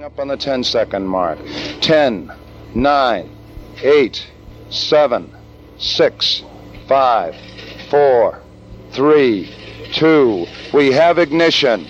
[0.00, 1.38] Coming up on the 10 second mark.
[1.82, 2.32] 10,
[2.74, 3.36] 9,
[3.82, 4.26] 8,
[4.70, 5.34] 7,
[5.76, 6.42] 6,
[6.88, 7.34] 5,
[7.90, 8.42] 4,
[8.92, 9.54] 3,
[9.92, 10.46] 2.
[10.72, 11.86] We have ignition.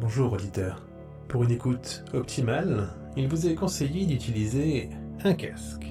[0.00, 0.82] Bonjour auditeur.
[1.28, 4.90] Pour une écoute optimale, il vous est conseillé d'utiliser
[5.22, 5.86] un casque.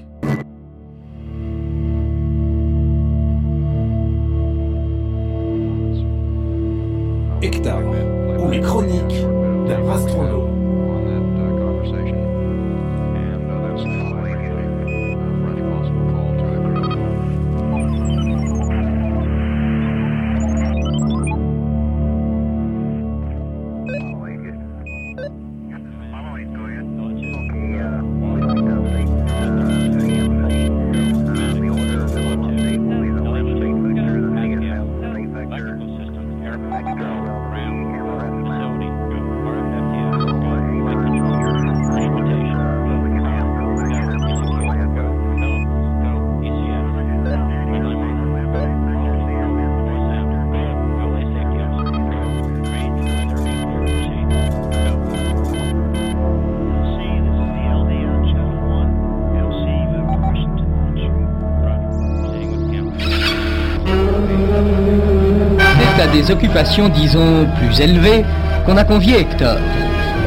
[66.95, 68.25] Disons, plus élevées
[68.65, 69.57] qu'on a convié Hector.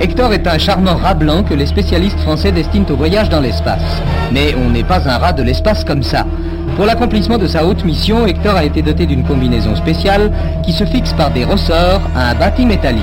[0.01, 3.83] Hector est un charmant rat blanc que les spécialistes français destinent au voyage dans l'espace.
[4.33, 6.25] Mais on n'est pas un rat de l'espace comme ça.
[6.77, 10.31] Pour l'accomplissement de sa haute mission, Hector a été doté d'une combinaison spéciale
[10.63, 13.03] qui se fixe par des ressorts à un bâti métallique.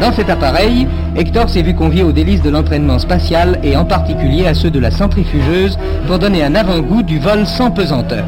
[0.00, 4.46] Dans cet appareil, Hector s'est vu convié aux délices de l'entraînement spatial et en particulier
[4.46, 5.78] à ceux de la centrifugeuse
[6.08, 8.24] pour donner un avant-goût du vol sans pesanteur.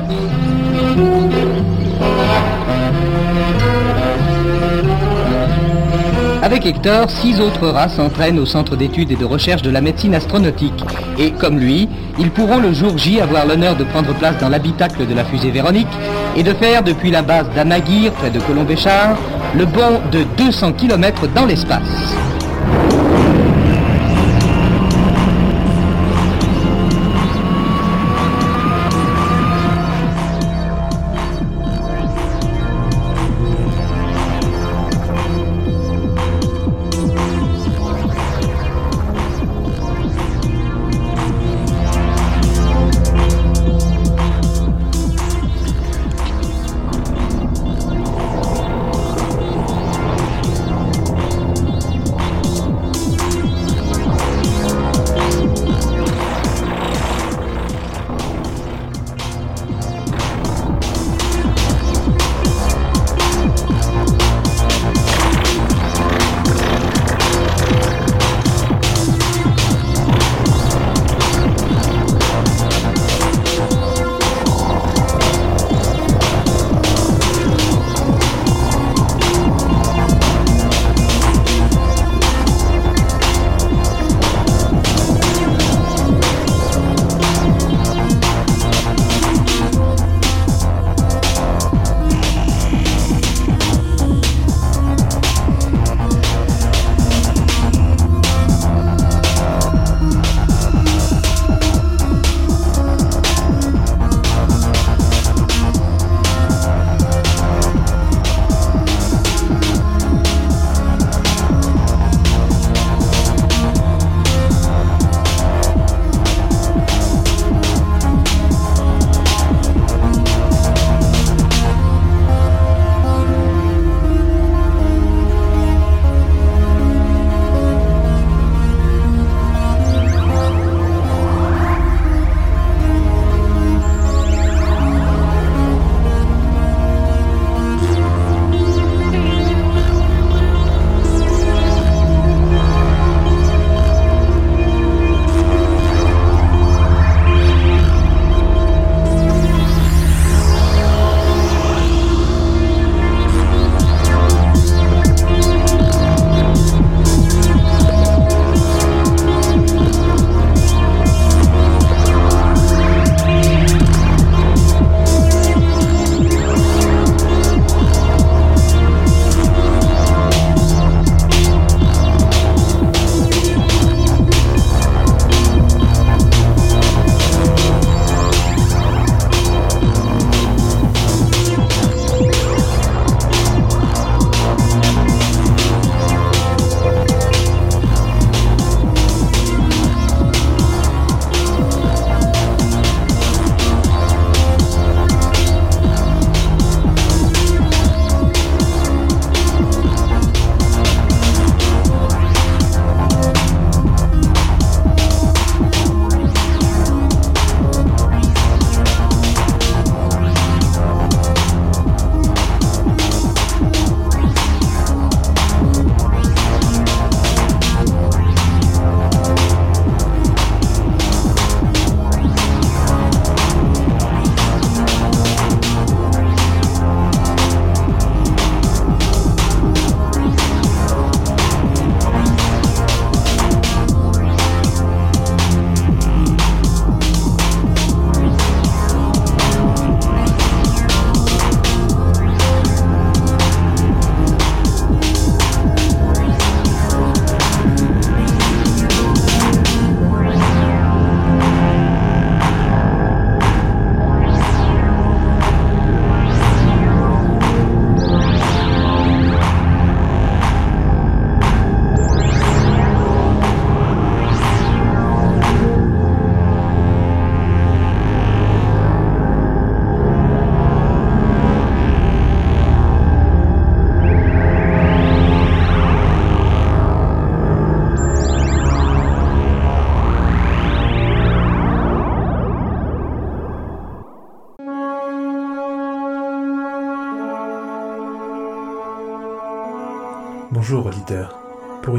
[6.53, 10.15] Avec Hector, six autres rats s'entraînent au centre d'études et de recherche de la médecine
[10.15, 10.85] astronautique.
[11.19, 15.07] Et comme lui, ils pourront le jour J avoir l'honneur de prendre place dans l'habitacle
[15.07, 15.89] de la fusée Véronique
[16.37, 19.17] et de faire depuis la base d'Amaguir, près de Colombéchard,
[19.57, 22.22] le bond de 200 km dans l'espace.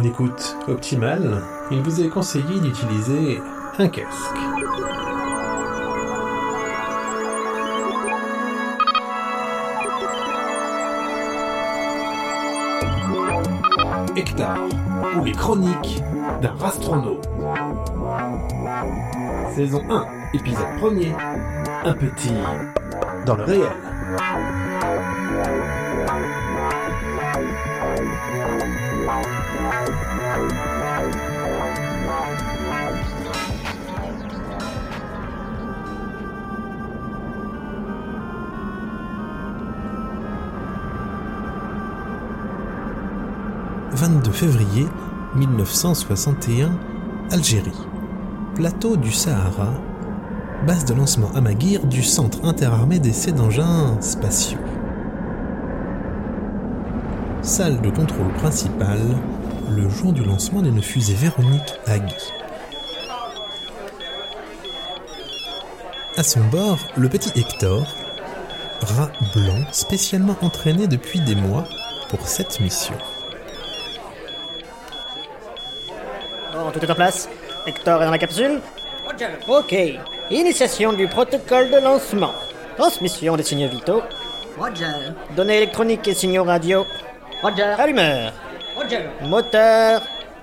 [0.03, 1.41] Une écoute optimale,
[1.71, 3.41] il vous est conseillé d'utiliser
[3.77, 4.35] un casque.
[14.17, 14.57] Hectare,
[15.17, 16.03] ou les chroniques
[16.41, 17.29] d'un rastronaute.
[19.55, 21.13] Saison 1, épisode 1er,
[21.85, 22.33] un petit
[23.25, 23.71] dans le réel.
[43.95, 44.87] «22 février
[45.35, 46.71] 1961,
[47.29, 47.71] Algérie.
[48.55, 49.73] Plateau du Sahara,
[50.65, 54.57] base de lancement à du Centre interarmé d'essai d'engins spatiaux.
[57.43, 59.15] Salle de contrôle principale,
[59.69, 62.15] le jour du lancement d'une fusée Véronique à Guy.
[66.17, 67.85] À son bord, le petit Hector,
[68.81, 71.65] rat blanc spécialement entraîné depuis des mois
[72.09, 72.95] pour cette mission.
[76.73, 77.29] Tout est en place.
[77.65, 78.59] Hector est dans la capsule
[79.47, 79.75] Ok.
[80.31, 82.33] Initiation du protocole de lancement.
[82.77, 84.01] Transmission des signaux vitaux.
[84.57, 85.13] Roger.
[85.35, 86.85] Données électroniques et signaux radio.
[87.41, 87.75] Roger.
[87.77, 88.33] Allumeur.
[88.75, 89.01] Roger.
[89.21, 90.01] Moteur.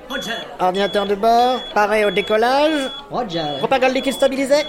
[0.08, 0.32] Roger.
[0.58, 1.60] Ordinateur de bord.
[1.74, 2.90] Pareil au décollage.
[3.10, 3.58] Roger.
[3.58, 4.64] Propagande liquide stabilisée.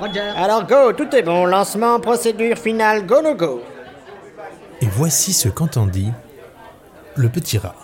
[0.00, 0.20] Roger.
[0.36, 1.44] Alors go, tout est bon.
[1.46, 3.62] Lancement, procédure finale, go no go.
[4.80, 6.10] Et voici ce qu'entendit
[7.16, 7.74] le petit rat.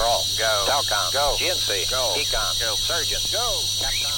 [0.00, 0.24] Control.
[0.38, 0.64] Go.
[0.66, 1.12] Telcom.
[1.12, 1.34] Go.
[1.36, 1.90] GNC.
[1.90, 2.14] Go.
[2.16, 2.58] Econ.
[2.58, 2.74] Go.
[2.76, 3.20] Surgeon.
[3.30, 3.60] Go.
[3.76, 4.09] Capcom.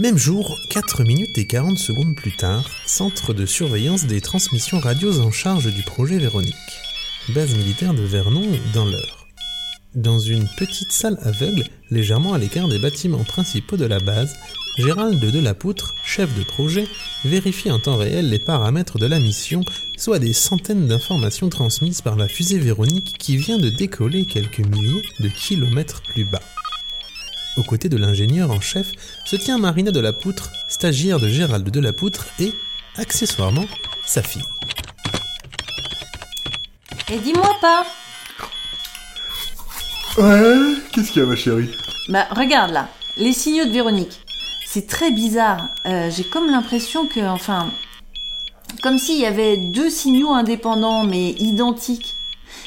[0.00, 5.20] Même jour, 4 minutes et 40 secondes plus tard, centre de surveillance des transmissions radios
[5.20, 6.54] en charge du projet Véronique.
[7.34, 9.26] Base militaire de Vernon dans l'heure.
[9.94, 14.34] Dans une petite salle aveugle, légèrement à l'écart des bâtiments principaux de la base,
[14.78, 16.86] Gérald Delapoutre, chef de projet,
[17.26, 19.62] vérifie en temps réel les paramètres de la mission,
[19.98, 25.02] soit des centaines d'informations transmises par la fusée Véronique qui vient de décoller quelques milliers
[25.18, 26.40] de kilomètres plus bas.
[27.56, 28.92] Aux côtés de l'ingénieur en chef
[29.24, 32.52] se tient Marina Delapoutre, stagiaire de Gérald Delapoutre et,
[32.96, 33.66] accessoirement,
[34.06, 34.44] sa fille.
[37.12, 37.84] Et dis-moi pas
[40.16, 41.70] Ouais, qu'est-ce qu'il y a ma chérie?
[42.08, 44.20] Bah regarde là, les signaux de Véronique.
[44.66, 45.68] C'est très bizarre.
[45.86, 47.72] Euh, J'ai comme l'impression que, enfin,
[48.82, 52.14] comme s'il y avait deux signaux indépendants mais identiques.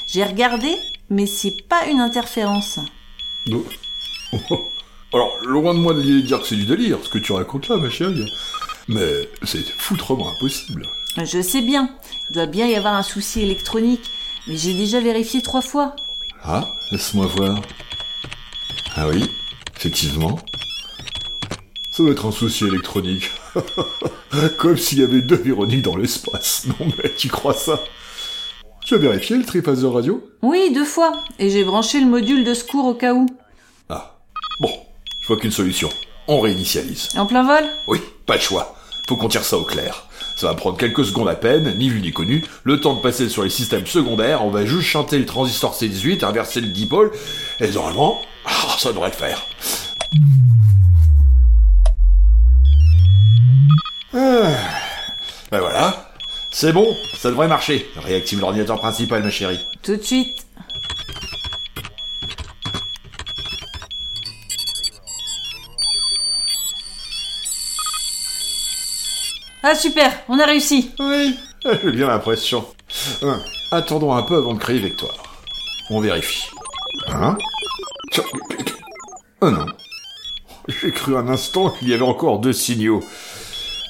[0.07, 0.75] J'ai regardé,
[1.09, 2.79] mais c'est pas une interférence.
[3.47, 3.63] Non.
[5.13, 7.77] Alors, loin de moi de dire que c'est du délire, ce que tu racontes là,
[7.77, 8.31] ma chérie.
[8.87, 10.87] Mais c'est foutrement impossible.
[11.17, 11.89] Je sais bien,
[12.29, 14.09] il doit bien y avoir un souci électronique,
[14.47, 15.95] mais j'ai déjà vérifié trois fois.
[16.43, 17.61] Ah, laisse-moi voir.
[18.95, 19.29] Ah oui,
[19.77, 20.39] effectivement.
[21.91, 23.29] Ça doit être un souci électronique.
[24.57, 26.65] Comme s'il y avait deux Véroniques dans l'espace.
[26.79, 27.79] Non mais tu crois ça?
[28.83, 30.27] Tu as vérifié le triphaseur radio?
[30.41, 33.27] Oui, deux fois, et j'ai branché le module de secours au cas où.
[34.59, 34.71] Bon,
[35.21, 35.89] je vois qu'une solution.
[36.27, 37.09] On réinitialise.
[37.17, 37.63] En plein vol?
[37.87, 38.75] Oui, pas le choix.
[39.07, 40.07] Faut qu'on tire ça au clair.
[40.35, 42.43] Ça va prendre quelques secondes à peine, ni vu ni connu.
[42.63, 46.23] Le temps de passer sur les systèmes secondaires, on va juste chanter le transistor C18,
[46.23, 47.11] inverser le dipôle,
[47.59, 49.45] et normalement, ah, ça devrait le faire.
[54.13, 54.51] Ah.
[55.51, 56.11] Ben voilà.
[56.51, 57.89] C'est bon, ça devrait marcher.
[57.95, 59.59] Réactive l'ordinateur principal, ma chérie.
[59.81, 60.45] Tout de suite.
[69.63, 70.91] Ah super, on a réussi.
[70.99, 72.65] Oui, j'ai bien l'impression.
[73.21, 73.39] Hein,
[73.71, 75.15] Attendons un peu avant de créer Victoire.
[75.89, 76.49] On vérifie.
[77.07, 77.37] Hein
[79.41, 79.65] Oh non.
[80.67, 83.03] J'ai cru un instant qu'il y avait encore deux signaux.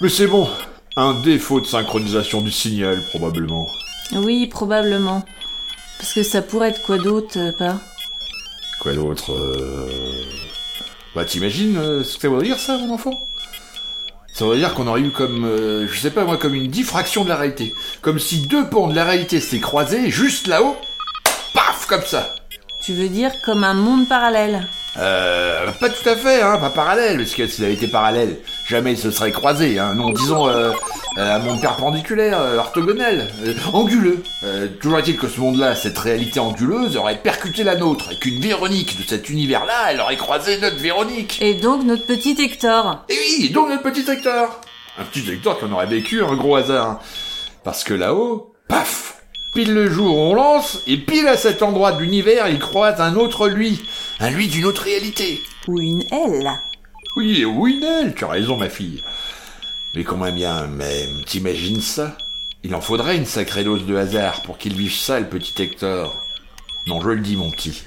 [0.01, 0.47] Mais c'est bon.
[0.95, 3.67] Un défaut de synchronisation du signal, probablement.
[4.11, 5.23] Oui, probablement.
[5.97, 7.79] Parce que ça pourrait être quoi d'autre, euh, pas?
[8.79, 9.89] Quoi d'autre euh...
[11.15, 13.13] Bah t'imagines euh, ce que ça veut dire ça, mon enfant?
[14.33, 17.23] Ça veut dire qu'on aurait eu comme, euh, je sais pas moi, comme une diffraction
[17.23, 17.75] de la réalité.
[18.01, 20.75] Comme si deux pans de la réalité s'étaient croisés, juste là-haut,
[21.53, 22.33] paf, comme ça.
[22.85, 27.17] Tu veux dire comme un monde parallèle Euh, pas tout à fait, hein, pas parallèle,
[27.17, 28.37] parce que s'il avait été parallèle,
[28.67, 29.93] jamais ils se seraient croisés, hein.
[29.95, 30.71] Non, disons, euh,
[31.17, 34.21] euh, un monde perpendiculaire, euh, orthogonal, euh, anguleux.
[34.43, 38.39] Euh, toujours est-il que ce monde-là, cette réalité anguleuse, aurait percuté la nôtre, et qu'une
[38.41, 41.41] Véronique de cet univers-là, elle aurait croisé notre Véronique.
[41.41, 43.05] Et donc notre petit Hector.
[43.09, 44.59] Et oui, donc notre petit Hector
[44.99, 46.99] Un petit Hector qu'on aurait vécu un gros hasard.
[47.63, 49.12] Parce que là-haut, paf
[49.53, 53.15] Pile le jour, on lance, et pile à cet endroit de l'univers, il croise un
[53.15, 53.81] autre lui.
[54.19, 55.41] Un lui d'une autre réalité.
[55.67, 56.51] Ou une L.
[57.15, 59.03] Oui, oui, Nell, tu as raison, ma fille.
[59.95, 62.17] Mais comment bien, mais t'imagines ça?
[62.63, 66.15] Il en faudrait une sacrée dose de hasard pour qu'il vive ça, le petit Hector.
[66.87, 67.83] Non, je le dis, mon petit.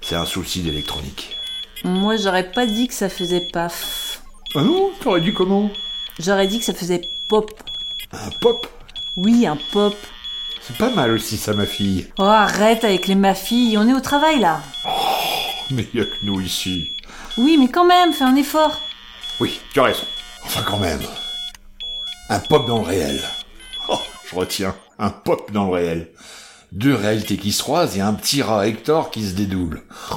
[0.00, 1.34] C'est un souci d'électronique.
[1.82, 4.22] Moi j'aurais pas dit que ça faisait paf.
[4.54, 5.70] Ah non T'aurais dit comment?
[6.18, 7.50] J'aurais dit que ça faisait pop.
[8.12, 8.66] Un pop?
[9.16, 9.96] Oui, un pop.
[10.66, 12.08] C'est pas mal aussi, ça, ma fille.
[12.18, 14.62] Oh arrête avec les ma fille, on est au travail là.
[15.70, 16.88] Mais y a que nous ici.
[17.36, 18.80] Oui, mais quand même, fais un effort.
[19.40, 20.06] Oui, tu as raison.
[20.42, 21.02] Enfin, quand même.
[22.30, 23.20] Un pop dans le réel.
[23.90, 23.98] Oh,
[24.30, 24.74] je retiens.
[24.98, 26.10] Un pop dans le réel.
[26.72, 29.82] Deux réalités qui se croisent et un petit rat Hector qui se dédouble.
[30.12, 30.16] Oh,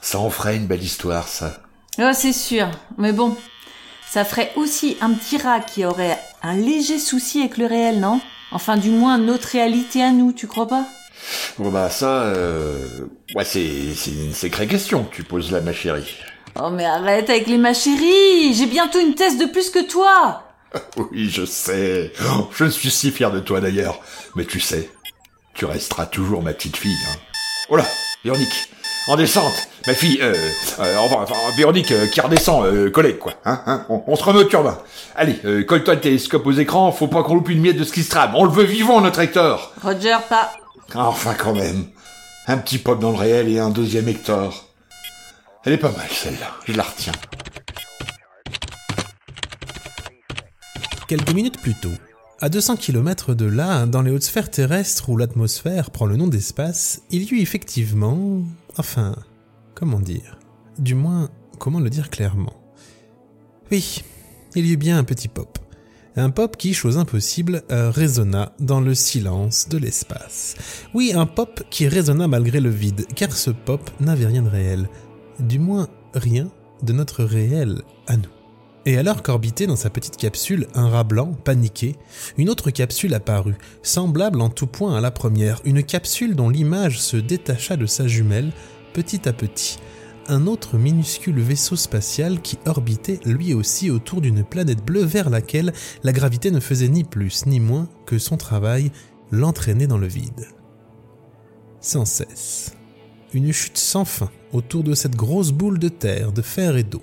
[0.00, 1.58] ça en ferait une belle histoire, ça.
[1.98, 2.68] Oh, c'est sûr.
[2.96, 3.36] Mais bon,
[4.08, 8.20] ça ferait aussi un petit rat qui aurait un léger souci avec le réel, non?
[8.52, 10.86] Enfin, du moins notre réalité à nous, tu crois pas?
[11.58, 12.86] Bon bah ça, euh...
[13.34, 16.16] ouais c'est c'est une sacrée question que tu poses là, ma chérie.
[16.60, 20.44] Oh mais arrête avec les ma chérie J'ai bientôt une thèse de plus que toi
[20.96, 22.12] Oui, je sais.
[22.32, 24.00] Oh, je suis si fier de toi d'ailleurs.
[24.36, 24.88] Mais tu sais,
[25.54, 26.96] tu resteras toujours ma petite fille.
[27.10, 27.16] Hein.
[27.68, 27.86] Oh là,
[28.24, 28.70] Véronique,
[29.08, 29.68] en descente.
[29.86, 30.34] Ma fille, euh,
[30.80, 33.34] euh, enfin, enfin, Véronique euh, qui redescend, euh, collègue quoi.
[33.44, 34.78] Hein, hein on, on se remet au turbin.
[35.14, 36.90] Allez, euh, colle-toi le télescope aux écrans.
[36.92, 38.32] Faut pas qu'on loupe une miette de ce qui se trame.
[38.34, 39.72] On le veut vivant, notre Hector.
[39.82, 40.52] Roger, pas.
[40.94, 41.86] Ah, Enfin quand même.
[42.48, 44.66] Un petit pop dans le réel et un deuxième Hector.
[45.64, 46.46] Elle est pas mal celle-là.
[46.66, 47.12] Je la retiens.
[51.08, 51.92] Quelques minutes plus tôt,
[52.40, 56.26] à 200 km de là, dans les hautes sphères terrestres où l'atmosphère prend le nom
[56.26, 58.42] d'espace, il y eut effectivement...
[58.78, 59.16] Enfin,
[59.74, 60.38] comment dire?
[60.78, 62.54] Du moins, comment le dire clairement?
[63.70, 64.02] Oui,
[64.54, 65.58] il y eut bien un petit pop.
[66.18, 70.54] Un pop qui, chose impossible, euh, résonna dans le silence de l'espace.
[70.94, 74.88] Oui, un pop qui résonna malgré le vide, car ce pop n'avait rien de réel.
[75.38, 76.50] Du moins, rien
[76.82, 78.35] de notre réel à nous.
[78.86, 81.96] Et alors qu'orbitait dans sa petite capsule un rat blanc, paniqué,
[82.38, 87.00] une autre capsule apparut, semblable en tout point à la première, une capsule dont l'image
[87.00, 88.52] se détacha de sa jumelle
[88.92, 89.78] petit à petit,
[90.28, 95.72] un autre minuscule vaisseau spatial qui orbitait lui aussi autour d'une planète bleue vers laquelle
[96.04, 98.92] la gravité ne faisait ni plus ni moins que son travail,
[99.32, 100.46] l'entraîner dans le vide.
[101.80, 102.72] Sans cesse.
[103.32, 107.02] Une chute sans fin autour de cette grosse boule de terre, de fer et d'eau.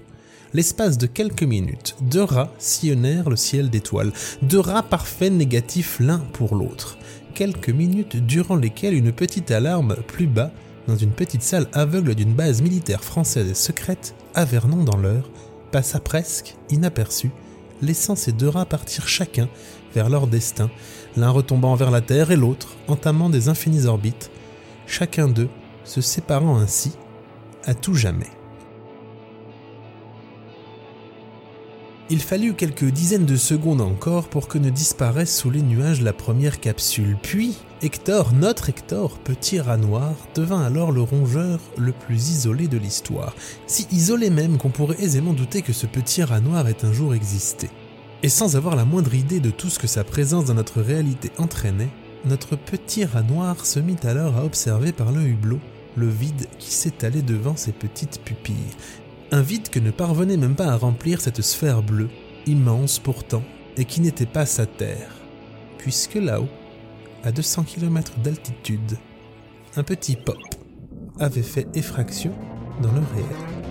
[0.55, 6.19] L'espace de quelques minutes, deux rats sillonnèrent le ciel d'étoiles, deux rats parfaits négatifs l'un
[6.19, 6.99] pour l'autre.
[7.33, 10.51] Quelques minutes durant lesquelles une petite alarme plus bas,
[10.87, 15.27] dans une petite salle aveugle d'une base militaire française et secrète, à dans l'heure,
[15.71, 17.31] passa presque inaperçue,
[17.81, 19.49] laissant ces deux rats partir chacun
[19.95, 20.69] vers leur destin,
[21.17, 24.29] l'un retombant vers la Terre et l'autre entamant des infinies orbites,
[24.85, 25.49] chacun d'eux
[25.83, 26.91] se séparant ainsi
[27.65, 28.29] à tout jamais.
[32.09, 36.11] Il fallut quelques dizaines de secondes encore pour que ne disparaisse sous les nuages la
[36.11, 37.17] première capsule.
[37.23, 42.77] Puis, Hector, notre Hector, petit rat noir, devint alors le rongeur le plus isolé de
[42.77, 43.33] l'histoire.
[43.67, 47.15] Si isolé même qu'on pourrait aisément douter que ce petit rat noir ait un jour
[47.15, 47.69] existé.
[48.21, 51.31] Et sans avoir la moindre idée de tout ce que sa présence dans notre réalité
[51.37, 51.91] entraînait,
[52.25, 55.59] notre petit rat noir se mit alors à observer par le hublot
[55.95, 58.55] le vide qui s'étalait devant ses petites pupilles.
[59.33, 62.11] Un vide que ne parvenait même pas à remplir cette sphère bleue,
[62.45, 63.41] immense pourtant,
[63.77, 65.09] et qui n'était pas sa terre.
[65.79, 66.49] Puisque là-haut,
[67.23, 68.99] à 200 km d'altitude,
[69.75, 70.37] un petit pop
[71.19, 72.31] avait fait effraction
[72.83, 73.62] dans le réel.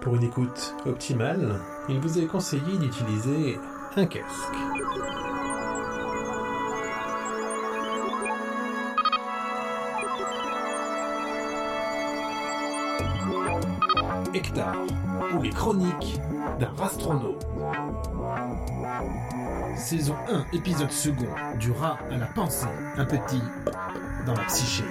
[0.00, 3.58] Pour une écoute optimale, il vous est conseillé d'utiliser
[3.96, 4.26] un casque.
[14.32, 14.76] Hectare,
[15.34, 16.20] ou les chroniques
[16.58, 17.46] d'un astronaute.
[19.76, 21.28] Saison 1, épisode second,
[21.58, 23.42] du rat à la pensée, un petit
[24.26, 24.84] dans la psyché.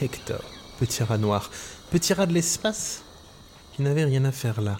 [0.00, 0.42] Hector,
[0.78, 1.50] petit rat noir,
[1.90, 3.02] petit rat de l'espace,
[3.74, 4.78] qui n'avait rien à faire là.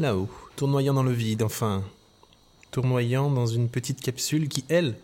[0.00, 1.84] Là-haut, tournoyant dans le vide, enfin.
[2.72, 4.96] Tournoyant dans une petite capsule qui, elle,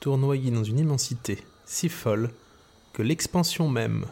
[0.00, 2.30] tournoyait dans une immensité si folle
[2.94, 4.06] que l'expansion même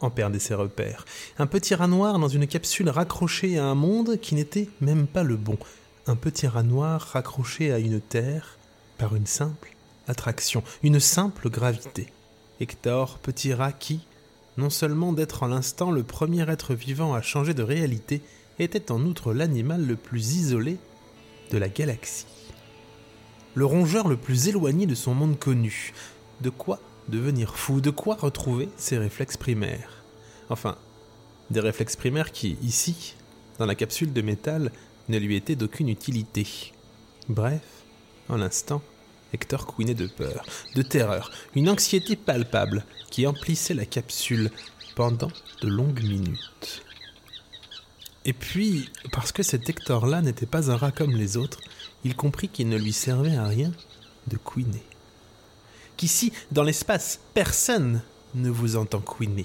[0.00, 1.04] en perdait ses repères.
[1.38, 5.22] Un petit rat noir dans une capsule raccrochée à un monde qui n'était même pas
[5.22, 5.58] le bon.
[6.06, 8.58] Un petit rat noir raccroché à une terre
[8.98, 9.74] par une simple
[10.08, 12.12] attraction, une simple gravité.
[12.60, 14.00] Hector, petit rat qui,
[14.56, 18.22] non seulement d'être en l'instant le premier être vivant à changer de réalité,
[18.58, 20.76] était en outre l'animal le plus isolé
[21.50, 22.26] de la galaxie.
[23.54, 25.92] Le rongeur le plus éloigné de son monde connu.
[26.40, 30.02] De quoi devenir fou, de quoi retrouver ses réflexes primaires?
[30.48, 30.76] Enfin,
[31.50, 33.14] des réflexes primaires qui, ici,
[33.58, 34.70] dans la capsule de métal,
[35.08, 36.72] ne lui étaient d'aucune utilité.
[37.28, 37.62] Bref,
[38.28, 38.82] en l'instant,
[39.32, 44.50] Hector couinait de peur, de terreur, une anxiété palpable qui emplissait la capsule
[44.96, 45.30] pendant
[45.62, 46.82] de longues minutes.
[48.24, 51.60] Et puis, parce que cet Hector-là n'était pas un rat comme les autres,
[52.04, 53.72] il comprit qu'il ne lui servait à rien
[54.26, 54.82] de couiner.
[56.00, 58.00] Qu'ici, dans l'espace, personne
[58.34, 59.44] ne vous entend couiner.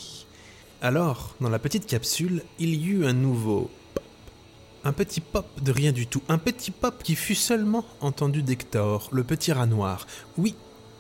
[0.81, 4.03] Alors, dans la petite capsule, il y eut un nouveau pop.
[4.85, 6.21] Un petit pop de rien du tout.
[6.29, 10.07] Un petit pop qui fut seulement entendu d'Hector, le petit rat noir.
[10.37, 10.55] Oui,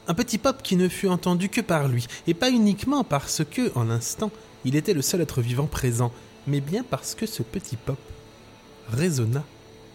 [0.09, 3.71] un petit pop qui ne fut entendu que par lui, et pas uniquement parce que,
[3.75, 4.31] en l'instant,
[4.65, 6.11] il était le seul être vivant présent,
[6.47, 7.97] mais bien parce que ce petit pop
[8.89, 9.45] résonna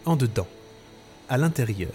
[0.07, 0.49] en dedans,
[1.29, 1.93] à l'intérieur,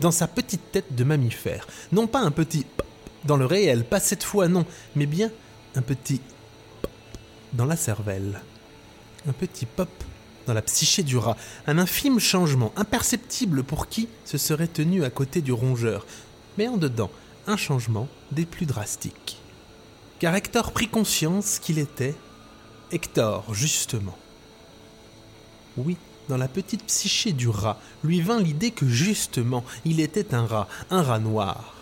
[0.00, 1.68] dans sa petite tête de mammifère.
[1.92, 2.86] Non pas un petit pop
[3.24, 5.30] dans le réel, pas cette fois non, mais bien
[5.74, 6.20] un petit
[6.80, 6.90] pop
[7.52, 8.40] dans la cervelle.
[9.26, 9.88] Un petit pop
[10.46, 15.10] dans la psyché du rat, un infime changement, imperceptible pour qui se serait tenu à
[15.10, 16.06] côté du rongeur,
[16.58, 17.10] mais en dedans,
[17.46, 19.40] un changement des plus drastiques.
[20.18, 22.14] Car Hector prit conscience qu'il était
[22.90, 24.16] Hector, justement.
[25.76, 25.96] Oui,
[26.28, 30.68] dans la petite psyché du rat, lui vint l'idée que justement, il était un rat,
[30.90, 31.81] un rat noir.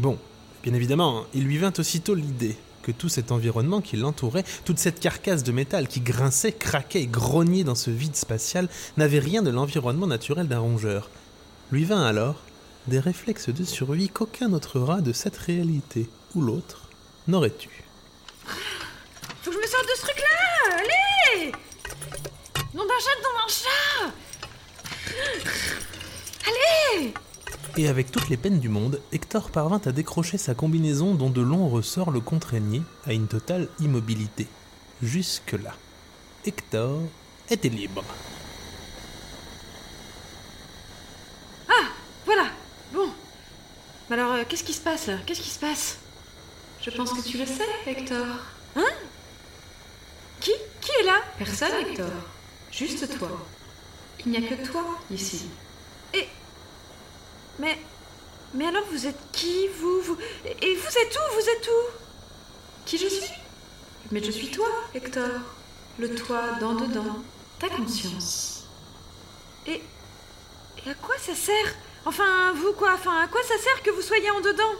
[0.00, 0.16] Bon,
[0.62, 4.98] bien évidemment, il lui vint aussitôt l'idée que tout cet environnement qui l'entourait, toute cette
[4.98, 9.50] carcasse de métal qui grinçait, craquait et grognait dans ce vide spatial, n'avait rien de
[9.50, 11.10] l'environnement naturel d'un rongeur.
[11.70, 12.36] Lui vint alors
[12.86, 16.88] des réflexes de survie qu'aucun autre rat de cette réalité ou l'autre
[17.28, 17.84] n'aurait eu.
[19.42, 21.52] Faut que je me sorte de ce truc-là Allez
[22.72, 24.14] Nom d'un chat, nom d'un chat
[26.48, 27.12] Allez
[27.76, 31.40] Et avec toutes les peines du monde, Hector parvint à décrocher sa combinaison dont de
[31.40, 34.46] longs ressorts le contraignaient à une totale immobilité.
[35.02, 35.74] Jusque-là,
[36.44, 37.00] Hector
[37.48, 38.04] était libre.
[41.68, 41.86] Ah
[42.24, 42.46] Voilà
[42.92, 43.08] Bon.
[44.08, 45.16] Mais alors, euh, qu'est-ce qui se passe là?
[45.24, 45.98] Qu'est-ce qui se passe?
[46.82, 48.26] Je pense que tu le sais, Hector.
[48.76, 48.84] Hein?
[50.40, 51.20] Qui Qui est là?
[51.38, 52.10] Personne, Hector.
[52.72, 53.30] Juste toi.
[54.24, 55.46] Il n'y a que toi ici.
[56.14, 56.26] Et.
[57.60, 57.78] Mais.
[58.52, 60.16] Mais alors vous êtes qui, vous, vous
[60.60, 61.96] Et vous êtes où Vous êtes où?
[62.84, 63.30] Qui je suis?
[64.10, 65.28] Mais je suis toi, Hector.
[65.98, 67.18] Le toi dans dedans.
[67.58, 68.64] Ta conscience.
[69.66, 69.82] Et.
[70.84, 71.74] Et à quoi ça sert?
[72.06, 74.72] Enfin, vous quoi Enfin, à quoi ça sert que vous soyez en dedans?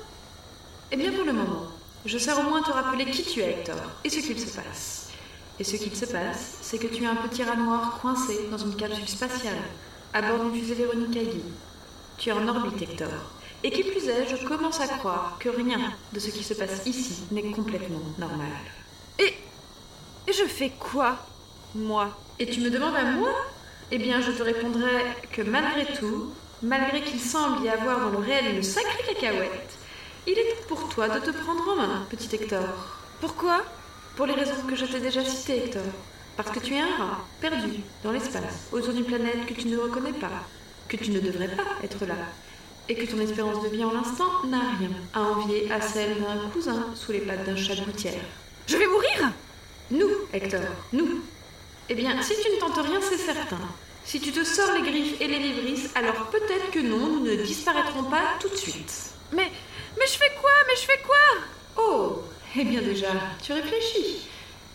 [0.90, 1.66] Eh bien, pour le moment,
[2.07, 5.11] je sers au moins te rappeler qui tu es, Hector, et ce qu'il se passe.
[5.59, 8.57] Et ce qu'il se passe, c'est que tu es un petit rat noir coincé dans
[8.57, 9.59] une capsule spatiale,
[10.14, 11.43] à bord d'une fusée Véronique Agui.
[12.20, 13.09] Tu es en orbite, Hector.
[13.64, 15.78] Et qui plus est, je commence à croire que rien
[16.12, 18.52] de ce qui se passe ici n'est complètement normal.
[19.18, 19.33] Et.
[20.28, 21.16] Et je fais quoi
[21.74, 22.11] Moi?
[22.38, 23.30] Et tu me demandes à moi?
[23.90, 25.02] Eh bien, je te répondrai
[25.33, 26.30] que malgré tout,
[26.62, 29.78] malgré qu'il semble y avoir dans le réel une sacrée cacahuète,
[30.26, 32.68] il est temps pour toi de te prendre en main, petit Hector.
[33.22, 33.64] Pourquoi?
[34.16, 35.83] Pour les raisons que je t'ai déjà citées, Hector.
[36.37, 39.78] Parce que tu es un rat, perdu, dans l'espace, autour d'une planète que tu ne
[39.78, 40.28] reconnais pas,
[40.90, 42.16] que tu ne devrais pas être là,
[42.88, 46.50] et que ton espérance de vie en l'instant n'a rien à envier à celle d'un
[46.53, 48.20] cousin sous les pattes d'un chat de gouttière.
[48.66, 49.31] Je vais mourir
[49.92, 50.61] Nous, Hector,
[50.92, 51.22] nous.
[51.88, 53.61] Eh bien, si tu ne tentes rien, c'est certain.
[54.05, 57.37] Si tu te sors les griffes et les vibrisses, alors peut-être que non, nous ne
[57.37, 59.12] disparaîtrons pas tout de suite.
[59.33, 59.48] Mais,
[59.96, 60.50] mais je fais quoi?
[60.66, 61.85] Mais je fais quoi?
[61.85, 62.22] Oh,
[62.57, 64.26] eh bien déjà, tu réfléchis.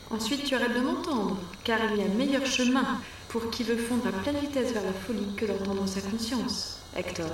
[0.10, 3.02] Ensuite, tu arrêtes de m'entendre, car il y a meilleur chemin
[3.36, 7.28] pour qui veut fondre à pleine vitesse vers la folie que d'entendre sa conscience, Hector.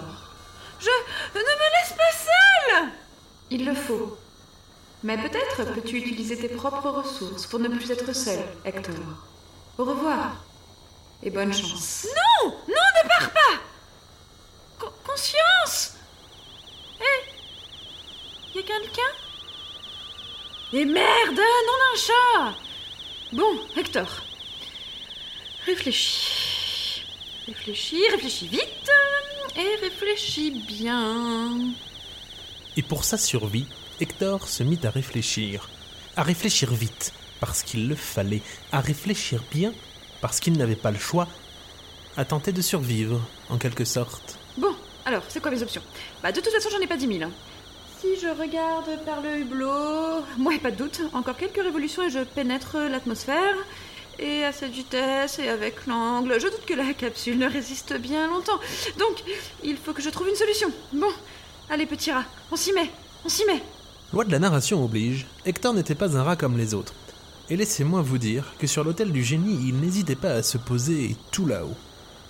[0.80, 0.90] Je
[1.36, 2.90] ne me laisse pas seule
[3.52, 4.18] Il le faut.
[5.04, 8.96] Mais peut-être peux-tu utiliser tes propres ressources pour ne plus être seul, Hector.
[9.78, 10.38] Au revoir.
[11.22, 12.08] Et bonne chance.
[12.16, 13.60] Non Non, ne pars pas
[14.80, 15.98] Co- Conscience
[17.00, 19.14] Hé Y a quelqu'un?
[20.74, 22.56] Et merde Non d'un chat
[23.34, 24.08] Bon, Hector.
[25.66, 27.04] Réfléchis.
[27.48, 28.90] Réfléchis, réfléchis vite.
[29.56, 31.74] Et réfléchis bien.
[32.78, 33.66] Et pour sa survie,
[34.00, 35.70] Hector se mit à réfléchir.
[36.16, 38.42] À réfléchir vite, parce qu'il le fallait.
[38.72, 39.74] À réfléchir bien,
[40.22, 41.28] parce qu'il n'avait pas le choix.
[42.18, 44.38] À tenter de survivre, en quelque sorte.
[44.58, 44.74] Bon,
[45.06, 45.82] alors, c'est quoi mes options?
[46.24, 47.24] Bah, de toute façon, j'en ai pas 10 000.
[47.24, 47.32] hein.
[48.00, 52.20] Si je regarde par le hublot, moi, pas de doute, encore quelques révolutions et je
[52.20, 53.56] pénètre l'atmosphère.
[54.20, 58.28] Et à cette vitesse et avec l'angle, je doute que la capsule ne résiste bien
[58.28, 58.60] longtemps.
[59.00, 59.24] Donc,
[59.64, 60.72] il faut que je trouve une solution.
[60.94, 61.12] Bon,
[61.70, 62.90] allez, petit rat, on s'y met,
[63.26, 63.62] on s'y met.
[64.14, 66.94] Loi de la narration oblige, Hector n'était pas un rat comme les autres.
[67.50, 71.16] Et laissez-moi vous dire que sur l'autel du génie, il n'hésitait pas à se poser
[71.32, 71.76] tout là-haut.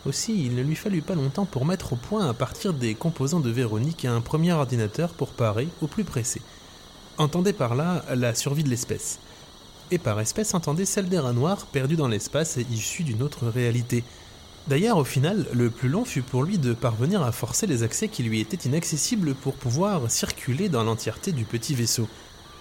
[0.05, 3.39] Aussi, il ne lui fallut pas longtemps pour mettre au point à partir des composants
[3.39, 6.41] de Véronique un premier ordinateur pour parer au plus pressé.
[7.17, 9.19] Entendez par là la survie de l'espèce.
[9.91, 13.47] Et par espèce, entendez celle des rats noirs perdus dans l'espace et issus d'une autre
[13.47, 14.05] réalité.
[14.67, 18.07] D'ailleurs, au final, le plus long fut pour lui de parvenir à forcer les accès
[18.07, 22.07] qui lui étaient inaccessibles pour pouvoir circuler dans l'entièreté du petit vaisseau.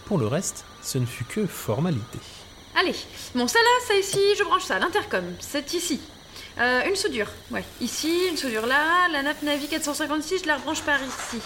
[0.07, 2.19] Pour le reste, ce ne fut que formalité.
[2.75, 2.97] Allez,
[3.35, 6.01] bon, ça là, ça ici, je branche ça, l'intercom, c'est ici.
[6.61, 10.83] Euh, une soudure, ouais, ici, une soudure là, la nappe Navi 456, je la rebranche
[10.83, 11.41] par ici.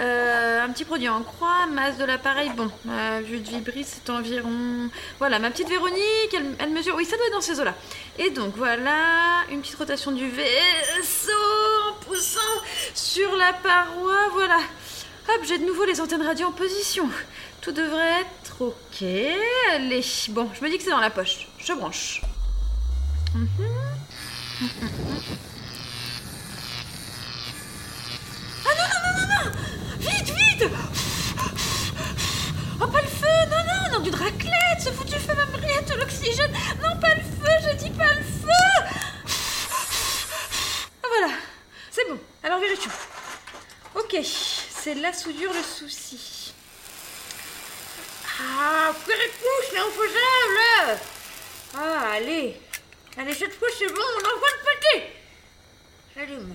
[0.00, 4.10] Euh, un petit produit en croix, masse de l'appareil, bon, euh, vue de vibris, c'est
[4.10, 4.90] environ...
[5.20, 6.96] Voilà, ma petite Véronique, elle, mesure...
[6.96, 7.74] Oui, ça doit être dans ces eaux-là.
[8.18, 11.30] Et donc, voilà, une petite rotation du vaisseau
[11.90, 12.40] en poussant
[12.94, 14.58] sur la paroi, voilà.
[15.28, 17.08] Hop, j'ai de nouveau les antennes radio en position.
[17.60, 19.04] Tout devrait être ok.
[19.72, 21.46] Allez, bon, je me dis que c'est dans la poche.
[21.58, 22.22] Je branche.
[24.60, 24.64] Ah
[28.76, 29.46] non, non, non, non, non.
[30.00, 30.66] Vite, vite.
[32.80, 33.46] Oh, pas le feu.
[33.50, 36.52] Non, non, non, du raclette Ce foutu feu briller tout l'oxygène.
[36.82, 38.72] Non, pas le feu, je dis pas le feu.
[41.04, 41.32] Ah, voilà,
[41.92, 42.18] c'est bon.
[42.42, 42.90] Alors, vérifions.
[43.94, 46.52] Ok, c'est la soudure le souci.
[48.40, 51.00] Ah, couche, c'est infaisable
[51.76, 52.60] Ah, allez
[53.20, 55.12] Allez, cette fois, c'est bon, on envoie le péter
[56.14, 56.54] J'allume.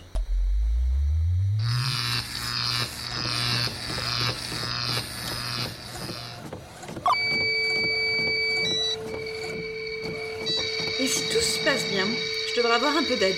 [11.01, 13.35] Et si tout se passe bien, je devrais avoir un peu d'aide.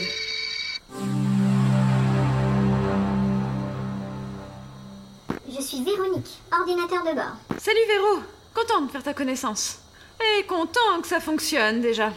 [5.50, 7.38] Je suis Véronique, ordinateur de bord.
[7.58, 8.22] Salut Véro
[8.54, 9.80] Content de faire ta connaissance.
[10.22, 12.12] Et content que ça fonctionne déjà.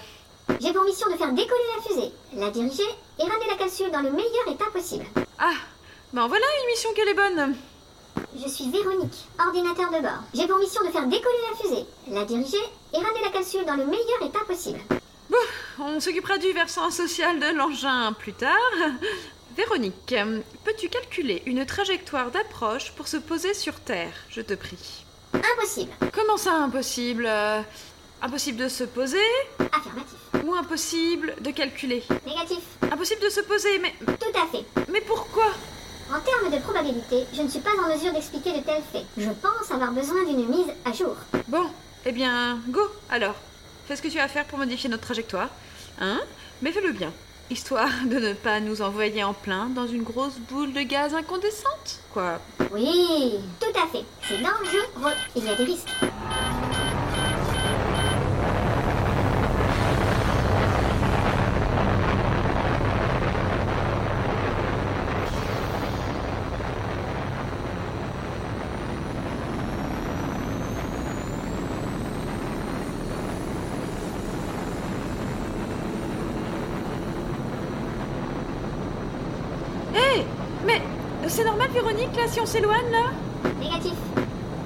[0.60, 4.00] J'ai pour mission de faire décoller la fusée, la diriger et ramener la capsule dans
[4.00, 5.04] le meilleur état possible.
[5.38, 5.52] Ah,
[6.12, 7.54] ben voilà une mission qu'elle est bonne.
[8.34, 10.22] Je suis Véronique, ordinateur de bord.
[10.34, 12.56] J'ai pour mission de faire décoller la fusée, la diriger
[12.92, 14.80] et ramener la capsule dans le meilleur état possible.
[15.30, 15.36] Bon,
[15.80, 18.56] on s'occupera du versant social de l'engin plus tard.
[19.56, 20.14] Véronique,
[20.64, 25.92] peux-tu calculer une trajectoire d'approche pour se poser sur Terre, je te prie Impossible.
[26.12, 27.28] Comment ça impossible?
[28.20, 29.18] Impossible de se poser
[29.60, 30.18] Affirmatif.
[30.44, 32.58] ou impossible de calculer Négatif.
[32.90, 34.64] Impossible de se poser, mais, Tout à fait.
[34.90, 35.46] mais pourquoi?
[36.10, 39.04] En termes de probabilité, je ne suis pas en mesure d'expliquer de tels faits.
[39.16, 41.14] Je pense avoir besoin d'une mise à jour.
[41.48, 41.66] Bon,
[42.06, 43.34] eh bien, go alors.
[43.86, 45.48] Fais ce que tu as à faire pour modifier notre trajectoire.
[46.00, 46.20] Hein?
[46.62, 47.12] Mais fais-le bien.
[47.50, 52.00] Histoire de ne pas nous envoyer en plein dans une grosse boule de gaz incandescente.
[52.12, 52.40] Quoi
[52.72, 54.04] Oui, tout à fait.
[54.26, 55.14] C'est dangereux.
[55.36, 55.88] Il y a des risques.
[79.94, 80.24] Hé
[80.66, 80.82] Mais
[81.28, 83.10] c'est normal, Véronique, là, si on s'éloigne, là
[83.60, 83.94] Négatif.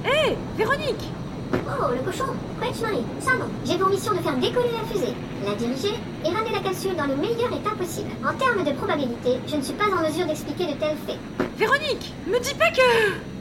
[0.05, 1.09] Hé, Véronique
[1.53, 2.25] Oh, le cochon
[2.59, 3.45] Marie, ça non.
[3.65, 5.13] J'ai pour mission de faire décoller la fusée,
[5.45, 5.93] la diriger
[6.25, 8.09] et ramener la capsule dans le meilleur état possible.
[8.25, 11.19] En termes de probabilité, je ne suis pas en mesure d'expliquer de tels faits.
[11.57, 13.32] Véronique, me dis pas que...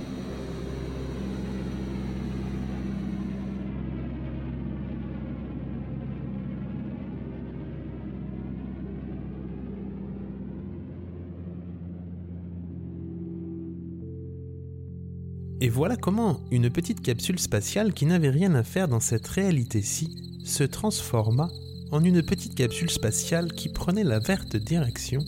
[15.62, 20.40] Et voilà comment une petite capsule spatiale qui n'avait rien à faire dans cette réalité-ci
[20.44, 21.53] se transforma
[21.92, 25.25] en une petite capsule spatiale qui prenait la verte direction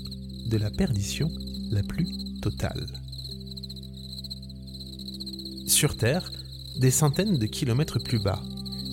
[0.46, 1.30] de la perdition
[1.70, 2.08] la plus
[2.42, 2.84] totale.
[5.68, 6.28] Sur Terre,
[6.80, 8.42] des centaines de kilomètres plus bas,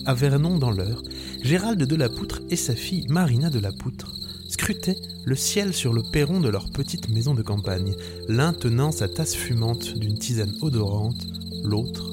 [0.06, 1.02] à Vernon dans l'Eure,
[1.42, 4.14] Gérald de la Poutre et sa fille Marina de la Poutre
[4.62, 7.96] scrutaient le ciel sur le perron de leur petite maison de campagne,
[8.28, 11.26] l'un tenant sa tasse fumante d'une tisane odorante,
[11.64, 12.12] l'autre,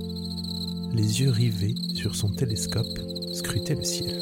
[0.92, 2.98] les yeux rivés sur son télescope,
[3.34, 4.18] scrutait le ciel.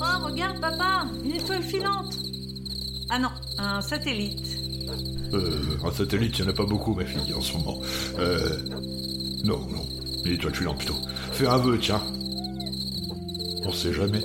[0.00, 2.18] Oh, regarde, papa, une étoile filante.
[3.10, 4.58] Ah non, un satellite.
[5.34, 7.80] Euh, un satellite, il n'y en a pas beaucoup, ma fille, en ce moment.
[8.18, 8.58] Euh.
[9.44, 9.86] Non, non.
[10.24, 10.96] Une étoile filante plutôt.
[11.30, 12.02] Fais un vœu, tiens.
[13.62, 14.24] On sait jamais.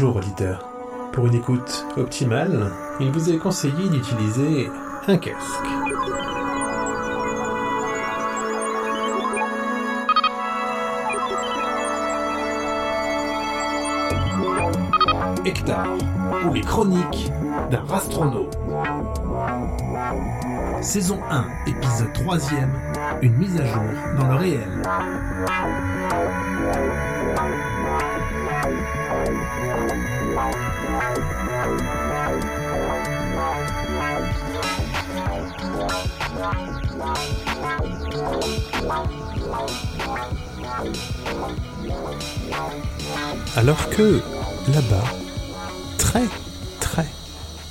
[0.00, 0.64] Bonjour auditeur.
[1.12, 4.70] Pour une écoute optimale, il vous est conseillé d'utiliser
[5.08, 5.66] un casque.
[15.44, 15.88] Hectare,
[16.46, 17.32] ou les chroniques
[17.72, 18.56] d'un rastronaute.
[20.80, 22.36] Saison 1, épisode 3
[23.22, 23.82] une mise à jour
[24.16, 24.82] dans le réel.
[43.56, 44.20] Alors que,
[44.72, 45.04] là-bas,
[45.98, 46.22] très,
[46.80, 47.06] très,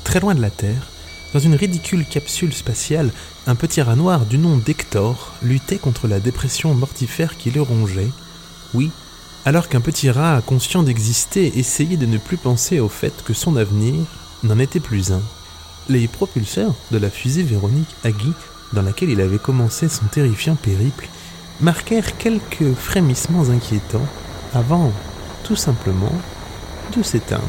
[0.04, 0.88] très loin de la Terre,
[1.34, 3.12] Dans une ridicule capsule spatiale,
[3.48, 8.12] un petit rat noir du nom d'Hector luttait contre la dépression mortifère qui le rongeait.
[8.74, 8.92] Oui,
[9.48, 13.56] alors qu'un petit rat conscient d'exister essayait de ne plus penser au fait que son
[13.56, 13.96] avenir
[14.44, 15.22] n'en était plus un.
[15.88, 18.34] Les propulseurs de la fusée Véronique Agui,
[18.74, 21.08] dans laquelle il avait commencé son terrifiant périple,
[21.62, 24.06] marquèrent quelques frémissements inquiétants
[24.54, 24.92] avant,
[25.46, 26.12] tout simplement,
[26.94, 27.48] de s'éteindre.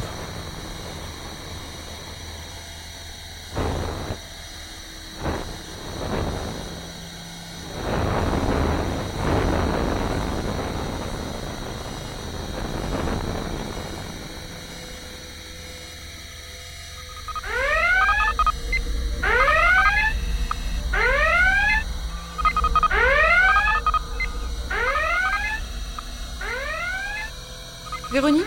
[28.10, 28.44] Véronique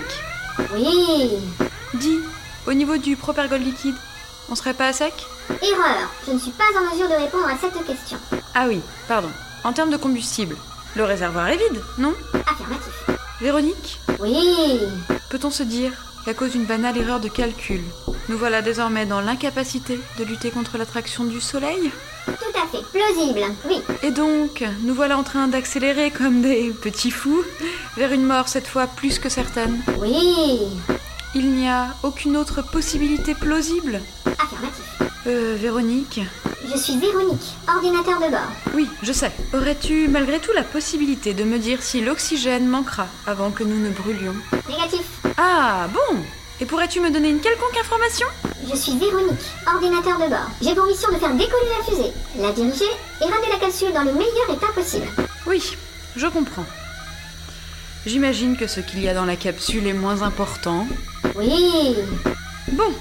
[0.75, 1.39] Oui.
[1.93, 2.19] Dis,
[2.67, 2.73] au
[3.49, 3.95] liquide,
[4.49, 5.13] on serait pas à sec?
[5.49, 6.09] Erreur.
[6.25, 8.17] Je ne suis pas en mesure de répondre à cette question.
[8.53, 9.29] Ah oui, pardon.
[9.63, 10.55] En termes de combustible,
[10.95, 12.13] le réservoir est vide, non?
[12.33, 12.93] Affirmatif.
[13.39, 13.99] Véronique?
[14.19, 14.79] Oui.
[15.29, 15.91] Peut-on se dire
[16.25, 17.81] qu'à cause d'une banale erreur de calcul,
[18.29, 21.91] nous voilà désormais dans l'incapacité de lutter contre l'attraction du Soleil?
[22.25, 22.83] Tout à fait.
[22.91, 23.41] Plausible.
[23.65, 23.81] Oui.
[24.03, 27.43] Et donc, nous voilà en train d'accélérer comme des petits fous
[27.97, 29.81] vers une mort cette fois plus que certaine?
[29.99, 30.59] Oui.
[31.33, 34.01] Il n'y a aucune autre possibilité plausible
[34.37, 34.99] Affirmatif.
[35.27, 36.19] Euh, Véronique
[36.69, 38.51] Je suis Véronique, ordinateur de bord.
[38.75, 39.31] Oui, je sais.
[39.53, 43.91] Aurais-tu malgré tout la possibilité de me dire si l'oxygène manquera avant que nous ne
[43.91, 44.35] brûlions
[44.67, 45.05] Négatif.
[45.37, 46.17] Ah, bon
[46.59, 48.27] Et pourrais-tu me donner une quelconque information
[48.69, 49.39] Je suis Véronique,
[49.73, 50.49] ordinateur de bord.
[50.61, 54.03] J'ai pour mission de faire décoller la fusée, la diriger et ramener la capsule dans
[54.03, 55.07] le meilleur état possible.
[55.47, 55.63] Oui,
[56.17, 56.65] je comprends.
[58.05, 60.87] J'imagine que ce qu'il y a dans la capsule est moins important.
[61.35, 61.95] Oui.
[62.71, 62.91] Bon,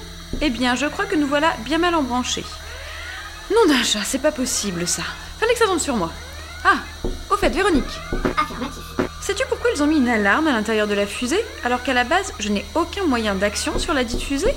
[0.41, 2.45] eh bien, je crois que nous voilà bien mal embranchés.
[3.49, 5.03] Non d'un chat, c'est pas possible ça.
[5.39, 6.11] Fallait que ça tombe sur moi.
[6.63, 6.77] Ah,
[7.31, 7.83] au fait, Véronique,
[8.39, 8.83] Affirmatif.
[9.21, 12.03] sais-tu pourquoi ils ont mis une alarme à l'intérieur de la fusée alors qu'à la
[12.03, 14.53] base, je n'ai aucun moyen d'action sur la dite fusée?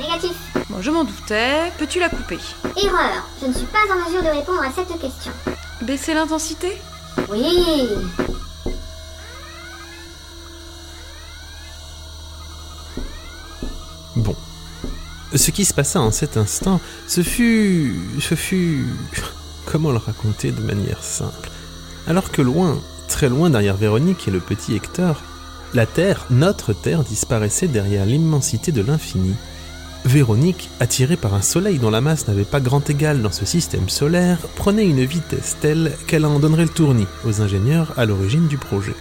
[0.00, 0.32] Négatif.
[0.70, 1.70] Bon, je m'en doutais.
[1.78, 2.38] Peux-tu la couper?
[2.82, 3.28] Erreur.
[3.42, 5.32] Je ne suis pas en mesure de répondre à cette question.
[5.82, 6.80] Baisser l'intensité?
[7.28, 7.88] Oui.
[14.16, 14.36] Bon.
[15.34, 17.94] Ce qui se passa en cet instant, ce fut...
[18.20, 18.86] ce fut...
[19.64, 21.50] Comment le raconter de manière simple?
[22.06, 25.22] Alors que loin, très loin derrière Véronique et le petit Hector,
[25.72, 29.34] la Terre, notre Terre, disparaissait derrière l'immensité de l'infini.
[30.04, 33.88] Véronique, attirée par un soleil dont la masse n'avait pas grand égal dans ce système
[33.88, 38.58] solaire, prenait une vitesse telle qu'elle en donnerait le tournis aux ingénieurs à l'origine du
[38.58, 38.96] projet.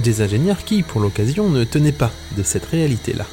[0.00, 3.26] Des ingénieurs qui, pour l'occasion, ne tenaient pas de cette réalité-là.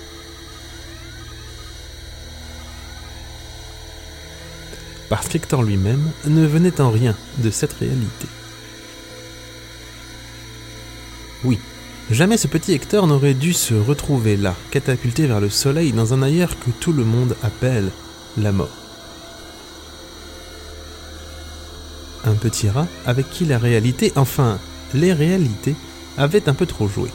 [5.10, 8.28] Parce qu'Hector lui-même ne venait en rien de cette réalité.
[11.44, 11.60] Oui,
[12.10, 16.24] jamais ce petit Hector n'aurait dû se retrouver là, catapulté vers le soleil dans un
[16.24, 17.92] ailleurs que tout le monde appelle
[18.38, 18.76] la mort.
[22.26, 24.60] Un petit rat avec qui la réalité, enfin
[24.96, 25.76] les réalités,
[26.18, 27.10] avaient un peu trop joué.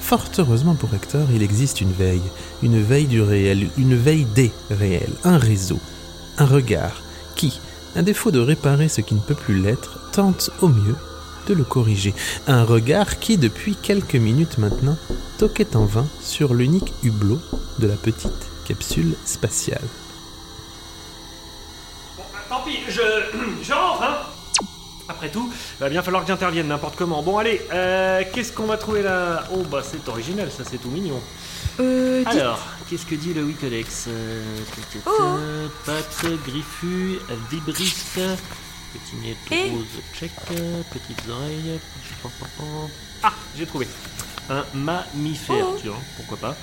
[0.00, 2.20] Fort heureusement pour Hector, il existe une veille,
[2.62, 5.78] une veille du réel, une veille des réels, un réseau,
[6.36, 7.00] un regard
[7.34, 7.60] qui,
[7.96, 10.96] à défaut de réparer ce qui ne peut plus l'être, tente au mieux
[11.46, 12.14] de le corriger.
[12.46, 14.98] Un regard qui, depuis quelques minutes maintenant,
[15.38, 17.40] toquait en vain sur l'unique hublot
[17.78, 19.80] de la petite capsule spatiale.
[22.18, 23.00] Bah, tant pis, je,
[23.62, 24.16] je rentre, hein
[25.22, 27.22] Après tout, va bien falloir que j'intervienne n'importe comment.
[27.22, 29.44] Bon, allez, euh, qu'est-ce qu'on va trouver là?
[29.54, 31.20] Oh, bah c'est original, ça c'est tout mignon.
[31.78, 32.58] Euh, Alors,
[32.90, 34.42] qu'est-ce que dit le Wicodex euh,
[35.06, 35.22] Oh.
[35.86, 37.20] Pattes, griffu,
[37.52, 38.18] vibrisque,
[38.92, 39.86] petit nez Et rose,
[40.18, 40.32] check,
[40.92, 41.78] petites oreilles.
[43.22, 43.86] Ah, j'ai trouvé.
[44.50, 45.78] Un mammifère, Oh.
[45.80, 46.56] tiens, pourquoi pas.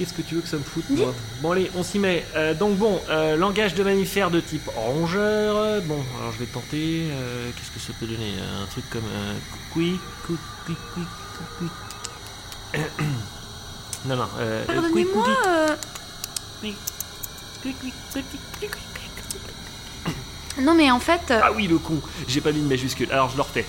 [0.00, 1.12] Qu'est-ce que tu veux que ça me foute moi?
[1.42, 2.24] Bon allez, on s'y met.
[2.34, 5.56] Euh, donc bon, euh, langage de mammifère de type rongeur.
[5.58, 7.08] Euh, Bon, alors je vais tenter.
[7.10, 8.32] euh, Qu'est-ce que ça peut donner?
[8.62, 9.02] Un truc comme
[9.74, 10.78] couic, couic, couic,
[11.58, 11.70] couic.
[14.06, 14.28] Non, non.
[14.66, 15.26] Pardonnez-moi.
[20.62, 21.30] Non, mais en fait.
[21.42, 22.00] Ah oui, le con.
[22.26, 23.12] J'ai pas mis de majuscule.
[23.12, 23.66] Alors je le refais.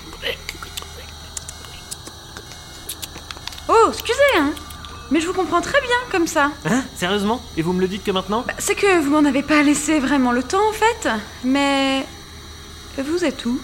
[3.68, 4.54] Oh, excusez, hein
[5.12, 6.50] Mais je vous comprends très bien comme ça.
[6.64, 7.42] Hein Sérieusement?
[7.58, 8.44] Et vous me le dites que maintenant?
[8.46, 11.06] Bah, c'est que vous m'en avez pas laissé vraiment le temps en fait.
[11.44, 12.06] Mais.
[12.96, 13.60] Vous êtes où?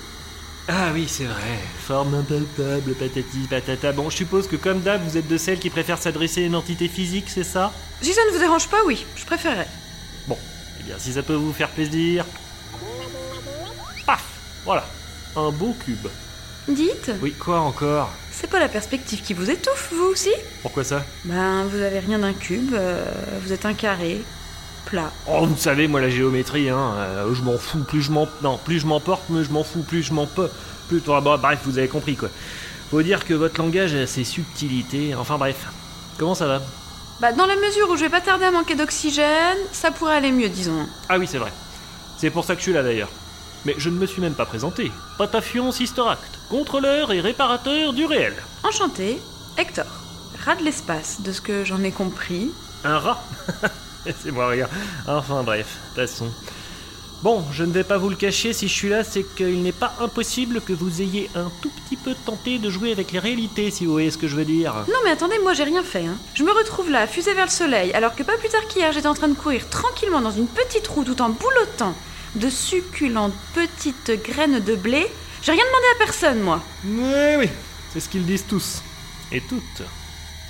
[0.68, 1.59] Ah oui, c'est vrai.
[1.86, 3.92] Forme impalpable, patati patata.
[3.92, 6.55] Bon, je suppose que comme d'hab, vous êtes de celles qui préfèrent s'adresser à une
[6.55, 7.72] entité physique, c'est ça?
[8.03, 9.68] Si ça ne vous dérange pas, oui, je préférerais.
[10.26, 10.36] Bon,
[10.80, 12.26] eh bien, si ça peut vous faire plaisir.
[14.05, 14.22] Paf
[14.66, 14.84] Voilà,
[15.34, 16.09] un beau cube.
[16.68, 18.11] Dites, Oui, quoi encore?
[18.39, 20.30] C'est pas la perspective qui vous étouffe, vous aussi?
[20.62, 21.05] Pourquoi ça?
[21.24, 23.05] Ben, vous avez rien d'un cube, euh,
[23.43, 24.22] vous êtes un carré,
[24.86, 25.11] plat.
[25.26, 27.84] Oh, vous savez, moi, la géométrie, hein, euh, je m'en fous.
[27.84, 28.28] Plus je m'en...
[28.43, 29.82] Non, plus je m'emporte, plus je m'en fous.
[29.82, 30.49] Plus je m'en peux...
[30.89, 31.01] Plus...
[31.01, 32.28] Bon, bref, vous avez compris, quoi.
[32.91, 35.14] Faut dire que votre langage a ses subtilités.
[35.14, 35.66] Enfin, bref.
[36.16, 36.62] Comment ça va?
[37.20, 40.30] Bah, dans la mesure où je vais pas tarder à manquer d'oxygène, ça pourrait aller
[40.32, 40.86] mieux, disons.
[41.09, 41.53] Ah oui, c'est vrai.
[42.16, 43.11] C'est pour ça que je suis là, d'ailleurs.
[43.64, 44.90] Mais je ne me suis même pas présenté.
[45.18, 48.34] Patafion Sistoract, contrôleur et réparateur du réel.
[48.62, 49.18] Enchanté,
[49.56, 49.86] Hector.
[50.44, 52.50] Rat de l'espace, de ce que j'en ai compris.
[52.84, 53.22] Un rat
[54.22, 54.70] C'est moi, regarde.
[55.06, 56.30] Enfin bref, passons.
[57.20, 59.72] Bon, je ne vais pas vous le cacher, si je suis là, c'est qu'il n'est
[59.72, 63.72] pas impossible que vous ayez un tout petit peu tenté de jouer avec les réalités,
[63.72, 64.72] si vous voyez ce que je veux dire.
[64.86, 66.06] Non mais attendez, moi j'ai rien fait.
[66.06, 66.16] Hein.
[66.34, 69.09] Je me retrouve là, fusée vers le soleil, alors que pas plus tard qu'hier j'étais
[69.09, 71.96] en train de courir tranquillement dans une petite roue tout en boulotant
[72.35, 75.07] de succulentes petites graines de blé.
[75.43, 76.62] J'ai rien demandé à personne, moi.
[76.85, 77.49] Oui, oui,
[77.93, 78.83] c'est ce qu'ils disent tous.
[79.31, 79.83] Et toutes.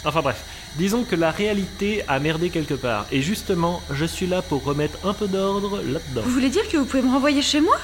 [0.05, 0.45] Enfin bref,
[0.76, 3.07] disons que la réalité a merdé quelque part.
[3.11, 6.22] Et justement, je suis là pour remettre un peu d'ordre là-dedans.
[6.24, 7.76] Vous voulez dire que vous pouvez me renvoyer chez moi?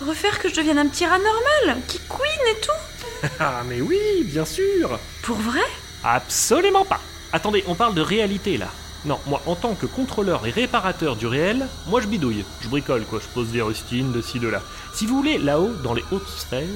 [0.00, 3.28] Refaire que je devienne un petit rat normal, qui couine et tout?
[3.40, 5.64] Ah mais oui, bien sûr Pour vrai?
[6.04, 7.00] Absolument pas
[7.32, 8.68] Attendez, on parle de réalité là.
[9.04, 13.04] Non, moi en tant que contrôleur et réparateur du réel, moi je bidouille, je bricole
[13.04, 14.60] quoi, je pose des rustines de ci de là.
[14.92, 16.66] Si vous voulez, là-haut, dans les hautes sphères,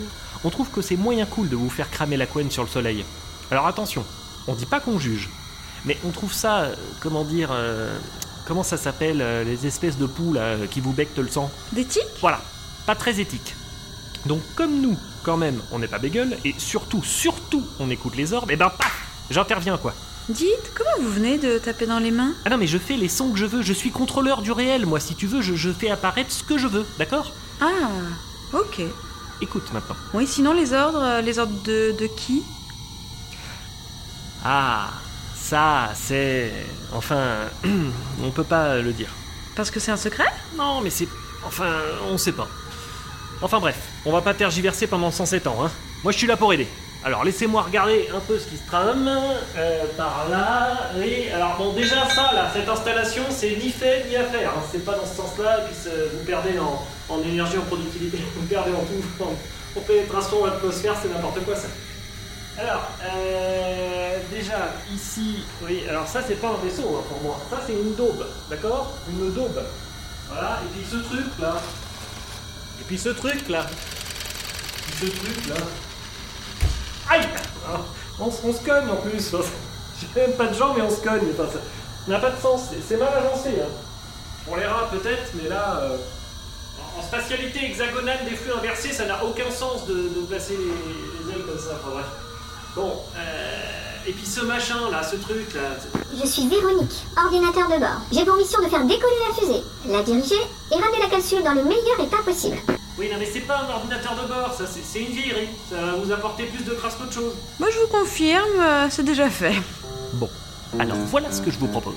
[0.45, 3.05] on trouve que c'est moyen cool de vous faire cramer la couenne sur le soleil.
[3.51, 4.05] Alors attention,
[4.47, 5.31] on dit pas qu'on juge,
[5.85, 7.97] mais on trouve ça, euh, comment dire, euh,
[8.47, 11.51] comment ça s'appelle, euh, les espèces de poux là, qui vous bectent le sang?
[11.73, 12.03] D'éthique?
[12.20, 12.41] Voilà,
[12.87, 13.57] pas très éthique.
[14.27, 18.33] Donc comme nous, quand même, on n'est pas bégueule, et surtout, surtout, on écoute les
[18.33, 19.95] orbes, et ben paf J'interviens quoi.
[20.29, 22.33] Dites, comment vous venez de taper dans les mains?
[22.45, 24.87] Ah non mais je fais les sons que je veux, je suis contrôleur du réel,
[24.87, 27.33] moi si tu veux, je, je fais apparaître ce que je veux, d'accord?
[27.61, 27.66] Ah,
[28.53, 28.83] ok.
[29.41, 29.97] Écoute maintenant.
[30.14, 32.43] Oui, sinon les ordres, les ordres de, de qui?
[34.45, 34.91] Ah,
[35.35, 36.53] ça c'est...
[36.93, 37.49] Enfin,
[38.23, 39.11] on peut pas le dire.
[39.57, 40.33] Parce que c'est un secret?
[40.57, 41.09] Non mais c'est...
[41.45, 41.73] Enfin,
[42.09, 42.49] on sait pas.
[43.43, 45.70] Enfin bref, on va pas tergiverser pendant 107 ans, hein.
[46.05, 46.68] Moi je suis là pour aider.
[47.05, 49.09] Alors laissez-moi regarder un peu ce qui se trame
[49.57, 50.90] euh, par là.
[51.34, 54.50] Alors bon déjà ça là, cette installation c'est ni fait ni à faire.
[54.50, 54.62] hein.
[54.70, 55.74] C'est pas dans ce sens-là, puis
[56.12, 60.94] vous perdez en, énergie, en productivité, vous perdez en tout, en, en pénétration, en atmosphère,
[61.03, 61.66] c'est n'importe quoi ça.
[62.59, 67.61] Alors, euh, déjà ici, oui, alors ça c'est pas un vaisseau hein, pour moi, ça
[67.66, 68.92] c'est une daube, d'accord?
[69.11, 69.61] Une daube.
[70.30, 71.57] Voilà, et puis ce truc là.
[72.80, 73.66] Et puis ce truc là.
[73.68, 75.57] Et puis ce truc là.
[77.13, 77.29] Aïe
[78.21, 79.33] on, on se cogne en plus.
[80.01, 81.29] J'ai même pas de jambes mais on se cogne.
[81.33, 81.59] Enfin, ça
[82.11, 82.63] n'a pas de sens.
[82.89, 83.51] C'est- mal agencé.
[83.61, 83.69] Hein.
[84.47, 85.97] Pour les rats peut-être, mais là, euh,
[86.99, 91.45] en, spatialité hexagonale des flux inversés, ça n'a aucun sens de, placer les, les ailes
[91.47, 91.77] comme ça.
[91.81, 92.07] Enfin bref.
[92.75, 95.61] Bon, euh, et puis ce machin là, ce truc là.
[96.19, 98.01] Je suis Véronique, ordinateur de bord.
[98.11, 100.41] J'ai pour mission de faire décoller la fusée, la diriger
[100.71, 102.57] et ramener la capsule dans le meilleur état possible.
[102.99, 105.49] Oui, non mais c'est pas un ordinateur de bord, ça c'est une vieillerie.
[105.70, 107.34] Ça va vous apporter plus de crasse qu'autre chose.
[107.59, 109.55] Moi je vous confirme, euh, c'est déjà fait.
[110.12, 110.28] Bon,
[110.78, 111.95] alors voilà ce que je vous propose.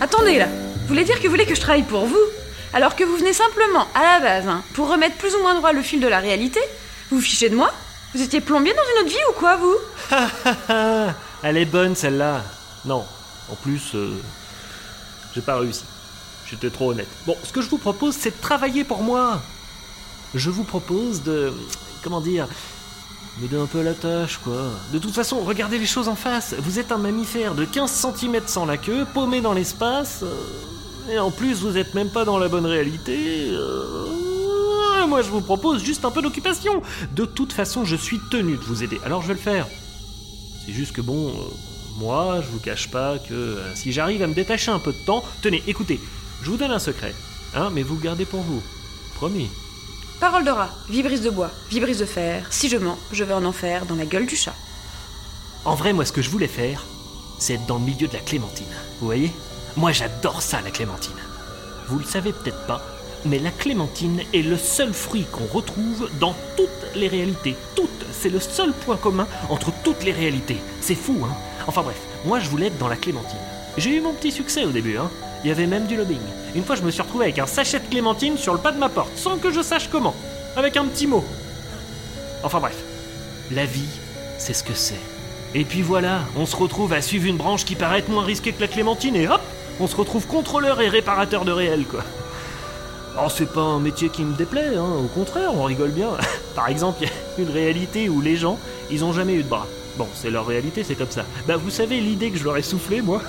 [0.00, 2.16] Attendez là, vous voulez dire que vous voulez que je travaille pour vous?
[2.74, 5.72] Alors que vous venez simplement, à la base, hein, pour remettre plus ou moins droit
[5.72, 6.60] le fil de la réalité
[7.10, 7.72] Vous fichez de moi
[8.14, 9.76] Vous étiez plombier dans une autre vie ou quoi, vous
[11.42, 12.42] Elle est bonne celle-là.
[12.84, 13.04] Non,
[13.50, 14.10] en plus, euh,
[15.34, 15.84] j'ai pas réussi.
[16.50, 17.08] J'étais trop honnête.
[17.26, 19.40] Bon, ce que je vous propose, c'est de travailler pour moi.
[20.34, 21.52] Je vous propose de.
[22.02, 22.48] Comment dire
[23.40, 24.70] M'aider un peu à la tâche, quoi.
[24.92, 26.54] De toute façon, regardez les choses en face.
[26.58, 30.20] Vous êtes un mammifère de 15 cm sans la queue, paumé dans l'espace.
[30.22, 30.34] euh,
[31.10, 33.48] et en plus, vous êtes même pas dans la bonne réalité.
[33.50, 36.82] euh, moi, je vous propose juste un peu d'occupation.
[37.12, 39.00] De toute façon, je suis tenu de vous aider.
[39.04, 39.66] Alors, je vais le faire.
[40.64, 41.32] C'est juste que bon, euh,
[41.98, 45.04] moi, je vous cache pas que euh, si j'arrive à me détacher un peu de
[45.04, 46.00] temps, tenez, écoutez,
[46.42, 47.14] je vous donne un secret,
[47.54, 48.62] hein, mais vous le gardez pour vous.
[49.14, 49.50] Promis.
[50.20, 52.46] Parole de rat, vibrise de bois, vibrise de fer.
[52.50, 54.54] Si je mens, je vais en enfer dans la gueule du chat.
[55.64, 56.84] En vrai, moi, ce que je voulais faire,
[57.38, 58.66] c'est être dans le milieu de la clémentine.
[59.00, 59.30] Vous voyez?
[59.76, 61.16] Moi, j'adore ça, la clémentine.
[61.88, 62.80] Vous le savez peut-être pas,
[63.24, 67.56] mais la clémentine est le seul fruit qu'on retrouve dans toutes les réalités.
[67.74, 70.58] Toutes C'est le seul point commun entre toutes les réalités.
[70.80, 71.34] C'est fou, hein
[71.66, 73.38] Enfin bref, moi je voulais être dans la clémentine.
[73.76, 75.10] J'ai eu mon petit succès au début, hein
[75.42, 76.20] Il y avait même du lobbying.
[76.54, 78.78] Une fois, je me suis retrouvé avec un sachet de clémentine sur le pas de
[78.78, 80.14] ma porte, sans que je sache comment.
[80.56, 81.24] Avec un petit mot.
[82.44, 82.76] Enfin bref,
[83.50, 83.88] la vie,
[84.38, 85.00] c'est ce que c'est.
[85.54, 88.60] Et puis voilà, on se retrouve à suivre une branche qui paraît moins risquée que
[88.60, 89.40] la clémentine et hop,
[89.80, 92.02] on se retrouve contrôleur et réparateur de réel, quoi.
[93.16, 96.10] Oh, c'est pas un métier qui me déplaît, hein, au contraire, on rigole bien.
[96.54, 98.58] Par exemple, il y a une réalité où les gens,
[98.90, 99.66] ils ont jamais eu de bras.
[99.96, 101.24] Bon, c'est leur réalité, c'est comme ça.
[101.46, 103.22] Bah, vous savez l'idée que je leur ai soufflé, moi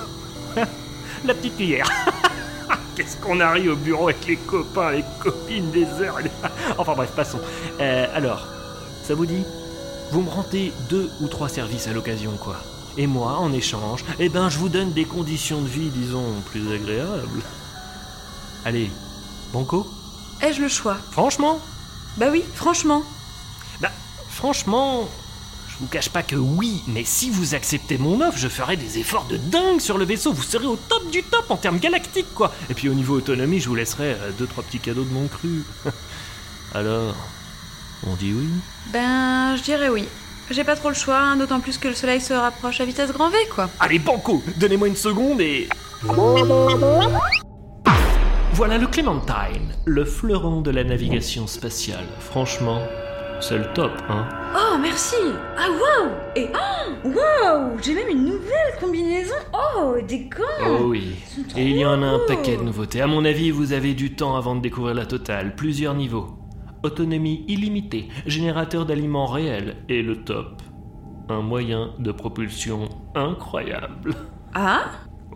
[1.25, 1.87] La petite cuillère.
[2.95, 6.17] Qu'est-ce qu'on arrive au bureau avec les copains, les copines des heures.
[6.77, 7.39] enfin bref, passons.
[7.79, 8.47] Euh, alors,
[9.03, 9.43] ça vous dit
[10.11, 12.55] Vous me rendez deux ou trois services à l'occasion, quoi.
[12.97, 16.73] Et moi, en échange, eh ben, je vous donne des conditions de vie, disons, plus
[16.73, 17.43] agréables.
[18.63, 18.89] Allez,
[19.51, 19.85] Banco
[20.41, 20.97] Ai-je le choix?
[21.11, 21.59] Franchement?
[22.17, 23.03] Bah oui, franchement.
[23.81, 23.91] Bah,
[24.29, 25.09] franchement,
[25.67, 28.97] je vous cache pas que oui, mais si vous acceptez mon offre, je ferai des
[28.97, 30.31] efforts de dingue sur le vaisseau.
[30.31, 32.53] Vous serez au top du top en termes galactiques, quoi.
[32.69, 35.27] Et puis au niveau autonomie, je vous laisserai euh, deux trois petits cadeaux de mon
[35.27, 35.63] cru.
[36.73, 37.15] Alors,
[38.07, 38.47] on dit oui?
[38.93, 40.07] Ben, je dirais oui.
[40.51, 43.11] J'ai pas trop le choix, hein, d'autant plus que le soleil se rapproche à vitesse
[43.11, 43.69] grand V, quoi.
[43.79, 45.67] Allez, Banco, donnez-moi une seconde et.
[48.53, 52.05] Voilà le Clementine, le fleuron de la navigation spatiale.
[52.19, 52.79] Franchement,
[53.41, 54.29] c'est le top, hein.
[54.55, 55.15] Oh, merci
[55.57, 60.43] Ah, waouh Et oh, waouh J'ai même une nouvelle combinaison Oh, des gants
[60.79, 61.15] Oh oui.
[61.57, 63.01] Et il y en a un paquet de nouveautés.
[63.01, 65.55] À mon avis, vous avez du temps avant de découvrir la totale.
[65.55, 66.27] Plusieurs niveaux.
[66.85, 70.61] Autonomie illimitée, générateur d'aliments réels et le top.
[71.29, 74.13] Un moyen de propulsion incroyable.
[74.53, 74.83] Ah?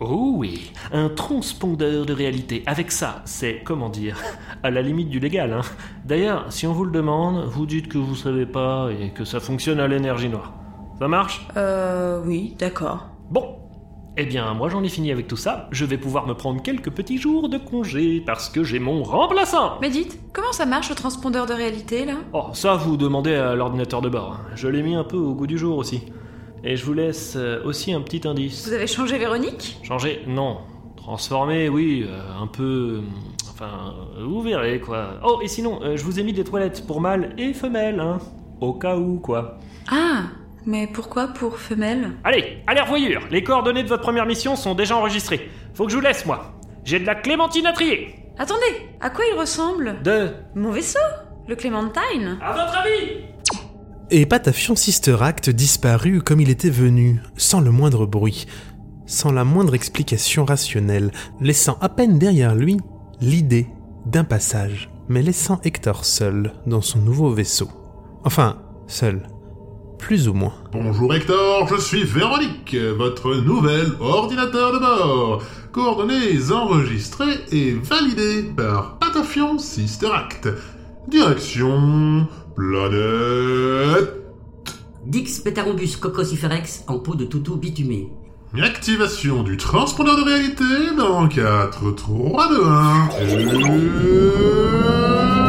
[0.00, 2.62] Oh oui, un transpondeur de réalité.
[2.66, 4.16] Avec ça, c'est, comment dire,
[4.62, 5.52] à la limite du légal.
[5.52, 5.62] Hein.
[6.04, 9.40] D'ailleurs, si on vous le demande, vous dites que vous savez pas et que ça
[9.40, 10.52] fonctionne à l'énergie noire.
[11.00, 11.48] Ça marche?
[11.56, 13.08] Euh, oui, d'accord.
[13.28, 13.59] Bon.
[14.22, 15.66] Eh bien, moi j'en ai fini avec tout ça.
[15.70, 19.78] Je vais pouvoir me prendre quelques petits jours de congé parce que j'ai mon remplaçant.
[19.80, 22.16] Mais dites, comment ça marche le transpondeur de réalité, là?
[22.34, 24.36] Oh, ça vous demandez à l'ordinateur de bord.
[24.56, 26.02] Je l'ai mis un peu au goût du jour aussi.
[26.62, 28.68] Et je vous laisse euh, aussi un petit indice.
[28.68, 29.78] Vous avez changé Véronique?
[29.82, 30.58] Changer Non.
[30.98, 32.98] Transformer, oui, euh, un peu.
[32.98, 33.00] euh,
[33.54, 35.14] Enfin, vous verrez quoi.
[35.24, 38.18] Oh, et sinon, euh, je vous ai mis des toilettes pour mâles et femelles, hein.
[38.60, 39.56] Au cas où, quoi.
[39.90, 40.24] Ah
[40.66, 42.12] Mais pourquoi pour femelle?
[42.24, 45.50] Allez, à l'air voyure Les coordonnées de votre première mission sont déjà enregistrées.
[45.74, 46.52] Faut que je vous laisse, moi.
[46.84, 48.14] J'ai de la clémentine à trier.
[48.38, 50.02] Attendez, à quoi il ressemble?
[50.02, 50.30] De.
[50.54, 50.98] Mon vaisseau
[51.48, 53.24] Le Clémentine À votre avis
[54.10, 58.46] Et Patafion Sister Act disparut comme il était venu, sans le moindre bruit,
[59.06, 62.78] sans la moindre explication rationnelle, laissant à peine derrière lui
[63.20, 63.66] l'idée
[64.06, 67.68] d'un passage, mais laissant Hector seul dans son nouveau vaisseau.
[68.24, 69.22] Enfin, seul.
[70.00, 70.54] Plus ou moins.
[70.72, 75.42] Bonjour Hector, je suis Véronique, votre nouvel ordinateur de bord.
[75.72, 80.48] Coordonnées enregistrées et validées par Patafion Sister Act.
[81.06, 82.26] Direction...
[82.56, 84.16] planète...
[85.06, 88.08] Dix Pétarombus Cocosiferex en peau de toutou bitumé.
[88.60, 90.64] Activation du transpondeur de réalité
[90.96, 93.08] dans 4, 3, 2, 1...
[95.36, 95.39] Et...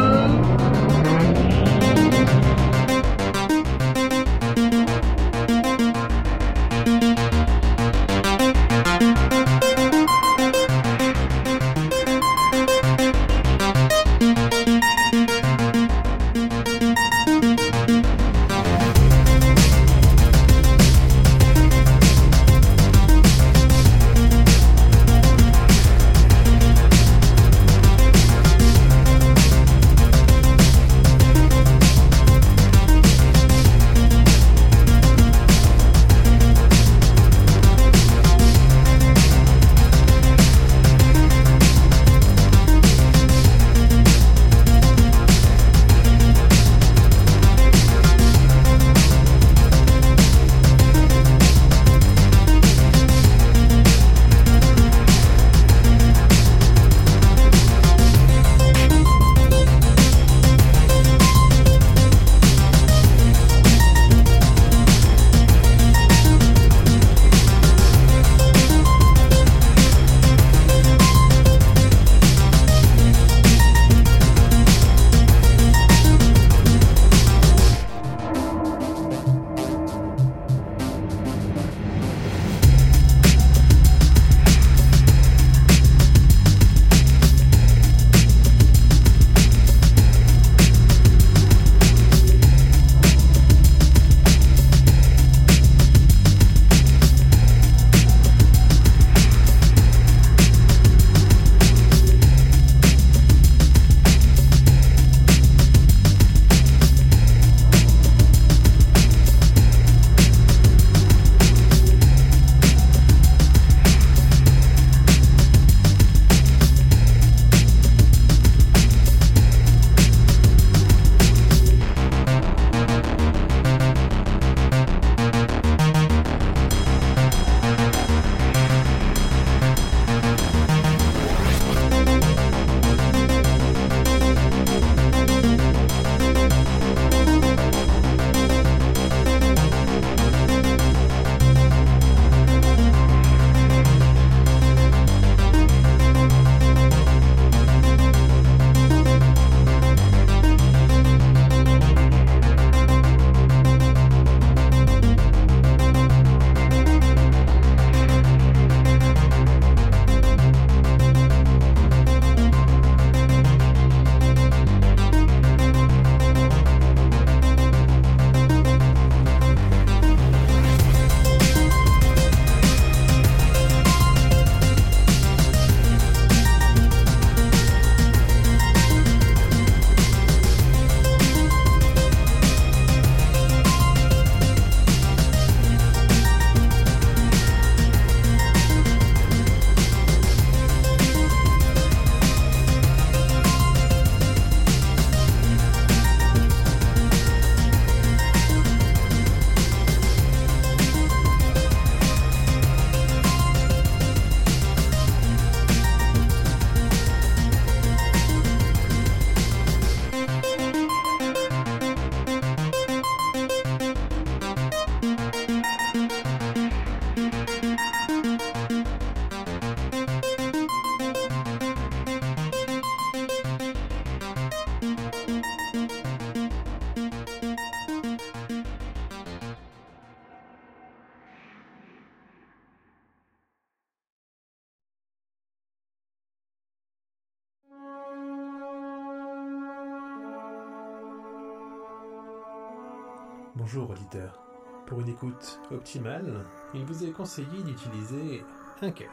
[244.86, 246.44] Pour une écoute optimale,
[246.74, 248.44] il vous est conseillé d'utiliser
[248.82, 249.10] un casque.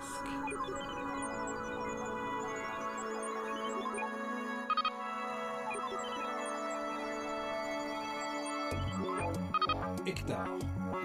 [10.06, 10.48] Hectare,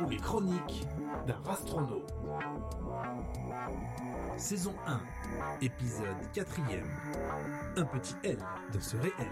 [0.03, 0.87] ou les chroniques
[1.27, 2.15] d'un rastronaute.
[4.37, 5.01] Saison 1,
[5.61, 6.61] épisode 4
[7.77, 8.39] Un petit L
[8.73, 9.31] dans ce réel.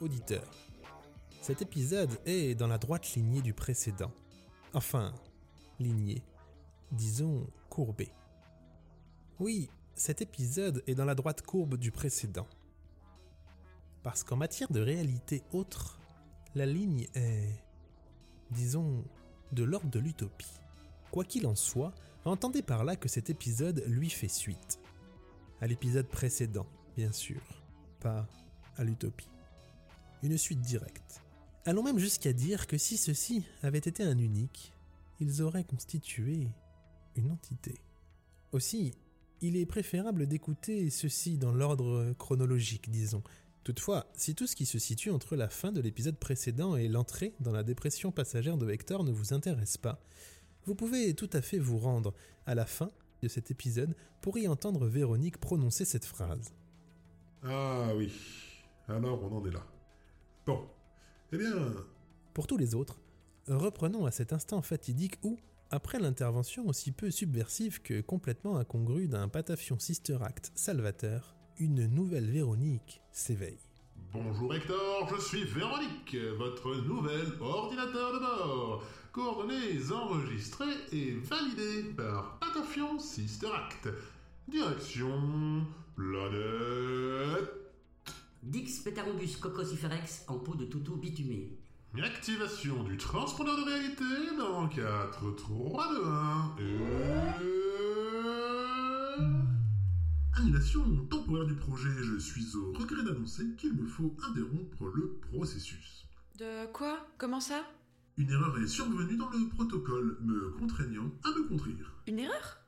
[0.00, 0.50] Auditeur,
[1.42, 4.12] cet épisode est dans la droite lignée du précédent.
[4.72, 5.14] Enfin,
[5.78, 6.22] lignée,
[6.92, 8.12] disons courbée.
[9.38, 12.46] Oui, cet épisode est dans la droite courbe du précédent.
[14.02, 15.98] Parce qu'en matière de réalité autre,
[16.54, 17.62] la ligne est,
[18.50, 19.04] disons,
[19.52, 20.60] de l'ordre de l'utopie.
[21.10, 21.92] Quoi qu'il en soit,
[22.24, 24.78] entendez par là que cet épisode lui fait suite.
[25.60, 26.66] À l'épisode précédent,
[26.96, 27.40] bien sûr,
[28.00, 28.26] pas
[28.76, 29.28] à l'utopie.
[30.22, 31.22] Une suite directe.
[31.64, 34.72] Allons même jusqu'à dire que si ceci avait été un unique,
[35.20, 36.48] ils auraient constitué
[37.16, 37.74] une entité.
[38.52, 38.94] Aussi,
[39.42, 43.22] il est préférable d'écouter ceci dans l'ordre chronologique, disons.
[43.64, 47.34] Toutefois, si tout ce qui se situe entre la fin de l'épisode précédent et l'entrée
[47.40, 50.02] dans la dépression passagère de Hector ne vous intéresse pas,
[50.66, 52.14] vous pouvez tout à fait vous rendre
[52.46, 52.90] à la fin
[53.22, 56.52] de cet épisode pour y entendre Véronique prononcer cette phrase.
[57.42, 58.12] Ah oui,
[58.88, 59.66] alors on en est là.
[60.46, 60.68] Bon,
[61.32, 61.74] eh bien...
[62.34, 63.00] Pour tous les autres,
[63.46, 65.38] reprenons à cet instant fatidique où,
[65.70, 72.30] après l'intervention aussi peu subversive que complètement incongrue d'un patafion Sister Act salvateur, une nouvelle
[72.30, 73.58] Véronique s'éveille.
[74.12, 78.84] Bonjour Hector, je suis Véronique, votre nouvel ordinateur de bord.
[79.12, 83.88] Coordonnées enregistrées et validées par Patafion Sister Act.
[84.46, 85.66] Direction...
[85.96, 87.50] planète...
[88.42, 91.58] Dix Pétarombus cocosiferex en peau de toutou bitumé.
[92.00, 94.04] Activation du transpondeur de réalité
[94.38, 96.78] dans 4, 3, 2, 1 et...
[100.38, 106.06] Annulation temporaire du projet, je suis au regret d'annoncer qu'il me faut interrompre le processus.
[106.38, 107.06] De quoi?
[107.18, 107.64] Comment ça?
[108.20, 111.94] Une erreur est survenue dans le protocole, me contraignant à me contrir.
[112.06, 112.58] Une erreur?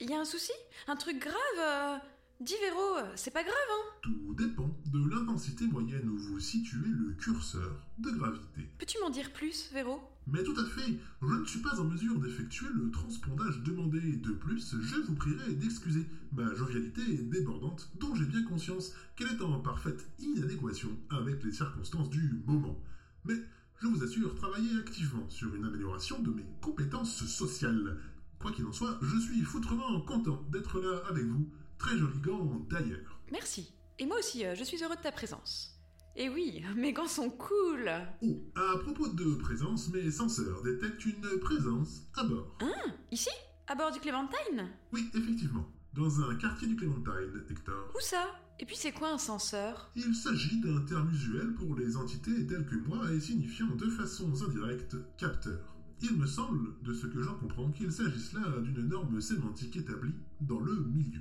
[0.00, 0.52] Il y a un souci?
[0.86, 1.96] Un truc grave euh...
[2.40, 7.12] Dis Véro, c'est pas grave, hein Tout dépend de l'intensité moyenne où vous situez le
[7.14, 8.70] curseur de gravité.
[8.78, 10.00] Peux-tu m'en dire plus, Véro?
[10.28, 13.98] Mais tout à fait, je ne suis pas en mesure d'effectuer le transpondage demandé.
[13.98, 19.42] De plus, je vous prierai d'excuser ma jovialité débordante dont j'ai bien conscience qu'elle est
[19.42, 22.80] en parfaite inadéquation avec les circonstances du moment.
[23.24, 23.34] Mais
[23.80, 27.98] je vous assure travailler activement sur une amélioration de mes compétences sociales.
[28.38, 31.48] Quoi qu'il en soit, je suis foutrement content d'être là avec vous
[31.78, 33.20] Très joli gant d'ailleurs.
[33.32, 33.74] Merci.
[33.98, 35.78] Et moi aussi, euh, je suis heureux de ta présence.
[36.16, 37.90] Et oui, mes gants sont cool.
[38.22, 42.56] Oh, à propos de présence, mes senseurs détectent une présence à bord.
[42.60, 43.30] Hein Ici?
[43.66, 44.70] À bord du Clémentine?
[44.92, 45.66] Oui, effectivement.
[45.94, 47.90] Dans un quartier du Clémentine, Hector.
[47.94, 48.26] Où ça?
[48.60, 52.66] Et puis c'est quoi un senseur Il s'agit d'un terme usuel pour les entités telles
[52.66, 55.74] que moi et signifiant de façon indirecte capteur.
[56.02, 60.14] Il me semble, de ce que j'en comprends, qu'il s'agisse là d'une norme sémantique établie
[60.40, 61.20] dans le milieu.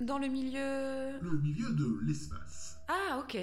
[0.00, 1.18] Dans le milieu...
[1.20, 2.76] Le milieu de l'espace.
[2.88, 3.36] Ah, ok.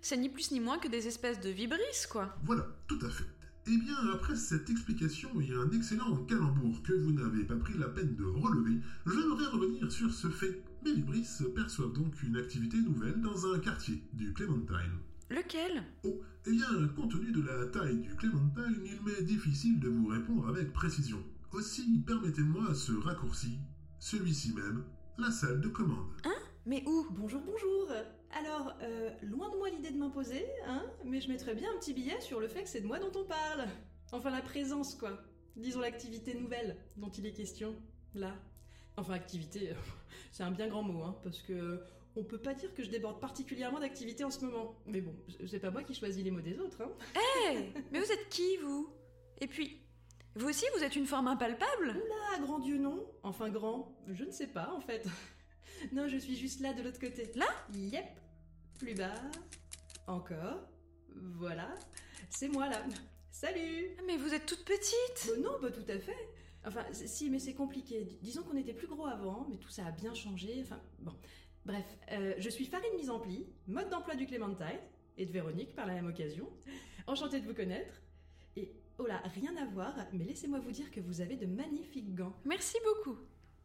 [0.00, 2.36] C'est ni plus ni moins que des espèces de vibrisses, quoi.
[2.42, 3.26] Voilà, tout à fait.
[3.66, 7.88] Eh bien, après cette explication et un excellent calembour que vous n'avez pas pris la
[7.88, 10.64] peine de relever, j'aimerais revenir sur ce fait.
[10.84, 14.98] Vibrisses perçoivent donc une activité nouvelle dans un quartier du Clementine.
[15.28, 15.84] Lequel?
[16.04, 20.06] Oh, eh bien, compte tenu de la taille du Clementine, il m'est difficile de vous
[20.06, 21.22] répondre avec précision.
[21.52, 23.58] Aussi, permettez-moi ce raccourci,
[23.98, 24.84] celui-ci même,
[25.18, 26.08] la salle de commande.
[26.24, 26.34] Hein?
[26.64, 27.06] Mais où?
[27.10, 27.90] Bonjour, bonjour.
[28.38, 31.92] Alors, euh, loin de moi l'idée de m'imposer, hein, mais je mettrais bien un petit
[31.92, 33.68] billet sur le fait que c'est de moi dont on parle.
[34.12, 35.20] Enfin, la présence, quoi.
[35.56, 37.76] Disons l'activité nouvelle dont il est question,
[38.14, 38.34] là.
[39.00, 39.72] Enfin, activité,
[40.30, 41.82] c'est un bien grand mot, hein, parce que
[42.16, 44.74] on peut pas dire que je déborde particulièrement d'activité en ce moment.
[44.86, 45.14] Mais bon,
[45.46, 46.90] c'est pas moi qui choisis les mots des autres, hein.
[47.14, 48.92] Hé Mais vous êtes qui, vous?
[49.40, 49.80] Et puis,
[50.34, 51.88] vous aussi, vous êtes une forme impalpable?
[51.88, 53.06] Oula, grand Dieu, non.
[53.22, 55.06] Enfin, grand, je ne sais pas, en fait.
[55.92, 57.30] non, je suis juste là, de l'autre côté.
[57.36, 57.46] Là?
[57.72, 58.04] Yep.
[58.78, 59.14] Plus bas.
[60.06, 60.68] Encore.
[61.14, 61.74] Voilà.
[62.28, 62.84] C'est moi, là.
[63.30, 66.28] Salut Mais vous êtes toute petite Non, bah tout à fait.
[66.66, 68.06] Enfin, si, mais c'est compliqué.
[68.22, 70.60] Disons qu'on était plus gros avant, mais tout ça a bien changé.
[70.62, 71.12] Enfin, bon.
[71.64, 74.80] Bref, euh, je suis Farine Mise en Pli, mode d'emploi du Clémentine,
[75.16, 76.48] et de Véronique par la même occasion.
[77.06, 77.94] Enchantée de vous connaître.
[78.56, 82.14] Et Oh là, rien à voir, mais laissez-moi vous dire que vous avez de magnifiques
[82.14, 82.34] gants.
[82.44, 83.18] Merci beaucoup.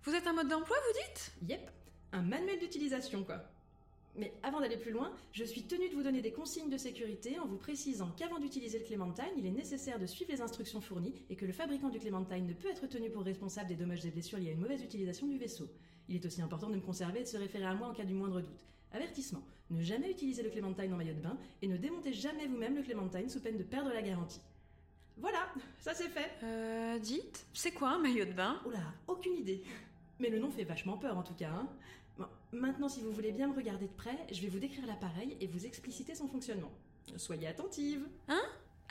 [0.04, 1.34] Vous êtes un mode d'emploi, vous dites?
[1.50, 1.72] Yep,
[2.14, 3.44] un manuel d'utilisation quoi.
[4.18, 7.38] Mais avant d'aller plus loin, je suis tenue de vous donner des consignes de sécurité
[7.38, 11.14] en vous précisant qu'avant d'utiliser le Clémentine, il est nécessaire de suivre les instructions fournies
[11.30, 14.12] et que le fabricant du Clémentine ne peut être tenu pour responsable des dommages et
[14.12, 15.68] blessures liés à une mauvaise utilisation du vaisseau.
[16.08, 18.06] Il est aussi important de me conserver et de se référer à moi en cas
[18.06, 18.66] du moindre doute.
[18.94, 22.76] Avertissement, ne jamais utiliser le Clémentine en maillot de bain et ne démontez jamais vous-même
[22.76, 24.42] le Clémentine sous peine de perdre la garantie.
[25.18, 25.48] Voilà,
[25.80, 26.32] ça c'est fait.
[26.44, 28.62] Euh, dites, c'est quoi un maillot de bain?
[28.66, 29.64] Oula, aucune idée.
[30.20, 31.50] Mais le nom fait vachement peur en tout cas.
[31.50, 31.68] Hein.
[32.18, 35.38] Bon, maintenant, si vous voulez bien me regarder de près, je vais vous décrire l'appareil
[35.42, 36.72] et vous expliciter son fonctionnement.
[37.18, 38.08] Soyez attentive.
[38.28, 38.42] Hein?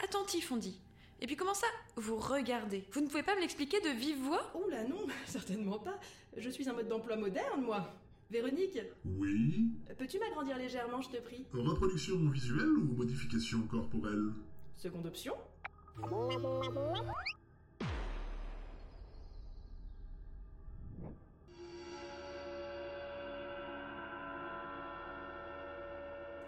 [0.02, 0.80] Attentif, on dit.
[1.20, 1.66] Et puis comment ça
[1.96, 2.84] Vous regardez?
[2.92, 4.50] Vous ne pouvez pas me l'expliquer de vive voix?
[4.54, 5.98] Oh là non, certainement pas.
[6.36, 7.94] Je suis un mode d'emploi moderne, moi.
[8.30, 8.78] Véronique?
[9.04, 9.70] Oui?
[9.96, 11.46] Peux-tu m'agrandir légèrement, je te prie?
[11.52, 14.32] Reproduction visuelle ou modification corporelle?
[14.76, 15.34] Seconde option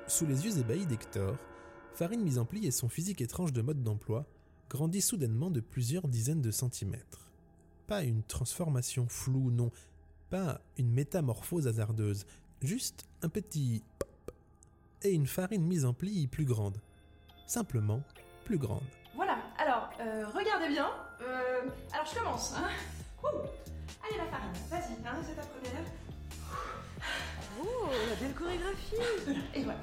[0.09, 1.37] Sous les yeux ébahis d'Hector,
[1.95, 4.25] Farine mise en pli et son physique étrange de mode d'emploi
[4.71, 7.29] grandit soudainement de plusieurs dizaines de centimètres.
[7.89, 9.73] Pas une transformation floue, non,
[10.31, 12.25] pas une métamorphose hasardeuse,
[12.63, 13.83] juste un petit
[15.03, 16.81] et une farine mise en pli plus grande.
[17.49, 18.03] Simplement
[18.45, 18.87] plus grande.
[19.17, 20.89] Voilà, alors, euh, regardez bien.
[21.21, 22.55] Euh, alors, je commence.
[22.55, 22.69] Hein.
[23.25, 25.85] Allez, ma farine, vas-y, hein, c'est ta première.
[27.61, 28.97] Oh, la belle chorégraphie
[29.55, 29.75] Et ouais.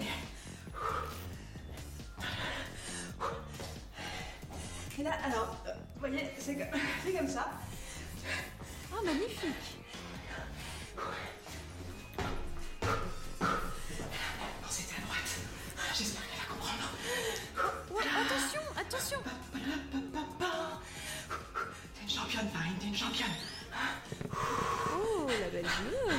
[4.99, 7.49] Et là, alors, euh, vous voyez, c'est comme, c'est comme ça.
[8.91, 9.49] Ah, magnifique
[13.41, 13.47] Non,
[14.69, 15.39] c'était à droite.
[15.97, 16.89] J'espère qu'elle va comprendre.
[18.21, 19.19] Attention, attention
[21.95, 23.27] T'es une championne, Farine, t'es une championne.
[24.31, 26.15] Oh, la belle bleue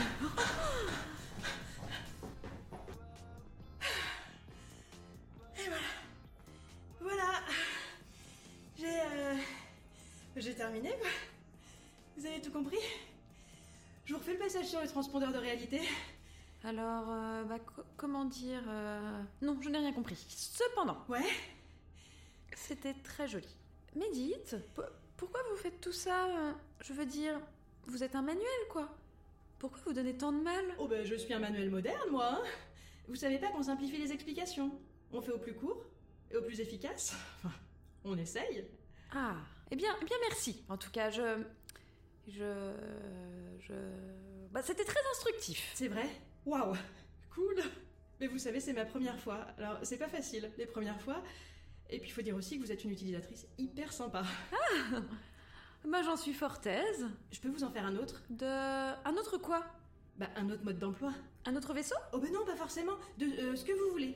[8.95, 9.35] J'ai euh,
[10.37, 11.09] j'ai terminé quoi.
[12.17, 12.79] Vous avez tout compris?
[14.05, 15.81] Je vous refais le passage sur le transpondeur de réalité.
[16.63, 20.17] Alors, euh, bah, co- comment dire euh, Non, je n'ai rien compris.
[20.29, 21.25] Cependant, Ouais.
[22.57, 23.49] c'était très joli.
[23.97, 24.57] Mais dites,
[25.17, 27.41] pourquoi vous faites tout ça Je veux dire,
[27.87, 28.89] vous êtes un manuel, quoi.
[29.59, 30.65] Pourquoi vous donnez tant de mal?
[30.79, 32.29] Oh ben je suis un manuel moderne moi.
[32.35, 32.43] hein.
[33.09, 34.71] Vous savez pas qu'on simplifie les explications.
[35.13, 35.83] On fait au plus court
[36.31, 37.15] et au plus efficace.
[37.45, 37.55] Enfin,
[38.05, 38.65] on essaye.
[39.13, 39.37] Ah,
[39.71, 40.65] eh bien, eh bien merci.
[40.69, 41.43] En tout cas, je...
[42.29, 42.73] Je...
[43.61, 43.75] Je...
[44.51, 45.73] Bah, c'était très instructif.
[45.75, 46.09] C'est vrai?
[46.47, 46.75] Waouh
[47.35, 47.63] Cool
[48.21, 49.47] Mais vous savez, c'est ma première fois.
[49.59, 51.23] Alors, c'est pas facile, les premières fois.
[51.91, 54.25] Et puis, il faut dire aussi que vous êtes une utilisatrice hyper sympa.
[55.87, 57.07] Bah, j'en suis fort aise.
[57.31, 58.23] Je peux vous en faire un autre?
[58.31, 58.47] De...
[58.47, 59.63] Un autre quoi?
[60.17, 61.13] Bah, un autre mode d'emploi.
[61.45, 61.97] Un autre vaisseau?
[62.15, 62.95] Oh ben non, pas forcément.
[63.19, 64.15] De euh, ce que vous voulez.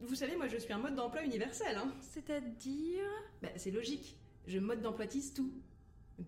[0.00, 1.90] Vous savez, moi, je suis un mode d'emploi universel, hein.
[2.02, 3.08] C'est-à-dire...
[3.40, 4.18] Bah, c'est logique.
[4.46, 5.52] Je mode d'emploitise tout.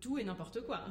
[0.01, 0.85] Tout et n'importe quoi.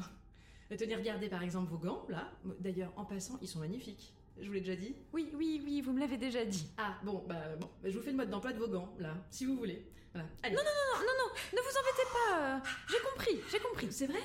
[0.77, 2.31] Tenez, regardez par exemple vos gants, là.
[2.59, 4.13] D'ailleurs, en passant, ils sont magnifiques.
[4.39, 6.67] Je vous l'ai déjà dit Oui, oui, oui, vous me l'avez déjà dit.
[6.77, 7.69] Ah, bon, bah, bon.
[7.81, 9.85] Bah, je vous fais le mode d'emploi de vos gants, là, si vous voulez.
[10.13, 10.27] Voilà.
[10.43, 10.55] Allez.
[10.55, 12.57] Non, non, non, non, non, ne vous embêtez pas.
[12.57, 12.59] euh,
[12.89, 13.87] J'ai compris, j'ai compris.
[13.91, 14.19] C'est vrai?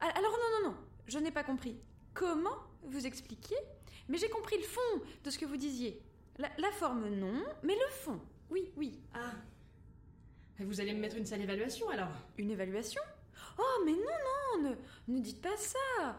[0.00, 1.76] Ah, Alors non, non, non, je n'ai pas compris.
[2.14, 3.56] Comment vous expliquiez?
[4.08, 6.02] Mais j'ai compris le fond de ce que vous disiez.
[6.38, 8.20] La, la forme, non, mais le fond.
[8.50, 9.00] Oui, oui.
[9.14, 9.32] Ah.
[10.60, 13.00] Vous allez me mettre une sale évaluation, alors Une évaluation?
[13.58, 13.98] Oh, mais non,
[14.62, 14.70] non,
[15.08, 16.16] ne, ne dites pas ça.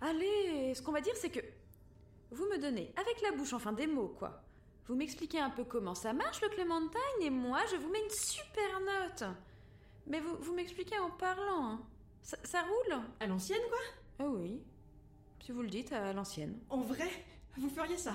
[0.00, 1.40] Allez, ce qu'on va dire, c'est que
[2.30, 4.42] vous me donnez avec la bouche, enfin des mots, quoi.
[4.86, 8.10] Vous m'expliquez un peu comment ça marche le Clémentine et moi, je vous mets une
[8.10, 9.24] super note.
[10.06, 11.64] Mais vous, vous m'expliquez en parlant.
[11.72, 11.80] hein.
[12.22, 12.98] Ça, ça roule?
[13.20, 13.78] À l'ancienne, quoi?
[14.20, 14.62] Ah oui.
[15.44, 16.58] Si vous le dites, à l'ancienne.
[16.70, 17.08] En vrai
[17.56, 18.14] Vous feriez ça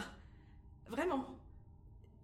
[0.87, 1.27] Vraiment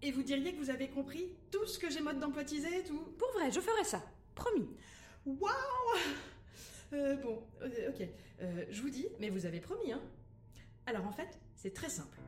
[0.02, 3.00] Et vous diriez que vous avez compris tout ce que j'ai mode d'emploitisé et tout
[3.18, 4.02] Pour vrai, je ferai ça.
[4.34, 4.68] Promis.
[5.26, 5.52] Waouh
[6.94, 8.08] Euh, Bon, euh, ok.
[8.42, 10.00] Euh, je vous dis, mais vous avez promis, hein
[10.86, 12.18] Alors en fait, c'est très simple.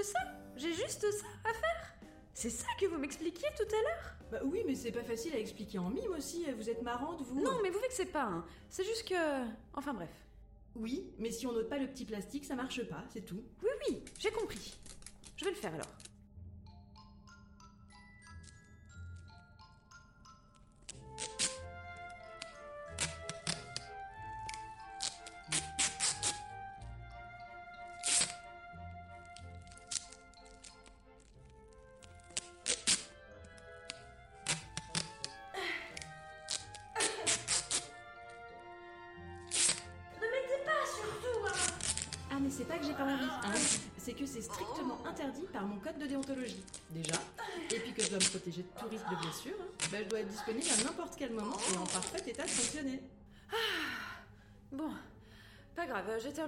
[0.00, 0.20] Juste ça
[0.56, 1.94] J'ai juste ça à faire
[2.32, 5.38] C'est ça que vous m'expliquiez tout à l'heure Bah oui, mais c'est pas facile à
[5.38, 6.46] expliquer en mime aussi.
[6.56, 8.46] Vous êtes marrante, vous Non, mais vous vexez pas, hein.
[8.70, 9.44] C'est juste que...
[9.74, 10.08] Enfin bref.
[10.74, 13.42] Oui, mais si on note pas le petit plastique, ça marche pas, c'est tout.
[13.62, 14.74] Oui, oui, j'ai compris.
[15.36, 15.88] Je vais le faire alors.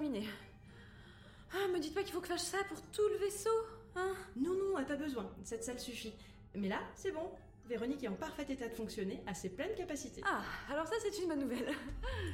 [0.02, 0.28] Terminé.
[1.52, 3.50] Ah, me dites pas qu'il faut que je fasse ça pour tout le vaisseau,
[3.96, 4.14] hein?
[4.36, 6.12] Non, non, pas besoin, cette salle suffit.
[6.56, 7.30] Mais là, c'est bon.
[7.68, 10.20] Véronique est en parfait état de fonctionner, à ses pleines capacités.
[10.24, 11.72] Ah, alors ça c'est une bonne nouvelle.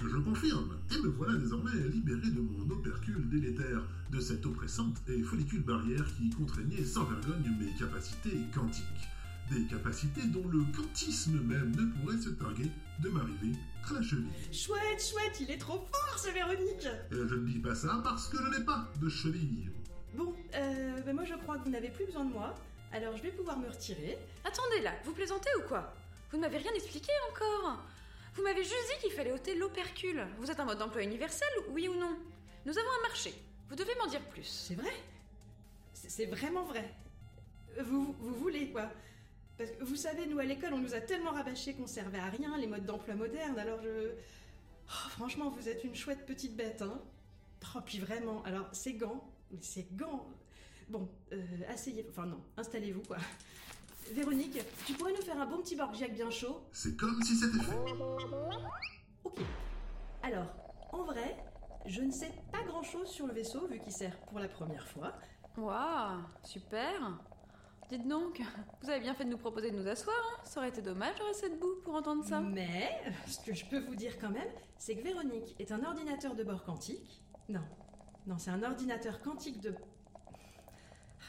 [0.01, 5.23] Je confirme, et me voilà désormais libéré de mon opercule délétère, de cette oppressante et
[5.23, 9.09] follicule barrière qui contraignait sans vergogne mes capacités quantiques.
[9.51, 12.71] Des capacités dont le quantisme même ne pourrait se targuer
[13.01, 13.53] de m'arriver
[13.89, 14.29] à la cheville.
[14.53, 18.29] Chouette, chouette, il est trop fort ce Véronique Et je ne dis pas ça parce
[18.29, 19.71] que je n'ai pas de cheville.
[20.15, 22.55] Bon, euh, ben moi je crois que vous n'avez plus besoin de moi,
[22.93, 24.19] alors je vais pouvoir me retirer.
[24.45, 25.95] Attendez là, vous plaisantez ou quoi?
[26.31, 27.83] Vous ne m'avez rien expliqué encore
[28.35, 30.27] Vous m'avez juste dit qu'il fallait ôter l'opercule.
[30.39, 32.19] Vous êtes un mode d'emploi universel, oui ou non?
[32.67, 33.33] Nous avons un marché.
[33.71, 34.45] Vous devez m'en dire plus.
[34.45, 34.93] C'est vrai?
[35.95, 36.93] C'est c'est vraiment vrai.
[37.83, 38.91] Vous, vous voulez quoi?
[39.59, 42.27] Parce que vous savez, nous à l'école, on nous a tellement rabâché qu'on servait à
[42.27, 44.13] rien, les modes d'emploi modernes, alors je...
[44.87, 47.03] Oh, franchement, vous êtes une chouette petite bête, hein
[47.75, 50.27] Oh, puis vraiment, alors ces gants, mais ces gants...
[50.89, 52.07] Bon, euh, asseyez...
[52.09, 53.19] Enfin non, installez-vous quoi.
[54.13, 56.63] Véronique, tu pourrais nous faire un bon petit borgiac bien chaud?
[56.73, 57.77] C'est comme si c'était fait.
[59.25, 59.41] Ok.
[60.23, 60.47] Alors,
[60.93, 61.37] en vrai,
[61.85, 65.15] je ne sais pas grand-chose sur le vaisseau vu qu'il sert pour la première fois.
[65.57, 67.19] Waouh, super
[67.91, 68.43] Dites donc,
[68.83, 71.19] vous avez bien fait de nous proposer de nous asseoir, hein Ça aurait été dommage
[71.19, 72.41] de rester debout pour entendre ça.
[72.41, 72.91] Mais,
[73.27, 76.45] ce que je peux vous dire quand même, c'est que Véronique est un ordinateur de
[76.45, 77.23] bord quantique.
[77.49, 77.63] Non,
[78.27, 79.75] non, c'est un ordinateur quantique de...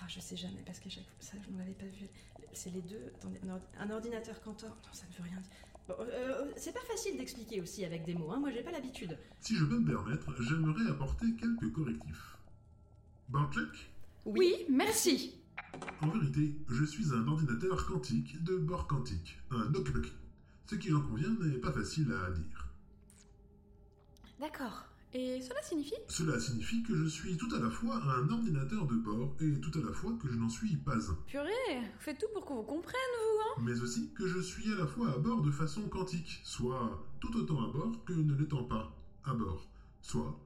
[0.01, 2.09] Ah, je sais jamais, parce qu'à chaque fois, ça, je ne l'avais pas vu.
[2.51, 3.13] C'est les deux...
[3.15, 4.69] Attendez, un, ordi- un ordinateur Cantor...
[4.69, 5.51] Non, ça ne veut rien dire.
[5.87, 8.39] Bon, euh, c'est pas facile d'expliquer aussi avec des mots, hein.
[8.39, 9.17] Moi, j'ai pas l'habitude.
[9.39, 12.37] Si je peux me permettre, j'aimerais apporter quelques correctifs.
[13.29, 13.91] Bartlek
[14.25, 15.38] Oui, merci
[16.01, 20.11] En vérité, je suis un ordinateur quantique de bord quantique, un Okbek.
[20.67, 22.67] Ce qui en convient n'est pas facile à dire.
[24.39, 24.85] D'accord.
[25.11, 25.95] Et cela signifie?
[26.07, 29.77] Cela signifie que je suis tout à la fois un ordinateur de bord et tout
[29.79, 31.17] à la fois que je n'en suis pas un.
[31.25, 31.49] Purée,
[31.81, 33.63] vous faites tout pour qu'on vous comprenne, vous, hein?
[33.65, 37.35] Mais aussi que je suis à la fois à bord de façon quantique, soit tout
[37.35, 39.67] autant à bord que ne l'étant pas à bord,
[40.01, 40.39] soit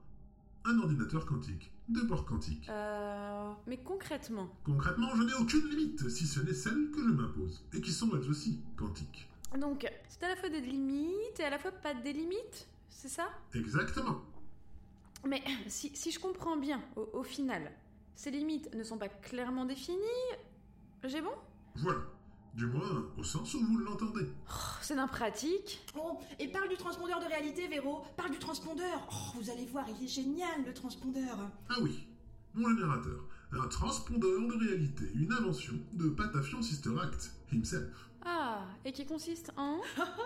[0.64, 2.68] un ordinateur quantique de bord quantique.
[2.68, 3.52] Euh...
[3.66, 7.80] Mais concrètement Concrètement, je n'ai aucune limite, si ce n'est celle que je m'impose, et
[7.80, 9.28] qui sont elles aussi quantiques.
[9.58, 13.08] Donc, c'est à la fois des limites et à la fois pas des limites, c'est
[13.08, 13.28] ça?
[13.54, 14.22] Exactement.
[15.26, 17.70] Mais si, si je comprends bien, au, au final,
[18.16, 19.98] ces limites ne sont pas clairement définies,
[21.04, 21.34] j'ai bon?
[21.76, 22.00] Voilà.
[22.54, 24.26] Du moins, au sens où vous l'entendez.
[24.48, 25.84] Oh, C'est d'impratique.
[25.96, 29.84] Oh, et parle du transpondeur de réalité, Véro Parle du transpondeur Oh, vous allez voir,
[29.88, 32.06] il est génial, le transpondeur Ah oui,
[32.54, 33.24] mon générateur.
[33.50, 38.10] Un transpondeur de réalité, une invention de Patafion Sister Act himself.
[38.24, 39.80] Ah, et qui consiste en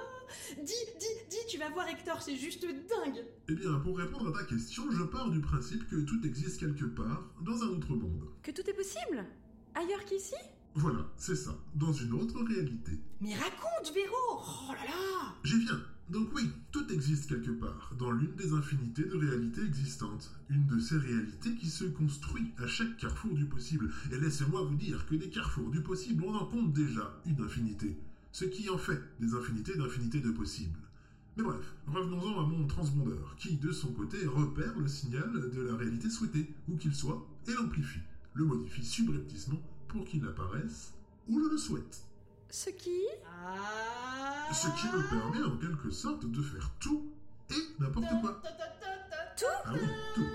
[0.62, 4.38] Dis, dis, dis, tu vas voir Hector, c'est juste dingue Eh bien, pour répondre à
[4.38, 8.28] ta question, je pars du principe que tout existe quelque part, dans un autre monde.
[8.42, 9.24] Que tout est possible
[9.74, 10.34] Ailleurs qu'ici
[10.78, 12.92] Voilà, c'est ça, dans une autre réalité.
[13.20, 15.82] Mais raconte, Véro Oh là là J'y viens.
[16.08, 20.30] Donc oui, tout existe quelque part, dans l'une des infinités de réalités existantes.
[20.48, 23.90] Une de ces réalités qui se construit à chaque carrefour du possible.
[24.12, 27.98] Et laissez-moi vous dire que des carrefours du possible, on en compte déjà une infinité.
[28.30, 30.78] Ce qui en fait des infinités d'infinités de possibles.
[31.36, 35.74] Mais bref, revenons-en à mon transpondeur, qui de son côté repère le signal de la
[35.74, 37.98] réalité souhaitée, où qu'il soit, et l'amplifie,
[38.34, 40.92] le modifie subrepticement pour qu'il apparaisse
[41.28, 42.02] où je le souhaite.
[42.50, 47.10] Ce qui Ah Ce qui me permet en quelque sorte de faire tout
[47.50, 48.40] et n'importe quoi.
[49.36, 50.26] Tout Ah oui, tout.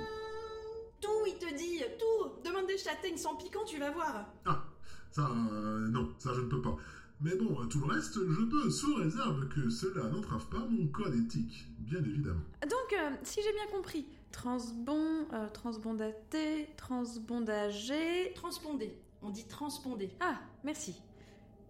[1.02, 4.64] Tout, il te dit, tout Demande des châtaignes sans piquant, tu vas voir Ah,
[5.12, 6.78] ça, euh, non, ça je ne peux pas.
[7.22, 11.16] Mais bon, tout le reste, je peux, sous réserve que cela n'entrave pas mon code
[11.16, 12.42] éthique, bien évidemment.
[12.64, 18.34] Donc, euh, si j'ai bien compris, transbon, euh, transbondaté, transbondagé...
[18.36, 18.98] Transpondé.
[19.24, 20.12] On dit transpondé.
[20.20, 21.02] Ah, merci.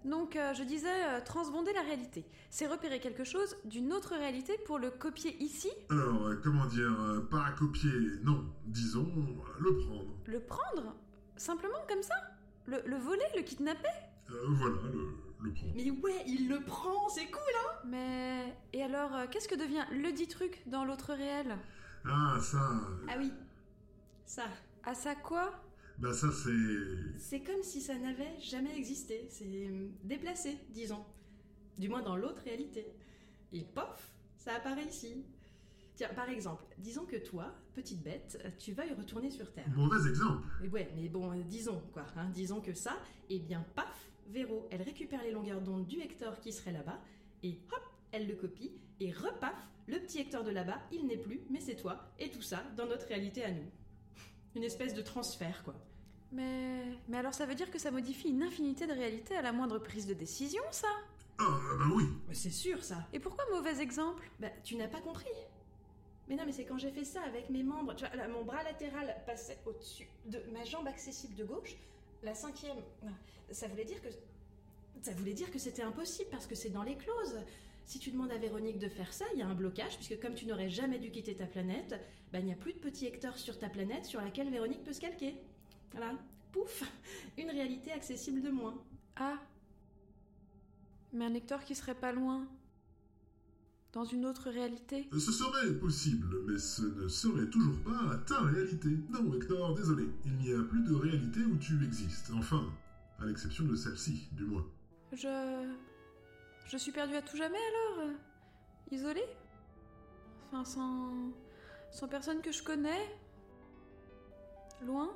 [0.06, 2.26] Donc, euh, je disais euh, transbonder la réalité.
[2.50, 6.92] C'est repérer quelque chose d'une autre réalité pour le copier ici, Alors, euh, comment dire,
[7.02, 7.90] euh, pas copier,
[8.24, 10.14] non, disons, euh, le prendre.
[10.26, 10.96] le prendre
[11.38, 12.16] Simplement comme ça
[12.66, 13.88] le, le voler, le kidnapper
[14.30, 15.08] Euh, voilà, le,
[15.42, 15.74] le prendre.
[15.76, 18.58] Mais ouais, il le prend, c'est cool, hein Mais...
[18.74, 21.56] Et alors, euh, qu'est-ce que devient le dit truc dans l'autre réel?
[22.06, 22.60] Ah, ça,
[23.10, 23.32] Ah oui.
[24.26, 24.44] Ça.
[24.86, 25.52] À ça quoi?
[25.98, 27.20] Bah ça c'est...
[27.20, 29.28] C'est comme si ça n'avait jamais existé.
[29.30, 31.04] C'est euh, déplacé, disons.
[31.78, 32.86] Du moins dans l'autre réalité.
[33.52, 35.26] Et pof, ça apparaît ici.
[35.96, 39.70] Tiens, par exemple, disons que toi, petite bête, tu veuilles retourner sur Terre.
[39.76, 40.48] Mauvais exemple.
[40.62, 42.98] Mais ouais, mais bon, euh, disons quoi, hein, disons que ça,
[43.30, 47.00] et bien paf, Véro, elle récupère les longueurs d'onde du Hector qui serait là-bas,
[47.44, 49.56] et hop, elle le copie, et repaf,
[49.88, 52.88] le petit Hector de là-bas, il n'est plus, mais c'est toi, et tout ça dans
[52.88, 53.70] notre réalité à nous.
[54.56, 55.74] Une espèce de transfert, quoi.
[56.32, 56.84] Mais.
[57.08, 59.80] Mais alors ça veut dire que ça modifie une infinité de réalités à la moindre
[59.80, 60.88] prise de décision, ça?
[61.40, 62.06] Ah, bah oui.
[62.28, 63.08] Mais c'est sûr, ça.
[63.14, 64.30] Et pourquoi mauvais exemple?
[64.40, 65.26] Bah, tu n'as pas compris.
[66.28, 67.96] Mais non, mais c'est quand j'ai fait ça avec mes membres.
[67.96, 71.76] Tu vois, là, mon bras latéral passait au-dessus de ma jambe accessible de gauche.
[72.22, 72.78] La cinquième,
[73.52, 74.10] ça voulait dire que.
[75.02, 77.40] Ça voulait dire que c'était impossible parce que c'est dans les clauses.
[77.86, 80.36] Si tu demandes à Véronique de faire ça, il y a un blocage puisque comme
[80.36, 82.00] tu n'aurais jamais dû quitter ta planète,
[82.32, 84.94] bah, il n'y a plus de petit Hector sur ta planète sur laquelle Véronique peut
[84.94, 85.36] se calquer.
[85.92, 86.18] Voilà.
[86.52, 86.84] Pouf
[87.38, 88.82] Une réalité accessible de moins.
[89.16, 89.38] Ah.
[91.12, 92.48] Mais un Hector qui serait pas loin.
[93.92, 95.08] Dans une autre réalité.
[95.12, 98.90] Ce serait possible, mais ce ne serait toujours pas ta réalité.
[99.12, 100.06] Non, Hector, désolé.
[100.26, 102.32] Il n'y a plus de réalité où tu existes.
[102.34, 102.74] Enfin,
[103.20, 104.66] à l'exception de celle-ci, du moins.
[105.12, 105.76] Je.
[106.66, 108.14] Je suis perdue à tout jamais alors euh,
[108.92, 109.28] Isolée?
[110.48, 111.32] Enfin, sans.
[111.92, 113.16] sans personne que je connais?
[114.82, 115.12] Loin?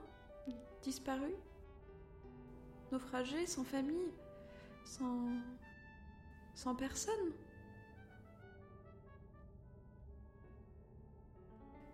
[0.83, 1.35] Disparue?
[2.91, 4.11] Naufragée, sans famille?
[4.85, 5.29] Sans.
[6.55, 7.33] sans personne?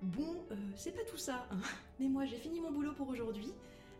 [0.01, 1.57] Bon, euh, c'est pas tout ça, hein.
[1.97, 3.53] mais moi j'ai fini mon boulot pour aujourd'hui,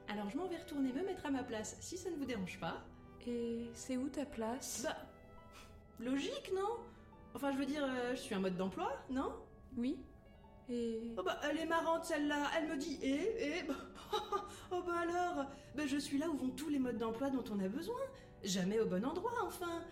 [0.09, 2.59] alors je m'en vais retourner me mettre à ma place si ça ne vous dérange
[2.59, 2.83] pas.
[3.25, 4.81] Et c'est où ta place?
[4.83, 4.97] Bah,
[6.03, 6.77] logique, non?
[7.33, 9.33] Enfin, je veux dire, euh, je suis un mode d'emploi, non?
[9.77, 9.97] Oui.
[10.69, 11.13] Et.
[11.17, 13.73] Oh bah, elle est marrante celle-là, elle me dit et, et, bah,
[14.71, 15.45] oh bah alors,
[15.75, 17.99] bah je suis là où vont tous les modes d'emploi dont on a besoin,
[18.43, 19.83] jamais au bon endroit, enfin.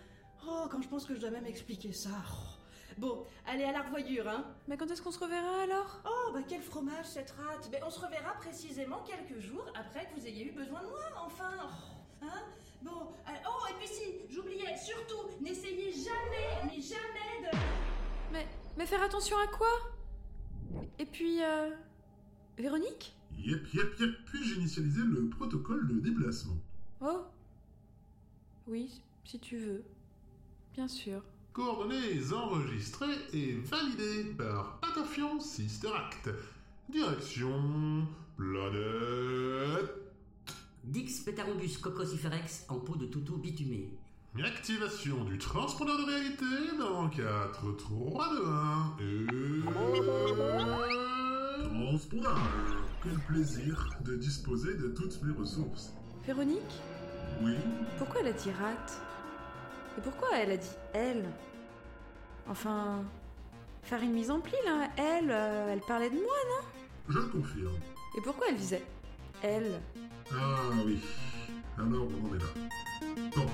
[0.46, 2.10] Oh, quand je pense que je dois même expliquer ça.
[2.32, 2.52] oh.
[2.98, 4.44] Bon, allez à la revoyure, hein.
[4.68, 6.00] Mais quand est-ce qu'on se reverra alors?
[6.04, 10.20] Oh, bah quel fromage cette rate Ben on se reverra précisément quelques jours après que
[10.20, 12.42] vous ayez eu besoin de moi, enfin oh, Hein
[12.82, 12.90] Bon,
[13.28, 17.56] euh, oh, et puis si, j'oubliais, surtout, n'essayez jamais, mais jamais de...
[18.32, 18.48] Mais.
[18.76, 19.68] Mais faire attention à quoi?
[20.98, 21.42] Et puis.
[21.42, 21.70] Euh...
[22.58, 23.14] Véronique?
[23.38, 24.10] Yep, yep, yep.
[24.26, 26.56] Puis-je initialiser le protocole de déplacement?
[27.00, 27.22] Oh
[28.66, 29.84] Oui, si tu veux.
[30.74, 31.22] Bien sûr.
[31.52, 36.30] Coordonnées enregistrées et validées par Patafian Sister Act.
[36.88, 38.06] Direction...
[38.36, 40.01] planète...
[40.84, 43.88] Dix Pétarombus cocosiferex en peau de toutou bitumé.
[44.44, 46.44] Activation du transpondeur de réalité
[46.78, 49.26] dans 4, 3, 2, 1 et...
[51.62, 52.36] Transpondage
[53.02, 55.92] Quel plaisir de disposer de toutes mes ressources.
[56.26, 56.80] Véronique?
[57.42, 57.52] Oui?
[57.98, 59.00] Pourquoi elle a dit rate?
[59.98, 61.28] Et pourquoi elle a dit elle?
[62.48, 63.04] Enfin.
[63.82, 66.66] Faire une mise en pli là Elle, euh, elle parlait de moi, non?
[67.08, 67.78] Je le confirme.
[68.16, 68.84] Et pourquoi elle disait
[69.42, 69.80] elle?
[70.34, 70.98] Ah oui.
[71.78, 72.46] Alors on est là.
[73.36, 73.46] Bon.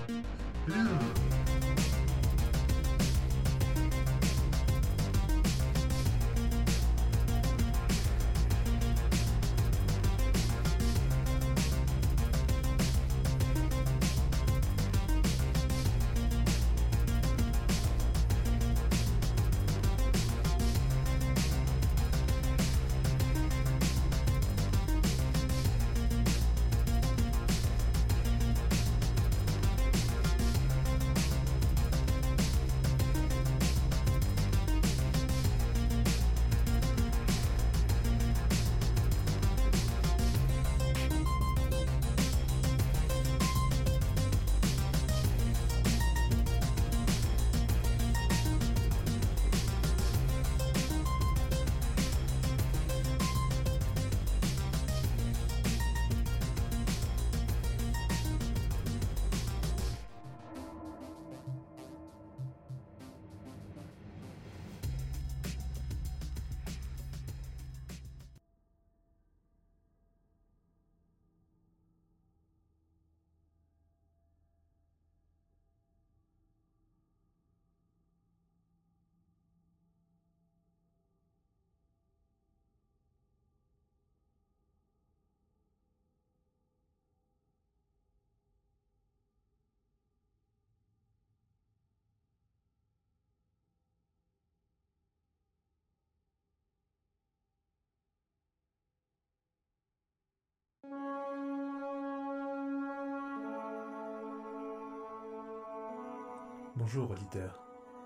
[106.90, 107.52] Bonjour auditeur.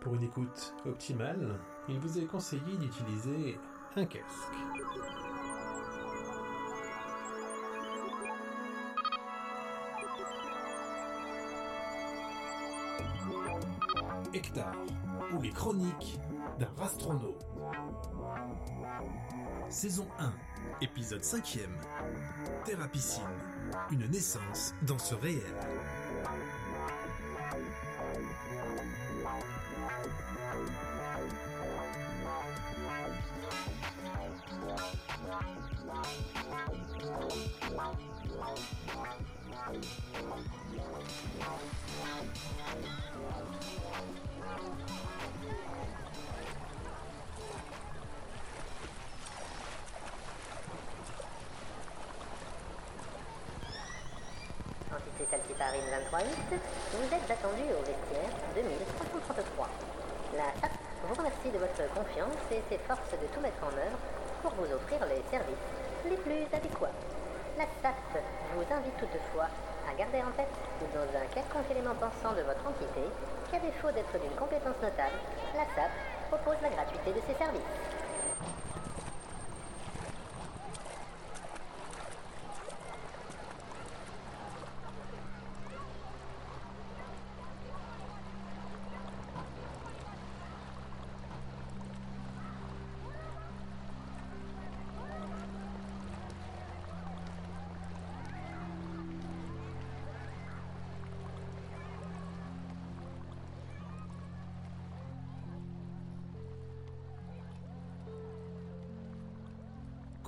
[0.00, 1.56] Pour une écoute optimale,
[1.88, 3.56] il vous est conseillé d'utiliser
[3.94, 4.26] un casque.
[14.34, 14.74] Hectare,
[15.32, 16.18] ou les chroniques
[16.58, 17.46] d'un rastronaute.
[19.68, 20.32] Saison 1,
[20.80, 21.78] épisode 5ème.
[22.64, 23.22] Thérapicine,
[23.92, 25.54] une naissance dans ce réel.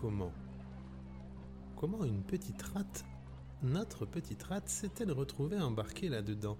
[0.04, 0.34] Comment
[1.78, 3.06] Comment une petite rate,
[3.62, 6.58] notre petite rate, s'est-elle retrouvée embarquée là-dedans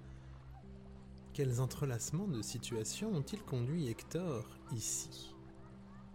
[1.31, 5.35] Quels entrelacements de situations ont-ils conduit Hector ici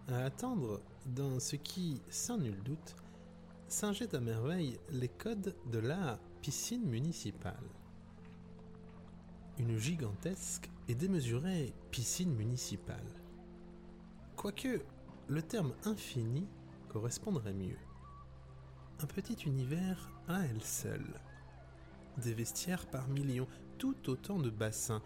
[0.09, 2.97] À attendre dans ce qui, sans nul doute,
[3.69, 7.69] singeait à merveille les codes de la piscine municipale.
[9.57, 13.07] Une gigantesque et démesurée piscine municipale.
[14.35, 14.81] Quoique
[15.29, 16.45] le terme infini
[16.91, 17.77] correspondrait mieux.
[18.99, 21.21] Un petit univers à elle seule.
[22.17, 23.47] Des vestiaires par millions,
[23.77, 25.01] tout autant de bassins,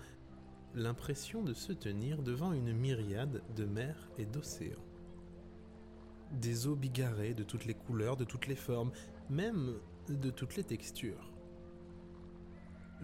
[0.74, 4.84] l'impression de se tenir devant une myriade de mers et d'océans.
[6.32, 8.92] Des eaux bigarrées de toutes les couleurs, de toutes les formes,
[9.30, 9.76] même
[10.10, 11.32] de toutes les textures.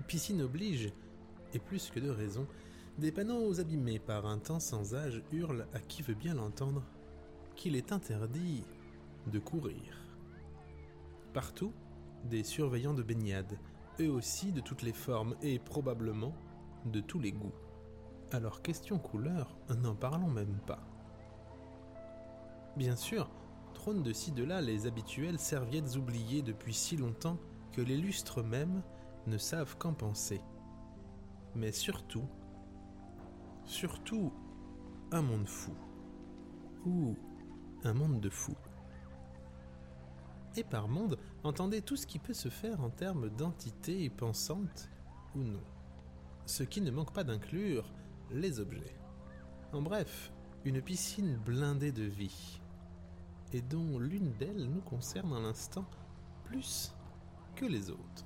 [0.08, 0.91] Piscine oblige,
[1.53, 2.48] et plus que de raison,
[2.98, 6.84] des panneaux abîmés par un temps sans âge hurlent à qui veut bien l'entendre
[7.61, 8.63] qu'il est interdit
[9.27, 9.95] de courir.
[11.31, 11.71] Partout,
[12.23, 13.59] des surveillants de baignade,
[13.99, 16.33] eux aussi de toutes les formes et probablement
[16.88, 17.53] de tous les goûts.
[18.31, 20.81] Alors question couleur, n'en parlons même pas.
[22.77, 23.29] Bien sûr,
[23.75, 27.38] trônent de ci de là les habituelles serviettes oubliées depuis si longtemps
[27.73, 28.81] que les lustres mêmes
[29.27, 30.41] ne savent qu'en penser.
[31.53, 32.25] Mais surtout,
[33.65, 34.33] surtout,
[35.11, 35.75] un monde fou.
[36.88, 37.15] Ou
[37.84, 38.58] un monde de fous.
[40.56, 44.90] Et par monde, entendez tout ce qui peut se faire en termes d'entité pensante
[45.36, 45.64] ou non.
[46.45, 47.91] Ce qui ne manque pas d'inclure
[48.32, 48.98] les objets.
[49.72, 50.32] En bref,
[50.66, 52.60] une piscine blindée de vie,
[53.53, 55.86] et dont l'une d'elles nous concerne à l'instant
[56.44, 56.94] plus
[57.56, 58.26] que les autres.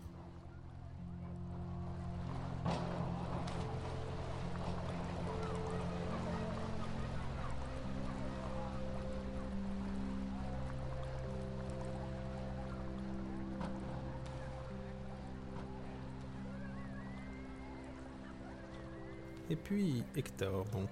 [19.65, 20.89] Puis Hector donc.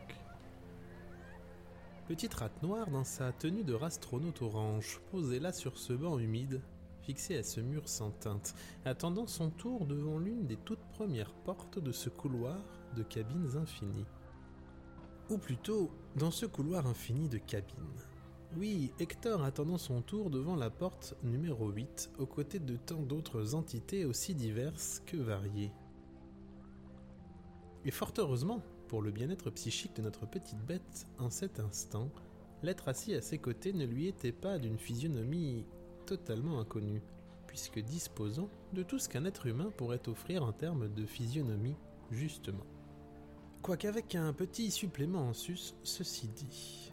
[2.07, 6.59] Petite rate noire dans sa tenue de rastronaute orange, posée là sur ce banc humide,
[7.03, 11.79] fixé à ce mur sans teinte, attendant son tour devant l'une des toutes premières portes
[11.79, 12.57] de ce couloir
[12.97, 14.07] de cabines infinies.
[15.29, 17.77] Ou plutôt, dans ce couloir infini de cabines.
[18.57, 23.53] Oui, Hector attendant son tour devant la porte numéro 8, aux côtés de tant d'autres
[23.53, 25.71] entités aussi diverses que variées.
[27.85, 32.09] Et fort heureusement, pour le bien-être psychique de notre petite bête, en cet instant,
[32.61, 35.65] l'être assis à ses côtés ne lui était pas d'une physionomie
[36.05, 37.01] totalement inconnue,
[37.47, 41.75] puisque disposant de tout ce qu'un être humain pourrait offrir en termes de physionomie,
[42.11, 42.65] justement.
[43.61, 46.91] Quoiqu'avec un petit supplément en sus, ceci dit.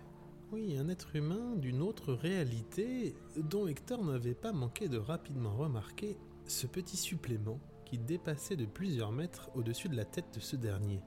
[0.52, 6.16] Oui, un être humain d'une autre réalité dont Hector n'avait pas manqué de rapidement remarquer
[6.46, 7.60] ce petit supplément
[7.90, 11.02] qui dépassait de plusieurs mètres au-dessus de la tête de ce dernier.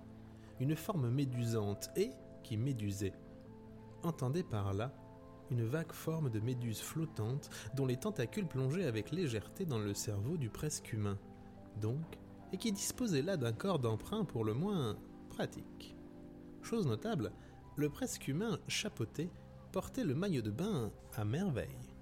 [0.59, 2.11] Une forme médusante et
[2.43, 3.13] qui médusait.
[4.03, 4.91] entendait par là
[5.49, 10.35] une vague forme de méduse flottante dont les tentacules plongeaient avec légèreté dans le cerveau
[10.35, 11.17] du presque humain,
[11.79, 12.19] donc,
[12.51, 14.97] et qui disposait là d'un corps d'emprunt pour le moins
[15.29, 15.95] pratique.
[16.63, 17.31] Chose notable,
[17.77, 19.29] le presque humain chapeauté
[19.71, 21.92] portait le maillot de bain à merveille.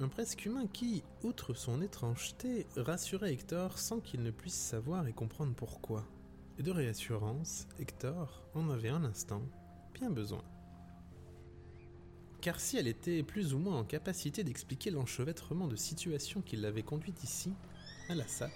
[0.00, 5.12] Un presque humain qui, outre son étrangeté, rassurait Hector sans qu'il ne puisse savoir et
[5.12, 6.06] comprendre pourquoi.
[6.58, 9.42] Et de réassurance, Hector en avait un instant
[9.92, 10.42] bien besoin.
[12.40, 16.82] Car si elle était plus ou moins en capacité d'expliquer l'enchevêtrement de situations qui l'avaient
[16.82, 17.52] conduite ici,
[18.08, 18.50] à la SAP,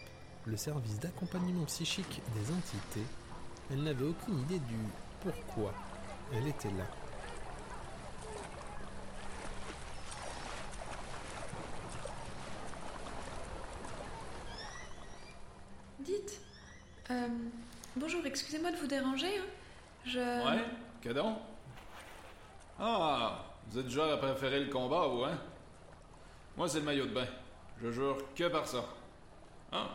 [0.46, 3.06] le service d'accompagnement psychique des entités,
[3.70, 4.78] elle n'avait aucune idée du
[5.20, 5.74] pourquoi
[6.32, 6.86] elle était là.
[16.00, 16.40] Dites.
[17.10, 17.28] Euh,
[17.96, 19.38] bonjour, excusez-moi de vous déranger.
[19.38, 19.44] hein.
[20.04, 20.18] Je.
[20.18, 20.64] Ouais,
[21.02, 21.38] que donc?
[22.78, 25.38] Ah, vous êtes du genre à préférer le combat, vous, hein?
[26.56, 27.26] Moi, c'est le maillot de bain.
[27.82, 28.84] Je jure que par ça.
[29.72, 29.88] Ah,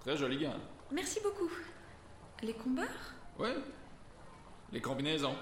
[0.00, 0.54] très joli gant.
[0.90, 1.50] Merci beaucoup.
[2.42, 2.82] Les combats
[3.38, 3.54] Ouais.
[4.72, 5.34] Les combinaisons.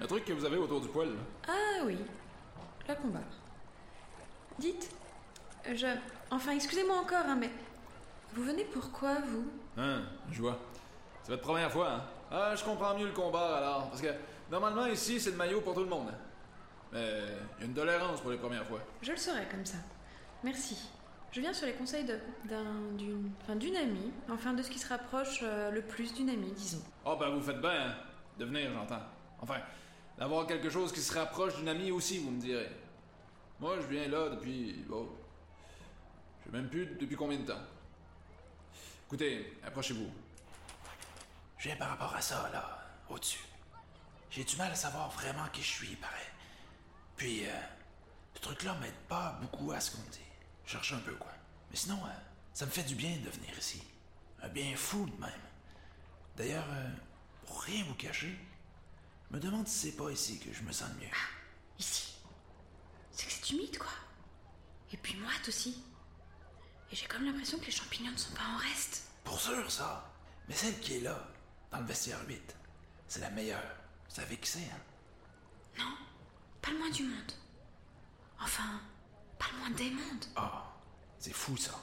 [0.00, 1.20] Le truc que vous avez autour du poil, là.
[1.48, 1.96] Ah oui,
[2.88, 3.20] la combat.
[4.58, 4.90] Dites.
[5.72, 5.86] Je.
[6.30, 7.50] Enfin, excusez-moi encore, hein, mais.
[8.34, 9.46] Vous venez pourquoi, vous?
[9.76, 10.58] Hein, je vois.
[11.24, 12.02] C'est votre première fois, hein?
[12.30, 13.88] Ah, je comprends mieux le combat, alors.
[13.88, 14.12] Parce que,
[14.50, 16.12] normalement, ici, c'est le maillot pour tout le monde.
[16.92, 17.22] Mais,
[17.58, 18.80] il y a une tolérance pour les premières fois.
[19.02, 19.78] Je le saurai comme ça.
[20.42, 20.76] Merci.
[21.32, 24.78] Je viens sur les conseils de- d'un, d'une, enfin, d'une amie, enfin de ce qui
[24.78, 26.82] se rapproche euh, le plus d'une amie, disons.
[27.04, 27.94] Ah, ben, vous faites bien, hein?
[28.38, 29.02] De venir, j'entends.
[29.40, 29.56] Enfin,
[30.18, 32.68] d'avoir quelque chose qui se rapproche d'une amie aussi, vous me direz.
[33.58, 34.84] Moi, je viens là depuis.
[34.88, 35.08] Bon.
[36.40, 37.62] Je sais même plus depuis combien de temps.
[39.06, 40.08] Écoutez, approchez-vous.
[41.64, 42.78] Je viens par rapport à ça, là,
[43.08, 43.42] au-dessus.
[44.30, 46.26] J'ai du mal à savoir vraiment qui je suis, pareil.
[47.16, 47.52] Puis, euh,
[48.34, 50.18] ce truc-là m'aide pas beaucoup à ce qu'on dit.
[50.66, 51.32] Je cherche un peu, quoi.
[51.70, 52.10] Mais sinon, euh,
[52.52, 53.82] ça me fait du bien de venir ici.
[54.42, 55.40] Un bien fou, de même.
[56.36, 56.90] D'ailleurs, euh,
[57.46, 58.38] pour rien vous cacher,
[59.30, 61.12] je me demande si c'est pas ici que je me sens le mieux.
[61.78, 62.14] Ici.
[63.10, 63.94] C'est que c'est humide, quoi.
[64.92, 65.82] Et puis moite aussi.
[66.92, 69.04] Et j'ai comme l'impression que les champignons ne sont pas en reste.
[69.24, 70.12] Pour sûr, ça.
[70.46, 71.26] Mais celle qui est là,
[71.74, 72.56] dans le vestiaire 8,
[73.08, 73.76] c'est la meilleure.
[74.08, 74.80] Vous savez qui c'est, hein?
[75.78, 75.96] Non,
[76.62, 77.32] pas le moins du monde.
[78.40, 78.80] Enfin,
[79.38, 80.24] pas le moins des mondes.
[80.36, 80.72] Ah,
[81.18, 81.74] c'est fou ça.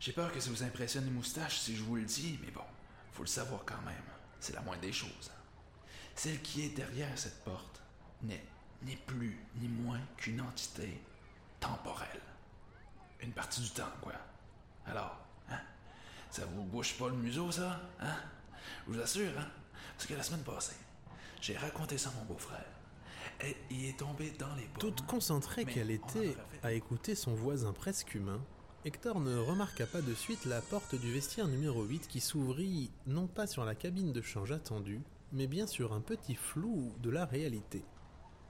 [0.00, 2.64] J'ai peur que ça vous impressionne les moustaches si je vous le dis, mais bon,
[3.12, 3.94] faut le savoir quand même.
[4.40, 5.30] C'est la moindre des choses.
[6.16, 7.80] Celle qui est derrière cette porte
[8.22, 8.44] n'est
[8.82, 11.00] ni plus ni moins qu'une entité
[11.60, 12.22] temporelle.
[13.20, 14.14] Une partie du temps, quoi.
[14.86, 15.16] Alors,
[15.48, 15.60] hein?
[16.30, 17.80] Ça vous bouche pas le museau, ça?
[18.00, 18.16] Hein?
[18.86, 19.46] Je vous assure, hein?
[19.96, 20.76] Parce que la semaine passée,
[21.40, 22.66] j'ai raconté ça à mon beau-frère.
[23.42, 24.78] Et il est tombé dans les pommes.
[24.78, 28.40] Toute concentrée qu'elle était à écouter son voisin presque humain,
[28.84, 33.26] Hector ne remarqua pas de suite la porte du vestiaire numéro 8 qui s'ouvrit non
[33.26, 35.02] pas sur la cabine de change attendue,
[35.32, 37.84] mais bien sur un petit flou de la réalité.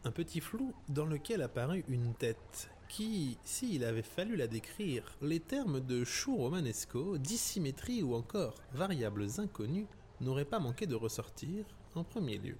[0.04, 5.40] Un petit flou dans lequel apparut une tête qui, s'il avait fallu la décrire, les
[5.40, 9.88] termes de chou romanesco, dissymétrie ou encore variables inconnues
[10.20, 11.64] n'auraient pas manqué de ressortir
[11.94, 12.56] en premier lieu.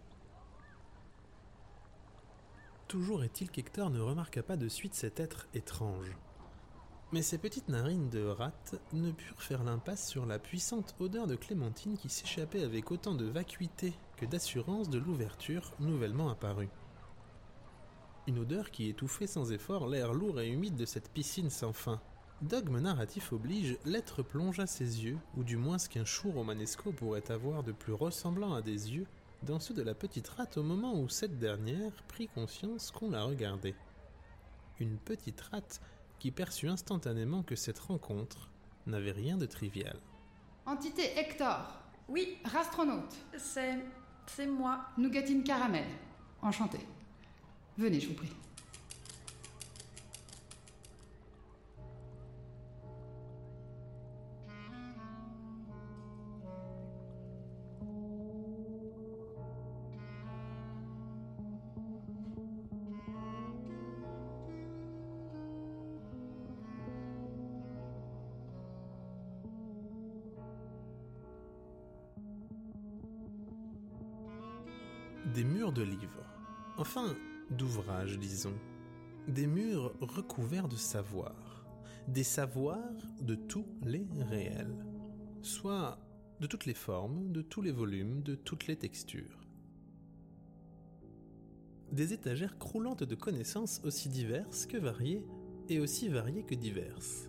[2.88, 6.16] Toujours est-il qu'Hector ne remarqua pas de suite cet être étrange.
[7.12, 11.36] Mais ses petites narines de rate ne purent faire l'impasse sur la puissante odeur de
[11.36, 16.68] clémentine qui s'échappait avec autant de vacuité que d'assurance de l'ouverture nouvellement apparue.
[18.26, 22.00] Une odeur qui étouffait sans effort l'air lourd et humide de cette piscine sans fin.
[22.42, 27.30] Dogme narratif oblige, l'être plongea ses yeux, ou du moins ce qu'un chou romanesco pourrait
[27.30, 29.06] avoir de plus ressemblant à des yeux,
[29.42, 33.24] dans ceux de la petite rate au moment où cette dernière prit conscience qu'on la
[33.24, 33.74] regardait.
[34.78, 35.82] Une petite rate
[36.18, 38.48] qui perçut instantanément que cette rencontre
[38.86, 39.98] n'avait rien de trivial.
[40.64, 41.78] Entité Hector.
[42.08, 42.38] Oui.
[42.44, 43.16] Rastronaute.
[43.36, 43.78] C'est.
[44.26, 44.80] c'est moi.
[44.96, 45.86] Nougatine Caramel.
[46.40, 46.78] Enchanté.
[47.76, 48.32] Venez, je vous prie.
[75.72, 76.24] De livres.
[76.76, 77.16] Enfin,
[77.50, 78.58] d'ouvrages, disons.
[79.28, 81.64] Des murs recouverts de savoir.
[82.08, 82.78] Des savoirs
[83.20, 84.84] de tous les réels.
[85.42, 85.98] Soit
[86.40, 89.40] de toutes les formes, de tous les volumes, de toutes les textures.
[91.92, 95.26] des étagères croulantes de connaissances aussi diverses que variées
[95.68, 97.28] et aussi variées que diverses.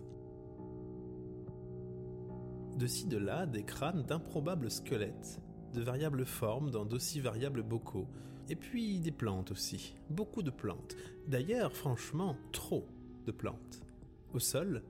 [2.76, 5.40] De ci de là, des crânes d'improbables squelettes,
[5.74, 8.08] de variables formes dans d'aussi variables bocaux,
[8.48, 10.96] et puis des plantes aussi, beaucoup de plantes.
[11.26, 12.86] D'ailleurs, franchement, trop
[13.26, 13.82] de plantes.
[14.32, 14.82] Au sol,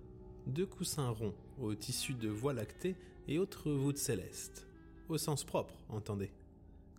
[0.46, 2.96] deux coussins ronds au tissu de voie lactée
[3.28, 4.66] et autres voûtes célestes.
[5.08, 6.32] Au sens propre, entendez.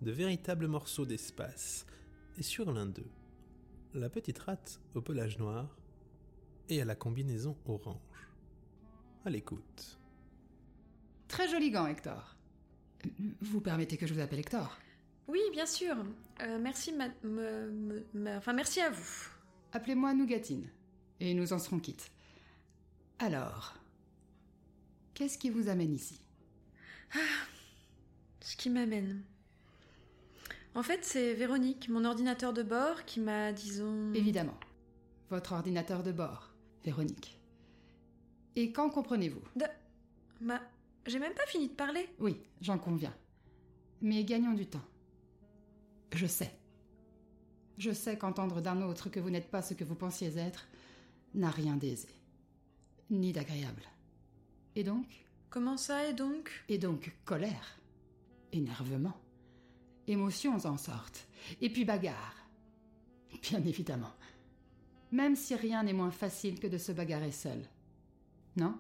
[0.02, 1.86] De véritables morceaux d'espace.
[2.38, 3.10] Et sur l'un d'eux,
[3.94, 5.78] la petite rate au pelage noir
[6.70, 7.98] et à la combinaison orange.
[9.26, 10.00] À l'écoute.
[11.28, 12.36] Très joli gant, Hector.
[13.42, 14.78] Vous permettez que je vous appelle Hector?
[15.28, 15.96] Oui, bien sûr.
[16.42, 19.28] Euh, merci, ma, me- me- me- enfin, merci à vous.
[19.72, 20.68] Appelez-moi Nougatine,
[21.20, 22.12] et nous en serons quittes.
[23.20, 23.76] Alors,
[25.14, 26.20] qu'est-ce qui vous amène ici?
[28.42, 29.24] Ce qui m'amène.
[30.76, 34.12] En fait, c'est Véronique, mon ordinateur de bord, qui m'a, disons.
[34.14, 34.58] Évidemment.
[35.30, 36.52] Votre ordinateur de bord,
[36.84, 37.40] Véronique.
[38.56, 39.42] Et quand comprenez-vous?
[39.56, 39.66] De.
[40.42, 40.62] Ma.
[41.06, 42.08] J'ai même pas fini de parler.
[42.20, 43.14] Oui, j'en conviens.
[44.02, 44.84] Mais gagnons du temps.
[46.14, 46.52] Je sais.
[47.78, 50.68] Je sais qu'entendre d'un autre que vous n'êtes pas ce que vous pensiez être
[51.34, 52.10] n'a rien d'aisé.
[53.10, 53.84] Ni d'agréable.
[54.76, 55.26] Et donc?
[55.50, 56.52] Comment ça, et donc?
[56.70, 57.80] Et donc colère.
[58.52, 59.20] Énervement.
[60.08, 61.28] Émotions en sorte.
[61.62, 62.36] Et puis bagarre.
[63.42, 64.14] Bien évidemment.
[65.12, 67.60] Même si rien n'est moins facile que de se bagarrer seul.
[68.56, 68.78] Non?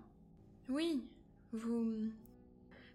[0.69, 1.03] Oui,
[1.51, 2.09] vous.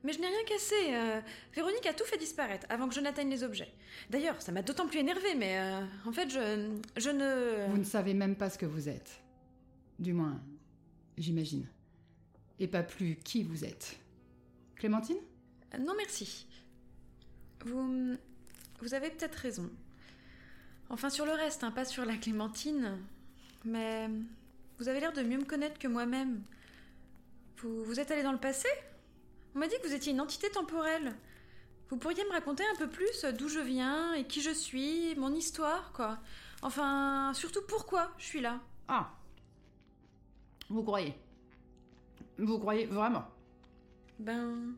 [0.05, 0.75] Mais je n'ai rien cassé.
[0.95, 1.21] euh,
[1.55, 3.73] Véronique a tout fait disparaître avant que je n'atteigne les objets.
[4.11, 6.71] D'ailleurs, ça m'a d'autant plus énervé, mais euh, en fait, je.
[6.97, 7.67] Je ne.
[7.71, 9.21] Vous ne savez même pas ce que vous êtes.
[9.99, 10.41] Du moins,
[11.17, 11.67] j'imagine.
[12.61, 13.99] Et pas plus qui vous êtes.
[14.77, 15.19] Clémentine?
[15.75, 16.47] Euh, Non, merci.
[17.67, 18.17] Vous.
[18.81, 19.69] Vous avez peut-être raison.
[20.91, 22.99] Enfin, sur le reste, hein, pas sur la Clémentine.
[23.65, 24.09] Mais.
[24.79, 26.41] Vous avez l'air de mieux me connaître que moi-même.
[27.57, 28.69] Vous, vous êtes allé dans le passé?
[29.59, 31.17] On m'a dit que vous étiez une entité temporelle.
[31.91, 35.35] Vous pourriez me raconter un peu plus d'où je viens et qui je suis, mon
[35.35, 36.21] histoire, quoi.
[36.63, 38.61] Enfin, surtout pourquoi je suis là.
[38.87, 39.11] Ah
[40.69, 41.13] Vous croyez
[42.39, 43.25] Vous croyez vraiment
[44.21, 44.77] Ben.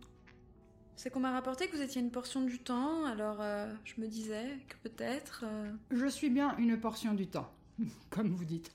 [0.97, 4.07] C'est qu'on m'a rapporté que vous étiez une portion du temps, alors euh, je me
[4.07, 5.45] disais que peut-être.
[5.45, 7.53] euh, Je suis bien une portion du temps,
[8.09, 8.73] comme vous dites.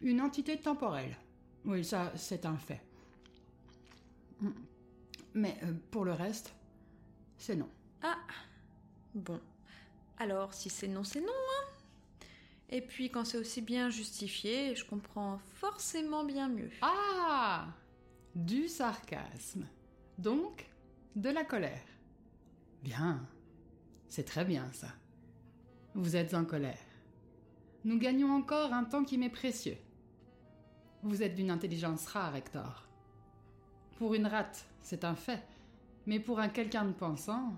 [0.00, 1.16] Une entité temporelle.
[1.64, 2.82] Oui, ça, c'est un fait.
[5.34, 6.54] Mais euh, pour le reste,
[7.36, 7.68] c'est non.
[8.02, 8.18] Ah
[9.14, 9.40] Bon.
[10.18, 12.26] Alors, si c'est non, c'est non, hein
[12.70, 16.70] Et puis, quand c'est aussi bien justifié, je comprends forcément bien mieux.
[16.82, 17.66] Ah
[18.34, 19.66] Du sarcasme.
[20.18, 20.66] Donc,
[21.16, 21.84] de la colère.
[22.82, 23.28] Bien.
[24.08, 24.88] C'est très bien ça.
[25.94, 26.78] Vous êtes en colère.
[27.84, 29.76] Nous gagnons encore un temps qui m'est précieux.
[31.02, 32.88] Vous êtes d'une intelligence rare, Hector.
[33.96, 35.42] Pour une rate, c'est un fait.
[36.06, 37.54] Mais pour un quelqu'un de pensant,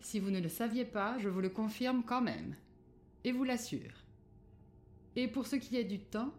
[0.00, 2.54] si vous ne le saviez pas, je vous le confirme quand même.
[3.24, 4.04] Et vous l'assure.
[5.16, 6.32] Et pour ce qui est du temps,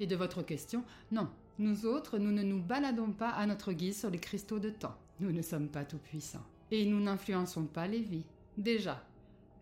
[0.00, 4.00] et de votre question, non, nous autres, nous ne nous baladons pas à notre guise
[4.00, 4.96] sur les cristaux de temps.
[5.20, 6.46] Nous ne sommes pas tout-puissants.
[6.70, 8.24] Et nous n'influençons pas les vies.
[8.56, 9.04] Déjà,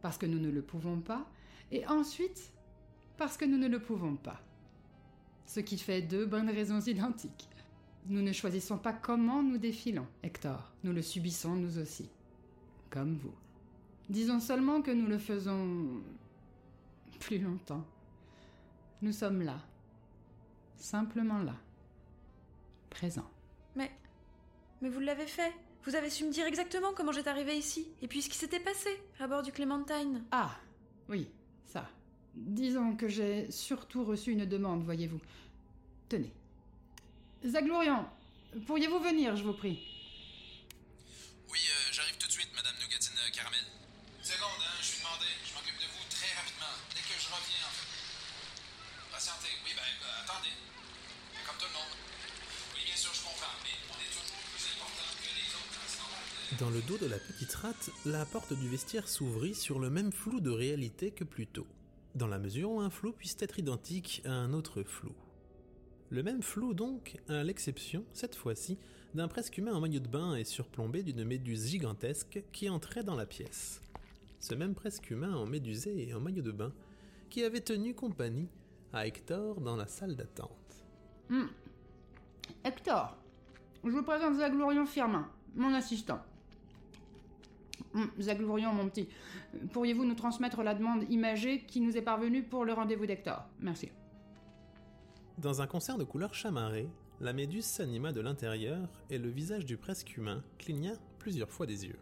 [0.01, 1.29] parce que nous ne le pouvons pas,
[1.73, 2.53] et ensuite,
[3.17, 4.41] parce que nous ne le pouvons pas.
[5.47, 7.49] Ce qui fait deux bonnes raisons identiques.
[8.09, 10.73] Nous ne choisissons pas comment nous défilons, Hector.
[10.83, 12.09] Nous le subissons nous aussi.
[12.89, 13.35] Comme vous.
[14.09, 16.01] Disons seulement que nous le faisons
[17.21, 17.85] plus longtemps.
[19.03, 19.61] Nous sommes là.
[20.77, 21.55] Simplement là.
[22.89, 23.29] Présent.
[23.77, 23.91] Mais.
[24.81, 25.53] Mais vous l'avez fait
[25.85, 28.61] Vous avez su me dire exactement comment j'étais arrivée ici, et puis ce qui s'était
[28.61, 28.89] passé
[29.21, 30.25] à bord du Clémentine.
[30.31, 30.57] Ah,
[31.11, 31.29] oui,
[31.67, 31.91] ça.
[32.35, 35.21] Disons que j'ai surtout reçu une demande, voyez-vous.
[36.09, 36.33] Tenez.
[37.47, 38.02] Zaglorian,
[38.66, 39.78] pourriez-vous venir, je vous prie?
[41.48, 43.62] Oui, euh, j'arrive tout de suite, Madame Nougatine euh, Caramel.
[44.19, 45.31] Une seconde, hein, je suis demandé.
[45.47, 47.86] Je m'occupe de vous très rapidement, dès que je reviens, en fait.
[49.12, 50.51] Patientez, oui, ben, euh, attendez.
[51.47, 51.94] Comme tout le monde.
[52.74, 56.59] Oui, bien sûr, je comprends, mais on est toujours plus important que les autres, hein.
[56.59, 60.10] Dans le dos de la petite rate, la porte du vestiaire s'ouvrit sur le même
[60.10, 61.69] flou de réalité que plus tôt,
[62.16, 65.15] dans la mesure où un flou puisse être identique à un autre flou.
[66.11, 68.79] Le même flou donc, à l'exception, cette fois-ci,
[69.15, 73.15] d'un presque humain en maillot de bain et surplombé d'une méduse gigantesque qui entrait dans
[73.15, 73.83] la pièce.
[74.41, 76.73] Ce même presque humain en médusé et en maillot de bain
[77.29, 78.49] qui avait tenu compagnie
[78.93, 80.51] à Hector dans la salle d'attente.
[81.29, 81.49] Hmm.
[82.65, 83.17] Hector,
[83.85, 86.21] je vous présente Zaglorian Firmin, mon assistant.
[87.95, 89.09] Hum, Zaglourion, mon petit,
[89.73, 93.45] pourriez-vous nous transmettre la demande imagée qui nous est parvenue pour le rendez-vous d'Hector?
[93.61, 93.91] Merci.
[95.39, 96.89] Dans un concert de couleurs chamarrées,
[97.20, 101.86] la méduse s'anima de l'intérieur et le visage du presque humain cligna plusieurs fois des
[101.86, 101.98] yeux.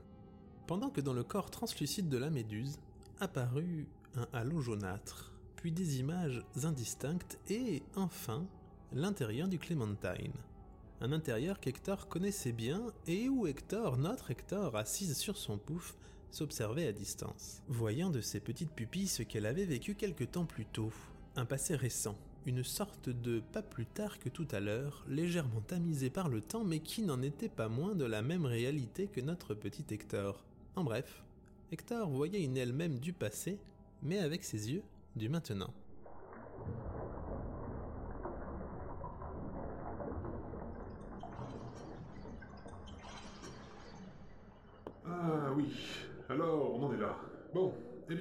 [0.67, 2.79] Pendant que dans le corps translucide de la méduse
[3.21, 8.47] apparut un halo jaunâtre, puis des images indistinctes et, enfin,
[8.95, 10.33] l'intérieur du Clémentine.
[11.03, 15.95] Un intérieur qu'Hector connaissait bien et où Hector, notre Hector, assise sur son pouf,
[16.31, 20.65] s'observait à distance, voyant de ses petites pupilles ce qu'elle avait vécu quelque temps plus
[20.65, 20.91] tôt,
[21.37, 22.17] un passé récent,
[22.47, 26.63] une sorte de pas plus tard que tout à l'heure, légèrement tamisé par le temps
[26.63, 30.45] mais qui n'en était pas moins de la même réalité que notre petit Hector.
[30.77, 31.25] En bref,
[31.73, 33.59] Hector voyait une elle-même du passé,
[34.03, 34.83] mais avec ses yeux
[35.17, 35.75] du maintenant.
[45.05, 45.67] Ah oui,
[46.29, 47.17] alors on en est là.
[47.53, 47.75] Bon,
[48.09, 48.15] eh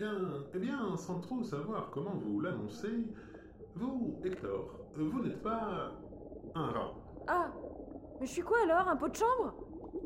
[0.54, 3.06] eh bien, sans trop savoir comment vous l'annoncez,
[3.76, 5.92] vous, Hector, vous n'êtes pas
[6.56, 6.94] un rat.
[7.28, 7.52] Ah
[8.20, 9.54] Mais je suis quoi alors Un pot de chambre?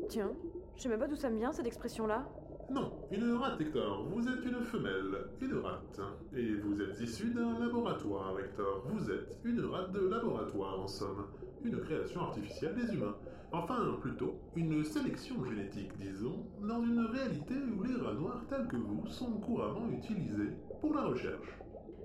[0.08, 0.32] Tiens,
[0.76, 2.26] je sais même pas d'où ça me vient cette expression-là.
[2.70, 4.06] Non, une rate, Hector.
[4.08, 6.00] Vous êtes une femelle, une rate.
[6.36, 8.84] Et vous êtes issu d'un laboratoire, Hector.
[8.86, 11.26] Vous êtes une rate de laboratoire, en somme.
[11.64, 13.16] Une création artificielle des humains.
[13.52, 18.76] Enfin, plutôt, une sélection génétique, disons, dans une réalité où les rats noirs tels que
[18.76, 21.58] vous sont couramment utilisés pour la recherche.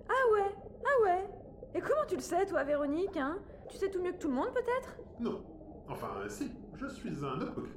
[0.10, 1.30] Ah ouais Ah ouais
[1.76, 3.38] Et comment tu le sais, toi, Véronique, hein?
[3.70, 4.96] Tu sais tout mieux que tout le monde, peut-être?
[5.20, 5.42] Non.
[5.90, 7.68] Enfin, si, je suis un uphook.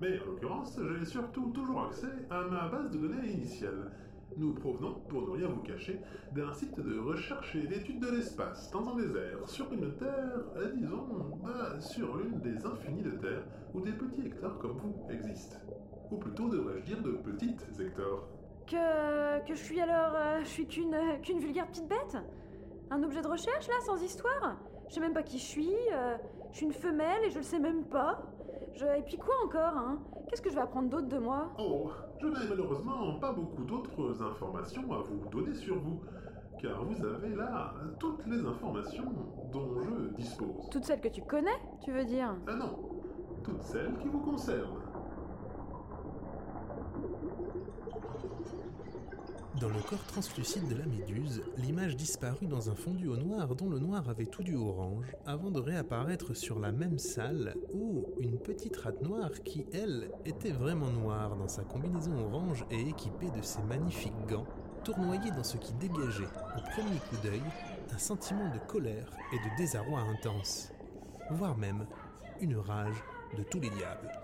[0.00, 3.90] Mais en l'occurrence, j'ai surtout toujours accès à ma base de données initiale.
[4.36, 6.00] Nous provenons, pour ne rien vous cacher,
[6.32, 10.40] d'un site de recherche et d'études de l'espace, dans un désert, sur une Terre,
[10.74, 11.06] disons,
[11.42, 13.44] bah, sur l'une des infinies de terres
[13.74, 15.58] où des petits hectares comme vous existent.
[16.10, 18.24] Ou plutôt, devrais-je dire, de petites hectares.
[18.66, 19.46] Que.
[19.46, 20.14] que je suis alors.
[20.16, 20.94] euh, je suis qu'une.
[20.94, 22.16] euh, qu'une vulgaire petite bête?
[22.90, 24.56] Un objet de recherche, là, sans histoire?
[24.88, 26.16] Je sais même pas qui je suis, euh,
[26.52, 28.22] je suis une femelle et je le sais même pas.
[28.74, 28.84] Je...
[28.84, 29.98] Et puis quoi encore, hein?
[30.28, 31.52] Qu'est-ce que je vais apprendre d'autre de moi?
[31.58, 31.90] Oh,
[32.20, 36.00] je n'ai malheureusement pas beaucoup d'autres informations à vous donner sur vous,
[36.60, 39.12] car vous avez là toutes les informations
[39.52, 40.68] dont je dispose.
[40.70, 42.34] Toutes celles que tu connais, tu veux dire?
[42.46, 42.78] Ah non,
[43.42, 44.82] toutes celles qui vous concernent.
[49.60, 53.70] Dans le corps translucide de la méduse, l'image disparut dans un fondu au noir dont
[53.70, 58.36] le noir avait tout du orange, avant de réapparaître sur la même salle où une
[58.36, 63.42] petite rate noire qui, elle, était vraiment noire dans sa combinaison orange et équipée de
[63.42, 64.46] ses magnifiques gants,
[64.82, 67.42] tournoyait dans ce qui dégageait, au premier coup d'œil,
[67.92, 70.72] un sentiment de colère et de désarroi intense,
[71.30, 71.86] voire même
[72.40, 73.04] une rage
[73.38, 74.23] de tous les diables.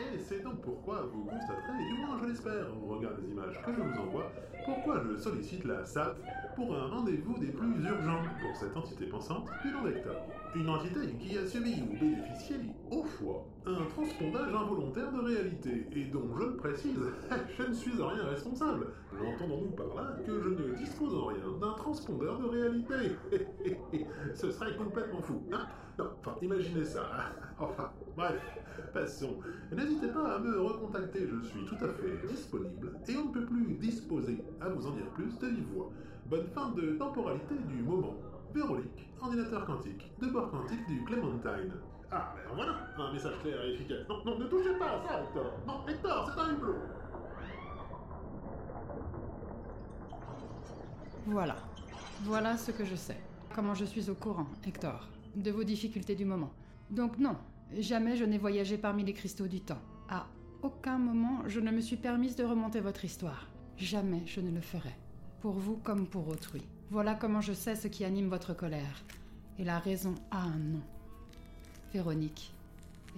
[0.00, 3.74] Et c'est donc pourquoi vous constaterez, du moins je l'espère, au regard des images que
[3.74, 6.22] je vous envoie, pourquoi je sollicite la SAP
[6.54, 10.26] pour un rendez-vous des plus urgents pour cette entité pensante du nom d'Hector.
[10.52, 12.56] Une entité qui a subi ou bénéficié,
[12.90, 16.98] au fois, un transpondage involontaire de réalité, et dont je précise,
[17.56, 18.88] je ne suis en rien responsable.
[19.14, 22.94] Entendons-nous par là que je ne dispose en rien d'un transpondeur de réalité?
[24.34, 25.68] Ce serait complètement fou, hein?
[25.98, 27.06] Non, enfin, imaginez ça.
[27.60, 28.40] Enfin, bref,
[28.94, 29.36] passons.
[29.70, 33.44] N'hésitez pas à me recontacter, je suis tout à fait disponible, et on ne peut
[33.44, 35.90] plus disposer à vous en dire plus de vive voix.
[36.26, 38.16] Bonne fin de temporalité du moment.
[38.54, 41.72] Véronique, ordinateur quantique, de bord quantique du Clementine.
[42.10, 44.08] Ah, ben voilà, un message clair et efficace.
[44.08, 45.52] Non, non, ne touchez pas à ça, Hector.
[45.66, 46.74] Non, Hector, c'est un hublot.
[51.26, 51.56] Voilà.
[52.22, 53.20] Voilà ce que je sais.
[53.54, 56.50] Comment je suis au courant, Hector, de vos difficultés du moment.
[56.90, 57.36] Donc non,
[57.78, 59.80] jamais je n'ai voyagé parmi les cristaux du temps.
[60.08, 60.26] À
[60.62, 63.46] aucun moment je ne me suis permise de remonter votre histoire.
[63.76, 64.96] Jamais je ne le ferai.
[65.40, 66.66] Pour vous comme pour autrui.
[66.90, 69.04] Voilà comment je sais ce qui anime votre colère.
[69.58, 70.82] Et la raison a un nom.
[71.92, 72.52] Véronique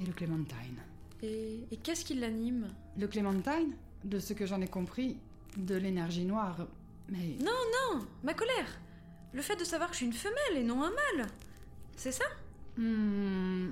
[0.01, 0.79] et le Clémentine.
[1.23, 2.69] Et, et qu'est-ce qui l'anime?
[2.99, 3.75] Le Clémentine,
[4.05, 5.17] de ce que j'en ai compris,
[5.57, 6.67] de l'énergie noire.
[7.09, 7.53] Mais Non,
[7.93, 8.79] non Ma colère
[9.33, 11.27] Le fait de savoir que je suis une femelle et non un mâle
[11.97, 12.25] C'est ça?
[12.77, 13.71] Hmm,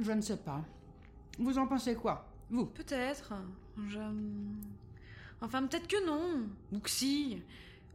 [0.00, 0.64] je ne sais pas.
[1.38, 2.66] Vous en pensez quoi, vous?
[2.66, 3.32] Peut-être.
[3.88, 4.00] Je...
[5.40, 6.46] Enfin, peut-être que non.
[6.72, 7.40] Ou que si.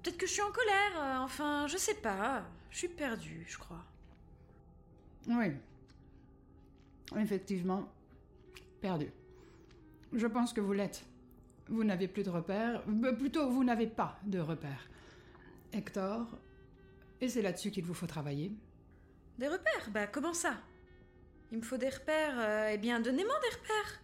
[0.01, 0.91] Peut-être que je suis en colère.
[1.01, 2.43] euh, Enfin, je sais pas.
[2.69, 3.83] Je suis perdue, je crois.
[5.27, 5.51] Oui.
[7.17, 7.91] Effectivement,
[8.79, 9.11] perdu.
[10.13, 11.05] Je pense que vous l'êtes.
[11.67, 12.83] Vous n'avez plus de repères.
[12.87, 14.89] Euh, Plutôt, vous n'avez pas de repères.
[15.73, 16.37] Hector,
[17.21, 18.51] et c'est là-dessus qu'il vous faut travailler.
[19.37, 19.89] Des repères?
[19.91, 20.55] Bah, comment ça?
[21.51, 22.37] Il me faut des repères.
[22.39, 24.01] euh, eh bien, donnez-moi des repères.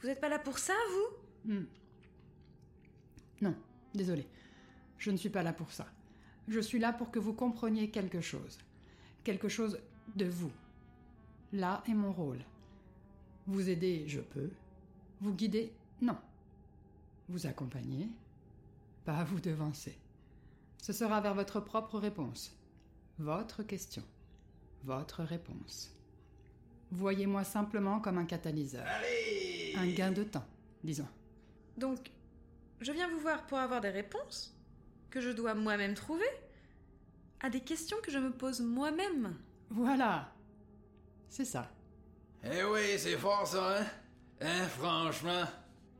[0.00, 1.52] Vous êtes pas là pour ça, vous?
[1.52, 1.64] Hmm.
[3.42, 3.54] Non,
[3.94, 4.26] désolé.
[5.00, 5.86] Je ne suis pas là pour ça.
[6.46, 8.58] Je suis là pour que vous compreniez quelque chose.
[9.24, 9.80] Quelque chose
[10.14, 10.52] de vous.
[11.54, 12.44] Là est mon rôle.
[13.46, 14.50] Vous aider, je peux.
[15.22, 15.72] Vous guider,
[16.02, 16.18] non.
[17.30, 18.08] Vous accompagner,
[19.06, 19.96] pas vous devancer.
[20.76, 22.54] Ce sera vers votre propre réponse.
[23.18, 24.02] Votre question.
[24.84, 25.96] Votre réponse.
[26.90, 28.86] Voyez-moi simplement comme un catalyseur.
[29.76, 30.46] Un gain de temps,
[30.84, 31.08] disons.
[31.78, 32.10] Donc,
[32.82, 34.59] je viens vous voir pour avoir des réponses
[35.10, 36.28] que je dois moi-même trouver
[37.40, 39.36] à des questions que je me pose moi-même.
[39.70, 40.32] Voilà.
[41.28, 41.70] C'est ça.
[42.44, 43.86] Eh oui, c'est fort ça, hein?
[44.40, 45.44] Hein, franchement?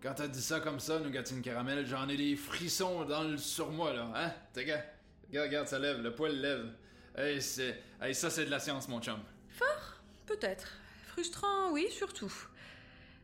[0.03, 3.93] Quand t'as dit ça comme ça, Nougatine Caramel, j'en ai des frissons dans le surmoi,
[3.93, 4.33] là, hein?
[4.53, 4.85] T'es gars?
[5.29, 6.73] Regarde, regarde, ça lève, le poil lève.
[7.17, 7.83] Hey, c'est...
[8.01, 9.21] Hey, ça, c'est de la science, mon chum.
[9.51, 10.01] Fort?
[10.27, 10.69] Peut-être.
[11.09, 12.33] Frustrant, oui, surtout.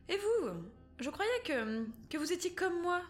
[0.07, 0.49] Et vous?
[0.99, 3.01] Je croyais que, que vous étiez comme moi.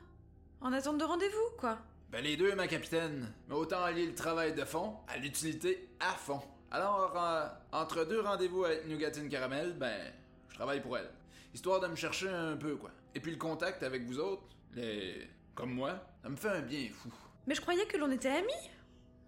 [0.62, 1.78] En attente de rendez-vous, quoi.
[2.10, 3.34] Ben les deux, ma capitaine.
[3.50, 6.42] Mais autant allier le travail de fond à l'utilité à fond.
[6.72, 10.14] Alors, euh, entre deux rendez-vous avec Nougatine Caramel, ben,
[10.50, 11.10] je travaille pour elle.
[11.54, 12.92] Histoire de me chercher un peu, quoi.
[13.14, 14.44] Et puis le contact avec vous autres,
[14.74, 15.28] les...
[15.54, 17.12] comme moi, ça me fait un bien fou.
[17.46, 18.70] Mais je croyais que l'on était amis.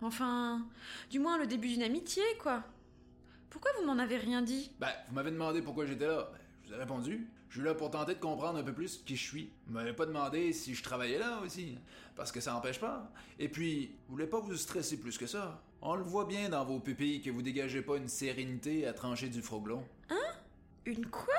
[0.01, 0.65] Enfin,
[1.10, 2.64] du moins le début d'une amitié, quoi.
[3.49, 4.72] Pourquoi vous m'en avez rien dit?
[4.80, 6.30] Ben, vous m'avez demandé pourquoi j'étais là.
[6.31, 7.27] Ben, je vous ai répondu.
[7.49, 9.49] Je suis là pour tenter de comprendre un peu plus qui je suis.
[9.65, 11.80] Vous m'avez pas demandé si je travaillais là aussi.
[12.15, 13.11] Parce que ça n'empêche pas.
[13.39, 15.63] Et puis, vous voulez pas vous stresser plus que ça.
[15.81, 19.30] On le voit bien dans vos pupilles que vous dégagez pas une sérénité à trancher
[19.30, 19.84] du froglon.
[20.09, 20.15] Hein?
[20.85, 21.34] Une quoi?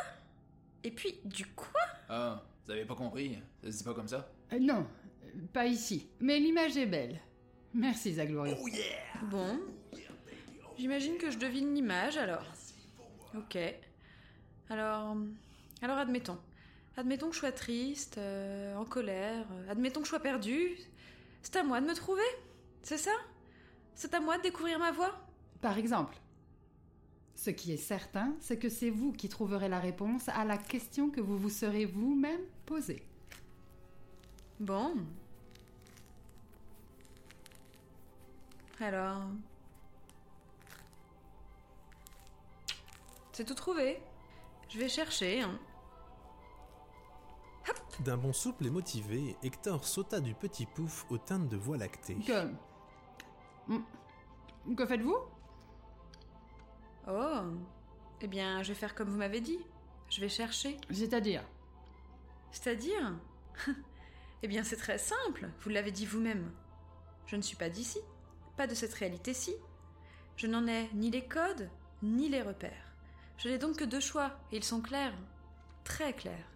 [0.83, 1.81] Et puis, du quoi?
[2.09, 3.39] Ah, vous avez pas compris.
[3.63, 4.29] Ça se dit pas comme ça.
[4.53, 4.87] Euh, non,
[5.25, 6.09] euh, pas ici.
[6.19, 7.21] Mais l'image est belle.
[7.73, 8.57] Merci, Zaglorio.
[8.61, 9.61] Oh yeah Bon.
[10.77, 12.45] J'imagine que je devine l'image alors.
[13.37, 13.57] Ok.
[14.71, 15.17] Alors.
[15.83, 16.39] Alors admettons.
[16.97, 20.77] Admettons que je sois triste, euh, en colère, euh, admettons que je sois perdue.
[21.43, 22.23] C'est à moi de me trouver
[22.83, 23.13] C'est ça?
[23.95, 25.15] C'est à moi de découvrir ma voie?
[25.61, 26.17] Par exemple.
[27.35, 31.11] Ce qui est certain, c'est que c'est vous qui trouverez la réponse à la question
[31.11, 33.03] que vous vous serez vous-même posée.
[34.59, 34.95] Bon.
[38.79, 39.23] Alors.
[43.33, 43.99] C'est tout trouvé.
[44.69, 45.59] Je vais chercher, hein.
[48.01, 52.17] D'un bond souple et motivé, Hector sauta du petit pouf aux teintes de voie lactée.
[52.27, 52.51] Que.
[53.69, 54.75] Hmm.
[54.75, 55.19] Que faites-vous?
[57.09, 57.43] Oh.
[58.23, 59.59] Eh bien, je vais faire comme vous m'avez dit.
[60.09, 60.77] Je vais chercher.
[60.91, 61.45] C'est-à-dire?
[62.51, 63.19] C'est-à-dire?
[64.43, 66.51] Eh bien, c'est très simple, vous l'avez dit vous-même.
[67.27, 67.99] Je ne suis pas d'ici,
[68.57, 69.55] pas de cette réalité-ci.
[70.37, 71.69] Je n'en ai ni les codes,
[72.03, 72.95] ni les repères.
[73.37, 75.13] Je n'ai donc que deux choix, et ils sont clairs.
[75.85, 76.50] Très clairs.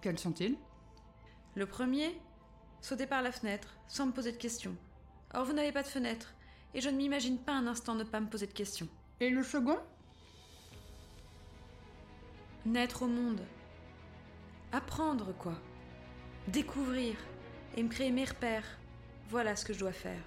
[0.00, 0.56] Quels sont-ils?
[1.54, 2.20] Le premier,
[2.80, 4.76] sauter par la fenêtre, sans me poser de questions.
[5.34, 6.34] Or, vous n'avez pas de fenêtre,
[6.74, 8.88] et je ne m'imagine pas un instant ne pas me poser de questions.
[9.20, 9.78] Et le second?
[12.64, 13.40] Naître au monde.
[14.70, 15.54] Apprendre, quoi.
[16.46, 17.16] Découvrir
[17.76, 18.78] et me créer mes repères.
[19.30, 20.22] Voilà ce que je dois faire.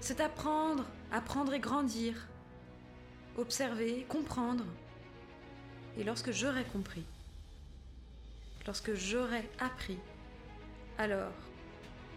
[0.00, 2.28] C'est apprendre, apprendre et grandir.
[3.36, 4.64] Observer, comprendre.
[5.98, 7.04] Et lorsque j'aurai compris,
[8.66, 9.98] lorsque j'aurai appris,
[10.98, 11.32] alors,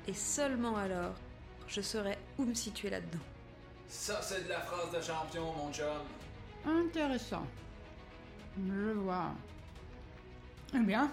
[0.07, 1.13] et seulement alors,
[1.67, 3.19] je saurai où me situer là-dedans.
[3.87, 5.85] Ça, c'est de la phrase de champion, mon chum.
[6.65, 7.45] Intéressant.
[8.57, 9.31] Je vois.
[10.73, 11.11] Eh bien,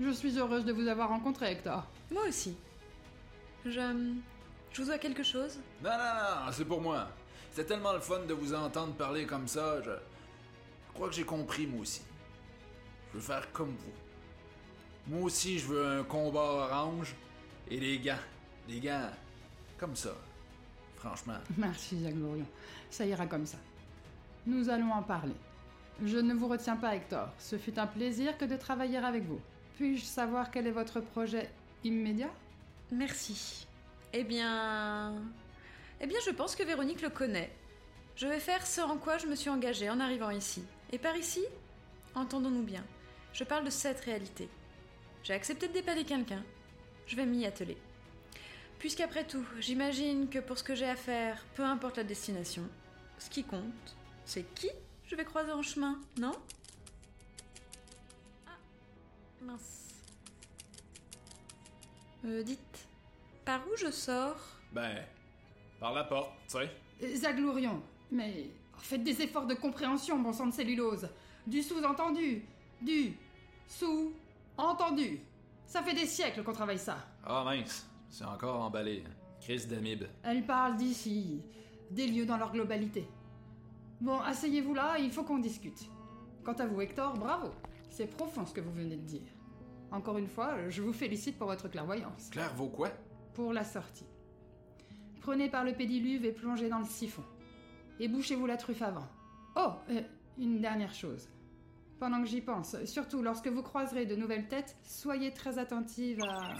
[0.00, 1.84] je suis heureuse de vous avoir rencontré, Hector.
[2.10, 2.56] Moi aussi.
[3.64, 3.70] Je.
[4.72, 5.58] Je vous dois quelque chose?
[5.82, 7.08] Non, non, non, c'est pour moi.
[7.52, 9.82] C'est tellement le fun de vous entendre parler comme ça.
[9.82, 12.02] Je, je crois que j'ai compris, moi aussi.
[13.10, 13.92] Je veux faire comme vous.
[15.10, 17.16] Moi aussi, je veux un combat orange
[17.68, 18.14] et des gants.
[18.68, 19.10] Des gants
[19.76, 20.14] comme ça.
[20.94, 21.38] Franchement.
[21.56, 22.46] Merci, Zaglorion.
[22.90, 23.58] Ça ira comme ça.
[24.46, 25.34] Nous allons en parler.
[26.04, 27.28] Je ne vous retiens pas, Hector.
[27.40, 29.40] Ce fut un plaisir que de travailler avec vous.
[29.74, 31.50] Puis-je savoir quel est votre projet
[31.82, 32.30] immédiat?
[32.92, 33.66] Merci.
[34.12, 35.12] Eh bien.
[36.00, 37.50] Eh bien, je pense que Véronique le connaît.
[38.14, 40.62] Je vais faire ce en quoi je me suis engagée en arrivant ici.
[40.92, 41.42] Et par ici,
[42.14, 42.84] entendons-nous bien,
[43.32, 44.48] je parle de cette réalité.
[45.22, 46.42] J'ai accepté de dépanner quelqu'un.
[47.06, 47.76] Je vais m'y atteler.
[48.78, 52.62] Puisqu'après tout, j'imagine que pour ce que j'ai à faire, peu importe la destination,
[53.18, 54.70] ce qui compte, c'est qui
[55.06, 56.32] je vais croiser en chemin, non?
[58.46, 58.56] Ah,
[59.42, 59.88] mince.
[62.24, 62.88] Euh, dites,
[63.44, 64.38] par où je sors?
[64.72, 65.04] Ben,
[65.80, 66.70] par la porte, tu sais.
[67.02, 67.82] Euh, Zaglorion,
[68.12, 68.46] mais
[68.78, 71.08] faites des efforts de compréhension, bon sang de cellulose.
[71.46, 72.42] Du sous-entendu,
[72.80, 73.14] du
[73.66, 74.12] Sous.
[74.60, 75.20] Entendu.
[75.64, 76.98] Ça fait des siècles qu'on travaille ça.
[77.24, 79.04] Ah mince, c'est encore emballé.
[79.40, 80.04] Crise d'amib.
[80.22, 81.40] Elle parle d'ici,
[81.90, 83.08] des lieux dans leur globalité.
[84.02, 85.88] Bon, asseyez-vous là, il faut qu'on discute.
[86.44, 87.48] Quant à vous, Hector, bravo.
[87.88, 89.28] C'est profond ce que vous venez de dire.
[89.90, 92.28] Encore une fois, je vous félicite pour votre clairvoyance.
[92.30, 92.90] Claire vaut quoi?
[93.32, 94.06] Pour la sortie.
[95.22, 97.24] Prenez par le pédiluve et plongez dans le siphon.
[97.98, 99.08] Et bouchez-vous la truffe avant.
[99.56, 100.02] Oh, euh,
[100.38, 101.30] une dernière chose.
[102.00, 106.54] Pendant que j'y pense, surtout lorsque vous croiserez de nouvelles têtes, soyez très attentive à...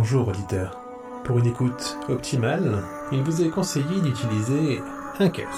[0.00, 0.78] Bonjour auditeur.
[1.24, 4.80] Pour une écoute optimale, il vous est conseillé d'utiliser
[5.18, 5.50] un casque.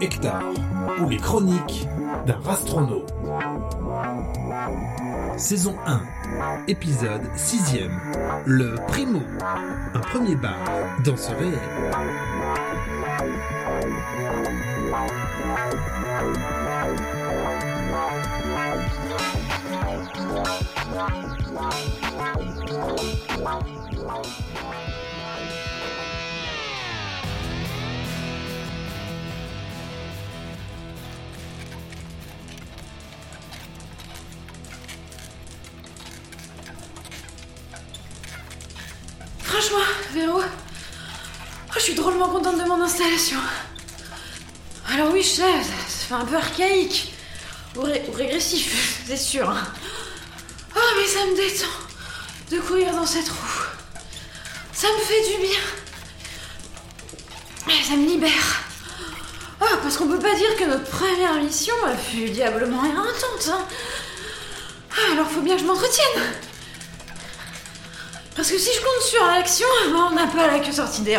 [0.00, 0.42] Hector,
[1.00, 1.86] ou les chroniques
[2.26, 3.14] d'un rastronaute.
[5.36, 6.00] Saison 1,
[6.66, 7.96] épisode 6ème,
[8.44, 9.22] le Primo,
[9.94, 10.58] un premier bar
[11.04, 12.31] dans ce réel.
[46.22, 47.12] Un peu archaïque.
[47.76, 49.52] Ou, ré- ou régressif, c'est sûr.
[50.76, 51.66] Oh, mais ça me détend
[52.50, 53.62] de courir dans cette roue.
[54.72, 55.60] Ça me fait du bien.
[57.84, 58.60] Ça me libère.
[59.60, 63.48] Ah, parce qu'on peut pas dire que notre première mission elle fut diablement éreintante.
[63.48, 63.64] Hein.
[64.92, 66.22] Ah, alors faut bien que je m'entretienne.
[68.34, 71.18] Parce que si je compte sur l'action, on n'a pas la queue sortie des.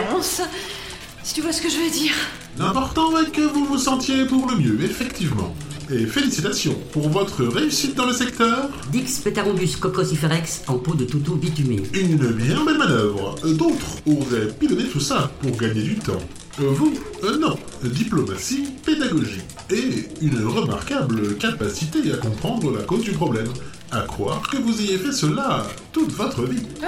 [1.24, 2.14] Si tu vois ce que je veux dire.
[2.58, 5.56] L'important est que vous vous sentiez pour le mieux, effectivement.
[5.92, 8.70] Et félicitations pour votre réussite dans le secteur.
[8.92, 11.84] Dix Petarombus cocosiferex en peau de toutou bitumé.
[11.94, 13.36] Une bien belle manœuvre.
[13.44, 16.22] Euh, D'autres auraient pilonné tout ça pour gagner du temps.
[16.62, 16.94] Euh, Vous,
[17.24, 17.58] euh, non.
[17.84, 19.42] Diplomatie, pédagogie.
[19.72, 23.52] Et une remarquable capacité à comprendre la cause du problème.
[23.92, 26.64] À croire que vous ayez fait cela toute votre vie.
[26.82, 26.88] Ah,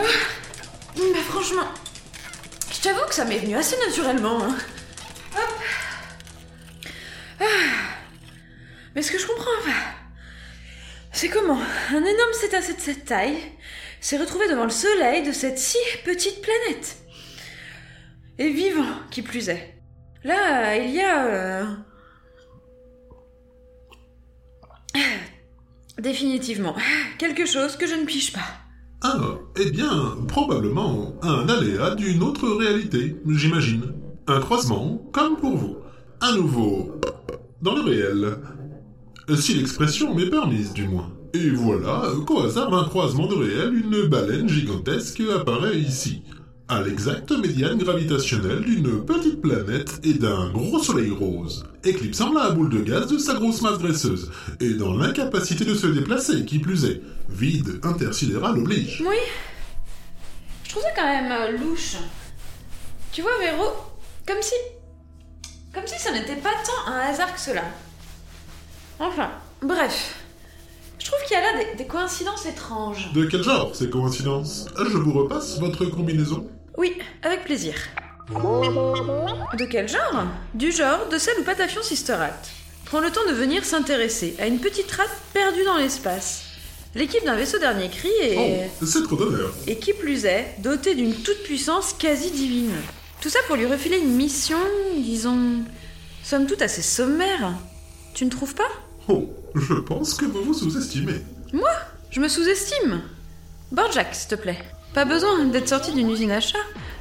[0.97, 1.67] mais franchement,
[2.73, 4.41] je t'avoue que ça m'est venu assez naturellement.
[4.43, 4.55] hein.
[12.49, 13.37] De cette taille
[13.99, 16.97] s'est retrouvé devant le soleil de cette si petite planète.
[18.37, 19.81] Et vivant, qui plus est.
[20.23, 21.25] Là, il y a...
[21.25, 21.65] euh,
[25.99, 26.75] Définitivement,
[27.17, 28.47] quelque chose que je ne pige pas.
[29.01, 33.93] Ah, eh bien, probablement un aléa d'une autre réalité, j'imagine.
[34.27, 35.77] Un croisement, comme pour vous.
[36.21, 36.99] Un nouveau...
[37.61, 38.37] dans le réel.
[39.37, 41.14] Si l'expression m'est permise, du moins.
[41.35, 46.23] Et voilà qu'au hasard d'un croisement de réel, une baleine gigantesque apparaît ici.
[46.69, 52.69] À l'exacte médiane gravitationnelle d'une petite planète et d'un gros soleil rose, éclipsant la boule
[52.69, 54.31] de gaz de sa grosse masse graisseuse,
[54.61, 57.01] et dans l'incapacité de se déplacer, qui plus est.
[57.27, 59.03] Vide intersidéral oblige.
[59.05, 59.17] Oui.
[60.63, 61.97] Je trouve ça quand même euh, louche.
[63.11, 63.73] Tu vois, Véro,
[64.25, 64.55] comme si
[65.73, 67.65] Comme si ça n'était pas tant un hasard que cela.
[68.99, 69.31] Enfin,
[69.61, 70.24] bref.
[70.99, 73.11] Je trouve qu'il y a là des, des coïncidences étranges.
[73.13, 76.47] De quel genre ces coïncidences Je vous repasse votre combinaison
[76.77, 76.93] Oui,
[77.23, 77.73] avec plaisir.
[78.29, 82.49] De quel genre Du genre de celle où Patafion Sister Act
[82.85, 86.43] prend le temps de venir s'intéresser à une petite rate perdue dans l'espace.
[86.95, 88.69] L'équipe d'un vaisseau dernier cri est...
[88.81, 89.53] Oh, c'est trop d'honneur.
[89.67, 92.71] Et qui plus est, dotée d'une toute-puissance quasi divine.
[93.21, 94.57] Tout ça pour lui refiler une mission,
[94.95, 95.63] disons,
[96.23, 97.53] somme toute assez sommaire.
[98.13, 98.69] Tu ne trouves pas?
[99.09, 101.21] Oh, je pense que vous vous sous-estimez.
[101.53, 101.69] Moi?
[102.11, 103.01] Je me sous-estime.
[103.71, 104.59] Borjak, s'il te plaît.
[104.93, 106.57] Pas besoin d'être sorti d'une usine à chat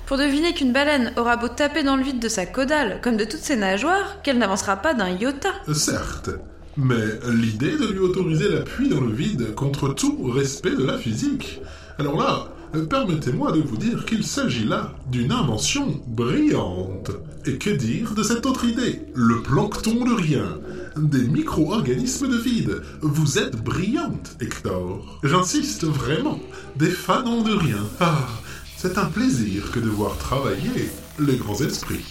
[0.06, 3.24] pour deviner qu'une baleine aura beau taper dans le vide de sa caudale, comme de
[3.24, 5.50] toutes ses nageoires, qu'elle n'avancera pas d'un iota.
[5.72, 6.30] Certes,
[6.76, 11.60] mais l'idée de lui autoriser l'appui dans le vide contre tout respect de la physique.
[11.98, 12.48] Alors là,
[12.90, 17.12] permettez-moi de vous dire qu'il s'agit là d'une invention brillante.
[17.46, 19.02] Et que dire de cette autre idée?
[19.14, 20.58] Le plancton de rien.
[20.96, 22.82] Des micro-organismes de vide.
[23.00, 25.18] Vous êtes brillante, Hector.
[25.24, 26.38] J'insiste vraiment.
[26.76, 27.84] Des fanons de rien.
[27.98, 28.28] Ah,
[28.76, 32.04] c'est un plaisir que de voir travailler les grands esprits.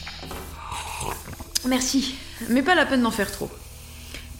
[1.66, 2.16] Merci,
[2.50, 3.50] mais pas la peine d'en faire trop.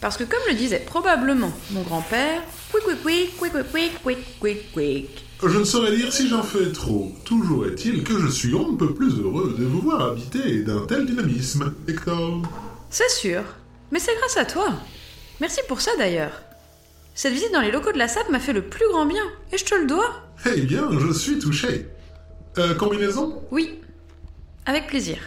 [0.02, 4.72] Parce que comme le disait probablement mon grand-père, quick quick quick quick quick quick quick
[4.72, 5.24] quick.
[5.42, 7.14] Je ne saurais dire si j'en fais trop.
[7.24, 10.84] Toujours est-il que je suis on ne peut plus heureux de vous voir habiter d'un
[10.86, 12.42] tel dynamisme, Hector.
[12.90, 13.42] C'est sûr,
[13.90, 14.72] mais c'est grâce à toi.
[15.40, 16.42] Merci pour ça d'ailleurs.
[17.14, 19.58] Cette visite dans les locaux de la SAP m'a fait le plus grand bien, et
[19.58, 20.22] je te le dois.
[20.46, 21.88] Eh bien, je suis touché.
[22.58, 23.42] Euh, combinaison?
[23.50, 23.80] Oui,
[24.66, 25.18] avec plaisir.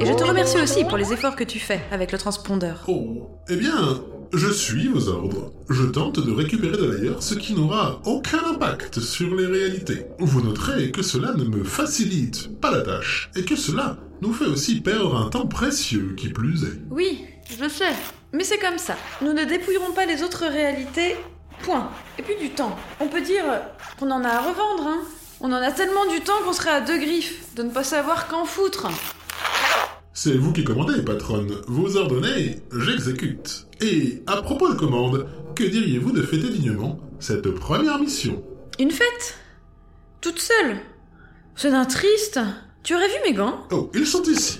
[0.00, 2.84] Et je te remercie aussi pour les efforts que tu fais avec le transpondeur.
[2.88, 4.02] Oh, eh bien,
[4.34, 5.52] je suis vos ordres.
[5.70, 10.04] Je tente de récupérer de l'ailleurs ce qui n'aura aucun impact sur les réalités.
[10.18, 14.46] Vous noterez que cela ne me facilite pas la tâche, et que cela nous fait
[14.46, 16.80] aussi perdre un temps précieux qui plus est.
[16.90, 17.92] Oui, je le sais.
[18.32, 18.96] Mais c'est comme ça.
[19.22, 21.16] Nous ne dépouillerons pas les autres réalités.
[21.62, 21.90] Point.
[22.18, 22.76] Et puis du temps.
[23.00, 23.44] On peut dire
[23.98, 25.00] qu'on en a à revendre, hein.
[25.40, 28.28] On en a tellement du temps qu'on serait à deux griffes de ne pas savoir
[28.28, 28.88] qu'en foutre.
[30.12, 31.60] C'est vous qui commandez, patronne.
[31.68, 33.66] Vous ordonnez, j'exécute.
[33.80, 38.42] Et à propos de commande, que diriez-vous de fêter dignement cette première mission?
[38.80, 39.38] Une fête?
[40.20, 40.78] Toute seule?
[41.54, 42.40] C'est d'un triste.
[42.82, 43.66] Tu aurais vu mes gants?
[43.70, 44.58] Oh, ils sont ici.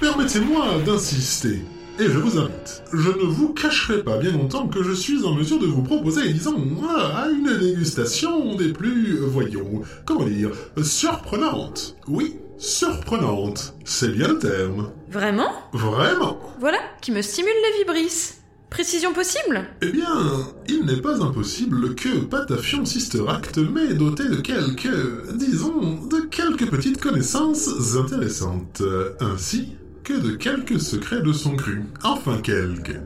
[0.00, 1.60] Permettez-moi d'insister.
[1.98, 2.84] Et je vous invite.
[2.92, 6.32] Je ne vous cacherai pas bien longtemps que je suis en mesure de vous proposer,
[6.32, 10.50] disons, ah, une dégustation des plus, voyons, comment dire,
[10.80, 11.96] surprenantes.
[12.06, 13.74] Oui, surprenante.
[13.84, 14.90] C'est bien le terme.
[15.10, 15.50] Vraiment?
[15.72, 16.38] Vraiment.
[16.60, 18.36] Voilà, qui me stimule les vibrisses.
[18.70, 19.66] Précision possible?
[19.82, 26.06] Eh bien, il n'est pas impossible que Patafion Sister Act m'ait doté de quelques, disons,
[26.06, 28.82] de quelques petites connaissances intéressantes.
[29.20, 29.70] Ainsi
[30.08, 31.84] que de quelques secrets de son cru.
[32.02, 32.98] Enfin quelques.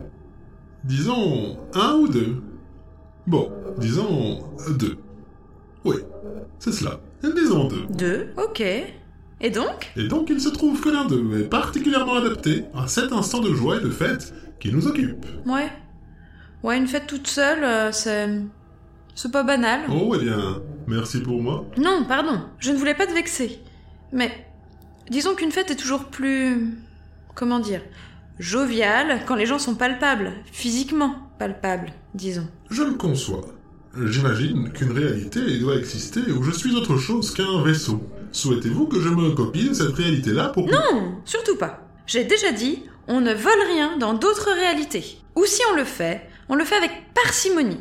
[0.84, 2.40] Disons un ou deux.
[3.26, 4.44] Bon, disons
[4.78, 4.96] deux.
[5.84, 5.96] Oui,
[6.60, 7.00] c'est cela.
[7.24, 7.86] Disons deux.
[7.90, 8.60] Deux, ok.
[9.40, 9.90] Et donc?
[9.96, 13.52] Et donc il se trouve que l'un d'eux est particulièrement adapté à cet instant de
[13.52, 15.26] joie et de fête qui nous occupe.
[15.44, 15.72] Ouais.
[16.62, 18.28] Ouais, une fête toute seule, euh, c'est.
[19.16, 19.80] C'est pas banal.
[19.90, 21.66] Oh, eh bien, merci pour moi.
[21.76, 23.58] Non, pardon, je ne voulais pas te vexer.
[24.12, 24.30] Mais.
[25.10, 26.78] Disons qu'une fête est toujours plus.
[27.34, 27.82] Comment dire?
[28.38, 32.46] Joviale quand les gens sont palpables, physiquement palpables, disons.
[32.70, 33.42] Je le conçois.
[34.06, 38.02] J'imagine qu'une réalité doit exister où je suis autre chose qu'un vaisseau.
[38.32, 40.66] Souhaitez-vous que je me copie de cette réalité-là pour...
[40.66, 41.86] Non, surtout pas.
[42.06, 45.18] J'ai déjà dit, on ne vole rien dans d'autres réalités.
[45.36, 47.80] Ou si on le fait, on le fait avec parcimonie.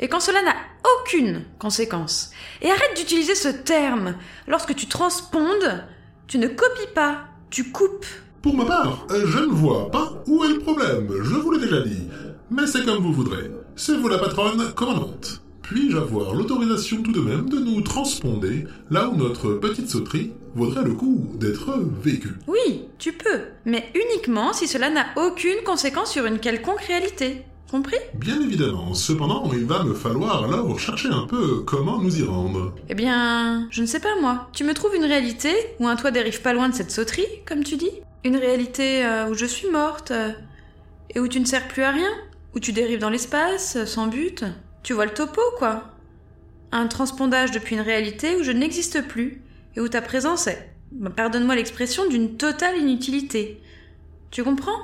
[0.00, 0.56] Et quand cela n'a
[1.00, 2.30] aucune conséquence.
[2.60, 4.16] Et arrête d'utiliser ce terme.
[4.48, 5.84] Lorsque tu transpondes,
[6.26, 8.06] tu ne copies pas, tu coupes.
[8.44, 11.60] Pour ma part, euh, je ne vois pas où est le problème, je vous l'ai
[11.60, 12.02] déjà dit.
[12.50, 13.50] Mais c'est comme vous voudrez.
[13.74, 15.40] C'est vous la patronne commandante.
[15.62, 20.84] Puis-je avoir l'autorisation tout de même de nous transponder là où notre petite sauterie vaudrait
[20.84, 21.72] le coup d'être
[22.02, 22.34] vécue?
[22.46, 23.44] Oui, tu peux.
[23.64, 27.46] Mais uniquement si cela n'a aucune conséquence sur une quelconque réalité.
[27.70, 27.96] Compris?
[28.12, 28.92] Bien évidemment.
[28.92, 32.74] Cependant, il va me falloir alors chercher un peu comment nous y rendre.
[32.90, 34.50] Eh bien, je ne sais pas moi.
[34.52, 35.48] Tu me trouves une réalité
[35.80, 37.90] où un toit dérive pas loin de cette sauterie, comme tu dis?
[38.24, 40.32] Une réalité euh, où je suis morte euh,
[41.14, 42.08] et où tu ne sers plus à rien
[42.54, 44.44] Où tu dérives dans l'espace, euh, sans but
[44.82, 45.92] Tu vois le topo, quoi
[46.72, 49.42] Un transpondage depuis une réalité où je n'existe plus
[49.76, 53.60] et où ta présence est, bah, pardonne-moi l'expression, d'une totale inutilité.
[54.30, 54.80] Tu comprends?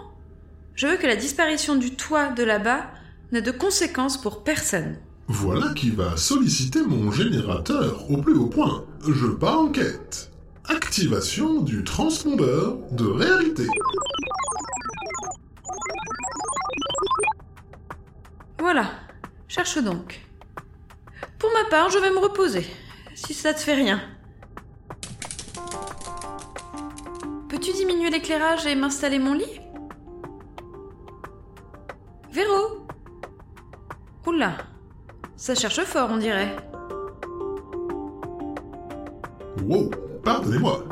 [0.75, 2.91] Je veux que la disparition du toit de là-bas
[3.33, 4.97] n'ait de conséquences pour personne.
[5.29, 8.85] Voilà qui va solliciter mon générateur au plus haut point.
[9.09, 10.30] Je pars en quête.
[10.71, 13.67] Activation du transpondeur de réalité.
[18.61, 18.87] Voilà,
[19.49, 20.21] cherche donc.
[21.41, 22.65] Pour ma part, je vais me reposer,
[23.17, 24.01] si ça te fait rien.
[27.49, 29.61] Peux-tu diminuer l'éclairage et m'installer mon lit?
[32.31, 32.87] Véro
[34.25, 34.53] Oula,
[35.35, 36.57] ça cherche fort, on dirait.
[39.65, 39.91] Wow,
[40.25, 40.85] pardonnez-moi.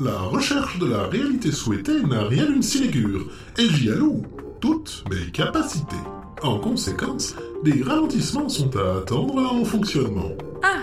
[0.00, 3.26] La recherche de la réalité souhaitée n'a rien d'une sinécure,
[3.58, 4.22] et j'y alloue
[4.60, 5.96] toutes mes capacités.
[6.42, 7.34] En conséquence,
[7.64, 10.30] des ralentissements sont à attendre en fonctionnement.
[10.62, 10.82] Ah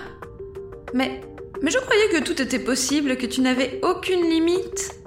[0.93, 1.21] Mais.
[1.61, 4.99] Mais je croyais que tout était possible, que tu n'avais aucune limite.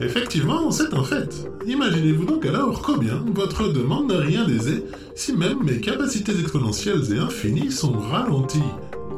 [0.00, 1.46] Effectivement, c'est un fait.
[1.66, 4.82] Imaginez-vous donc alors combien votre demande n'a rien d'aisé
[5.14, 8.62] si même mes capacités exponentielles et infinies sont ralenties.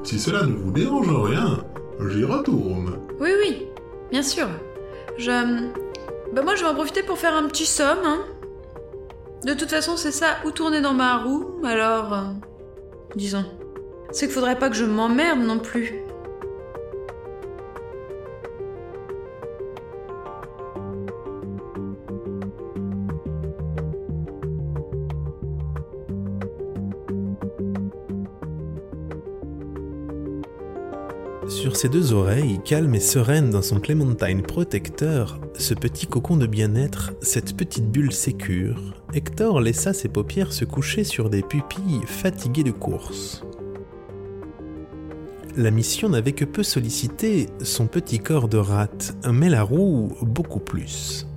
[0.05, 1.65] Si cela ne vous dérange en rien,
[2.09, 2.99] j'y retourne.
[3.21, 3.67] Oui, oui,
[4.11, 4.49] bien sûr.
[5.17, 5.31] Je.
[6.33, 8.19] Bah, moi, je vais en profiter pour faire un petit somme, hein.
[9.45, 12.13] De toute façon, c'est ça, ou tourner dans ma roue, alors.
[12.13, 12.23] euh,
[13.17, 13.45] disons.
[14.11, 15.95] C'est qu'il faudrait pas que je m'emmerde non plus.
[31.63, 36.49] Sur ses deux oreilles, calme et sereine dans son Clémentine protecteur, ce petit cocon de
[36.49, 42.65] bien-être, cette petite bulle sécure, Hector laissa ses paupières se coucher sur des pupilles fatiguées
[42.65, 43.45] de course.
[45.57, 50.59] La mission n'avait que peu sollicité son petit corps de rate, mais la roue beaucoup
[50.59, 51.29] plus.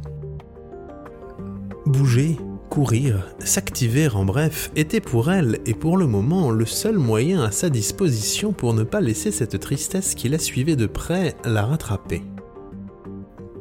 [1.85, 2.39] Bouger,
[2.69, 7.51] courir, s'activer en bref, était pour elle et pour le moment le seul moyen à
[7.51, 12.21] sa disposition pour ne pas laisser cette tristesse qui la suivait de près la rattraper.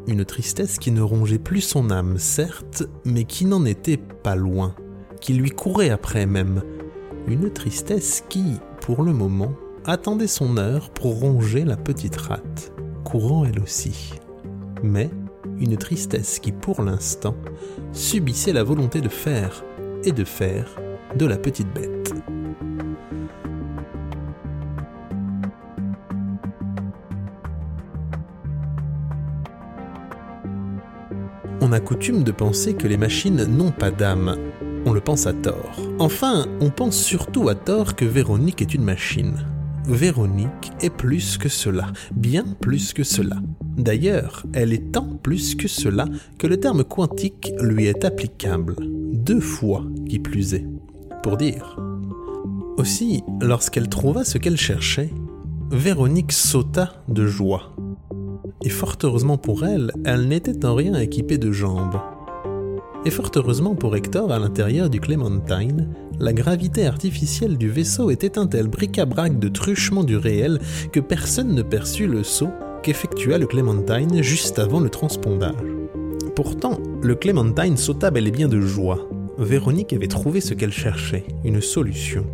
[0.07, 4.75] Une tristesse qui ne rongeait plus son âme, certes, mais qui n'en était pas loin,
[5.21, 6.63] qui lui courait après même.
[7.27, 8.45] Une tristesse qui,
[8.81, 9.55] pour le moment,
[9.87, 12.73] attendait son heure pour ronger la petite rate,
[13.03, 14.13] courant elle aussi.
[14.83, 15.09] Mais
[15.59, 17.37] une tristesse qui, pour l'instant,
[17.93, 19.65] subissait la volonté de faire
[20.05, 20.77] et de faire
[21.17, 22.13] de la petite bête.
[31.61, 34.37] On a coutume de penser que les machines n'ont pas d'âme.
[34.85, 35.81] On le pense à tort.
[35.99, 39.54] Enfin, on pense surtout à tort que Véronique est une machine.
[39.87, 43.37] Véronique est plus que cela, bien plus que cela.
[43.77, 46.07] D'ailleurs, elle est tant plus que cela
[46.39, 50.67] que le terme quantique lui est applicable, deux fois qui plus est,
[51.23, 51.79] pour dire.
[52.79, 55.11] Aussi, lorsqu'elle trouva ce qu'elle cherchait,
[55.71, 57.75] Véronique sauta de joie.
[58.63, 62.01] Et fort heureusement pour elle, elle n'était en rien équipée de jambes.
[63.05, 65.89] Et fort heureusement pour Hector, à l'intérieur du Clementine,
[66.21, 70.61] la gravité artificielle du vaisseau était un tel bric-à-brac de truchement du réel
[70.93, 75.55] que personne ne perçut le saut qu'effectua le Clementine juste avant le transpondage.
[76.37, 79.09] Pourtant, le Clementine sauta bel et bien de joie.
[79.39, 82.25] Véronique avait trouvé ce qu'elle cherchait, une solution.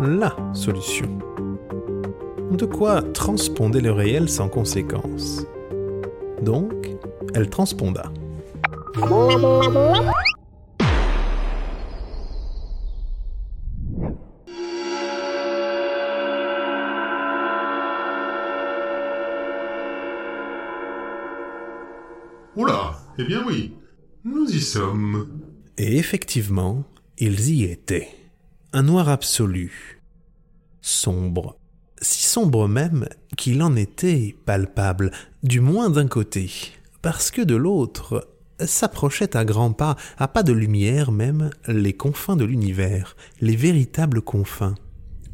[0.00, 1.06] La solution.
[2.50, 5.46] De quoi transponder le réel sans conséquence.
[6.42, 6.90] Donc,
[7.34, 8.10] elle transponda.
[23.18, 23.72] Eh bien oui,
[24.24, 25.28] nous y sommes.
[25.78, 26.84] Et effectivement,
[27.18, 28.08] ils y étaient.
[28.72, 30.00] Un noir absolu.
[30.80, 31.58] Sombre.
[32.00, 35.10] Si sombre même qu'il en était palpable,
[35.42, 36.50] du moins d'un côté,
[37.02, 38.28] parce que de l'autre
[38.60, 44.22] s'approchaient à grands pas, à pas de lumière même, les confins de l'univers, les véritables
[44.22, 44.74] confins.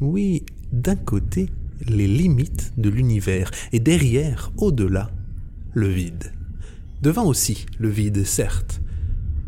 [0.01, 1.49] Oui, d'un côté,
[1.87, 5.11] les limites de l'univers, et derrière, au-delà,
[5.75, 6.33] le vide.
[7.03, 8.81] Devant aussi, le vide, certes,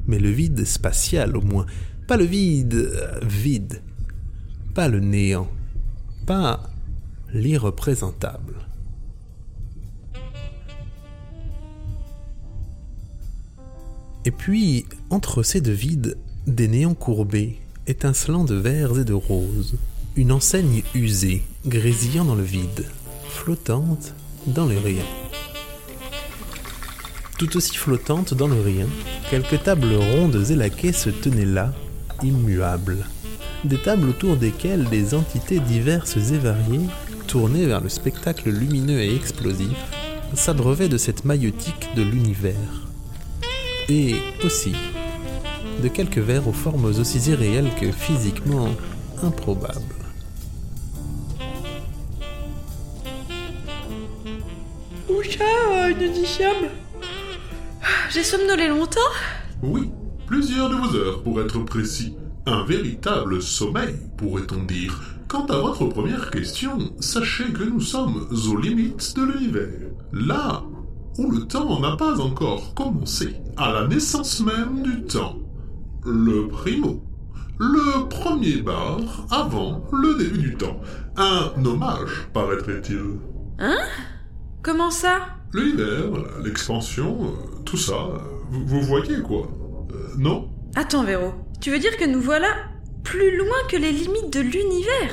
[0.07, 1.66] mais le vide spatial au moins,
[2.07, 3.83] pas le vide euh, vide,
[4.74, 5.49] pas le néant,
[6.27, 6.70] pas
[7.33, 8.55] l'irreprésentable.
[14.24, 16.16] Et puis, entre ces deux vides,
[16.47, 19.77] des néants courbés, étincelants de verts et de roses,
[20.16, 22.87] une enseigne usée, grésillant dans le vide,
[23.29, 24.15] flottante
[24.47, 25.05] dans le rien.
[27.43, 28.86] Tout aussi flottante dans le rien,
[29.28, 31.73] quelques tables rondes et laquées se tenaient là,
[32.23, 33.05] immuables.
[33.64, 36.86] Des tables autour desquelles des entités diverses et variées
[37.27, 39.77] tourné vers le spectacle lumineux et explosif,
[40.35, 42.86] s'abreuvait de cette maïeutique de l'univers.
[43.89, 44.14] Et
[44.44, 44.77] aussi
[45.82, 48.69] de quelques vers aux formes aussi irréelles que physiquement
[49.20, 49.81] improbables.
[55.09, 55.43] Oucha,
[55.73, 56.70] euh, une dixième
[58.10, 59.00] J'ai somnolé longtemps
[59.62, 59.90] Oui,
[60.26, 62.16] plusieurs de vos heures pour être précis.
[62.46, 65.00] Un véritable sommeil, pourrait-on dire.
[65.28, 69.90] Quant à votre première question, sachez que nous sommes aux limites de l'univers.
[70.12, 70.62] Là
[71.18, 75.38] où le temps n'a pas encore commencé, à la naissance même du temps.
[76.04, 77.02] Le primo.
[77.59, 78.98] Le premier bar
[79.30, 80.80] avant le début du temps.
[81.16, 83.18] Un hommage, paraîtrait-il.
[83.59, 83.78] Hein?
[84.62, 85.20] Comment ça?
[85.52, 86.10] L'univers,
[86.42, 88.09] l'expansion, euh, tout ça,
[88.51, 89.48] vous, vous voyez quoi
[89.93, 90.48] Euh, Non?
[90.74, 91.32] Attends, Véro.
[91.60, 92.48] Tu veux dire que nous voilà
[93.05, 95.12] plus loin que les limites de l'univers?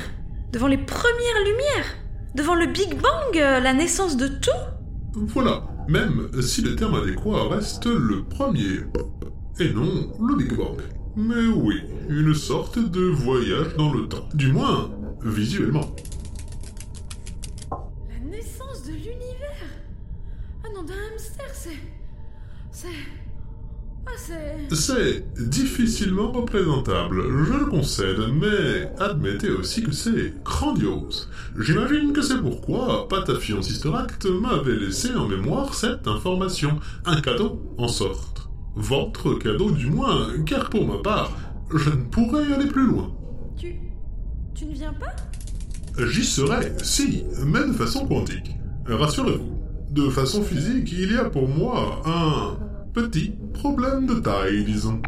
[0.52, 1.96] Devant les premières lumières?
[2.34, 4.50] Devant le Big Bang, euh, la naissance de tout?
[5.14, 8.80] Voilà, même si le terme adéquat reste le premier,
[9.58, 10.78] et non le Big Bang.
[11.16, 14.28] Mais oui, une sorte de voyage dans le temps.
[14.34, 14.90] Du moins,
[15.24, 15.90] visuellement.
[18.08, 19.66] La naissance de l'univers?
[20.64, 21.76] Ah non, d'un hamster, c'est...
[22.80, 22.88] C'est...
[24.06, 24.74] Ah, c'est...
[24.74, 31.28] C'est difficilement représentable, je le concède, mais admettez aussi que c'est grandiose.
[31.58, 36.80] J'imagine que c'est pourquoi Patafion Sister Act m'avait laissé en mémoire cette information.
[37.04, 38.48] Un cadeau, en sorte.
[38.76, 41.36] Votre cadeau du moins, car pour ma part,
[41.74, 43.12] je ne pourrais aller plus loin.
[43.58, 43.74] Tu...
[44.54, 45.14] Tu ne viens pas?
[46.06, 48.56] J'y serais, si, mais de façon quantique.
[48.86, 49.58] Rassurez-vous,
[49.90, 55.00] de façon physique, il y a pour moi un petit problème de taille, disons.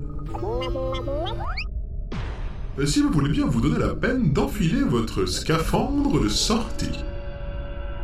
[2.85, 7.05] Si vous voulez bien vous donner la peine d'enfiler votre scaphandre de sortie.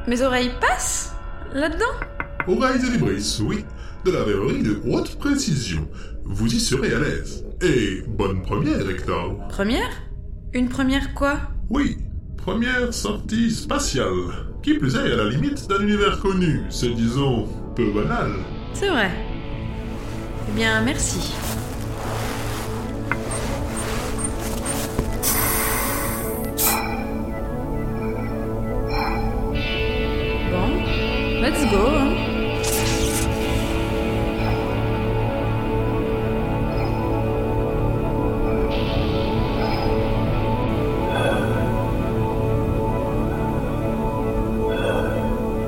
[0.06, 1.14] Mes oreilles passent
[1.54, 1.84] Là-dedans?
[2.46, 3.64] Oreilles et libris, oui,
[4.04, 5.88] de la verrerie de haute précision.
[6.24, 7.44] Vous y serez à l'aise.
[7.62, 9.48] Et bonne première, Hector.
[9.48, 9.88] Première?
[10.52, 11.38] Une première quoi?
[11.70, 11.96] Oui,
[12.36, 14.12] première sortie spatiale.
[14.62, 16.62] Qui plus est, à la limite d'un univers connu.
[16.68, 18.32] C'est, disons, peu banal.
[18.74, 19.10] C'est vrai.
[20.48, 21.34] Eh bien, merci.
[30.50, 30.70] Bon,
[31.42, 31.86] let's go.
[31.96, 32.14] hein.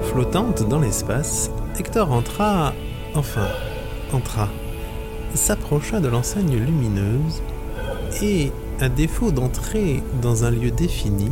[0.05, 2.73] Flottante dans l'espace, Hector entra,
[3.15, 3.47] enfin,
[4.13, 4.49] entra,
[5.35, 7.43] s'approcha de l'enseigne lumineuse
[8.23, 11.31] et, à défaut d'entrer dans un lieu défini,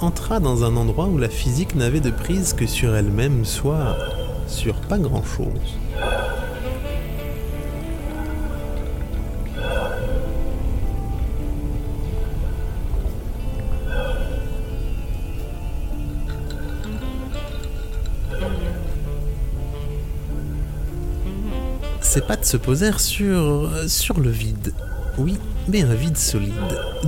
[0.00, 3.96] entra dans un endroit où la physique n'avait de prise que sur elle-même, soit
[4.46, 5.78] sur pas grand-chose.
[22.18, 23.70] Ses pattes se posèrent sur.
[23.86, 24.72] sur le vide.
[25.18, 25.36] Oui,
[25.68, 26.52] mais un vide solide.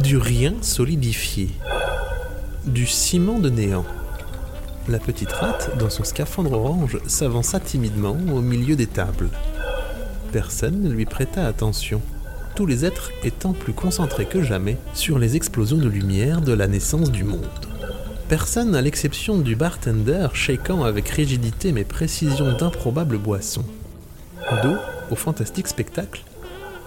[0.05, 1.51] Du rien solidifié.
[2.65, 3.85] Du ciment de néant.
[4.87, 9.31] La petite rate, dans son scaphandre orange, s'avança timidement au milieu des tables.
[10.31, 12.01] Personne ne lui prêta attention,
[12.55, 16.69] tous les êtres étant plus concentrés que jamais sur les explosions de lumière de la
[16.69, 17.41] naissance du monde.
[18.29, 23.65] Personne à l'exception du bartender shakeant avec rigidité mais précision d'improbables boissons.
[24.63, 24.77] Dos
[25.11, 26.23] au fantastique spectacle,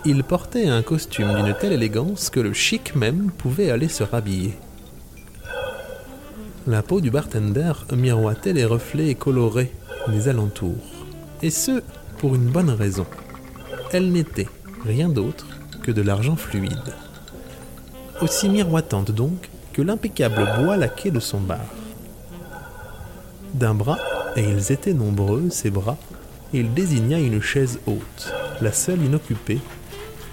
[0.06, 4.54] il portait un costume d'une telle élégance que le chic même pouvait aller se rhabiller.
[6.68, 9.72] La peau du bartender miroitait les reflets colorés
[10.08, 10.92] des alentours,
[11.42, 11.82] et ce,
[12.18, 13.06] pour une bonne raison.
[13.92, 14.48] Elle n'était
[14.86, 15.48] rien d'autre
[15.82, 16.94] que de l'argent fluide.
[18.22, 21.66] Aussi miroitante donc que l'impeccable bois laqué de son bar.
[23.54, 24.00] D'un bras,
[24.36, 25.98] et ils étaient nombreux, ces bras,
[26.54, 29.58] il désigna une chaise haute, la seule inoccupée,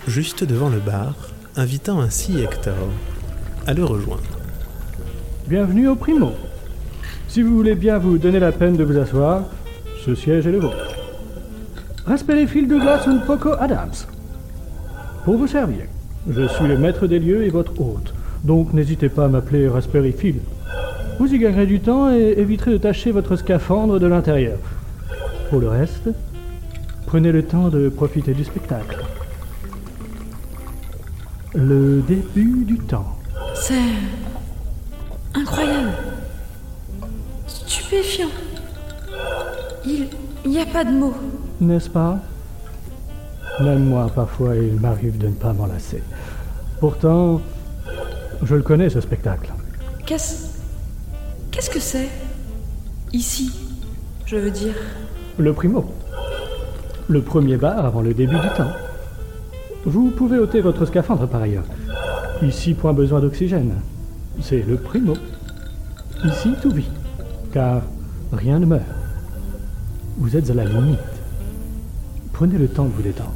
[0.07, 1.15] juste devant le bar,
[1.57, 2.75] invitant ainsi Hector
[3.67, 4.39] à le rejoindre.
[5.49, 6.33] Bienvenue au Primo.
[7.27, 9.45] Si vous voulez bien vous donner la peine de vous asseoir,
[10.05, 10.95] ce siège est le vôtre.
[12.05, 14.07] Raspberry Phil Douglas and Poco Adams.
[15.25, 15.85] Pour vous servir,
[16.29, 18.13] je suis le maître des lieux et votre hôte,
[18.45, 20.15] donc n'hésitez pas à m'appeler Raspberry.
[21.19, 24.59] Vous y gagnerez du temps et éviterez de tâcher votre scaphandre de l'intérieur.
[25.51, 26.09] Pour le reste,
[27.07, 29.05] prenez le temps de profiter du spectacle.
[31.55, 33.19] Le début du temps.
[33.57, 33.75] C'est...
[35.35, 35.91] incroyable.
[37.49, 38.29] stupéfiant.
[39.85, 40.09] Il
[40.47, 41.15] n'y a pas de mots.
[41.61, 42.21] N'est-ce pas?
[43.61, 46.03] Même moi, parfois, il m'arrive de ne pas m'en lasser.
[46.79, 47.41] Pourtant,
[48.45, 49.53] je le connais, ce spectacle.
[50.07, 50.49] Qu'est-ce.
[51.51, 52.09] Qu'est-ce que c'est?
[53.13, 53.51] Ici,
[54.27, 54.75] je veux dire.
[55.41, 55.87] Le primo.
[57.09, 58.71] Le premier bar avant le début du temps.
[59.87, 61.65] Vous pouvez ôter votre scaphandre par ailleurs.
[62.43, 63.73] Ici, point besoin d'oxygène.
[64.43, 65.15] C'est le primo.
[66.27, 66.91] Ici, tout vit.
[67.55, 67.81] Car
[68.35, 68.83] rien ne meurt.
[70.19, 70.99] Vous êtes à la limite.
[72.35, 73.33] Prenez le temps de vous détendre.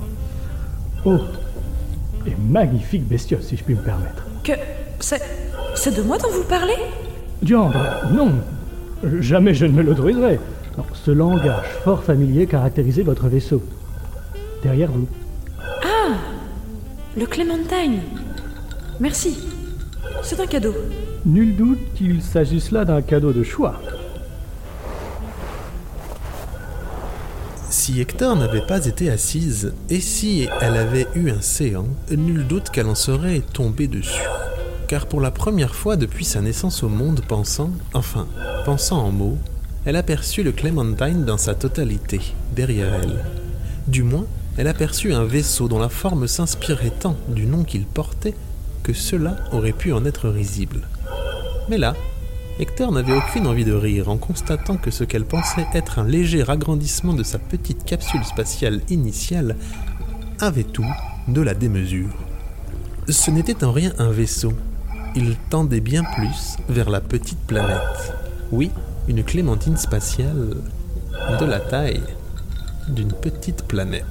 [1.06, 1.16] Oh
[2.26, 4.26] Et magnifique bestiole, si je puis me permettre.
[4.42, 4.52] Que.
[5.00, 5.22] C'est.
[5.74, 6.76] C'est de moi dont vous parlez?
[7.40, 7.82] Diandre,
[8.12, 8.30] non
[9.20, 10.38] Jamais je ne me l'autoriserai.
[10.76, 13.62] Non, ce langage fort familier caractérisait votre vaisseau.
[14.62, 15.06] Derrière vous.
[15.82, 16.14] Ah
[17.16, 18.00] Le Clémentine
[19.00, 19.38] Merci.
[20.22, 20.74] C'est un cadeau.
[21.26, 23.80] Nul doute qu'il s'agisse là d'un cadeau de choix.
[27.70, 32.70] Si Hector n'avait pas été assise, et si elle avait eu un séant, nul doute
[32.70, 34.22] qu'elle en serait tombée dessus.
[34.88, 38.26] Car pour la première fois depuis sa naissance au monde pensant, enfin,
[38.64, 39.38] pensant en mots,
[39.84, 42.20] elle aperçut le Clémentine dans sa totalité,
[42.54, 43.24] derrière elle.
[43.86, 48.34] Du moins, elle aperçut un vaisseau dont la forme s'inspirait tant du nom qu'il portait
[48.82, 50.82] que cela aurait pu en être risible.
[51.68, 51.94] Mais là,
[52.60, 56.48] Hector n'avait aucune envie de rire en constatant que ce qu'elle pensait être un léger
[56.48, 59.56] agrandissement de sa petite capsule spatiale initiale
[60.38, 60.86] avait tout
[61.26, 62.14] de la démesure.
[63.08, 64.52] Ce n'était en rien un vaisseau.
[65.16, 68.14] Il tendait bien plus vers la petite planète.
[68.52, 68.70] Oui,
[69.06, 70.56] une clémentine spatiale
[71.38, 72.02] de la taille
[72.88, 74.04] d'une petite planète.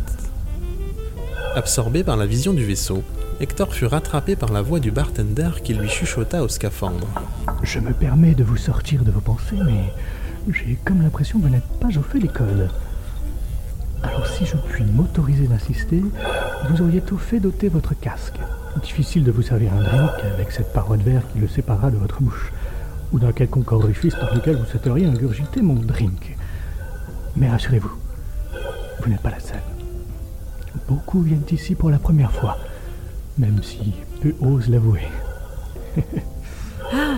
[1.56, 3.04] Absorbé par la vision du vaisseau,
[3.40, 7.08] Hector fut rattrapé par la voix du bartender qui lui chuchota au scaphandre.
[7.64, 9.94] Je me permets de vous sortir de vos pensées, mais
[10.52, 12.70] j'ai comme l'impression que vous n'êtes pas au fait des codes.
[14.04, 16.04] Alors si je puis m'autoriser d'insister,
[16.70, 18.38] vous auriez tout fait d'ôter votre casque.
[18.82, 21.98] Difficile de vous servir un drink avec cette paroi de verre qui le séparera de
[21.98, 22.52] votre bouche,
[23.14, 26.36] ou d'un quelconque orifice par lequel vous souhaiteriez ingurgiter mon drink.
[27.36, 27.92] Mais rassurez-vous,
[29.02, 29.62] vous n'êtes pas la seule.
[30.88, 32.58] Beaucoup viennent ici pour la première fois,
[33.38, 35.08] même si peu osent l'avouer.
[36.96, 37.16] Ah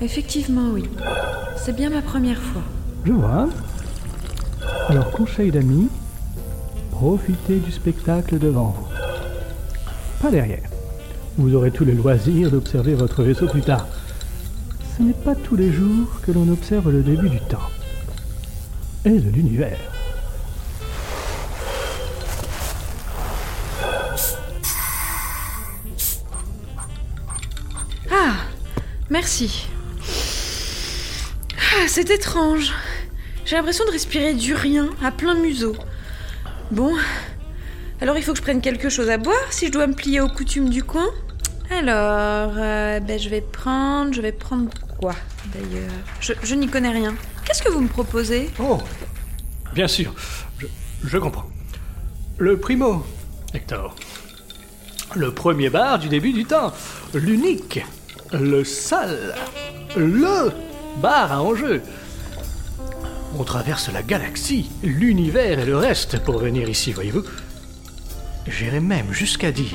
[0.00, 0.84] Effectivement, oui.
[1.56, 2.62] C'est bien ma première fois.
[3.04, 3.48] Je vois.
[4.88, 5.88] Alors, conseil d'amis,
[6.90, 8.86] profitez du spectacle devant vous.
[10.20, 10.68] Pas derrière.
[11.36, 13.86] Vous aurez tout le loisir d'observer votre vaisseau plus tard.
[14.98, 17.70] Ce n'est pas tous les jours que l'on observe le début du temps.
[19.04, 19.78] Et de l'univers.
[28.10, 28.34] Ah
[29.08, 29.68] Merci.
[31.58, 32.72] Ah, c'est étrange.
[33.44, 35.76] J'ai l'impression de respirer du rien à plein museau.
[36.72, 36.92] Bon.
[38.00, 40.20] Alors il faut que je prenne quelque chose à boire si je dois me plier
[40.20, 41.06] aux coutumes du coin?
[41.70, 44.12] Alors, euh, ben, je vais prendre.
[44.12, 44.68] Je vais prendre
[45.00, 45.14] quoi
[45.52, 47.14] d'ailleurs Je, je n'y connais rien.
[47.44, 48.50] Qu'est-ce que vous me proposez?
[48.58, 48.78] Oh
[49.74, 50.14] Bien sûr,
[50.58, 50.66] je,
[51.04, 51.48] je comprends.
[52.38, 53.04] Le primo,
[53.54, 53.94] Hector.
[55.14, 56.72] Le premier bar du début du temps.
[57.14, 57.80] L'unique.
[58.32, 59.34] Le seul.
[59.96, 60.50] Le
[61.00, 61.82] bar à enjeu.
[63.38, 67.24] On traverse la galaxie, l'univers et le reste pour venir ici, voyez-vous.
[68.46, 69.74] J'irai même jusqu'à dire,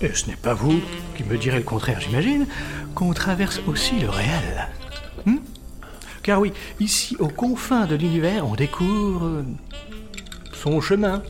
[0.00, 0.80] et ce n'est pas vous
[1.16, 2.46] qui me direz le contraire, j'imagine,
[2.94, 4.68] qu'on traverse aussi le réel.
[5.24, 5.38] Hmm?
[6.22, 9.44] Car oui, ici, aux confins de l'univers, on découvre
[10.52, 11.22] son chemin.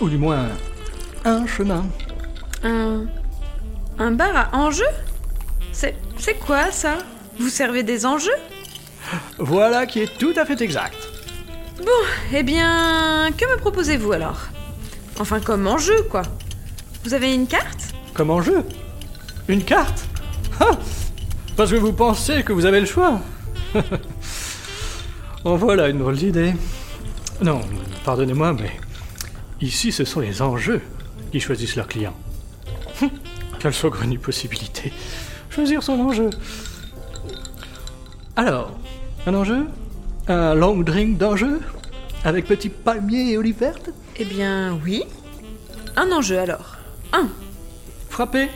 [0.00, 0.48] Ou du moins,
[1.24, 1.84] un chemin.
[2.64, 3.06] Un.
[3.98, 4.84] Un bar à enjeux?
[5.72, 5.94] C'est.
[6.16, 6.98] C'est quoi ça?
[7.38, 8.30] Vous servez des enjeux?
[9.38, 10.96] Voilà qui est tout à fait exact.
[11.78, 13.30] Bon, eh bien.
[13.36, 14.40] Que me proposez-vous alors?
[15.18, 16.22] Enfin, comme enjeu, quoi.
[17.04, 18.64] Vous avez une carte Comme enjeu
[19.48, 20.06] Une carte
[20.60, 20.78] Ah
[21.56, 23.20] Parce que vous pensez que vous avez le choix
[25.44, 26.52] En voilà une drôle d'idée.
[27.42, 27.60] Non,
[28.04, 28.72] pardonnez-moi, mais
[29.62, 30.82] ici ce sont les enjeux
[31.32, 32.16] qui choisissent leurs clients.
[33.00, 33.08] Hum,
[33.58, 34.92] Quelle saugrenue possibilité.
[35.48, 36.28] Choisir son enjeu.
[38.36, 38.76] Alors,
[39.26, 39.66] un enjeu?
[40.28, 41.60] Un long drink d'enjeu?
[42.24, 45.04] Avec petit palmier et olive verte Eh bien, oui.
[45.96, 46.76] Un enjeu alors.
[47.12, 47.28] Un.
[48.08, 48.48] Frappé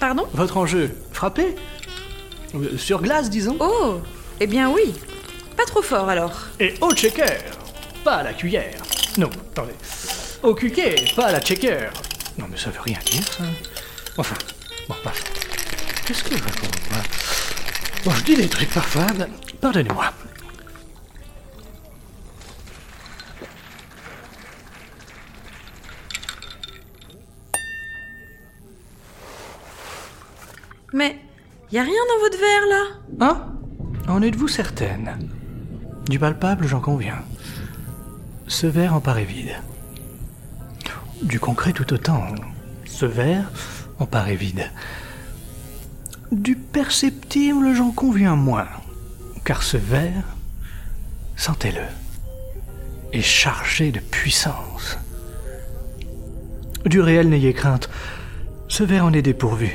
[0.00, 0.26] Pardon?
[0.34, 1.54] Votre enjeu Frappé?
[2.54, 4.00] Euh, Sur glace, disons Oh
[4.40, 4.94] Eh bien, oui.
[5.56, 6.32] Pas trop fort alors.
[6.60, 7.24] Et au checker
[8.04, 8.80] Pas à la cuillère.
[9.18, 9.74] Non, attendez.
[10.42, 11.88] Au cuquet, pas à la checker.
[12.38, 13.44] Non, mais ça veut rien dire, ça.
[14.18, 14.34] Enfin,
[14.88, 15.12] bon, pas.
[16.06, 16.98] Qu'est-ce que je raconte, moi?
[18.04, 19.06] Bon, je dis des trucs parfois.
[19.60, 20.12] Pardonnez-moi.
[30.94, 31.18] Mais
[31.72, 32.84] y a rien dans votre verre là
[33.18, 35.18] Ah En êtes-vous certaine?
[36.08, 37.18] Du palpable, j'en conviens.
[38.46, 39.56] Ce verre en paraît vide.
[41.20, 42.22] Du concret tout autant.
[42.86, 43.50] Ce verre
[43.98, 44.70] en paraît vide.
[46.30, 48.68] Du perceptible, j'en conviens moins.
[49.44, 50.36] Car ce verre,
[51.34, 51.82] sentez-le,
[53.12, 54.96] est chargé de puissance.
[56.86, 57.90] Du réel, n'ayez crainte.
[58.68, 59.72] Ce verre en est dépourvu.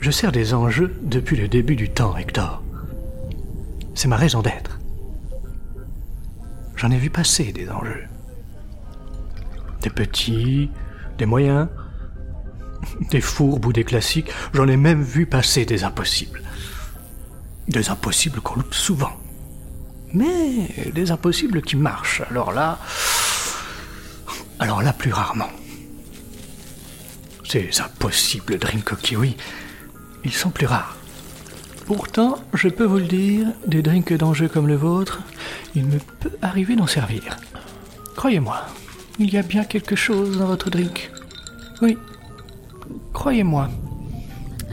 [0.00, 2.62] Je sers des enjeux depuis le début du temps, Hector.
[3.94, 4.78] C'est ma raison d'être.
[6.76, 8.04] J'en ai vu passer des enjeux.
[9.82, 10.70] Des petits,
[11.18, 11.68] des moyens,
[13.10, 14.30] des fourbes ou des classiques.
[14.54, 16.42] J'en ai même vu passer des impossibles.
[17.66, 19.12] Des impossibles qu'on loupe souvent.
[20.14, 22.22] Mais des impossibles qui marchent.
[22.30, 22.78] Alors là.
[24.60, 25.50] Alors là, plus rarement.
[27.44, 28.58] Ces impossibles
[28.92, 29.36] au kiwi,
[30.24, 30.96] ils sont plus rares.
[31.86, 35.20] Pourtant, je peux vous le dire, des drinks d'enjeu comme le vôtre,
[35.74, 37.36] il me peut arriver d'en servir.
[38.14, 38.60] Croyez-moi,
[39.18, 41.10] il y a bien quelque chose dans votre drink.
[41.80, 41.96] Oui,
[43.12, 43.68] croyez-moi.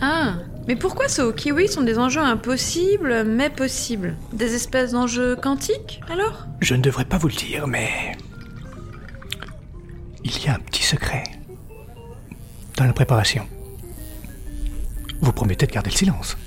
[0.01, 0.33] Ah,
[0.67, 4.15] mais pourquoi ceux au kiwi sont des enjeux impossibles mais possibles?
[4.33, 6.47] Des espèces d'enjeux quantiques alors?
[6.59, 8.17] Je ne devrais pas vous le dire, mais...
[10.23, 11.23] Il y a un petit secret
[12.77, 13.47] dans la préparation.
[15.25, 16.37] Vous promettez de garder le silence.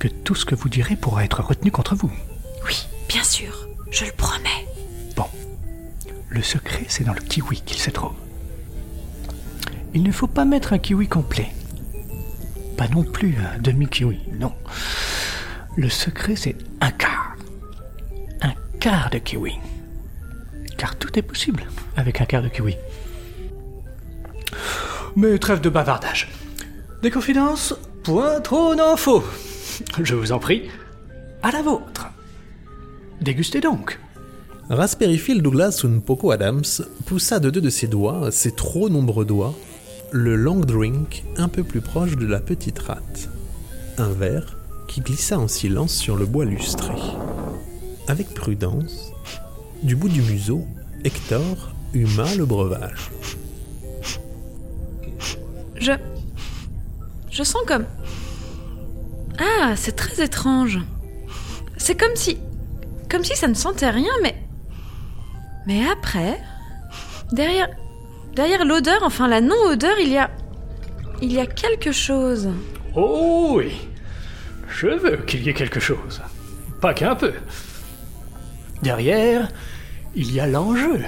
[0.00, 2.10] Que tout ce que vous direz pourra être retenu contre vous.
[2.66, 4.66] Oui, bien sûr, je le promets.
[6.30, 8.14] Le secret, c'est dans le kiwi qu'il se trouve.
[9.92, 11.52] Il ne faut pas mettre un kiwi complet.
[12.76, 14.52] Pas non plus un demi-kiwi, non.
[15.76, 17.36] Le secret, c'est un quart.
[18.40, 19.52] Un quart de kiwi.
[20.76, 21.66] Car tout est possible
[21.96, 22.74] avec un quart de kiwi.
[25.14, 26.28] Mais trêve de bavardage.
[27.04, 29.22] Des confidences Point trop n'en faut.
[30.02, 30.70] Je vous en prie,
[31.42, 32.06] à la vôtre.
[33.20, 34.00] Dégustez donc.
[34.70, 36.64] Raspberry Phil Douglas Poco Adams
[37.04, 39.54] poussa de deux de ses doigts, ses trop nombreux doigts,
[40.12, 43.28] le long drink un peu plus proche de la petite rate.
[43.98, 44.56] Un verre
[44.88, 46.94] qui glissa en silence sur le bois lustré.
[48.08, 49.12] Avec prudence,
[49.82, 50.64] du bout du museau,
[51.04, 53.10] Hector huma le breuvage.
[55.76, 55.92] Je.
[57.34, 57.84] Je sens comme.
[59.40, 60.78] Ah, c'est très étrange.
[61.76, 62.38] C'est comme si.
[63.10, 64.36] Comme si ça ne sentait rien, mais.
[65.66, 66.40] Mais après.
[67.32, 67.68] Derrière.
[68.36, 70.30] Derrière l'odeur, enfin la non-odeur, il y a.
[71.22, 72.50] Il y a quelque chose.
[72.94, 73.72] Oh oui,
[74.68, 76.22] je veux qu'il y ait quelque chose.
[76.80, 77.32] Pas qu'un peu.
[78.82, 79.48] Derrière,
[80.14, 81.00] il y a l'enjeu.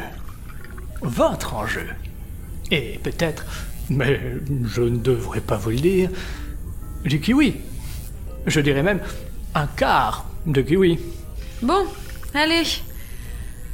[1.03, 1.87] Votre enjeu.
[2.73, 3.45] Et peut-être,
[3.91, 4.21] mais
[4.65, 6.11] je ne devrais pas vous le dire,
[7.05, 7.57] du kiwi.
[8.47, 9.01] Je dirais même
[9.55, 10.99] un quart de kiwi.
[11.63, 11.87] Bon,
[12.35, 12.65] allez.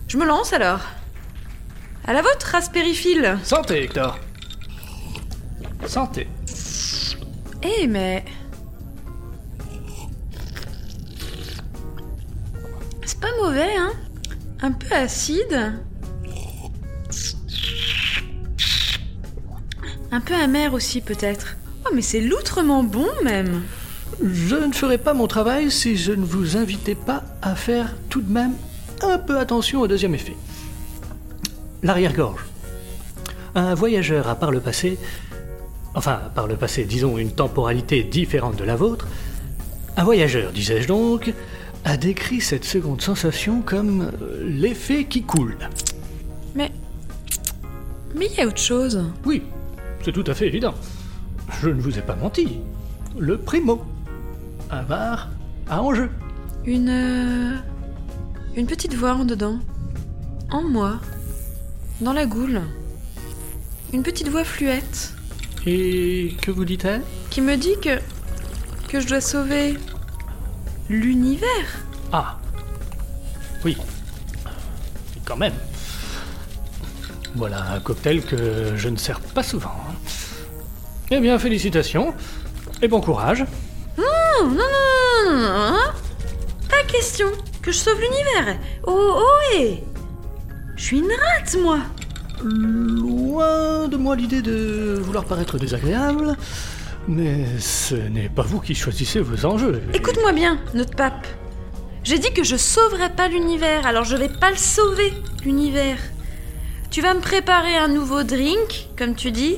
[0.09, 0.81] Je me lance alors.
[2.05, 2.57] À la vôtre,
[2.95, 3.39] Phil.
[3.43, 4.19] Santé, Hector.
[5.87, 6.27] Santé.
[7.63, 8.25] Eh, mais.
[13.05, 13.93] C'est pas mauvais, hein?
[14.61, 15.75] Un peu acide.
[20.13, 21.57] Un peu amer aussi, peut-être.
[21.87, 23.63] Oh, mais c'est loutrement bon, même.
[24.23, 28.21] Je ne ferai pas mon travail si je ne vous invitais pas à faire tout
[28.21, 28.53] de même
[29.01, 30.37] un peu attention au deuxième effet.
[31.83, 32.45] L'arrière-gorge.
[33.55, 34.99] Un voyageur a par le passé,
[35.95, 39.09] enfin par le passé, disons une temporalité différente de la vôtre,
[39.97, 41.33] un voyageur, disais-je donc,
[41.85, 45.57] a décrit cette seconde sensation comme euh, l'effet qui coule.
[46.55, 46.71] Mais.
[48.15, 49.05] Mais il y a autre chose.
[49.25, 49.43] Oui,
[50.03, 50.75] c'est tout à fait évident.
[51.61, 52.59] Je ne vous ai pas menti.
[53.19, 53.83] Le primo.
[54.71, 55.29] Un bar
[55.69, 56.11] à enjeu.
[56.65, 56.89] Une.
[56.89, 57.57] euh,
[58.57, 59.59] Une petite voix en dedans.
[60.51, 61.01] En moi.
[62.01, 62.61] Dans la goule.
[63.93, 65.15] Une petite voix fluette.
[65.67, 67.03] Et que vous dit-elle?
[67.31, 67.99] Qui me dit que.
[68.89, 69.77] que je dois sauver.
[70.89, 71.49] l'univers.
[72.13, 72.39] Ah.
[73.65, 73.77] Oui.
[75.25, 75.53] Quand même.
[77.35, 79.75] Voilà un cocktail que je ne sers pas souvent.
[81.11, 82.15] Eh bien, félicitations.
[82.83, 83.45] Et bon courage.
[83.97, 84.05] Non,
[84.43, 85.93] non, non, non, non, non, hein
[86.69, 87.29] Pas question
[87.63, 88.59] que je sauve l'univers.
[88.87, 89.83] Oh, oh, hé
[90.77, 91.79] Je suis une rate, moi
[92.45, 96.37] Loin de moi l'idée de vouloir paraître désagréable,
[97.07, 99.81] Mais ce n'est pas vous qui choisissez vos enjeux.
[99.95, 101.27] Écoute-moi bien, notre pape.
[102.03, 105.13] J'ai dit que je sauverais pas l'univers, alors je vais pas le sauver,
[105.45, 105.99] l'univers.
[106.93, 109.57] Tu vas me préparer un nouveau drink, comme tu dis,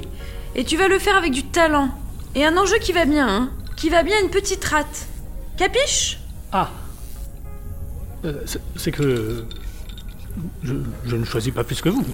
[0.55, 1.91] et tu vas le faire avec du talent.
[2.37, 5.07] Et un enjeu qui va bien, hein Qui va bien une petite rate.
[5.57, 6.21] Capiche?
[6.53, 6.71] Ah
[8.25, 8.41] Euh,
[8.77, 9.45] c'est- que.
[10.63, 10.75] Je,
[11.05, 12.05] je ne choisis pas plus que vous.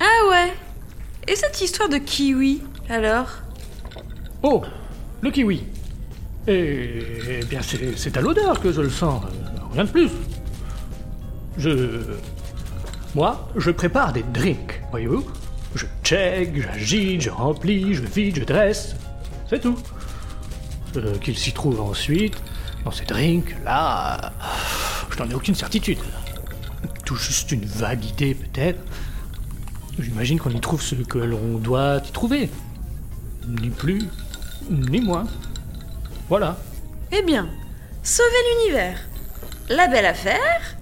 [0.00, 0.52] Ah ouais
[1.28, 3.28] Et cette histoire de kiwi, alors?
[4.42, 4.62] Oh
[5.20, 5.62] Le kiwi
[6.48, 9.28] Eh, bien, c'est c'est à l'odeur que je le sens, euh,
[9.74, 10.10] rien de plus.
[11.58, 12.00] Je.
[13.14, 15.24] Moi, je prépare des drinks, voyez-vous
[15.74, 18.96] Je check, j'agite, je remplis, je vide, je dresse.
[19.48, 19.76] C'est tout.
[20.96, 22.36] Euh, Qu'il s'y trouve ensuite,
[22.84, 24.32] dans ces drinks, là.
[25.10, 25.98] Je n'en ai aucune certitude.
[27.04, 28.80] Tout juste une vague idée, peut-être.
[29.98, 32.50] J'imagine qu'on y trouve ce que l'on doit y trouver.
[33.46, 34.08] Ni plus,
[34.70, 35.26] ni moins.
[36.30, 36.56] Voilà.
[37.10, 37.50] Eh bien,
[38.02, 38.98] sauver l'univers.
[39.68, 40.76] La belle affaire.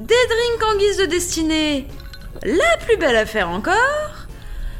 [0.00, 1.86] Des drinks en guise de destinée.
[2.42, 4.26] La plus belle affaire encore.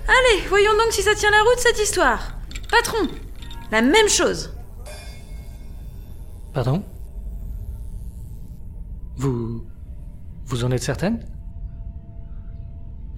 [0.09, 2.39] Allez, voyons donc si ça tient la route cette histoire.
[2.71, 3.07] Patron,
[3.71, 4.53] la même chose.
[6.55, 6.83] Pardon?
[9.17, 9.65] Vous.
[10.47, 11.25] Vous en êtes certaine?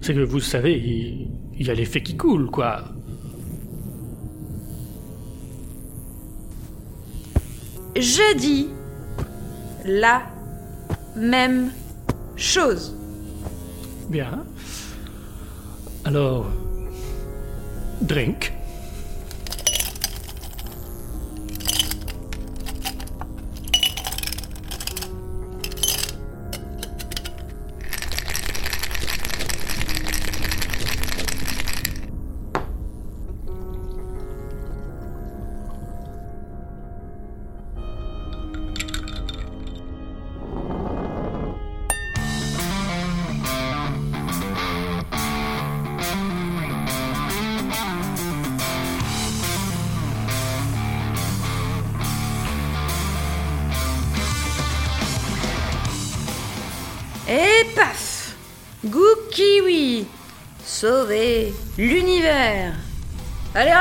[0.01, 2.83] C'est que vous savez, il, il y a l'effet qui coule, quoi.
[7.95, 8.69] J'ai dit
[9.85, 10.23] la
[11.15, 11.71] même
[12.35, 12.95] chose.
[14.09, 14.43] Bien.
[16.05, 16.45] Alors.
[18.01, 18.53] Drink.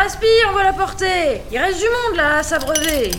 [0.02, 3.12] Respire, on va la porter Il reste du monde là à s'abreuver.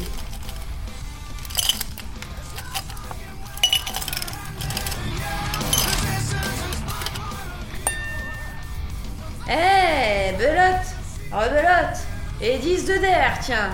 [9.49, 10.85] Eh, belote.
[11.31, 11.99] Rebelote.
[12.41, 13.69] Et 10 de d'air, tiens.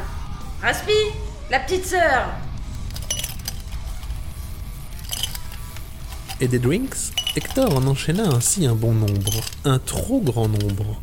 [0.61, 0.91] Raspi
[1.49, 2.27] La petite sœur.
[6.39, 11.01] Et des drinks, Hector en enchaîna ainsi un bon nombre, un trop grand nombre.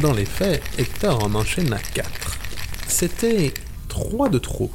[0.00, 2.38] Dans les faits, Hector en enchaîna quatre.
[2.86, 3.54] C'était
[3.88, 4.70] trois de trop.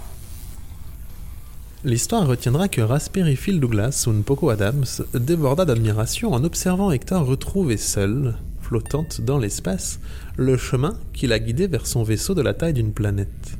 [1.84, 7.78] L'histoire retiendra que Raspberry Phil Douglas ou Poco Adams déborda d'admiration en observant Hector retrouver
[7.78, 10.00] seul, flottante dans l'espace,
[10.38, 13.58] le chemin qui la guidait vers son vaisseau de la taille d'une planète.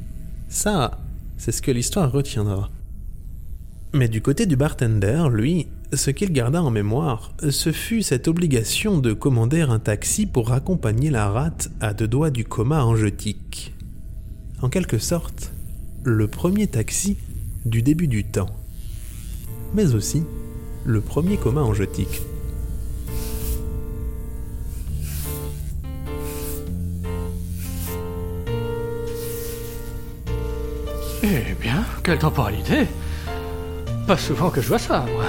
[0.50, 1.00] Ça,
[1.38, 2.72] c'est ce que l'histoire retiendra.
[3.94, 9.00] Mais du côté du bartender, lui, ce qu'il garda en mémoire, ce fut cette obligation
[9.00, 13.74] de commander un taxi pour accompagner la rate à deux doigts du coma angeutique.
[14.62, 15.52] En quelque sorte,
[16.04, 17.18] le premier taxi
[17.66, 18.50] du début du temps.
[19.74, 20.24] Mais aussi
[20.86, 22.22] le premier coma angeutique.
[31.24, 32.88] Eh bien, quelle temporalité
[34.12, 35.24] Pas souvent que je vois ça, moi.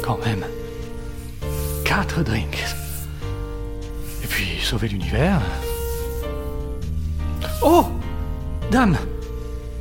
[0.00, 0.44] Quand même.
[1.84, 2.64] Quatre drinks.
[4.22, 5.42] Et puis, sauver l'univers.
[7.64, 7.86] Oh
[8.70, 8.96] Dame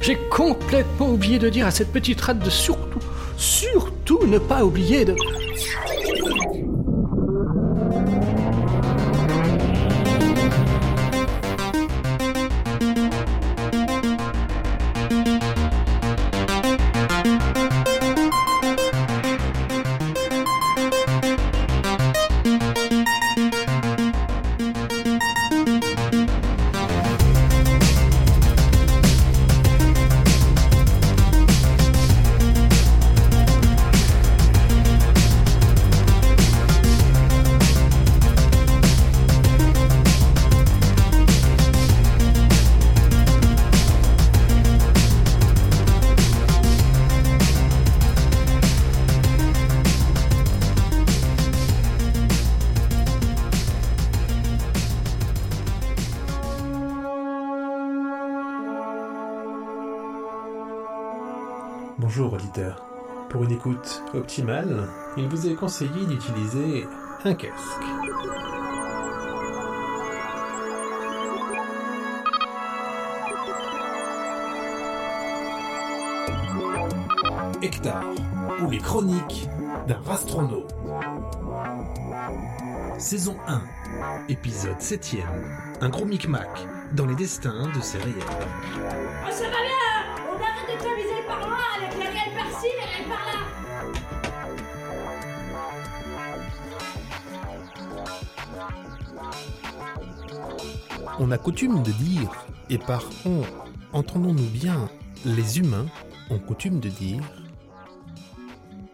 [0.02, 2.97] J'ai complètement oublié de dire à cette petite rate de surtout,
[3.38, 5.15] surtout ne pas oublier de...
[63.30, 64.88] Pour une écoute optimale,
[65.18, 66.88] il vous est conseillé d'utiliser
[67.26, 67.53] un casque.
[77.61, 78.06] Hectare,
[78.61, 79.49] ou les chroniques
[79.88, 80.73] d'un rastronaute.
[82.98, 83.61] Saison 1,
[84.30, 85.23] épisode 7ème.
[85.82, 86.49] Un gros micmac
[86.94, 88.15] dans les destins de ces réels.
[88.18, 91.15] Oh, ça va bien On arrête de
[101.18, 103.41] On a coutume de dire, et par on,
[103.93, 104.89] entendons-nous bien,
[105.23, 105.85] les humains
[106.30, 107.23] ont coutume de dire,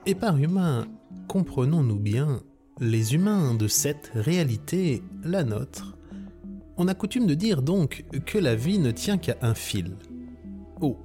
[0.06, 0.88] et par humain,
[1.28, 2.42] comprenons-nous bien,
[2.80, 5.98] les humains de cette réalité, la nôtre,
[6.78, 9.98] on a coutume de dire donc que la vie ne tient qu'à un fil.
[10.80, 10.98] Oh,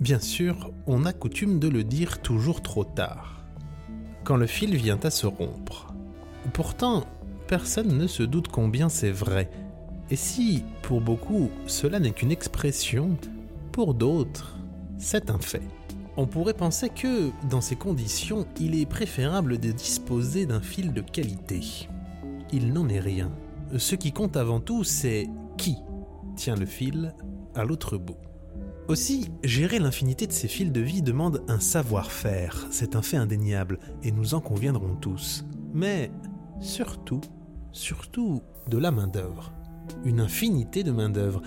[0.00, 3.44] bien sûr, on a coutume de le dire toujours trop tard,
[4.24, 5.94] quand le fil vient à se rompre.
[6.52, 7.04] Pourtant,
[7.46, 9.50] personne ne se doute combien c'est vrai,
[10.10, 13.16] et si, pour beaucoup, cela n'est qu'une expression,
[13.72, 14.56] pour d'autres,
[14.98, 15.62] c'est un fait.
[16.16, 21.00] On pourrait penser que, dans ces conditions, il est préférable de disposer d'un fil de
[21.00, 21.60] qualité.
[22.52, 23.30] Il n'en est rien.
[23.76, 25.28] Ce qui compte avant tout, c'est
[25.58, 25.76] qui
[26.36, 27.12] tient le fil
[27.54, 28.16] à l'autre bout.
[28.88, 33.80] Aussi, gérer l'infinité de ces fils de vie demande un savoir-faire, c'est un fait indéniable,
[34.04, 35.44] et nous en conviendrons tous.
[35.74, 36.12] Mais,
[36.60, 37.20] surtout,
[37.72, 39.52] surtout, de la main-d'œuvre.
[40.04, 41.42] Une infinité de main-d'œuvre,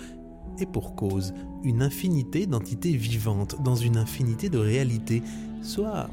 [0.58, 1.32] et pour cause,
[1.64, 5.22] une infinité d'entités vivantes dans une infinité de réalités,
[5.62, 6.10] soit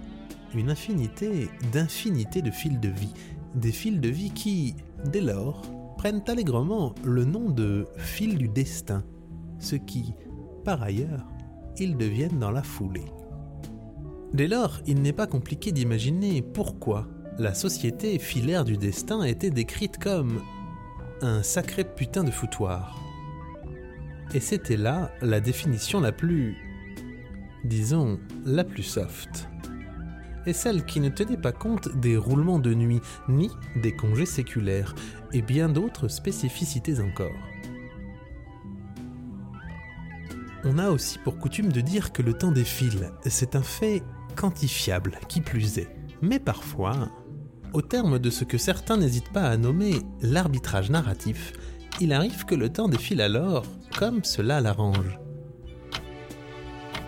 [0.56, 3.14] une infinité d'infinités de fils de vie,
[3.54, 4.76] des fils de vie qui,
[5.12, 5.62] dès lors,
[5.98, 9.04] prennent allègrement le nom de fil du destin,
[9.60, 10.14] ce qui,
[10.68, 11.26] par ailleurs,
[11.78, 13.06] ils deviennent dans la foulée.
[14.34, 17.08] Dès lors, il n'est pas compliqué d'imaginer pourquoi
[17.40, 20.42] la société filaire du destin a été décrite comme
[21.22, 23.02] un sacré putain de foutoir.
[24.34, 26.58] Et c'était là la définition la plus,
[27.64, 29.48] disons, la plus soft.
[30.48, 33.00] Et celle qui ne tenait pas compte des roulements de nuit,
[33.30, 33.50] ni
[33.82, 34.96] des congés séculaires,
[35.32, 37.47] et bien d'autres spécificités encore.
[40.64, 44.04] On a aussi pour coutume de dire que le temps défile, c'est un fait
[44.36, 45.90] quantifiable, qui plus est.
[46.22, 47.10] Mais parfois,
[47.74, 51.54] au terme de ce que certains n'hésitent pas à nommer l'arbitrage narratif,
[52.00, 53.66] il arrive que le temps défile alors
[53.98, 55.20] comme cela l'arrange.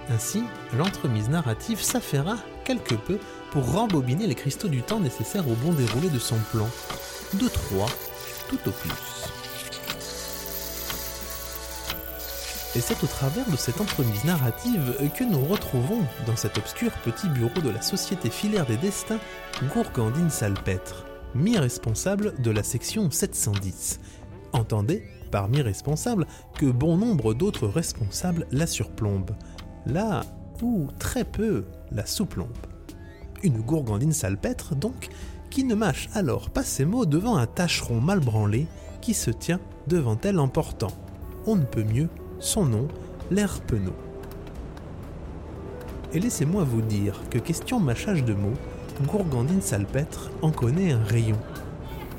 [0.09, 0.43] Ainsi,
[0.77, 3.19] l'entremise narrative s'affaira quelque peu
[3.51, 6.67] pour rembobiner les cristaux du temps nécessaires au bon déroulé de son plan.
[7.33, 7.89] De trois,
[8.49, 9.18] tout au plus.
[12.75, 17.27] Et c'est au travers de cette entremise narrative que nous retrouvons, dans cet obscur petit
[17.27, 19.19] bureau de la Société filaire des destins,
[19.73, 23.99] Gourgandine Salpêtre, mi-responsable de la section 710.
[24.53, 26.27] Entendez, par mi-responsable,
[26.59, 29.35] que bon nombre d'autres responsables la surplombent,
[29.87, 30.21] là
[30.61, 32.49] où très peu la sous-plombent.
[33.41, 35.09] Une gourgandine salpêtre, donc,
[35.49, 38.67] qui ne mâche alors pas ses mots devant un tâcheron mal branlé
[39.01, 40.91] qui se tient devant elle en portant,
[41.47, 42.09] on ne peut mieux,
[42.39, 42.87] son nom,
[43.31, 43.95] l'air penaud.
[46.13, 48.57] Et laissez-moi vous dire que question mâchage de mots,
[49.05, 51.37] Gourgandine salpêtre en connaît un rayon.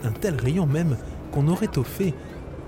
[0.05, 0.97] Un tel rayon même
[1.32, 2.14] qu'on aurait au fait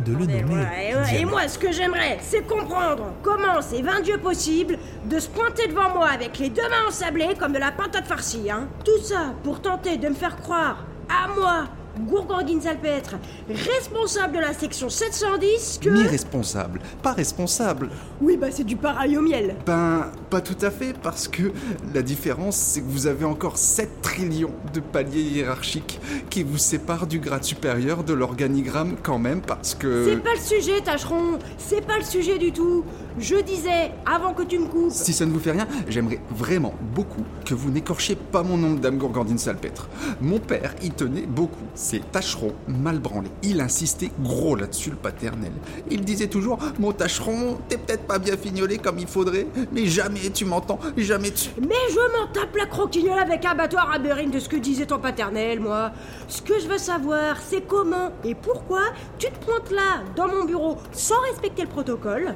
[0.05, 0.39] de le nommer.
[0.41, 1.31] Et, ouais, et diamètre.
[1.31, 5.91] moi, ce que j'aimerais, c'est comprendre comment c'est 20 dieux possible de se pointer devant
[5.95, 8.69] moi avec les deux mains ensablées comme de la patate farcie, hein.
[8.85, 11.65] Tout ça pour tenter de me faire croire, à moi,
[12.01, 13.17] Gourgandine Salpêtre,
[13.49, 15.91] responsable de la section 710, que...
[15.91, 17.91] Mi-responsable, pas responsable.
[18.21, 19.57] Oui, bah c'est du pareil au miel.
[19.67, 21.53] Ben, pas tout à fait, parce que
[21.95, 26.01] la différence, c'est que vous avez encore 7 trillions de paliers hiérarchiques
[26.31, 30.07] qui vous séparent du grade supérieur de l'organigramme quand même, parce que...
[30.09, 32.85] C'est pas le sujet, tâcheron, c'est pas le sujet du tout.
[33.19, 34.93] Je disais, avant que tu me coupes...
[34.93, 38.75] Si ça ne vous fait rien, j'aimerais vraiment beaucoup que vous n'écorchiez pas mon nom,
[38.75, 39.89] Dame Gourgandine Salpêtre.
[40.21, 41.65] Mon père y tenait beaucoup.
[41.75, 43.29] C'est tâcheron mal branlé.
[43.43, 45.53] Il insistait gros là-dessus, le paternel.
[45.91, 50.31] Il disait toujours Mon tâcheron, t'es peut-être pas bien fignolé comme il faudrait, mais jamais
[50.33, 51.51] tu m'entends, jamais tu.
[51.61, 54.99] Mais je m'en tape la croquignole avec un battoir à de ce que disait ton
[54.99, 55.93] paternel, moi.
[56.29, 58.83] Ce que je veux savoir, c'est comment et pourquoi
[59.19, 62.35] tu te pointes là, dans mon bureau, sans respecter le protocole.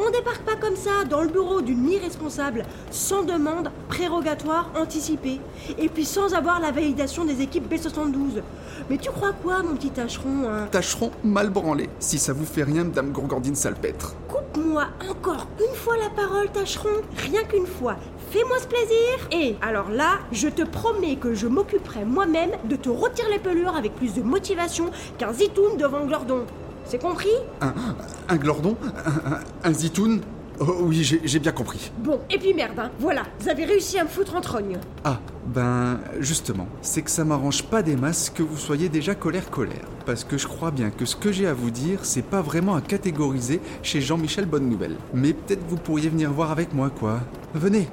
[0.00, 2.62] On débarque pas comme ça dans le bureau d'une irresponsable,
[2.92, 5.40] sans demande prérogatoire anticipée,
[5.76, 8.42] et puis sans avoir la validation des équipes B72.
[8.88, 10.68] Mais tu crois quoi, mon petit tâcheron hein?
[10.70, 14.14] Tâcheron mal branlé, si ça vous fait rien, Dame Gourgandine Salpêtre.
[14.28, 17.02] Coupe-moi encore une fois la parole, tâcheron.
[17.16, 17.96] Rien qu'une fois.
[18.30, 19.28] fais-moi ce plaisir.
[19.32, 23.74] Et alors là, je te promets que je m'occuperai moi-même de te retirer les pelures
[23.74, 26.44] avec plus de motivation qu'un zitoun devant Glordon.
[26.88, 27.28] C'est compris
[27.60, 27.74] Un,
[28.28, 30.20] un glordon Un, un- un zitoun
[30.60, 31.92] Oh oui, j'ai j'ai bien compris.
[31.98, 32.90] Bon, et puis merde, hein.
[32.98, 34.76] voilà, vous avez réussi à me foutre en trogne.
[35.04, 39.86] Ah, ben justement, c'est que ça m'arrange pas des masses que vous soyez déjà colère-colère.
[40.04, 42.74] Parce que je crois bien que ce que j'ai à vous dire, c'est pas vraiment
[42.74, 44.96] à catégoriser chez Jean-Michel Bonne Nouvelle.
[45.14, 47.20] Mais peut-être vous pourriez venir voir avec moi, quoi.
[47.54, 47.88] Venez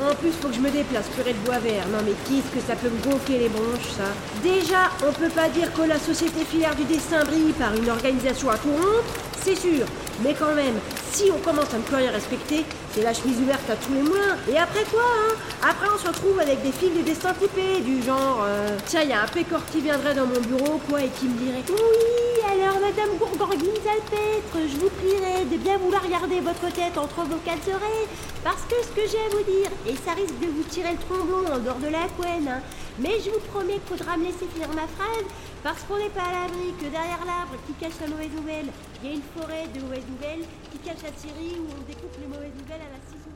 [0.00, 1.86] En plus, faut que je me déplace, purée de bois vert.
[1.90, 4.08] Non mais qu'est-ce que ça peut me gonfler les bronches, ça?
[4.42, 8.48] Déjà, on peut pas dire que la société filaire du destin brille par une organisation
[8.50, 9.12] à corrompre,
[9.42, 9.84] c'est sûr.
[10.22, 10.78] Mais quand même,
[11.12, 12.64] si on commence à ne plus respecter,
[12.94, 14.36] c'est la chemise ouverte à tous les moulins.
[14.50, 15.34] Et après quoi, hein?
[15.62, 18.44] Après, on se retrouve avec des fils de destin typés, du genre...
[18.44, 21.26] euh, Tiens, il y a un pécor qui viendrait dans mon bureau, quoi, et qui
[21.26, 21.62] me dirait...
[21.68, 27.22] Oui, alors, Madame Gourgorguine Salpêtre, je vous prierai de bien vouloir garder votre tête entre
[27.28, 28.08] vos quatre oreilles,
[28.42, 30.98] parce que ce que j'ai à vous dire, et ça risque de vous tirer le
[30.98, 32.60] tromblon en dehors de la couenne, hein,
[32.98, 35.26] mais je vous promets qu'il faudra me laisser finir ma phrase,
[35.62, 38.66] parce qu'on n'est pas à l'abri que derrière l'arbre qui cache la mauvaise nouvelle,
[39.02, 42.16] il y a une forêt de mauvaises nouvelles qui cache la Syrie où on découpe
[42.20, 43.30] les mauvaises nouvelles à la ciseau.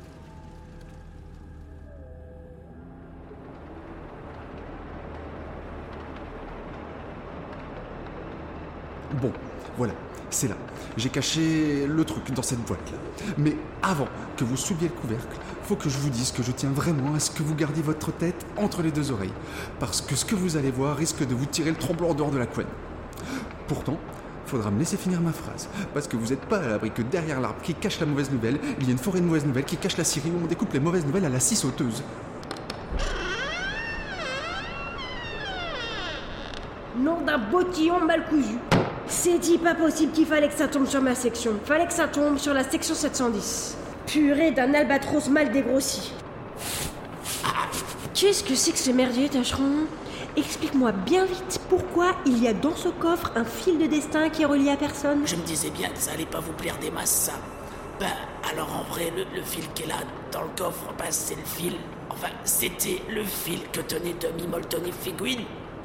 [9.22, 9.32] Bon,
[9.78, 9.94] voilà,
[10.30, 10.56] c'est là.
[10.96, 12.98] J'ai caché le truc dans cette boîte-là.
[13.38, 16.70] Mais avant que vous souleviez le couvercle, faut que je vous dise que je tiens
[16.70, 19.32] vraiment à ce que vous gardiez votre tête entre les deux oreilles.
[19.78, 22.30] Parce que ce que vous allez voir risque de vous tirer le tromblon en dehors
[22.30, 22.66] de la couenne.
[23.68, 23.98] Pourtant,
[24.46, 25.68] faudra me laisser finir ma phrase.
[25.92, 28.58] Parce que vous n'êtes pas à l'abri que derrière l'arbre qui cache la mauvaise nouvelle,
[28.80, 30.72] il y a une forêt de mauvaises nouvelles qui cache la Syrie où on découpe
[30.72, 32.02] les mauvaises nouvelles à la scie sauteuse.
[36.98, 38.58] Nom d'un bottillon mal cousu.
[39.06, 41.52] C'est dit pas possible qu'il fallait que ça tombe sur ma section.
[41.64, 43.76] Fallait que ça tombe sur la section 710.
[44.06, 46.12] Purée d'un albatros mal dégrossi.
[48.14, 49.86] Qu'est-ce que c'est que ce merdier, tâcheron?
[50.36, 54.42] Explique-moi bien vite pourquoi il y a dans ce coffre un fil de destin qui
[54.42, 55.26] est relié à personne.
[55.26, 57.32] Je me disais bien que ça allait pas vous plaire des masses, ça.
[58.00, 58.06] Ben,
[58.50, 59.96] alors en vrai, le, fil qui est là,
[60.32, 61.74] dans le coffre, ben, c'est le fil.
[62.10, 65.44] Enfin, c'était le fil que tenait Tommy Molton et Figuine.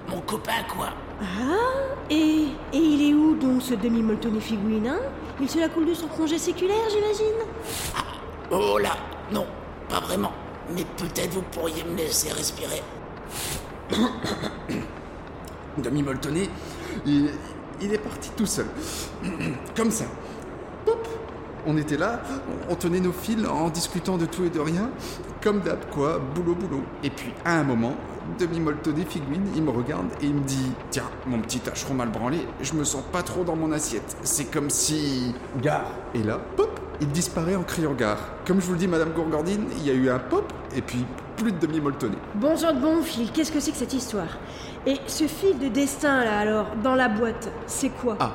[0.10, 0.90] Mon copain, quoi.
[1.22, 5.00] Ah Et, et il est où donc ce demi-moltonné figouine, hein?
[5.40, 7.46] Il se la coule de son congé séculaire, j'imagine?
[8.52, 8.98] Oh là,
[9.32, 9.46] non,
[9.90, 10.32] pas vraiment.
[10.76, 12.82] Mais peut-être vous pourriez me laisser respirer.
[15.78, 16.50] Demi-moltonné,
[17.06, 17.30] il,
[17.82, 18.68] il est parti tout seul.
[19.76, 20.06] Comme ça.
[21.68, 22.22] On était là,
[22.70, 24.90] on tenait nos fils en discutant de tout et de rien.
[25.42, 26.84] Comme d'hab, quoi, boulot, boulot.
[27.04, 27.94] Et puis, à un moment,
[28.40, 32.40] demi-moltonné figouine, il me regarde et il me dit Tiens, mon petit tâcheron mal branlé,
[32.62, 34.18] je me sens pas trop dans mon assiette.
[34.24, 35.34] C'est comme si.
[35.62, 38.20] Gare Et là, pop Il disparaît en criant gare.
[38.46, 41.06] Comme je vous le dis, Madame Gourgandine, il y a eu un pop et puis
[41.38, 42.16] plus de demi-moltonné.
[42.36, 44.38] Bon sang de bon fil, qu'est-ce que c'est que cette histoire?
[44.86, 48.18] Et ce fil de destin là alors, dans la boîte, c'est quoi?
[48.20, 48.34] Ah,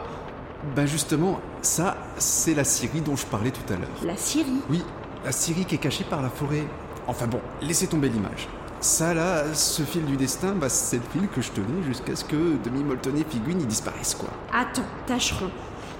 [0.75, 3.89] ben justement, ça, c'est la Syrie dont je parlais tout à l'heure.
[4.05, 4.61] La Syrie?
[4.71, 4.83] Oui,
[5.25, 6.65] la Syrie qui est cachée par la forêt.
[7.07, 8.49] Enfin bon, laissez tomber l'image.
[8.81, 12.25] Ça là, ce fil du destin, bah, c'est le fil que je tenais jusqu'à ce
[12.25, 14.29] que demi-moltonné figurine y disparaisse quoi.
[14.53, 15.51] Attends, tâcheron.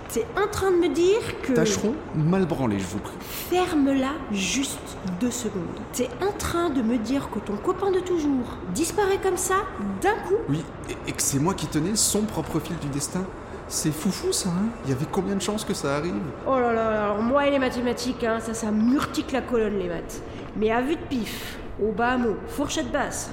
[0.09, 1.53] T'es en train de me dire que.
[1.53, 3.17] Tâcheron, mal branlé, je vous prie.
[3.51, 4.79] Ferme-la juste
[5.21, 5.81] deux secondes.
[5.93, 9.57] T'es en train de me dire que ton copain de toujours disparaît comme ça,
[10.03, 10.37] d'un coup?
[10.49, 13.25] Oui, et, et que c'est moi qui tenais son propre fil du destin?
[13.69, 16.15] C'est foufou ça, hein Il y avait combien de chances que ça arrive?
[16.47, 19.89] Oh là là, alors moi et les mathématiques, hein, ça, ça murtique la colonne, les
[19.89, 20.23] maths.
[20.57, 23.31] Mais à vue de pif, au bas mot, fourchette basse,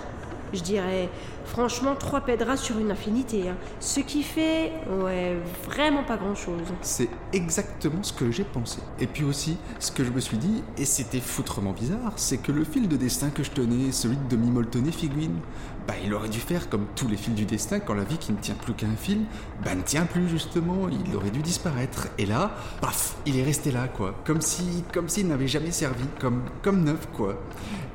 [0.51, 1.09] je dirais
[1.45, 3.49] franchement trois pédras sur une infinité.
[3.49, 3.55] hein.
[3.79, 4.71] Ce qui fait,
[5.03, 6.61] ouais, vraiment pas grand-chose.
[6.81, 8.79] C'est exactement ce que j'ai pensé.
[8.99, 12.51] Et puis aussi, ce que je me suis dit, et c'était foutrement bizarre, c'est que
[12.51, 15.39] le fil de destin que je tenais, celui de demi-moltonné figurine,
[15.87, 18.31] bah il aurait dû faire comme tous les fils du destin quand la vie qui
[18.31, 19.21] ne tient plus qu'à un fil,
[19.63, 22.07] bah ne tient plus justement, il aurait dû disparaître.
[22.17, 26.05] Et là, paf, il est resté là quoi, comme si, comme s'il n'avait jamais servi,
[26.19, 27.35] comme, comme neuf quoi.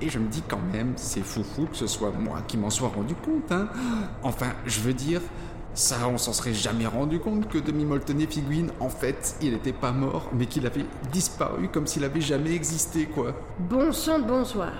[0.00, 2.88] Et je me dis quand même, c'est foufou que ce soit moi qui m'en sois
[2.88, 3.68] rendu compte, hein.
[4.22, 5.20] Enfin, je veux dire,
[5.74, 9.92] ça, on s'en serait jamais rendu compte que demi-moltonné figurine, en fait, il n'était pas
[9.92, 13.34] mort, mais qu'il avait disparu comme s'il avait jamais existé, quoi.
[13.58, 14.72] Bon sang bonsoir.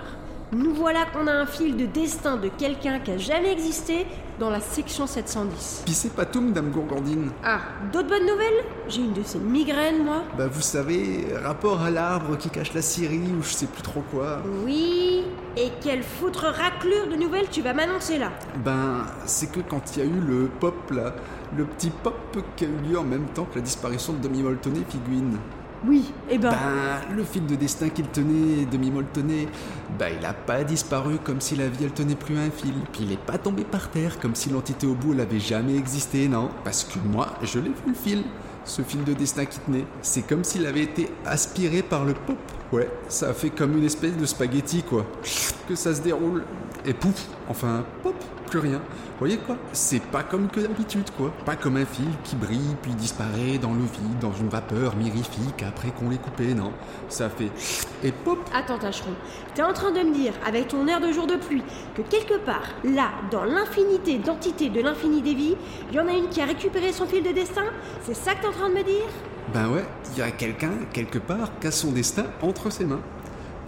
[0.51, 4.07] Nous voilà qu'on a un fil de destin de quelqu'un qui a jamais existé
[4.39, 5.83] dans la section 710.
[5.85, 7.29] Puis c'est pas tout, Madame Gourgandine.
[7.43, 7.59] Ah,
[7.91, 8.63] d'autres bonnes nouvelles?
[8.87, 10.23] J'ai une de ces migraines, moi.
[10.35, 14.01] Bah vous savez, rapport à l'arbre qui cache la Syrie ou je sais plus trop
[14.09, 14.41] quoi.
[14.65, 15.23] Oui,
[15.55, 18.31] et quelle foutre raclure de nouvelles tu vas m'annoncer là
[18.65, 21.13] Ben, c'est que quand il y a eu le pop là,
[21.55, 22.15] le petit pop
[22.55, 25.37] qui a eu lieu en même temps que la disparition de Demi Moltonnet Figuine.
[25.87, 26.49] Oui, eh ben...
[26.49, 29.47] Ben, le fil de destin qu'il tenait, Demi Moltonnet,
[29.97, 32.73] ben il a pas disparu comme si la vie elle tenait plus un fil.
[32.91, 35.75] Puis il est pas tombé par terre comme si l'entité au bout elle avait jamais
[35.75, 36.49] existé, non?
[36.63, 38.23] Parce que moi, je l'ai vu le fil.
[38.65, 39.85] Ce fil de destin qui tenait.
[40.01, 42.37] C'est comme s'il avait été aspiré par le pop.
[42.71, 45.05] Ouais, ça a fait comme une espèce de spaghetti quoi.
[45.67, 46.43] Que ça se déroule.
[46.85, 48.15] Et pouf, enfin, pop,
[48.49, 48.77] plus rien.
[48.79, 49.57] Vous voyez quoi?
[49.71, 51.31] C'est pas comme que d'habitude quoi.
[51.45, 55.63] Pas comme un fil qui brille puis disparaît dans le vide, dans une vapeur mirifique
[55.65, 56.73] après qu'on l'ait coupé, non.
[57.09, 57.51] Ça fait
[58.03, 58.39] et pop.
[58.53, 59.13] Attends, Tacheron,
[59.53, 61.63] t'es en train de me dire, avec ton air de jour de pluie,
[61.95, 65.55] que quelque part, là, dans l'infinité d'entités de l'infini des vies,
[65.91, 67.65] il y en a une qui a récupéré son fil de destin?
[68.03, 69.09] C'est ça que t'es en train de me dire?
[69.53, 73.01] Ben ouais, il y a quelqu'un, quelque part, qui a son destin entre ses mains.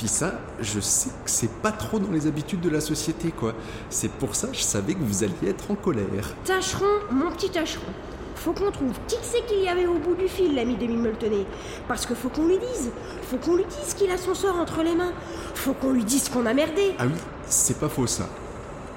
[0.02, 3.54] Puis ça, je sais que c'est pas trop dans les habitudes de la société, quoi.
[3.92, 6.34] C'est pour ça que je savais que vous alliez être en colère.
[6.44, 7.86] Tacheron, mon petit Tacheron,
[8.34, 11.46] faut qu'on trouve qui c'est qu'il y avait au bout du fil, l'ami Demi Moltonnet.
[11.88, 12.90] Parce que faut qu'on lui dise.
[13.30, 15.14] Faut qu'on lui dise qu'il a son sort entre les mains.
[15.54, 16.96] Faut qu'on lui dise qu'on a merdé.
[16.98, 17.14] Ah oui,
[17.46, 18.28] c'est pas faux ça.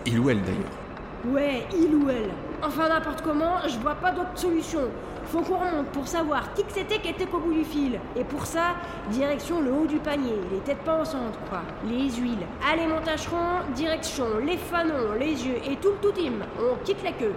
[0.07, 1.34] Il ou elle d'ailleurs.
[1.34, 2.31] Ouais, il ou elle.
[2.62, 4.89] Enfin, n'importe comment, je vois pas d'autre solution.
[5.26, 7.98] Faut qu'on pour savoir qui c'était qui était qu'au bout du fil.
[8.16, 8.74] Et pour ça,
[9.10, 11.62] direction le haut du panier, les têtes pensantes, quoi.
[11.88, 12.46] Les huiles.
[12.70, 16.44] Allez, mon tâcheron, direction les fanons, les yeux et tout le tout team.
[16.58, 17.34] On quitte la queue.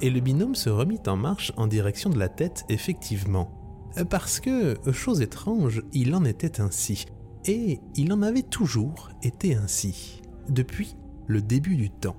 [0.00, 3.50] Et le binôme se remit en marche en direction de la tête, effectivement.
[4.10, 7.06] Parce que, chose étrange, il en était ainsi.
[7.46, 10.22] Et il en avait toujours été ainsi.
[10.48, 10.96] Depuis
[11.26, 12.16] le début du temps.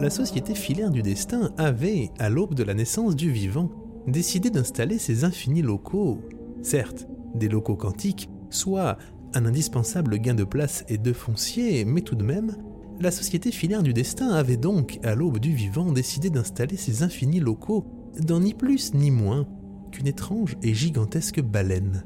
[0.00, 3.70] La société filaire du destin avait, à l'aube de la naissance du vivant,
[4.06, 6.22] décidé d'installer ses infinis locaux,
[6.62, 8.96] certes des locaux quantiques, soit
[9.34, 12.56] un indispensable gain de place et de foncier, mais tout de même,
[12.98, 17.40] la société filaire du destin avait donc, à l'aube du vivant, décidé d'installer ses infinis
[17.40, 17.84] locaux
[18.20, 19.46] dans ni plus ni moins
[19.92, 22.04] qu'une étrange et gigantesque baleine.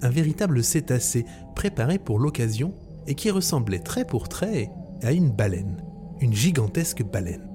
[0.00, 2.72] Un véritable cétacé préparé pour l'occasion
[3.06, 4.70] et qui ressemblait trait pour trait
[5.02, 5.82] à une baleine,
[6.20, 7.48] une gigantesque baleine.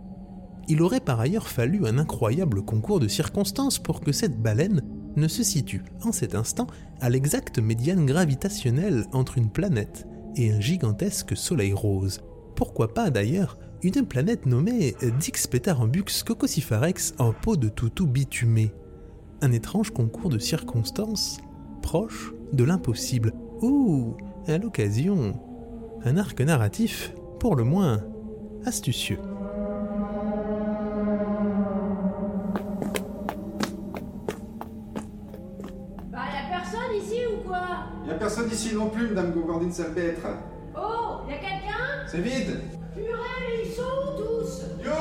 [0.68, 4.82] Il aurait par ailleurs fallu un incroyable concours de circonstances pour que cette baleine
[5.16, 6.68] ne se situe en cet instant
[7.00, 12.22] à l'exacte médiane gravitationnelle entre une planète et un gigantesque soleil rose.
[12.56, 18.74] Pourquoi pas d'ailleurs une planète nommée Dixpetarambux cococifarex en peau de toutou bitumé?
[19.42, 21.40] Un étrange concours de circonstances
[21.82, 24.16] proche de l'impossible, ou,
[24.48, 25.40] à l'occasion,
[26.04, 28.04] un arc narratif pour le moins
[28.66, 29.20] astucieux.
[36.12, 37.60] Bah, y'a personne ici ou quoi?
[38.08, 40.28] Y a personne ici non plus, Madame Gouvardine Salpêtre.
[40.76, 42.06] Oh, y'a quelqu'un?
[42.08, 42.62] C'est vide.
[42.94, 43.10] Purée,
[43.42, 44.92] mais ils sont où tous Yo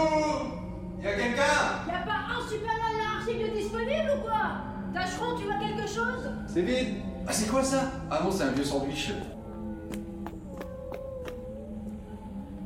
[1.02, 1.42] Y a quelqu'un?
[1.86, 4.62] Y'a pas un anarchique de disponible ou quoi?
[4.92, 6.30] Tâcheron, tu vois quelque chose?
[6.46, 6.96] C'est vide.
[7.26, 7.90] Ah, c'est quoi ça?
[8.10, 9.12] Ah non, c'est un vieux sandwich.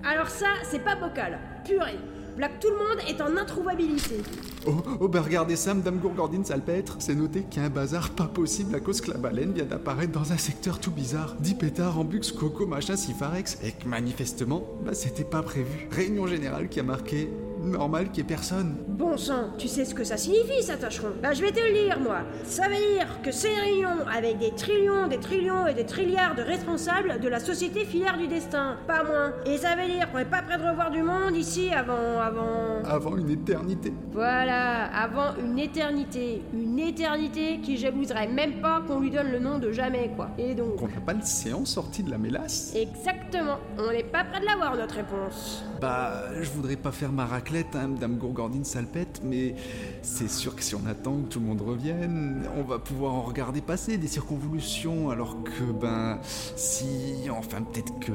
[0.05, 1.39] Alors ça, c'est pas bocal.
[1.65, 1.99] Purée.
[2.39, 4.23] Que tout le monde est en introuvabilité.
[4.65, 6.97] Oh, oh, bah regardez ça, Madame Gourgandine Salpêtre.
[7.01, 9.65] C'est noté qu'il y a un bazar pas possible à cause que la baleine vient
[9.65, 11.35] d'apparaître dans un secteur tout bizarre.
[11.41, 13.59] 10 pétards, embux, coco, machin, sifarex.
[13.65, 15.89] Et que manifestement, bah c'était pas prévu.
[15.91, 17.29] Réunion générale qui a marqué
[17.63, 18.77] normal qu'il y ait personne.
[18.87, 21.73] Bon sang, tu sais ce que ça signifie, ça tâcheron Bah je vais te le
[21.73, 22.21] dire, moi.
[22.45, 26.35] Ça veut dire que c'est une réunion avec des trillions, des trillions et des trilliards
[26.35, 28.77] de responsables de la société filaire du destin.
[28.87, 29.33] Pas moins.
[29.47, 32.21] Et ça veut dire qu'on est pas prêt de revoir du monde ici avant...
[32.21, 32.83] avant...
[32.85, 33.93] Avant une éternité.
[34.13, 36.43] Voilà, avant une éternité.
[36.53, 40.31] Une éternité qui jalouserait même pas qu'on lui donne le nom de jamais, quoi.
[40.39, 40.77] Et donc...
[40.77, 43.59] Qu'on n'a pas le séant sorti de la mélasse Exactement.
[43.79, 45.65] On n'est pas prêt de l'avoir, notre réponse.
[45.81, 47.27] Bah, je voudrais pas faire ma
[47.75, 49.55] hein, Madame Gourgandine Salpette, mais
[50.03, 53.23] c'est sûr que si on attend que tout le monde revienne, on va pouvoir en
[53.23, 58.13] regarder passer des circonvolutions, alors que, ben, si, enfin, peut-être que.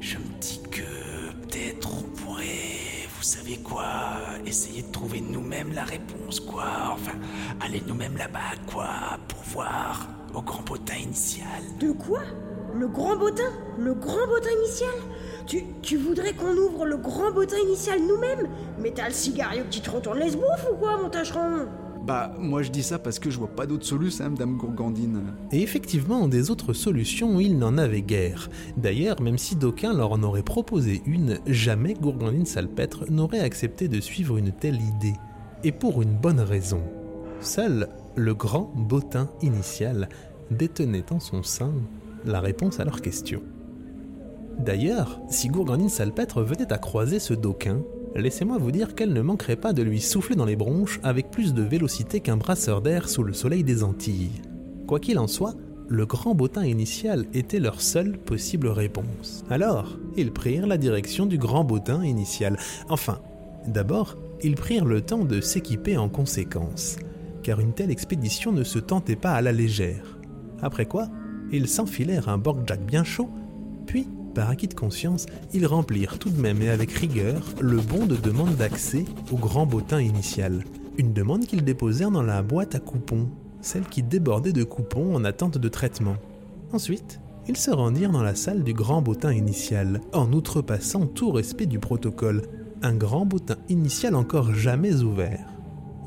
[0.00, 0.82] Je me dis que
[1.42, 3.86] peut-être on pourrait, vous savez quoi,
[4.44, 6.66] essayer de trouver nous-mêmes la réponse, quoi.
[6.92, 7.18] Enfin,
[7.60, 8.88] aller nous-mêmes là-bas, quoi,
[9.28, 11.62] pour voir au grand bottin initial.
[11.80, 12.20] De quoi?
[12.74, 13.50] Le grand bottin?
[13.78, 14.94] Le grand bottin initial?
[15.46, 18.48] Tu, tu voudrais qu'on ouvre le grand bottin initial nous-mêmes
[18.80, 21.66] Mais t'as le cigario qui te retourne les bouffes ou quoi, mon tâcheron
[22.06, 25.20] Bah, moi je dis ça parce que je vois pas d'autre solution, hein, Madame Gourgandine.
[25.52, 28.48] Et effectivement, des autres solutions, il n'en avait guère.
[28.76, 34.00] D'ailleurs, même si d'aucuns leur en auraient proposé une, jamais Gourgandine Salpêtre n'aurait accepté de
[34.00, 35.14] suivre une telle idée.
[35.62, 36.82] Et pour une bonne raison.
[37.40, 40.08] Seul le grand bottin initial
[40.50, 41.72] détenait en son sein
[42.24, 43.42] la réponse à leur question.
[44.58, 47.82] D'ailleurs, si Gourgandine Salpêtre venait à croiser ce doquin,
[48.14, 51.54] laissez-moi vous dire qu'elle ne manquerait pas de lui souffler dans les bronches avec plus
[51.54, 54.42] de vélocité qu'un brasseur d'air sous le soleil des Antilles.
[54.86, 55.54] Quoi qu'il en soit,
[55.88, 59.44] le grand bottin initial était leur seule possible réponse.
[59.50, 62.58] Alors, ils prirent la direction du grand bottin initial.
[62.88, 63.20] Enfin,
[63.66, 66.96] d'abord, ils prirent le temps de s'équiper en conséquence,
[67.42, 70.18] car une telle expédition ne se tentait pas à la légère.
[70.62, 71.08] Après quoi,
[71.52, 73.28] ils s'enfilèrent un borg-jack bien chaud,
[73.86, 78.06] puis, par acquis de conscience, ils remplirent tout de même et avec rigueur le bon
[78.06, 80.64] de demande d'accès au grand bottin initial.
[80.98, 83.28] Une demande qu'ils déposèrent dans la boîte à coupons,
[83.60, 86.16] celle qui débordait de coupons en attente de traitement.
[86.72, 91.66] Ensuite, ils se rendirent dans la salle du grand bottin initial, en outrepassant tout respect
[91.66, 92.42] du protocole,
[92.82, 95.46] un grand bottin initial encore jamais ouvert.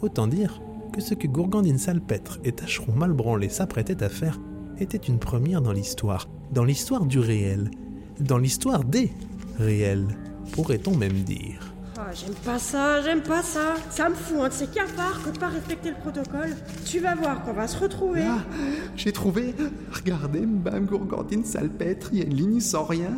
[0.02, 0.62] Autant dire
[0.94, 4.40] que ce que Gourgandine Salpêtre et Tacheron Malbranlé s'apprêtaient à faire
[4.80, 7.72] était une première dans l'histoire, dans l'histoire du réel,
[8.20, 9.12] dans l'histoire des
[9.60, 10.08] réels,
[10.54, 11.74] pourrait-on même dire.
[12.00, 13.74] Ah, j'aime pas ça, j'aime pas ça.
[13.90, 16.56] Ça me fout un de ces cafards que de pas respecter le protocole.
[16.86, 18.22] Tu vas voir qu'on va se retrouver.
[18.24, 18.44] Ah,
[18.96, 19.56] j'ai trouvé.
[19.92, 23.10] Regardez, Madame Gourgandine Salpêtre, il y a une ligne sans rien.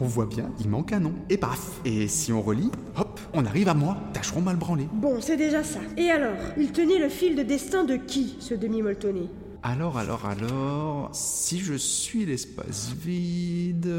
[0.00, 1.14] On voit bien, il manque un nom.
[1.28, 4.88] Et paf Et si on relit, hop, on arrive à moi, tâcheron mal branlé.
[4.92, 5.80] Bon, c'est déjà ça.
[5.96, 9.28] Et alors Il tenait le fil de destin de qui, ce demi-moltonné?
[9.70, 13.92] Alors, alors, alors, si je suis l'espace vide...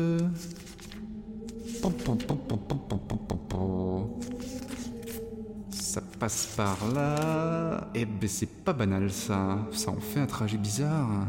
[5.70, 7.88] Ça passe par là.
[7.94, 9.60] Eh ben c'est pas banal ça.
[9.72, 11.28] Ça en fait un trajet bizarre.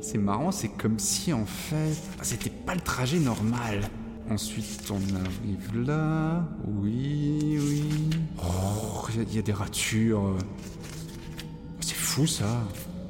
[0.00, 1.96] C'est marrant, c'est comme si en fait...
[2.20, 3.80] Ah, c'était pas le trajet normal.
[4.30, 6.44] Ensuite, on arrive là.
[6.68, 7.84] Oui, oui.
[8.38, 10.36] Oh, il y, y, a des ratures.
[11.80, 12.62] C'est fou ça.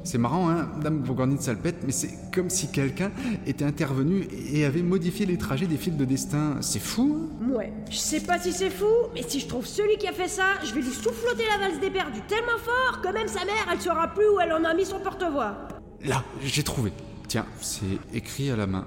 [0.07, 3.11] C'est marrant, hein, Dame Bourgogne Salpette, mais c'est comme si quelqu'un
[3.45, 6.55] était intervenu et avait modifié les trajets des fils de destin.
[6.61, 9.97] C'est fou, hein Ouais, je sais pas si c'est fou, mais si je trouve celui
[9.97, 13.09] qui a fait ça, je vais lui souffloter la valse des perdus tellement fort que
[13.11, 15.67] même sa mère, elle saura plus où elle en a mis son porte-voix.
[16.05, 16.93] Là, j'ai trouvé.
[17.27, 18.85] Tiens, c'est écrit à la main.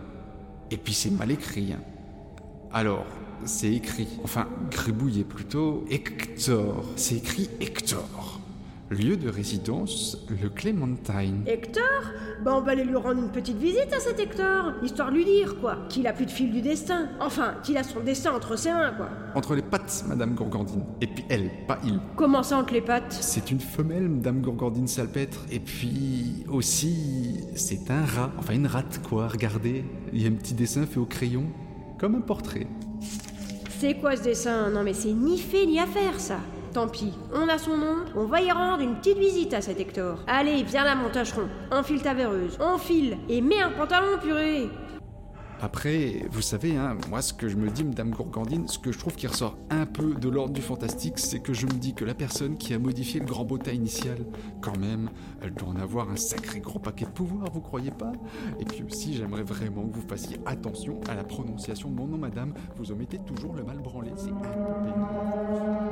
[0.70, 1.74] Et puis c'est mal écrit.
[1.74, 1.82] hein.
[2.72, 3.04] Alors,
[3.44, 6.82] c'est écrit, enfin, gribouillé plutôt, Hector.
[6.96, 8.39] C'est écrit Hector.
[8.90, 11.44] Lieu de résidence, le Clémentine.
[11.46, 11.84] Hector
[12.44, 15.24] Bah on va aller lui rendre une petite visite à cet Hector, histoire de lui
[15.24, 17.08] dire, quoi, qu'il a plus de fil du destin.
[17.20, 19.08] Enfin, qu'il a son destin entre ses mains, quoi.
[19.36, 20.82] Entre les pattes, Madame Gourgandine.
[21.00, 22.00] Et puis elle, pas il.
[22.16, 23.16] Comment ça entre les pattes?
[23.20, 25.46] C'est une femelle, Madame Gourgandine Salpêtre.
[25.52, 28.32] Et puis aussi, c'est un rat.
[28.38, 29.28] Enfin, une rate, quoi.
[29.28, 31.44] Regardez, il y a un petit dessin fait au crayon,
[31.96, 32.66] comme un portrait.
[33.78, 34.68] C'est quoi ce dessin?
[34.70, 36.40] Non mais c'est ni fait ni à faire, ça.
[36.72, 39.80] Tant pis, on a son nom, on va y rendre une petite visite à cet
[39.80, 40.18] Hector.
[40.28, 41.48] Allez, viens là, mon tâcheron.
[41.72, 42.56] Enfile ta verreuse.
[42.60, 44.68] Enfile Et mets un pantalon, purée
[45.60, 48.98] Après, vous savez, hein, moi ce que je me dis, Madame Gourgandine, ce que je
[49.00, 52.04] trouve qui ressort un peu de l'ordre du fantastique, c'est que je me dis que
[52.04, 54.18] la personne qui a modifié le grand bottin initial,
[54.60, 55.10] quand même,
[55.42, 58.12] elle doit en avoir un sacré gros paquet de pouvoir, vous croyez pas?
[58.60, 62.18] Et puis aussi, j'aimerais vraiment que vous fassiez attention à la prononciation de mon nom,
[62.18, 62.54] Madame.
[62.76, 65.89] Vous omettez toujours le mal branlé, c'est un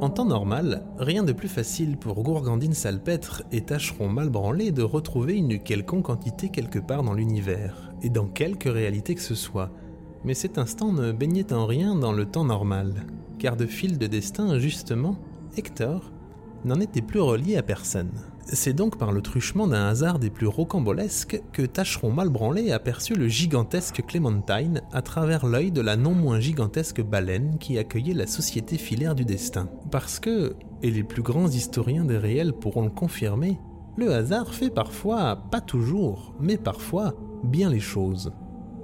[0.00, 4.82] En temps normal, rien de plus facile pour Gourgandine Salpêtre et Tâcheron mal branlé de
[4.82, 9.70] retrouver une quelconque entité quelque part dans l'univers, et dans quelque réalité que ce soit.
[10.24, 13.06] Mais cet instant ne baignait en rien dans le temps normal,
[13.38, 15.16] car de fil de destin, justement,
[15.56, 16.10] Hector
[16.64, 18.12] n'en était plus relié à personne.
[18.46, 23.14] C'est donc par le truchement d'un hasard des plus rocambolesques que Tâcheron mal branlé aperçut
[23.14, 28.26] le gigantesque Clémentine à travers l'œil de la non moins gigantesque baleine qui accueillait la
[28.26, 29.70] société filaire du destin.
[29.90, 33.58] Parce que, et les plus grands historiens des réels pourront le confirmer,
[33.96, 37.14] le hasard fait parfois, pas toujours, mais parfois,
[37.44, 38.32] bien les choses.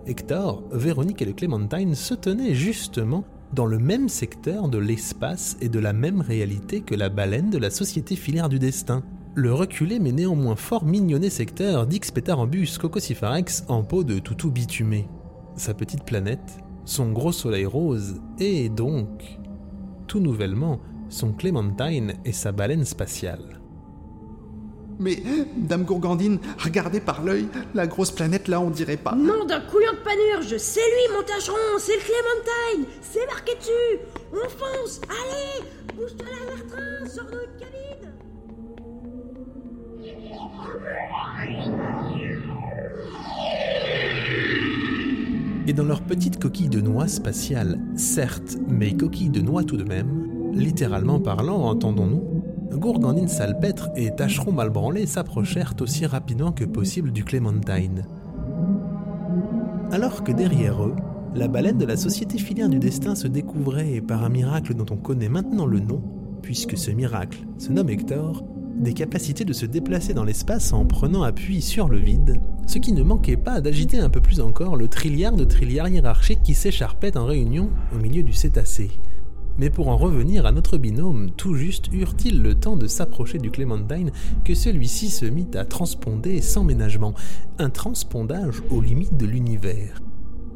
[0.07, 5.69] Hector, Véronique et le Clémentine se tenaient justement dans le même secteur de l'espace et
[5.69, 9.03] de la même réalité que la baleine de la société filaire du destin.
[9.37, 15.09] Le reculé mais néanmoins fort mignonné secteur d'Ixpetarambus Cococifarex en peau de toutou bitumé.
[15.55, 19.39] Sa petite planète, son gros soleil rose et donc,
[20.09, 23.61] tout nouvellement, son Clémentine et sa baleine spatiale.
[24.99, 25.23] Mais,
[25.57, 29.15] Dame Gourgandine, regardez par l'œil, la grosse planète là, on dirait pas.
[29.15, 34.01] Nom d'un couillon de panurge C'est lui, mon tâcheron C'est le Clémentine C'est marqué dessus
[34.33, 35.65] On fonce Allez
[35.97, 37.80] Bouge-toi l'arrière-train Sors de notre cabine
[45.67, 49.85] Et dans leur petite coquille de noix spatiale, certes, mais coquille de noix tout de
[49.85, 52.43] même, littéralement parlant, entendons-nous,
[52.73, 58.07] Gourgandine Salpêtre et Tacheron Malbranlé s'approchèrent aussi rapidement que possible du Clémentine.
[59.93, 60.95] Alors que derrière eux,
[61.35, 64.97] la baleine de la Société filière du destin se découvrait par un miracle dont on
[64.97, 66.03] connaît maintenant le nom,
[66.43, 68.45] puisque ce miracle se nomme Hector,
[68.81, 72.93] des capacités de se déplacer dans l'espace en prenant appui sur le vide, ce qui
[72.93, 77.17] ne manquait pas d'agiter un peu plus encore le trilliard de trilliards hiérarchiques qui s'écharpait
[77.17, 78.91] en réunion au milieu du cétacé.
[79.59, 83.51] Mais pour en revenir à notre binôme, tout juste eurent-ils le temps de s'approcher du
[83.51, 84.13] Clémentine
[84.45, 87.15] que celui-ci se mit à transponder sans ménagement,
[87.59, 90.01] un transpondage aux limites de l'univers.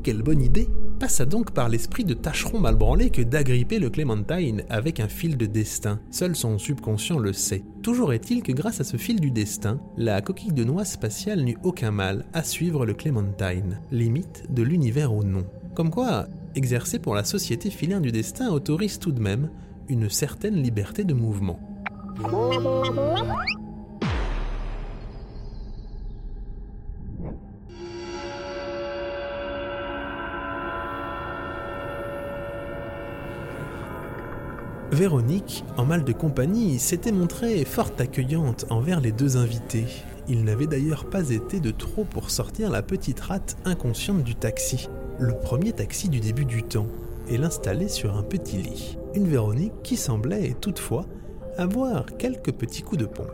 [0.05, 0.69] Quelle bonne idée
[1.01, 5.47] passa donc par l'esprit de Tacheron Malbranlé que d'agripper le Clémentine avec un fil de
[5.47, 5.99] destin.
[6.11, 7.65] Seul son subconscient le sait.
[7.83, 11.57] Toujours est-il que grâce à ce fil du destin, la coquille de noix spatiale n'eut
[11.63, 15.47] aucun mal à suivre le Clémentine, limite de l'univers au non.
[15.75, 19.49] Comme quoi, exercer pour la société filaire du destin autorise tout de même
[19.89, 21.59] une certaine liberté de mouvement.
[34.95, 39.87] Véronique, en mal de compagnie, s'était montrée fort accueillante envers les deux invités.
[40.29, 44.89] Il n'avait d'ailleurs pas été de trop pour sortir la petite rate inconsciente du taxi,
[45.19, 46.87] le premier taxi du début du temps,
[47.29, 48.97] et l'installer sur un petit lit.
[49.15, 51.07] Une Véronique qui semblait, toutefois,
[51.59, 53.33] avoir quelques petits coups de pompe.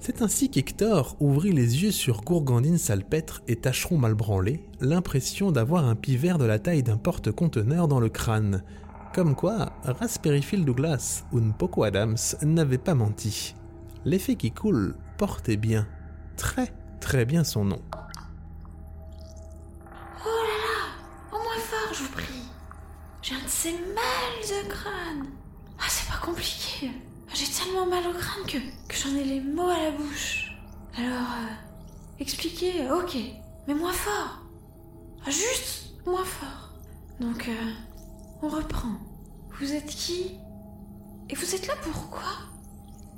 [0.00, 5.94] C'est ainsi qu'Hector ouvrit les yeux sur Gourgandine Salpêtre et Tacheron Malbranlé, l'impression d'avoir un
[5.94, 8.62] pivert de la taille d'un porte-conteneur dans le crâne,
[9.14, 13.54] comme quoi, Raspberry Phil Douglas ou Poco Adams n'avaient pas menti.
[14.04, 15.86] L'effet qui coule portait bien,
[16.36, 17.80] très très bien son nom.
[20.20, 22.42] Oh là là Au moins fort, je vous prie.
[23.22, 25.26] J'ai un de ces mal de crâne.
[25.78, 26.90] Ah, c'est pas compliqué.
[27.32, 30.56] J'ai tellement mal au crâne que, que j'en ai les mots à la bouche.
[30.96, 31.54] Alors, euh,
[32.18, 33.16] expliquez, ok,
[33.68, 34.40] mais moins fort.
[35.24, 36.72] Ah, Juste moins fort.
[37.20, 37.72] Donc, euh,
[38.42, 39.03] on reprend.
[39.60, 40.32] Vous êtes qui?
[41.30, 42.22] Et vous êtes là pourquoi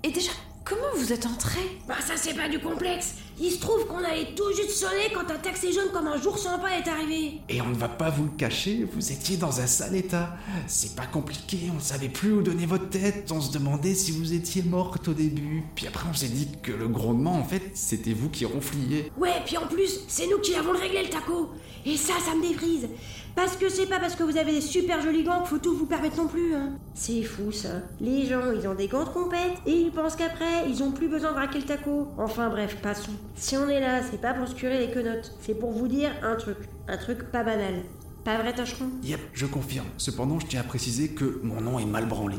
[0.02, 0.32] Et déjà,
[0.64, 1.60] comment vous êtes entré?
[1.88, 3.14] Bah ça c'est pas du complexe.
[3.40, 6.38] Il se trouve qu'on allait tout juste sonner quand un taxi jaune comme un jour
[6.38, 7.40] sans pas est arrivé.
[7.48, 10.36] Et on ne va pas vous le cacher, vous étiez dans un sale état.
[10.66, 14.34] C'est pas compliqué, on savait plus où donner votre tête, on se demandait si vous
[14.34, 15.64] étiez morte au début.
[15.74, 19.10] Puis après on s'est dit que le grondement en fait, c'était vous qui ronfliez.
[19.16, 21.50] Ouais, puis en plus, c'est nous qui avons le réglé le taco.
[21.86, 22.88] Et ça, ça me défrise
[23.36, 25.76] Parce que c'est pas parce que vous avez des super jolis gants qu'il faut tout
[25.76, 29.10] vous permettre non plus, hein C'est fou ça Les gens, ils ont des gants de
[29.10, 32.08] compète, et ils pensent qu'après, ils ont plus besoin de braquer le taco.
[32.16, 33.12] Enfin bref, passons.
[33.34, 36.10] Si on est là, c'est pas pour se curer les quenottes, c'est pour vous dire
[36.22, 36.56] un truc.
[36.88, 37.82] Un truc pas banal.
[38.24, 38.88] Pas vrai, Tacheron?
[39.02, 39.86] Yep, je confirme.
[39.98, 42.38] Cependant, je tiens à préciser que mon nom est mal branlé.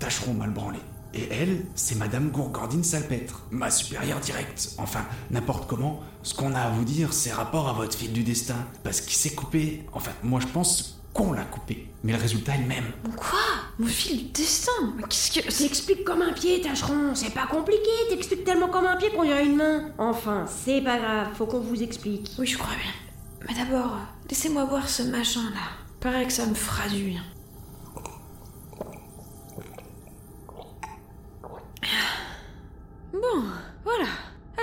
[0.00, 0.80] Tacheron mal branlé.
[1.16, 4.72] Et elle, c'est Madame Gourgandine Salpêtre, ma supérieure directe.
[4.76, 8.22] Enfin, n'importe comment, ce qu'on a à vous dire, c'est rapport à votre fil du
[8.22, 8.56] destin.
[8.84, 9.86] Parce qu'il s'est coupé.
[9.94, 11.88] Enfin, moi je pense qu'on l'a coupé.
[12.04, 12.92] Mais le résultat est le même.
[13.16, 13.38] Quoi?
[13.78, 14.72] Mon fil du destin?
[15.08, 15.62] Qu'est-ce que.
[15.62, 19.46] T'expliques comme un pied, Tacheron, c'est pas compliqué, t'expliques tellement comme un pied qu'on dirait
[19.46, 19.88] une main.
[19.96, 22.32] Enfin, c'est pas grave, faut qu'on vous explique.
[22.38, 23.48] Oui, je crois bien.
[23.48, 23.96] Mais d'abord,
[24.28, 25.60] laissez-moi voir ce machin-là.
[26.00, 27.22] Paraît que ça me fera du bien.
[33.12, 33.44] Bon,
[33.84, 34.06] voilà.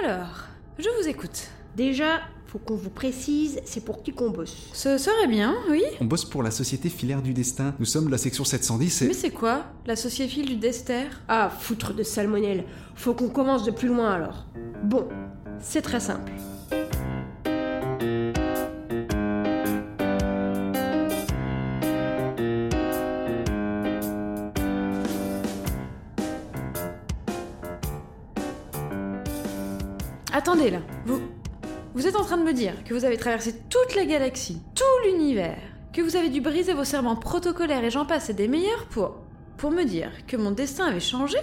[0.02, 1.48] Alors, je vous écoute.
[1.76, 4.70] Déjà, faut qu'on vous précise, c'est pour qui qu'on bosse.
[4.74, 5.82] Ce serait bien, oui.
[6.00, 7.74] On bosse pour la Société Filaire du Destin.
[7.80, 9.08] Nous sommes de la section 710 et...
[9.08, 11.06] Mais c'est quoi La sociéphile du Dester?
[11.28, 12.66] Ah, foutre de salmonelle.
[12.96, 14.46] Faut qu'on commence de plus loin alors.
[14.84, 15.08] Bon,
[15.60, 16.32] c'est très simple.
[30.54, 31.20] Attendez là, vous.
[31.96, 34.84] Vous êtes en train de me dire que vous avez traversé toute la galaxie, tout
[35.04, 35.58] l'univers,
[35.92, 39.16] que vous avez dû briser vos serments protocolaires et j'en passe et des meilleurs pour.
[39.58, 41.40] pour me dire que mon destin avait changé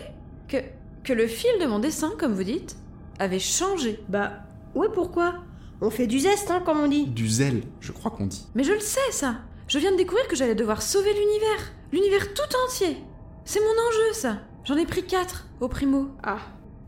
[0.46, 0.58] Que.
[1.02, 2.76] que le fil de mon destin, comme vous dites,
[3.18, 4.44] avait changé Bah,
[4.76, 5.38] ouais, pourquoi?
[5.80, 7.06] On fait du zeste, hein, comme on dit.
[7.06, 8.46] Du zèle, je crois qu'on dit.
[8.54, 12.32] Mais je le sais, ça Je viens de découvrir que j'allais devoir sauver l'univers L'univers
[12.32, 12.96] tout entier
[13.44, 16.10] C'est mon enjeu, ça J'en ai pris quatre, au primo.
[16.22, 16.38] Ah,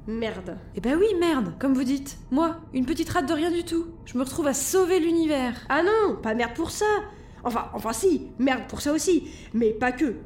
[0.07, 0.59] Merde.
[0.75, 2.19] Eh ben oui, merde, comme vous dites.
[2.31, 3.87] Moi, une petite rate de rien du tout.
[4.05, 5.55] Je me retrouve à sauver l'univers.
[5.69, 6.87] Ah non, pas merde pour ça.
[7.45, 10.17] Enfin, enfin si, merde pour ça aussi, mais pas que.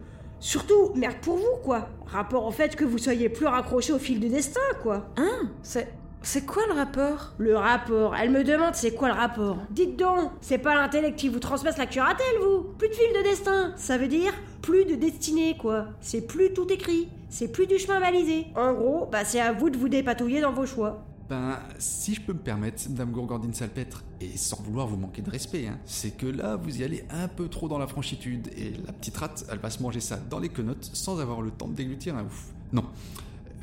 [0.41, 1.89] Surtout, merde pour vous, quoi.
[2.07, 5.09] Rapport au fait que vous soyez plus raccroché au fil du destin, quoi.
[5.17, 5.93] Hein C'est.
[6.23, 7.35] C'est quoi le rapport?
[7.39, 11.29] Le rapport Elle me demande c'est quoi le rapport Dites donc, c'est pas l'intellect qui
[11.29, 12.65] vous transpasse la curatelle, vous?
[12.79, 15.87] Plus de fil de destin Ça veut dire plus de destinée, quoi.
[16.01, 17.09] C'est plus tout écrit.
[17.29, 18.47] C'est plus du chemin balisé.
[18.55, 21.05] En gros, bah c'est à vous de vous dépatouiller dans vos choix.
[21.29, 25.31] Ben, si je peux me permettre, Dame Gourgandine Salpêtre, et sans vouloir vous manquer de
[25.31, 28.75] respect, hein, c'est que là, vous y allez un peu trop dans la franchitude, et
[28.87, 31.67] la petite rate, elle va se manger ça dans les quenottes sans avoir le temps
[31.67, 32.45] de déglutir un ouf.
[32.73, 32.85] Non.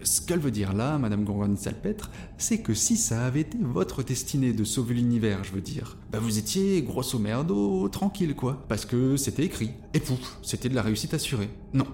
[0.04, 4.04] Ce qu'elle veut dire là, Madame Gourgandine Salpêtre, c'est que si ça avait été votre
[4.04, 8.86] destinée de sauver l'univers, je veux dire, bah vous étiez grosso merdo tranquille quoi, parce
[8.86, 11.50] que c'était écrit, et pouf, c'était de la réussite assurée.
[11.74, 11.88] Non.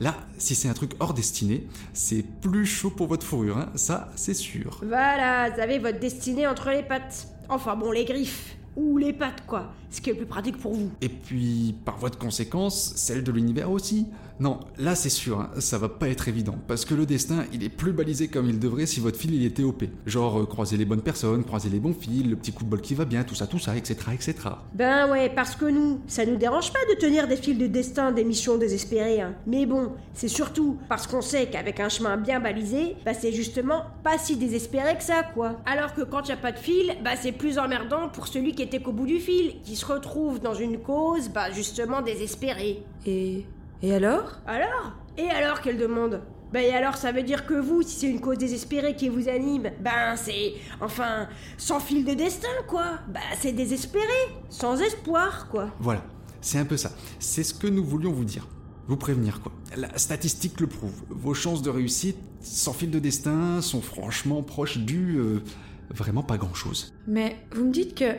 [0.00, 4.12] Là, si c'est un truc hors destinée, c'est plus chaud pour votre fourrure, hein, ça
[4.14, 4.80] c'est sûr.
[4.86, 7.28] Voilà, vous avez votre destinée entre les pattes.
[7.48, 8.55] Enfin bon, les griffes.
[8.76, 9.72] Ou les pattes, quoi.
[9.90, 10.90] Ce qui est le plus pratique pour vous.
[11.00, 14.06] Et puis, par voie de conséquence, celle de l'univers aussi.
[14.38, 17.64] Non, là c'est sûr, hein, ça va pas être évident, parce que le destin, il
[17.64, 19.84] est plus balisé comme il devrait si votre fil il était OP.
[20.04, 22.82] Genre, euh, croiser les bonnes personnes, croiser les bons fils, le petit coup de bol
[22.82, 24.34] qui va bien, tout ça, tout ça, etc., etc.
[24.74, 28.12] Ben ouais, parce que nous, ça nous dérange pas de tenir des fils de destin,
[28.12, 29.22] des missions désespérées.
[29.22, 29.34] hein.
[29.46, 33.84] Mais bon, c'est surtout parce qu'on sait qu'avec un chemin bien balisé, bah c'est justement
[34.04, 35.56] pas si désespéré que ça, quoi.
[35.64, 38.60] Alors que quand y a pas de fil, bah c'est plus emmerdant pour celui qui
[38.66, 42.82] était qu'au bout du fil, qui se retrouve dans une cause, bah justement désespérée.
[43.06, 43.46] Et.
[43.82, 44.40] Et alors?
[44.46, 44.92] Alors?
[45.18, 46.22] Et alors qu'elle demande?
[46.52, 49.28] Ben et alors ça veut dire que vous, si c'est une cause désespérée qui vous
[49.28, 50.54] anime, ben c'est...
[50.80, 51.28] Enfin,
[51.58, 53.00] sans fil de destin, quoi.
[53.08, 54.04] Ben c'est désespéré,
[54.48, 55.70] sans espoir, quoi.
[55.80, 56.04] Voilà,
[56.40, 56.92] c'est un peu ça.
[57.18, 58.46] C'est ce que nous voulions vous dire.
[58.88, 59.52] Vous prévenir, quoi.
[59.76, 61.02] La statistique le prouve.
[61.10, 65.16] Vos chances de réussite, sans fil de destin, sont franchement proches du...
[65.18, 65.42] euh,
[65.90, 66.94] vraiment pas grand-chose.
[67.08, 68.14] Mais vous me dites que.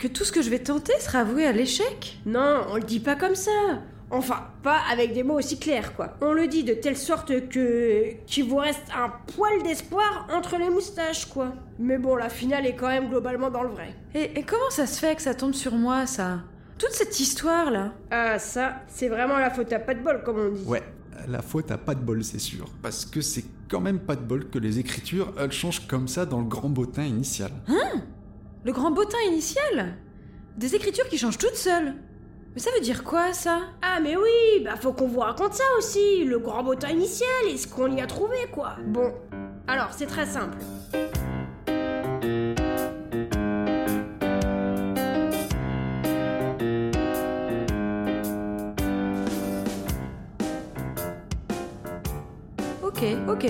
[0.00, 2.98] Que tout ce que je vais tenter sera voué à l'échec Non, on le dit
[3.00, 3.50] pas comme ça.
[4.10, 6.16] Enfin, pas avec des mots aussi clairs, quoi.
[6.20, 8.14] On le dit de telle sorte que.
[8.26, 11.52] qu'il vous reste un poil d'espoir entre les moustaches, quoi.
[11.78, 13.94] Mais bon, la finale est quand même globalement dans le vrai.
[14.14, 16.40] Et, et comment ça se fait que ça tombe sur moi, ça?
[16.76, 20.48] Toute cette histoire-là Ah, ça, c'est vraiment la faute à pas de bol, comme on
[20.50, 20.64] dit.
[20.64, 20.82] Ouais,
[21.28, 22.64] la faute à pas de bol, c'est sûr.
[22.82, 26.26] Parce que c'est quand même pas de bol que les écritures, elles changent comme ça
[26.26, 27.52] dans le grand bottin initial.
[27.68, 28.00] Hein?
[28.62, 29.94] Le grand bottin initial
[30.58, 31.94] Des écritures qui changent toutes seules
[32.54, 33.60] Mais ça veut dire quoi, ça?
[33.80, 37.56] Ah, mais oui, bah faut qu'on vous raconte ça aussi, le grand bottin initial et
[37.56, 38.76] ce qu'on y a trouvé, quoi.
[38.86, 39.14] Bon,
[39.66, 40.58] alors c'est très simple.
[52.82, 53.46] Ok, ok.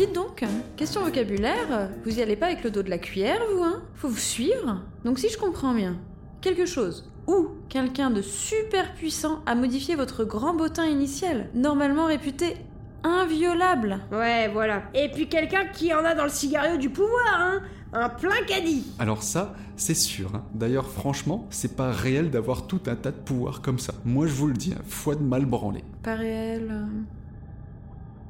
[0.00, 0.42] Dites donc,
[0.78, 3.82] question vocabulaire, vous y allez pas avec le dos de la cuillère, vous, hein?
[3.96, 4.80] Faut vous suivre.
[5.04, 5.98] Donc si je comprends bien,
[6.40, 12.56] quelque chose ou quelqu'un de super puissant a modifié votre grand bottin initial, normalement réputé
[13.02, 13.98] inviolable.
[14.10, 14.84] Ouais, voilà.
[14.94, 17.60] Et puis quelqu'un qui en a dans le cigario du pouvoir, hein?
[17.92, 20.30] Un plein caddie Alors ça, c'est sûr.
[20.34, 20.44] hein.
[20.54, 23.92] D'ailleurs, franchement, c'est pas réel d'avoir tout un tas de pouvoirs comme ça.
[24.06, 25.84] Moi, je vous le dis, hein, foi de mal branlé.
[26.02, 26.68] Pas réel.
[26.70, 26.86] euh,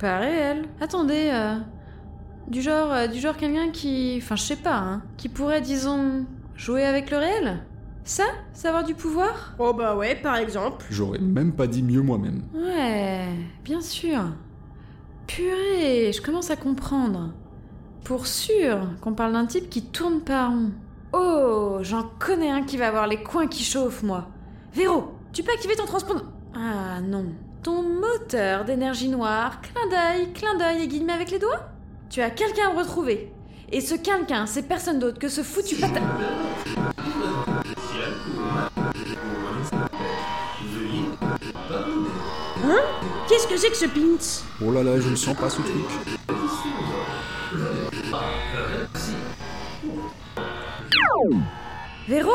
[0.01, 0.65] Pas réel.
[0.81, 1.57] Attendez, euh,
[2.49, 6.25] du genre, euh, du genre quelqu'un qui, enfin, je sais pas, hein, qui pourrait, disons,
[6.57, 7.59] jouer avec le réel?
[8.03, 9.55] Ça, savoir du pouvoir?
[9.59, 10.87] Oh bah ouais, par exemple.
[10.91, 12.43] J'aurais même pas dit mieux moi-même.
[12.55, 13.29] Ouais,
[13.63, 14.21] bien sûr.
[15.27, 17.35] Purée, je commence à comprendre.
[18.03, 20.71] Pour sûr qu'on parle d'un type qui tourne pas rond.
[21.13, 24.29] Oh, j'en connais un qui va avoir les coins qui chauffent, moi.
[24.73, 26.25] Véro, tu peux activer ton transpondeur?
[26.55, 27.27] Ah non.
[27.63, 31.69] Ton moteur d'énergie noire, clin d'œil, clin d'œil et guillemets avec les doigts
[32.09, 33.31] Tu as quelqu'un à me retrouver.
[33.71, 36.01] Et ce quelqu'un, c'est personne d'autre que ce foutu patin.
[42.65, 42.81] Hein?
[43.29, 44.43] Qu'est-ce que c'est que ce pint?
[44.65, 45.85] Oh là là, je le sens pas ce truc.
[52.09, 52.33] Véro,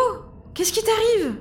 [0.54, 1.36] qu'est-ce qui t'arrive?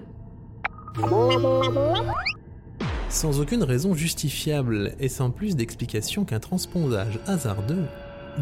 [3.14, 7.84] Sans aucune raison justifiable et sans plus d'explication qu'un transpondage hasardeux,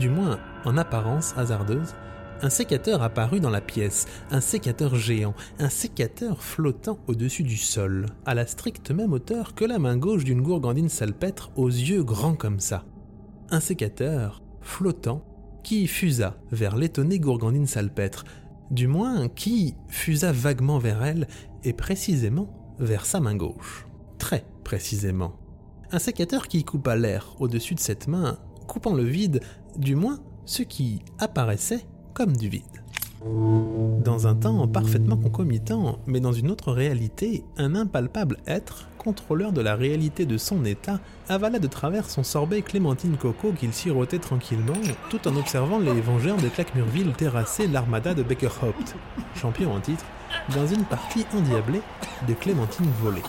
[0.00, 1.94] du moins en apparence hasardeuse,
[2.40, 8.06] un sécateur apparut dans la pièce, un sécateur géant, un sécateur flottant au-dessus du sol,
[8.24, 12.34] à la stricte même hauteur que la main gauche d'une gourgandine salpêtre aux yeux grands
[12.34, 12.86] comme ça.
[13.50, 15.22] Un sécateur flottant
[15.62, 18.24] qui fusa vers l'étonnée gourgandine salpêtre,
[18.70, 21.28] du moins qui fusa vaguement vers elle
[21.62, 23.84] et précisément vers sa main gauche.
[24.22, 25.32] Très précisément.
[25.90, 29.40] Un sécateur qui coupa l'air au-dessus de cette main coupant le vide,
[29.76, 31.84] du moins ce qui apparaissait
[32.14, 32.62] comme du vide.
[34.04, 39.60] Dans un temps parfaitement concomitant, mais dans une autre réalité, un impalpable être, contrôleur de
[39.60, 44.80] la réalité de son état, avala de travers son sorbet Clémentine Coco qu'il sirotait tranquillement,
[45.10, 48.94] tout en observant les vengeurs de Claquemurville terrasser l'armada de Beckerhaupt,
[49.34, 50.04] champion en titre,
[50.54, 51.82] dans une partie endiablée
[52.28, 53.22] de Clémentine volée.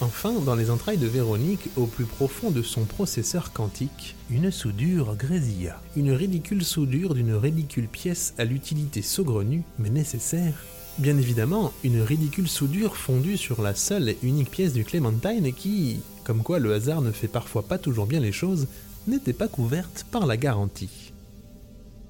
[0.00, 5.16] Enfin, dans les entrailles de Véronique, au plus profond de son processeur quantique, une soudure
[5.16, 5.82] grésilla.
[5.96, 10.54] Une ridicule soudure d'une ridicule pièce à l'utilité saugrenue, mais nécessaire.
[10.98, 16.00] Bien évidemment, une ridicule soudure fondue sur la seule et unique pièce du Clémentine qui,
[16.22, 18.68] comme quoi le hasard ne fait parfois pas toujours bien les choses,
[19.08, 21.12] n'était pas couverte par la garantie.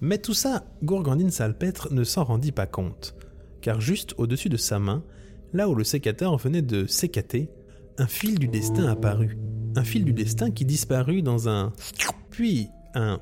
[0.03, 3.15] Mais tout ça, Gourgandine Salpêtre ne s'en rendit pas compte,
[3.63, 5.03] car juste au-dessus de sa main,
[5.55, 7.49] là où le sécateur venait de sécater,
[7.99, 9.37] un fil du destin apparut.
[9.77, 11.73] Un fil du destin qui disparut dans un...
[12.31, 13.21] Puis un...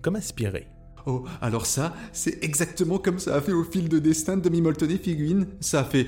[0.00, 0.68] Comme aspiré.
[1.06, 4.96] Oh, alors ça, c'est exactement comme ça a fait au fil de destin de demi-moltonné
[4.96, 5.46] figurine.
[5.60, 6.06] Ça a fait...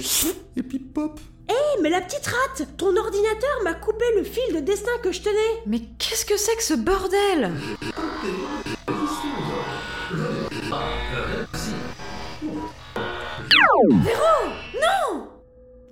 [0.57, 4.61] Et puis pop Hé, mais la petite rate Ton ordinateur m'a coupé le fil de
[4.61, 7.53] destin que je tenais Mais qu'est-ce que c'est que ce bordel?
[14.03, 14.66] Véro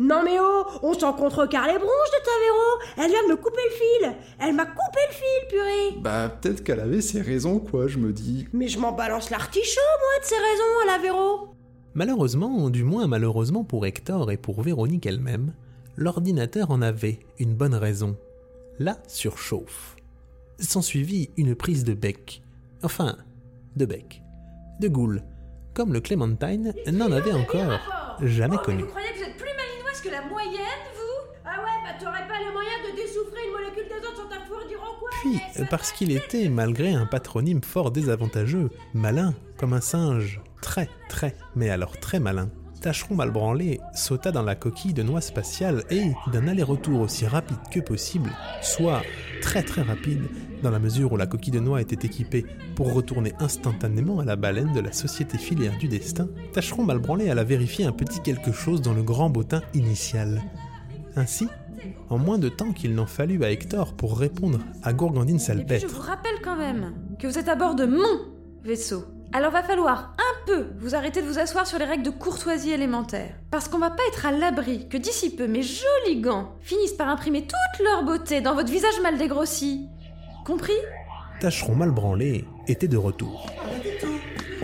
[0.01, 3.37] Non mais oh On s'en contrecarre les bronches de ta Véro Elle vient de me
[3.37, 7.61] couper le fil Elle m'a coupé le fil, purée Bah, peut-être qu'elle avait ses raisons,
[7.61, 8.49] quoi, je me dis.
[8.53, 11.49] Mais je m'en balance l'artichaut, moi, de ces raisons, à la Véro
[11.95, 15.53] Malheureusement, du moins malheureusement pour Hector et pour Véronique elle-même,
[15.97, 18.17] l'ordinateur en avait une bonne raison.
[18.81, 19.95] La surchauffe.
[20.59, 22.43] S'ensuivit une prise de bec.
[22.83, 23.17] Enfin,
[23.77, 24.23] de bec.
[24.81, 25.23] De goule.
[25.73, 27.79] Comme le Clémentine n'en avait encore
[28.21, 28.85] jamais connu.
[30.05, 33.89] Que la moyenne, vous Ah ouais, bah t'aurais pas les moyens de dessouffrer une molécule
[33.89, 38.69] d'azote sur ta fourrure en quoi Puis, parce qu'il était, malgré un patronyme fort désavantageux,
[38.93, 42.51] malin, comme un singe, très, très, mais alors très malin,
[42.85, 47.57] Tâcheron mal branlé sauta dans la coquille de noix spatiale et, d'un aller-retour aussi rapide
[47.71, 48.31] que possible,
[48.61, 49.01] soit
[49.41, 50.25] très très rapide,
[50.63, 54.37] dans la mesure où la coquille de noix était équipée pour retourner instantanément à la
[54.37, 58.53] baleine de la société filière du destin, Tâcheron mal branlé alla vérifier un petit quelque
[58.53, 60.43] chose dans le grand bottin initial.
[61.17, 61.49] Ainsi,
[62.11, 65.47] en moins de temps qu'il n'en fallut à Hector pour répondre à Gourgandine puis je
[65.47, 65.87] Salpêtre.
[65.87, 68.27] vous rappelle quand même que vous êtes à bord de mon
[68.63, 69.05] vaisseau.
[69.37, 72.71] Alors va falloir un peu vous arrêter de vous asseoir sur les règles de courtoisie
[72.71, 73.35] élémentaire.
[73.51, 77.09] Parce qu'on va pas être à l'abri que d'ici peu mes jolis gants finissent par
[77.09, 79.89] imprimer toute leur beauté dans votre visage mal dégrossi.
[80.47, 80.73] Compris?
[81.41, 83.51] Tâcheron mal branlé était de retour.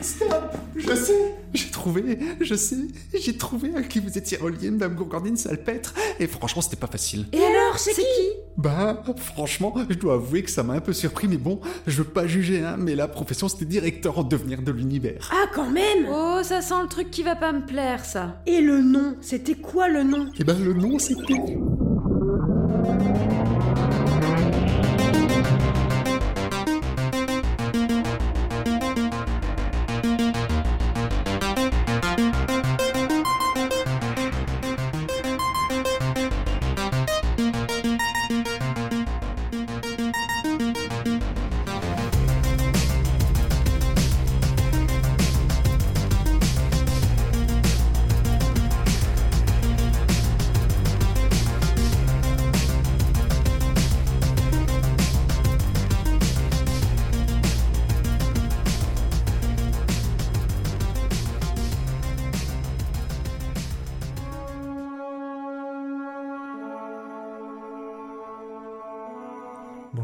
[0.02, 2.76] Stop Je sais J'ai trouvé, je sais,
[3.18, 7.26] j'ai trouvé à qui vous étiez relié, Madame Gourgandine Salpêtre, et franchement, c'était pas facile.
[7.32, 8.28] Et alors, c'est qui?
[8.56, 12.08] Bah, franchement, je dois avouer que ça m'a un peu surpris, mais bon, je veux
[12.08, 15.30] pas juger, hein, mais la profession, c'était directeur en devenir de l'univers.
[15.32, 18.40] Ah, quand même Oh, ça sent le truc qui va pas me plaire, ça.
[18.46, 20.28] Et le nom C'était quoi le nom?
[20.38, 21.34] Et ben, le nom, c'était...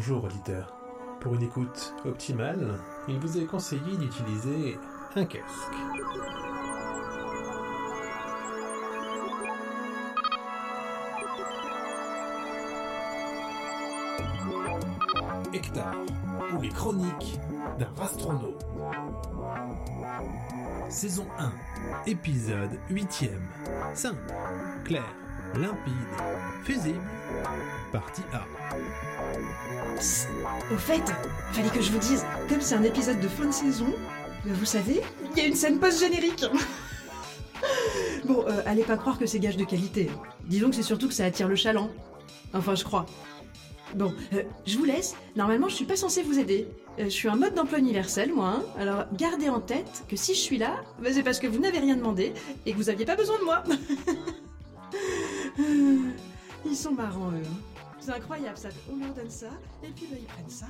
[0.09, 0.73] Bonjour auditeur.
[1.19, 2.79] Pour une écoute optimale,
[3.09, 4.79] il vous est conseillé d'utiliser
[5.17, 5.45] un casque.
[15.53, 15.93] Hector,
[16.55, 17.41] ou les chroniques
[17.77, 18.65] d'un astronaute.
[20.89, 21.53] Saison 1,
[22.07, 23.41] épisode 8ème.
[23.95, 24.33] Simple,
[24.85, 25.13] clair,
[25.57, 25.93] limpide,
[26.65, 27.01] fusible.
[27.93, 28.45] Partie A.
[30.73, 31.03] Au fait,
[31.53, 33.87] fallait que je vous dise, comme c'est un épisode de fin de saison,
[34.47, 35.01] euh, vous savez,
[35.33, 36.45] il y a une scène post-générique.
[38.27, 40.11] bon, euh, allez pas croire que c'est gage de qualité.
[40.45, 41.91] Disons que c'est surtout que ça attire le chaland.
[42.53, 43.07] Enfin, je crois.
[43.95, 45.15] Bon, euh, je vous laisse.
[45.37, 46.69] Normalement, je suis pas censée vous aider.
[46.99, 48.49] Je suis un mode d'emploi universel, moi.
[48.57, 48.63] hein.
[48.79, 51.79] Alors, gardez en tête que si je suis là, bah, c'est parce que vous n'avez
[51.79, 52.33] rien demandé
[52.65, 53.63] et que vous aviez pas besoin de moi.
[56.65, 57.43] Ils sont marrants, eux.
[57.45, 57.61] Hein.
[58.01, 58.69] C'est incroyable, ça.
[58.93, 59.49] On leur donne ça,
[59.83, 60.67] et puis là, ils prennent ça.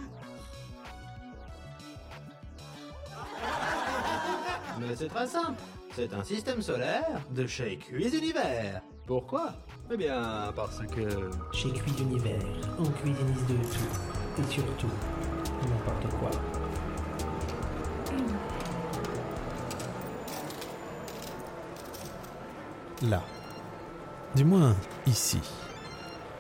[4.79, 5.61] Mais c'est très simple.
[5.95, 8.83] C'est un système solaire de chez Cuis Univers.
[9.07, 9.55] Pourquoi?
[9.91, 11.31] Eh bien, parce que...
[11.53, 12.43] Chez Cuis Univers,
[12.79, 14.41] on cuisinise de tout.
[14.41, 14.91] Et surtout,
[15.63, 16.31] n'importe quoi.
[23.03, 23.23] Là.
[24.37, 25.41] Du moins, ici.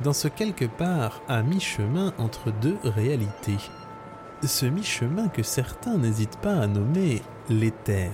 [0.02, 3.56] Dans ce quelque part à mi-chemin entre deux réalités.
[4.44, 8.12] Ce mi-chemin que certains n'hésitent pas à nommer l'éther.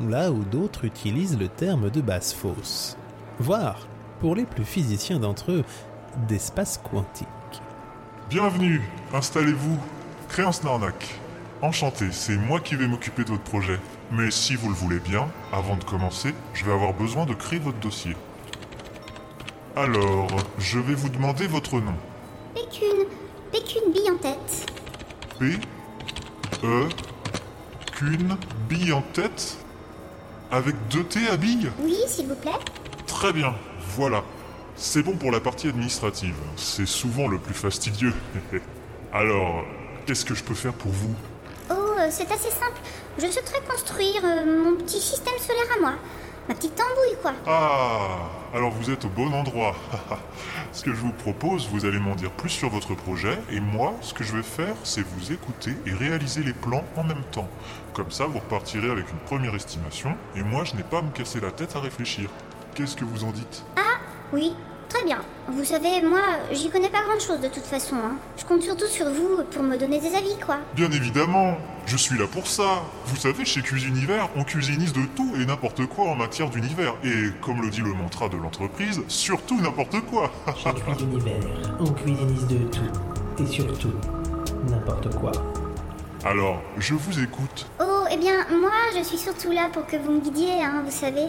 [0.00, 2.96] Là où d'autres utilisent le terme de basse fosse.
[3.40, 3.88] Voire,
[4.20, 5.64] pour les plus physiciens d'entre eux,
[6.28, 7.26] d'espace quantique.
[8.30, 8.82] Bienvenue,
[9.12, 9.78] installez-vous.
[10.28, 11.18] Créance Narnac.
[11.60, 13.80] Enchanté, c'est moi qui vais m'occuper de votre projet.
[14.12, 17.58] Mais si vous le voulez bien, avant de commencer, je vais avoir besoin de créer
[17.58, 18.14] votre dossier.
[19.78, 20.26] Alors,
[20.58, 21.94] je vais vous demander votre nom.
[22.52, 23.04] Pécune.
[23.52, 24.72] Pécune bille en tête.
[25.38, 25.52] P.
[26.64, 26.88] E.
[27.92, 28.36] Qu'une
[28.68, 29.56] bille en tête
[30.50, 32.58] Avec deux T à bille Oui, s'il vous plaît.
[33.06, 33.54] Très bien,
[33.94, 34.24] voilà.
[34.74, 36.34] C'est bon pour la partie administrative.
[36.56, 38.14] C'est souvent le plus fastidieux.
[39.12, 39.62] Alors,
[40.06, 41.14] qu'est-ce que je peux faire pour vous?
[41.70, 42.80] Oh, euh, c'est assez simple.
[43.16, 45.92] Je souhaiterais construire euh, mon petit système solaire à moi.
[46.48, 47.32] Ma petite tambouille, quoi.
[47.46, 49.74] Ah, alors vous êtes au bon endroit.
[50.72, 53.94] ce que je vous propose, vous allez m'en dire plus sur votre projet, et moi,
[54.00, 57.48] ce que je vais faire, c'est vous écouter et réaliser les plans en même temps.
[57.92, 61.10] Comme ça, vous repartirez avec une première estimation, et moi, je n'ai pas à me
[61.10, 62.30] casser la tête à réfléchir.
[62.74, 63.64] Qu'est-ce que vous en dites?
[63.76, 63.98] Ah,
[64.32, 64.54] oui,
[64.88, 65.18] très bien.
[65.48, 66.20] Vous savez, moi,
[66.52, 67.96] j'y connais pas grand-chose de toute façon.
[67.96, 68.16] hein.
[68.36, 70.58] Je compte surtout sur vous pour me donner des avis, quoi.
[70.74, 72.82] Bien évidemment, je suis là pour ça.
[73.06, 76.94] Vous savez, chez Cuisinivers, on cuisinise de tout et n'importe quoi en matière d'univers.
[77.04, 80.30] Et comme le dit le mantra de l'entreprise, surtout n'importe quoi.
[80.56, 81.34] Chez Cuisinivers,
[81.80, 83.42] on cuisinise de tout.
[83.42, 83.92] Et surtout,
[84.68, 85.32] n'importe quoi.
[86.24, 87.66] Alors, je vous écoute.
[87.80, 90.90] Oh, eh bien, moi, je suis surtout là pour que vous me guidiez, hein, vous
[90.90, 91.26] savez.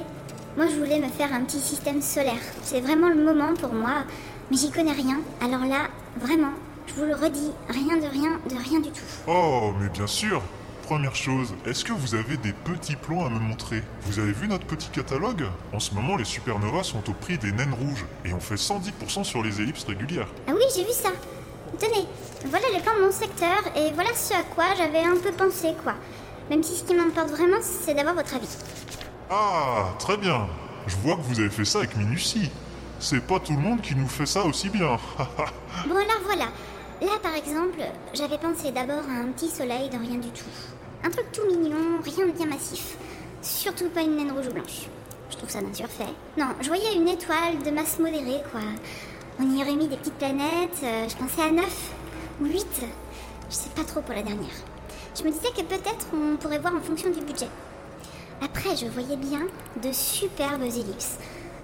[0.60, 2.42] Moi, je voulais me faire un petit système solaire.
[2.64, 4.04] C'est vraiment le moment pour moi,
[4.52, 5.22] mais j'y connais rien.
[5.40, 5.88] Alors là,
[6.20, 6.52] vraiment,
[6.86, 9.06] je vous le redis, rien de rien, de rien du tout.
[9.26, 10.42] Oh, mais bien sûr
[10.84, 13.84] Première chose, est-ce que vous avez des petits plans à me montrer?
[14.02, 15.46] Vous avez vu notre petit catalogue?
[15.72, 19.24] En ce moment, les supernovas sont au prix des naines rouges, et on fait 110%
[19.24, 20.28] sur les ellipses régulières.
[20.46, 21.12] Ah oui, j'ai vu ça.
[21.80, 22.06] Tenez,
[22.48, 25.70] voilà le plan de mon secteur, et voilà ce à quoi j'avais un peu pensé,
[25.82, 25.94] quoi.
[26.50, 28.58] Même si ce qui m'importe vraiment, c'est d'avoir votre avis.
[29.30, 30.48] Ah, très bien
[30.88, 32.50] Je vois que vous avez fait ça avec minutie.
[33.00, 34.98] C'est pas tout le monde qui nous fait ça aussi bien.
[35.88, 36.46] Bon, alors voilà.
[37.02, 37.80] Là, par exemple,
[38.14, 40.50] j'avais pensé d'abord à un petit soleil dans rien du tout.
[41.04, 42.98] Un truc tout mignon, rien de bien massif.
[43.42, 44.88] Surtout pas une naine rouge ou blanche.
[45.30, 46.12] Je trouve ça bien sûr fait.
[46.38, 48.62] Non, je voyais une étoile de masse modérée, quoi.
[49.40, 51.66] On y aurait mis des petites planètes, euh, je pensais à 9
[52.42, 52.66] ou 8.
[53.50, 54.50] Je sais pas trop pour la dernière.
[55.18, 57.48] Je me disais que peut-être on pourrait voir en fonction du budget.
[58.42, 59.42] Après, je voyais bien
[59.84, 61.18] de superbes ellipses.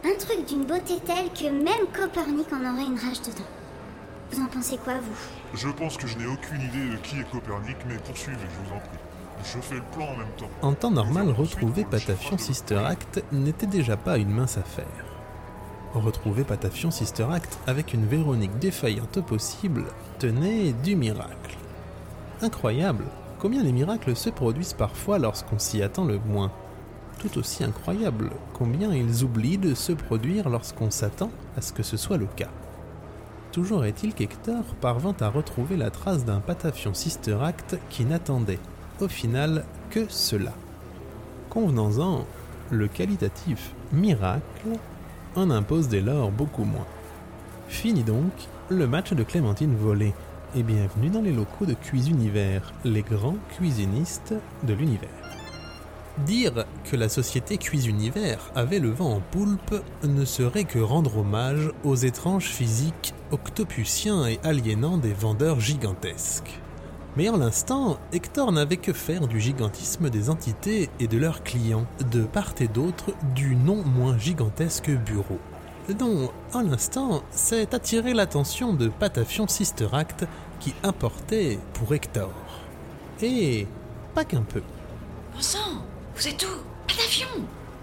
[0.03, 3.47] Un truc d'une beauté telle que même Copernic en aurait une rage dedans.
[4.31, 5.57] Vous en pensez quoi, vous?
[5.57, 8.75] Je pense que je n'ai aucune idée de qui est Copernic, mais poursuivez, je vous
[8.75, 8.97] en prie.
[9.43, 10.49] Je fais le plan en même temps.
[10.61, 14.85] En temps normal, retrouver Patafion Sister Act n'était déjà pas une mince affaire.
[15.93, 19.85] Retrouver Patafion Sister Act avec une Véronique défaillante possible
[20.19, 21.57] tenait du miracle.
[22.41, 23.05] Incroyable,
[23.39, 26.51] combien les miracles se produisent parfois lorsqu'on s'y attend le moins.
[27.19, 31.97] Tout aussi incroyable, combien ils oublient de se produire lorsqu'on s'attend à ce que ce
[31.97, 32.51] soit le cas.
[33.51, 38.59] Toujours est-il qu'Hector parvint à retrouver la trace d'un Patafion Sister Act qui n'attendait,
[38.99, 40.51] au final, que cela.
[41.49, 42.25] Convenons-en,
[42.69, 44.77] le qualitatif miracle
[45.35, 46.87] en impose dès lors beaucoup moins.
[47.69, 48.31] Fini donc
[48.69, 50.13] le match de Clémentine volée,
[50.55, 55.24] et bienvenue dans les locaux de Cuisunivers, les grands cuisinistes de l'univers.
[56.19, 61.71] Dire que la société Cuisunivers avait le vent en poulpe ne serait que rendre hommage
[61.83, 66.61] aux étranges physiques octopusiens et aliénants des vendeurs gigantesques.
[67.17, 71.85] Mais en l'instant, Hector n'avait que faire du gigantisme des entités et de leurs clients,
[72.11, 75.39] de part et d'autre du non moins gigantesque bureau.
[75.99, 80.25] Dont, en l'instant, c'est attirer l'attention de Patafion Sister Act
[80.61, 82.31] qui importait pour Hector.
[83.21, 83.67] Et
[84.13, 84.61] pas qu'un peu.
[86.15, 86.61] Vous êtes où?
[86.87, 87.27] Patafion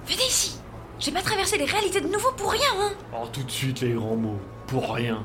[0.07, 0.59] Venez ici
[0.99, 3.93] J'ai pas traversé les réalités de nouveau pour rien, hein Oh, tout de suite les
[3.93, 4.41] grands mots.
[4.67, 5.23] Pour rien.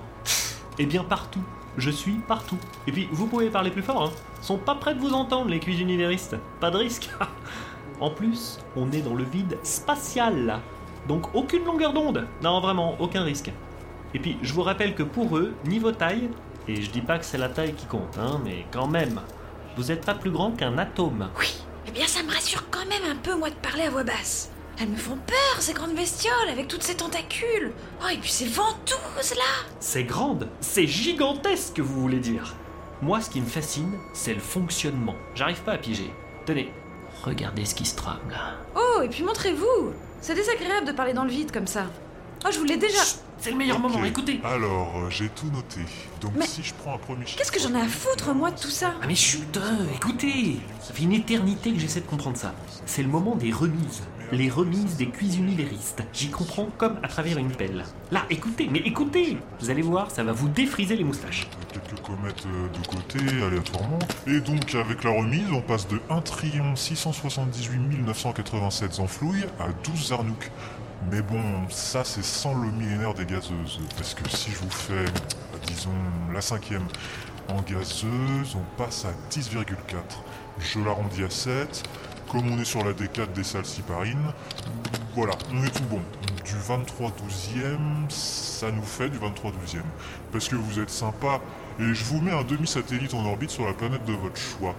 [0.80, 1.44] Eh bien, partout.
[1.78, 2.58] Je suis partout.
[2.88, 4.12] Et puis, vous pouvez parler plus fort, hein.
[4.42, 6.36] Sont pas prêts de vous entendre, les cuisinivéristes.
[6.60, 7.10] Pas de risque.
[8.02, 10.60] en plus, on est dans le vide spatial.
[11.08, 12.28] Donc, aucune longueur d'onde.
[12.44, 13.52] Non, vraiment, aucun risque.
[14.14, 16.30] Et puis, je vous rappelle que pour eux, niveau taille,
[16.68, 19.22] et je dis pas que c'est la taille qui compte, hein, mais quand même,
[19.78, 21.30] vous êtes pas plus grand qu'un atome.
[21.40, 21.54] Oui,
[21.98, 24.52] bien ça me rassure quand même un peu, moi, de parler à voix basse.
[24.80, 27.72] Elles me font peur, ces grandes bestioles, avec toutes ces tentacules.
[28.04, 32.56] Oh, et puis ces ventouses, là C'est grande, c'est gigantesque, vous voulez dire.
[33.02, 35.16] Moi, ce qui me fascine, c'est le fonctionnement.
[35.34, 36.14] J'arrive pas à piger.
[36.46, 36.72] Tenez,
[37.24, 38.58] regardez ce qui se trame là.
[38.76, 41.88] Oh, et puis montrez-vous C'est désagréable de parler dans le vide comme ça.
[42.46, 43.00] Oh, je vous l'ai déjà...
[43.40, 45.82] C'est le meilleur moment, écoutez Alors, euh, j'ai tout noté.
[46.22, 47.38] Donc Mais- si je prends un premier chiffre...
[47.38, 48.96] Qu'est-ce que j'en ai à foutre, moi, de tout ça?
[49.02, 52.54] Ah mais chut, euh, écoutez Ça fait une éternité que j'essaie de comprendre ça.
[52.88, 54.02] C'est le moment des remises.
[54.32, 56.04] Les remises des cuisinivéristes.
[56.14, 57.86] J'y comprends comme à travers une pelle.
[58.12, 61.48] Là, écoutez, mais écoutez Vous allez voir, ça va vous défriser les moustaches.
[61.72, 64.00] Quelques comètes euh, de côté, aléatoirement.
[64.26, 70.52] Et donc, avec la remise, on passe de 1 678 987 enflouilles à 12 Zarnouk.
[71.12, 73.80] Mais bon, ça c'est sans le millénaire des gazeuses.
[73.96, 75.06] Parce que si je vous fais,
[75.68, 75.92] disons,
[76.34, 76.86] la cinquième
[77.50, 79.66] en gazeuse, on passe à 10,4.
[80.60, 81.84] Je l'arrondis à 7.
[82.32, 84.34] Comme on est sur la D4 des salles cyparines,
[85.16, 86.02] voilà, on est tout bon.
[86.44, 89.78] Du 23 12e, ça nous fait du 23 12e.
[90.34, 91.40] Parce que vous êtes sympa,
[91.80, 94.76] et je vous mets un demi-satellite en orbite sur la planète de votre choix.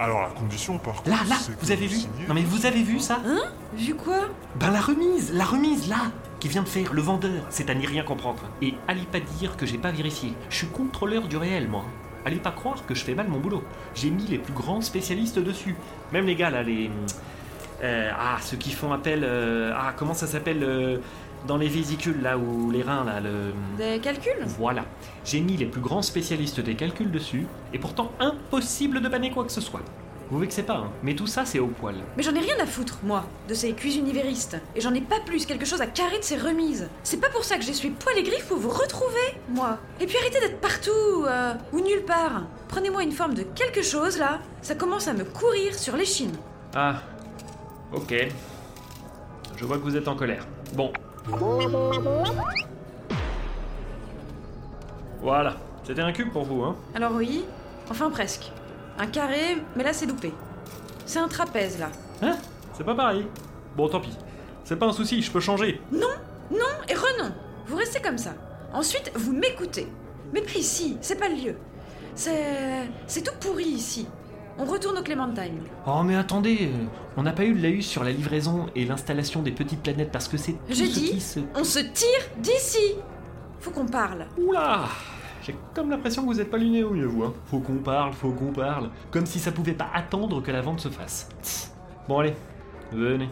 [0.00, 2.42] Alors la condition par contre, Là, là, c'est que vous avez vu signez- Non mais
[2.42, 3.38] vous avez vu ça Hein
[3.74, 4.16] Vu quoi
[4.56, 7.84] Ben la remise, la remise là qui vient de faire le vendeur, c'est à n'y
[7.86, 8.40] rien comprendre.
[8.62, 10.32] Et allez pas dire que j'ai pas vérifié.
[10.48, 11.84] Je suis contrôleur du réel, moi.
[12.24, 13.62] Allez pas croire que je fais mal mon boulot.
[13.94, 15.76] J'ai mis les plus grands spécialistes dessus.
[16.12, 16.90] Même les gars là, les.
[17.82, 19.20] euh, ah, ceux qui font appel.
[19.22, 20.96] euh, ah, comment ça s'appelle euh,
[21.46, 23.52] Dans les vésicules là, ou les reins là, le.
[23.78, 24.84] Des calculs Voilà.
[25.24, 29.44] J'ai mis les plus grands spécialistes des calculs dessus, et pourtant impossible de banner quoi
[29.44, 29.80] que ce soit.
[30.30, 31.96] Vous vexez pas, hein, mais tout ça c'est au poil.
[32.16, 34.58] Mais j'en ai rien à foutre, moi, de ces cuisinivéristes.
[34.76, 36.88] Et j'en ai pas plus quelque chose à carrer de ces remises.
[37.02, 39.16] C'est pas pour ça que j'essuie poil et griffes pour vous retrouver,
[39.48, 39.78] moi.
[39.98, 42.44] Et puis arrêtez d'être partout, euh, ou nulle part.
[42.68, 44.38] Prenez-moi une forme de quelque chose, là.
[44.62, 46.32] Ça commence à me courir sur l'échine.
[46.76, 47.00] Ah,
[47.92, 48.14] ok.
[49.56, 50.46] Je vois que vous êtes en colère.
[50.74, 50.92] Bon.
[55.20, 57.44] Voilà, c'était un cube pour vous, hein Alors oui,
[57.90, 58.50] enfin presque.
[58.98, 60.32] Un carré, mais là c'est loupé.
[61.06, 61.90] C'est un trapèze, là.
[62.22, 62.36] Hein?
[62.72, 63.26] C'est pas pareil.
[63.76, 64.16] Bon, tant pis.
[64.64, 65.80] C'est pas un souci, je peux changer.
[65.92, 66.06] Non,
[66.50, 66.58] non
[66.88, 67.32] et renon.
[67.66, 68.30] Vous restez comme ça.
[68.72, 69.88] Ensuite, vous m'écoutez.
[70.32, 71.56] Mais pas ici, c'est pas le lieu.
[72.14, 72.88] C'est.
[73.06, 74.06] C'est tout pourri ici.
[74.62, 75.62] On retourne au Clémentine.
[75.86, 76.84] Oh, mais attendez, euh,
[77.16, 80.28] on n'a pas eu de laïus sur la livraison et l'installation des petites planètes parce
[80.28, 81.40] que c'est tout ce qui se.
[81.54, 82.96] on se tire d'ici.
[83.58, 84.26] Faut qu'on parle.
[84.38, 84.82] Oula
[85.42, 87.24] J'ai comme l'impression que vous êtes pas luné au mieux, vous.
[87.24, 87.32] Hein.
[87.46, 88.90] Faut qu'on parle, faut qu'on parle.
[89.10, 91.74] Comme si ça pouvait pas attendre que la vente se fasse.
[92.06, 92.34] Bon, allez,
[92.92, 93.30] venez.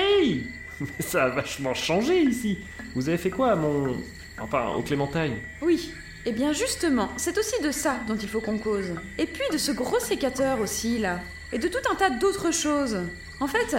[0.00, 0.46] Hey
[0.80, 2.58] Mais ça a vachement changé ici.
[2.94, 3.96] Vous avez fait quoi à mon.
[4.40, 5.36] Enfin, au Clémentine?
[5.60, 5.92] Oui.
[6.26, 8.94] Eh bien justement, c'est aussi de ça dont il faut qu'on cause.
[9.18, 11.20] Et puis de ce gros sécateur aussi, là.
[11.52, 12.98] Et de tout un tas d'autres choses.
[13.40, 13.76] En fait,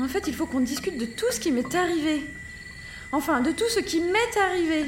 [0.00, 2.24] en fait, il faut qu'on discute de tout ce qui m'est arrivé.
[3.10, 4.86] Enfin, de tout ce qui m'est arrivé.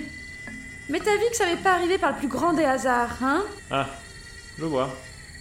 [0.89, 3.45] Mais t'as vu que ça m'est pas arrivé par le plus grand des hasards, hein?
[3.71, 3.89] Ah,
[4.59, 4.97] je vois.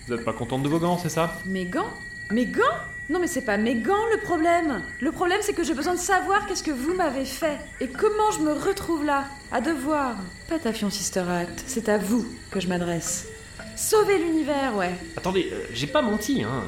[0.08, 1.40] Vous êtes pas contente de vos gants, c'est ça?
[1.46, 1.94] Mes gants?
[2.32, 2.62] Mes gants?
[3.10, 6.00] Non mais c'est pas mes gants le problème Le problème c'est que j'ai besoin de
[6.00, 10.16] savoir qu'est-ce que vous m'avez fait et comment je me retrouve là, à devoir.
[10.48, 13.28] Pas ta fion Sister Act, c'est à vous que je m'adresse.
[13.76, 14.92] Sauver l'univers, ouais.
[15.18, 16.64] Attendez, euh, j'ai pas menti, hein.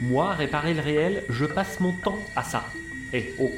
[0.00, 2.66] Moi, réparer le réel, je passe mon temps à ça.
[3.12, 3.50] Eh, oh.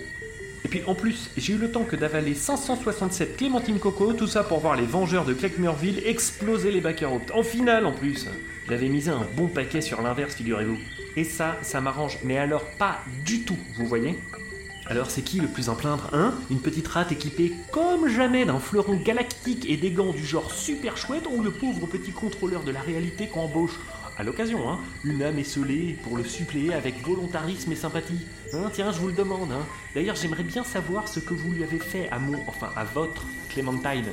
[0.65, 4.43] Et puis en plus, j'ai eu le temps que d'avaler 567 Clémentine Coco, tout ça
[4.43, 7.21] pour voir les Vengeurs de Kleckmurville exploser les Baccarat.
[7.35, 8.29] En finale en plus.
[8.69, 10.79] J'avais misé un bon paquet sur l'inverse, figurez-vous.
[11.17, 14.19] Et ça, ça m'arrange, mais alors pas du tout, vous voyez?
[14.87, 16.35] Alors c'est qui le plus en plaindre, hein?
[16.51, 20.97] Une petite rate équipée comme jamais d'un fleuron galactique et des gants du genre super
[20.97, 23.79] chouette ou le pauvre petit contrôleur de la réalité qu'embauche
[24.17, 28.27] à l'occasion, hein, une âme esselée pour le suppléer avec volontarisme et sympathie.
[28.53, 29.51] Hein, tiens, je vous le demande.
[29.53, 29.67] Hein.
[29.95, 33.25] D'ailleurs, j'aimerais bien savoir ce que vous lui avez fait à mon, enfin à votre
[33.49, 34.07] Clémentine.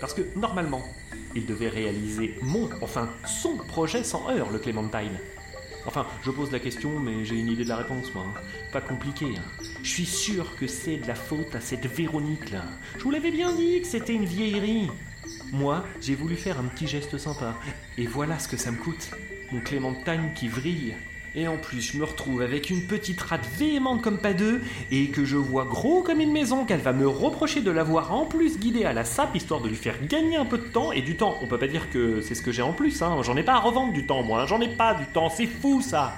[0.00, 0.82] Parce que normalement,
[1.34, 5.18] il devait réaliser mon, enfin son projet sans heure, le Clémentine.
[5.86, 8.26] Enfin, je pose la question, mais j'ai une idée de la réponse, moi.
[8.28, 8.40] hein.
[8.70, 9.26] Pas compliqué.
[9.38, 9.64] hein.
[9.82, 12.64] Je suis sûr que c'est de la faute à cette Véronique, là.
[12.98, 14.90] Je vous l'avais bien dit que c'était une vieillerie.
[15.52, 17.56] Moi, j'ai voulu faire un petit geste sympa.
[17.96, 19.10] Et voilà ce que ça me coûte.
[19.52, 20.94] Mon Clémentine qui vrille.
[21.36, 25.08] Et en plus, je me retrouve avec une petite rate véhémente comme pas deux, et
[25.08, 28.58] que je vois gros comme une maison, qu'elle va me reprocher de l'avoir en plus
[28.58, 31.16] guidé à la sape, histoire de lui faire gagner un peu de temps, et du
[31.16, 31.38] temps.
[31.40, 33.22] On peut pas dire que c'est ce que j'ai en plus, hein.
[33.22, 34.42] J'en ai pas à revendre du temps, moi.
[34.42, 34.46] hein.
[34.46, 35.28] J'en ai pas du temps.
[35.28, 36.14] C'est fou, ça.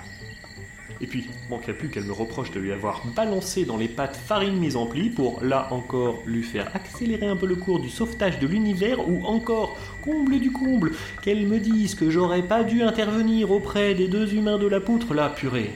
[1.02, 4.56] Et puis, manquerait plus qu'elle me reproche de lui avoir balancé dans les pattes farine
[4.56, 8.39] mise en pli pour, là encore, lui faire accélérer un peu le cours du sauvetage
[8.39, 13.50] de l'univers, ou encore, comble du comble, qu'elle me dise que j'aurais pas dû intervenir
[13.50, 15.72] auprès des deux humains de la poutre, là, purée.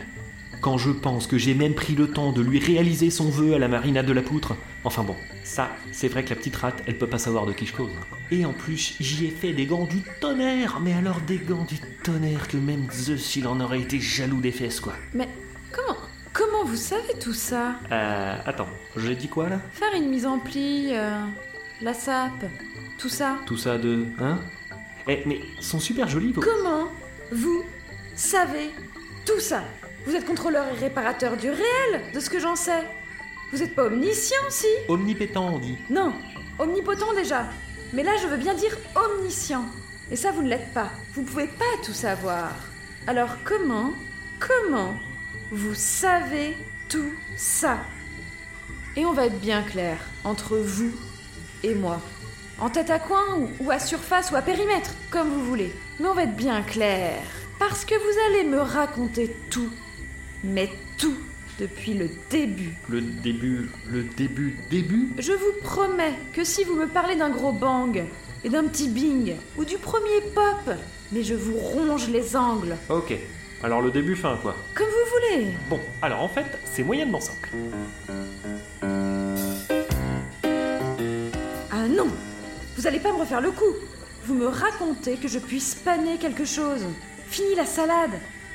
[0.60, 3.58] Quand je pense que j'ai même pris le temps de lui réaliser son vœu à
[3.58, 4.55] la marina de la poutre.
[4.84, 5.16] Enfin bon,
[5.47, 7.92] ça, c'est vrai que la petite rate, elle peut pas savoir de qui je cause.
[8.33, 11.76] Et en plus, j'y ai fait des gants du tonnerre, mais alors des gants du
[12.02, 14.94] tonnerre que même Zeus, il en aurait été jaloux des fesses, quoi.
[15.15, 15.28] Mais
[15.73, 15.97] comment
[16.33, 17.76] Comment vous savez tout ça?
[17.92, 19.60] Euh, attends, j'ai dit quoi là?
[19.73, 21.25] Faire une mise en pli, euh,
[21.81, 22.44] la sape,
[22.99, 23.36] tout ça.
[23.47, 24.05] Tout ça de.
[24.18, 24.41] Hein?
[25.08, 26.42] Eh, mais sont super jolis vos.
[26.42, 26.89] Comment
[27.31, 27.65] vous
[28.16, 28.70] savez
[29.25, 29.62] tout ça?
[30.07, 32.83] Vous êtes contrôleur et réparateur du réel, de ce que j'en sais.
[33.52, 35.78] Vous êtes pas omniscient, si Omnipétant, on dit.
[35.89, 36.12] Non,
[36.58, 37.47] omnipotent déjà.
[37.92, 39.65] Mais là, je veux bien dire omniscient.
[40.10, 40.91] Et ça, vous ne l'êtes pas.
[41.15, 42.52] Vous pouvez pas tout savoir.
[43.07, 43.92] Alors comment,
[44.41, 44.94] comment
[45.52, 46.57] vous savez
[46.89, 47.78] tout ça?
[48.97, 50.92] Et on va être bien clair entre vous
[51.62, 52.00] et moi.
[52.58, 55.73] En tête à coin ou, ou à surface ou à périmètre, comme vous voulez.
[56.00, 57.23] Mais on va être bien clair.
[57.58, 59.70] Parce que vous allez me raconter tout.
[60.42, 61.16] Mais tout
[61.58, 62.74] depuis le début.
[62.88, 63.70] Le début.
[63.88, 64.56] Le début.
[64.70, 68.04] Début Je vous promets que si vous me parlez d'un gros bang
[68.44, 70.74] et d'un petit bing ou du premier pop,
[71.12, 72.76] mais je vous ronge les angles.
[72.88, 73.14] Ok.
[73.62, 74.54] Alors le début fin quoi.
[74.74, 75.46] Comme vous voulez.
[75.70, 77.48] Bon, alors en fait, c'est moyennement simple.
[81.70, 82.08] Ah non
[82.76, 83.74] Vous allez pas me refaire le coup
[84.24, 86.84] Vous me racontez que je puisse paner quelque chose.
[87.28, 88.12] Fini la salade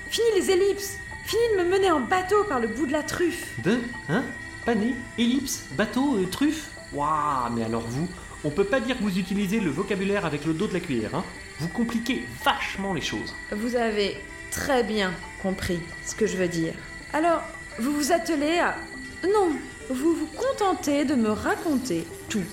[0.09, 3.59] Fini les ellipses Fini de me mener en bateau par le bout de la truffe
[3.59, 4.23] De Hein?
[4.65, 6.69] Pané Ellipse Bateau euh, Truffe?
[6.93, 8.07] Waouh, mais alors vous,
[8.43, 11.15] on peut pas dire que vous utilisez le vocabulaire avec le dos de la cuillère,
[11.15, 11.23] hein?
[11.59, 13.35] Vous compliquez vachement les choses.
[13.51, 14.17] Vous avez
[14.49, 16.73] très bien compris ce que je veux dire.
[17.13, 17.41] Alors,
[17.79, 18.75] vous vous attelez à...
[19.23, 19.51] Non,
[19.89, 22.43] vous vous contentez de me raconter tout.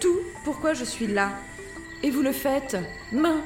[0.00, 1.32] Tout pourquoi je suis là.
[2.02, 2.76] Et vous le faites
[3.12, 3.42] maintenant.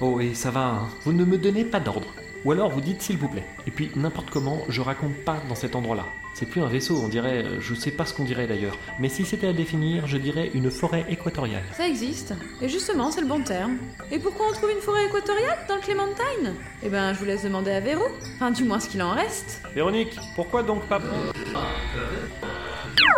[0.00, 2.06] Oh, et ça va, hein Vous ne me donnez pas d'ordre.
[2.44, 3.44] Ou alors vous dites s'il vous plaît.
[3.66, 6.06] Et puis n'importe comment, je raconte pas dans cet endroit-là.
[6.34, 8.78] C'est plus un vaisseau, on dirait, euh, je sais pas ce qu'on dirait d'ailleurs.
[9.00, 11.64] Mais si c'était à définir, je dirais une forêt équatoriale.
[11.72, 12.32] Ça existe.
[12.62, 13.78] Et justement, c'est le bon terme.
[14.12, 16.54] Et pourquoi on trouve une forêt équatoriale dans le Clémentine?
[16.84, 18.04] Eh ben, je vous laisse demander à Véro.
[18.36, 19.62] Enfin, du moins ce qu'il en reste.
[19.74, 21.00] Véronique, pourquoi donc pas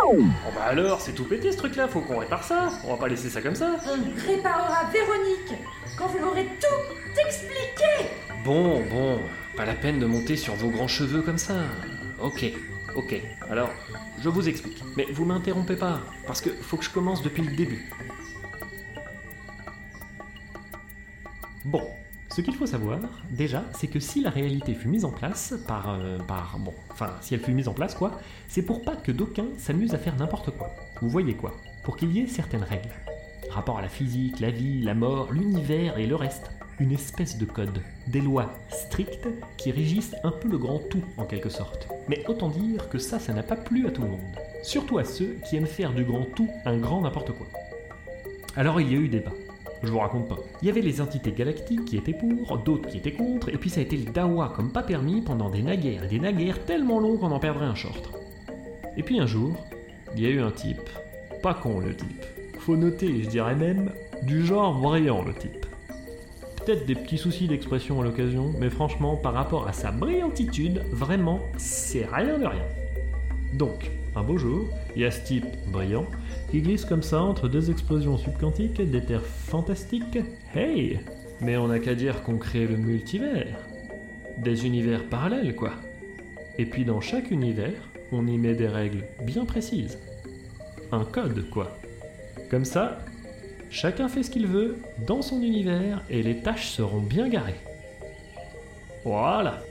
[0.03, 0.23] Bon
[0.55, 2.69] bah alors, c'est tout pété ce truc-là, faut qu'on répare ça.
[2.85, 3.75] On va pas laisser ça comme ça.
[3.85, 5.61] On réparera Véronique
[6.01, 8.09] quand vous m'aurez tout expliqué
[8.43, 9.19] Bon, bon,
[9.55, 11.65] pas la peine de monter sur vos grands cheveux comme ça.
[12.19, 12.51] Ok,
[12.95, 13.21] ok.
[13.49, 13.69] Alors,
[14.19, 14.83] je vous explique.
[14.97, 17.87] Mais vous m'interrompez pas, parce que faut que je commence depuis le début.
[21.65, 21.83] Bon,
[22.31, 22.99] ce qu'il faut savoir,
[23.29, 27.11] déjà, c'est que si la réalité fut mise en place par, euh, par, bon, enfin,
[27.21, 30.15] si elle fut mise en place, quoi, c'est pour pas que d'aucuns s'amusent à faire
[30.15, 30.75] n'importe quoi.
[30.99, 32.89] Vous voyez quoi Pour qu'il y ait certaines règles.
[33.51, 36.51] Rapport à la physique, la vie, la mort, l'univers et le reste.
[36.79, 41.25] Une espèce de code, des lois strictes qui régissent un peu le grand tout en
[41.25, 41.89] quelque sorte.
[42.07, 44.21] Mais autant dire que ça, ça n'a pas plu à tout le monde.
[44.63, 47.45] Surtout à ceux qui aiment faire du grand tout un grand n'importe quoi.
[48.55, 49.33] Alors il y a eu débat.
[49.83, 50.39] Je vous raconte pas.
[50.61, 53.69] Il y avait les entités galactiques qui étaient pour, d'autres qui étaient contre, et puis
[53.69, 57.17] ça a été le dawa comme pas permis pendant des naguères des naguères tellement longs
[57.17, 58.11] qu'on en perdrait un short.
[58.95, 59.57] Et puis un jour,
[60.15, 60.89] il y a eu un type.
[61.43, 62.25] Pas con le type.
[62.61, 63.89] Faut noter, je dirais même,
[64.21, 65.65] du genre brillant le type.
[66.57, 71.39] Peut-être des petits soucis d'expression à l'occasion, mais franchement, par rapport à sa brillantitude, vraiment,
[71.57, 72.63] c'est rien de rien.
[73.53, 76.05] Donc, un beau jour, il y a ce type brillant
[76.51, 80.19] qui glisse comme ça entre deux explosions subquantiques, des terres fantastiques.
[80.53, 80.99] Hey
[81.41, 83.57] Mais on n'a qu'à dire qu'on crée le multivers.
[84.37, 85.71] Des univers parallèles, quoi.
[86.59, 89.97] Et puis dans chaque univers, on y met des règles bien précises.
[90.91, 91.80] Un code, quoi.
[92.51, 92.97] Comme ça,
[93.69, 97.55] chacun fait ce qu'il veut dans son univers et les tâches seront bien garées.
[99.05, 99.61] Voilà.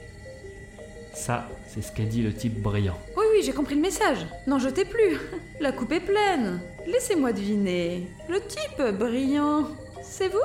[1.13, 2.97] Ça, c'est ce qu'a dit le type brillant.
[3.15, 4.25] Oui, oui, j'ai compris le message.
[4.47, 5.19] N'en jetez plus.
[5.59, 6.59] La coupe est pleine.
[6.87, 8.07] Laissez-moi deviner.
[8.27, 9.67] Le type brillant,
[10.01, 10.39] c'est vous?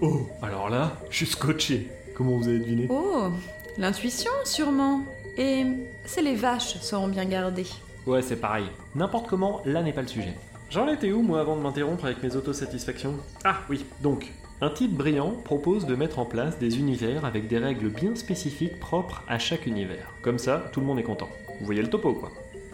[0.00, 1.88] Oh, alors là, je suis scotché.
[2.14, 2.86] Comment vous avez deviné?
[2.88, 3.30] Oh,
[3.78, 5.00] l'intuition, sûrement.
[5.36, 5.64] Et
[6.04, 7.66] c'est les vaches seront bien gardées.
[8.06, 8.66] Ouais, c'est pareil.
[8.94, 10.34] N'importe comment, là n'est pas le sujet.
[10.74, 13.14] J'en étais où, moi, avant de m'interrompre avec mes autosatisfactions?
[13.44, 17.58] Ah, oui, donc, un type brillant propose de mettre en place des univers avec des
[17.58, 20.10] règles bien spécifiques propres à chaque univers.
[20.20, 21.28] Comme ça, tout le monde est content.
[21.60, 22.32] Vous voyez le topo, quoi.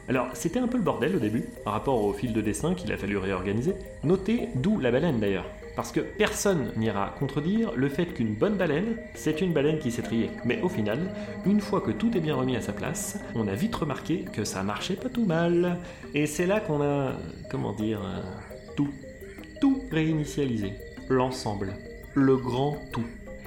[0.09, 2.91] Alors, c'était un peu le bordel au début, par rapport au fil de dessin qu'il
[2.91, 3.75] a fallu réorganiser.
[4.03, 5.45] Notez d'où la baleine d'ailleurs.
[5.81, 10.03] Parce que personne n'ira contredire le fait qu'une bonne baleine, c'est une baleine qui s'est
[10.03, 10.29] triée.
[10.45, 10.99] Mais au final,
[11.47, 14.45] une fois que tout est bien remis à sa place, on a vite remarqué que
[14.45, 15.79] ça marchait pas tout mal.
[16.13, 17.15] Et c'est là qu'on a,
[17.51, 18.21] comment dire, euh,
[18.77, 18.91] tout,
[19.63, 20.75] tout réinitialisé.
[21.09, 21.73] L'ensemble.
[22.13, 23.07] Le grand tout.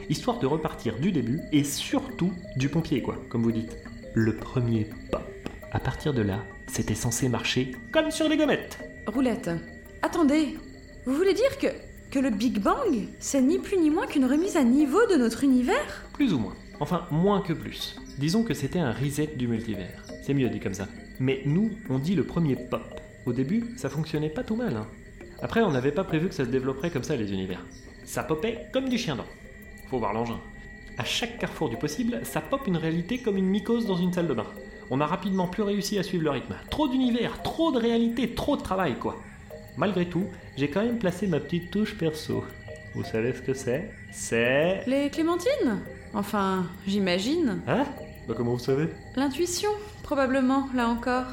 [0.10, 3.78] Histoire de repartir du début et surtout du pompier, quoi, comme vous dites.
[4.16, 5.22] Le premier pop.
[5.72, 8.80] À partir de là, c'était censé marcher comme sur des gommettes.
[9.06, 9.52] Roulette,
[10.02, 10.58] attendez.
[11.06, 11.68] Vous voulez dire que,
[12.14, 15.44] que le Big Bang, c'est ni plus ni moins qu'une remise à niveau de notre
[15.44, 16.54] univers Plus ou moins.
[16.80, 17.96] Enfin, moins que plus.
[18.20, 20.06] Disons que c'était un reset du multivers.
[20.22, 20.88] C'est mieux dit comme ça.
[21.20, 22.84] Mais nous, on dit le premier pop.
[23.26, 24.76] Au début, ça fonctionnait pas tout mal.
[24.76, 24.86] Hein.
[25.42, 27.66] Après, on n'avait pas prévu que ça se développerait comme ça, les univers.
[28.06, 29.26] Ça popait comme du chien dent.
[29.90, 30.40] Faut voir l'engin.
[31.00, 34.28] À chaque carrefour du possible, ça pop une réalité comme une mycose dans une salle
[34.28, 34.46] de bain.
[34.92, 36.54] On a rapidement plus réussi à suivre le rythme.
[36.70, 39.18] Trop d'univers, trop de réalité, trop de travail, quoi.
[39.78, 42.44] Malgré tout, j'ai quand même placé ma petite touche perso.
[42.94, 43.90] Vous savez ce que c'est?
[44.12, 44.84] C'est...
[44.86, 45.80] Les clémentines?
[46.14, 47.62] Enfin, j'imagine.
[47.68, 47.86] Hein?
[48.28, 48.88] Bah comment vous savez?
[49.16, 49.72] L'intuition,
[50.04, 51.26] probablement, là encore.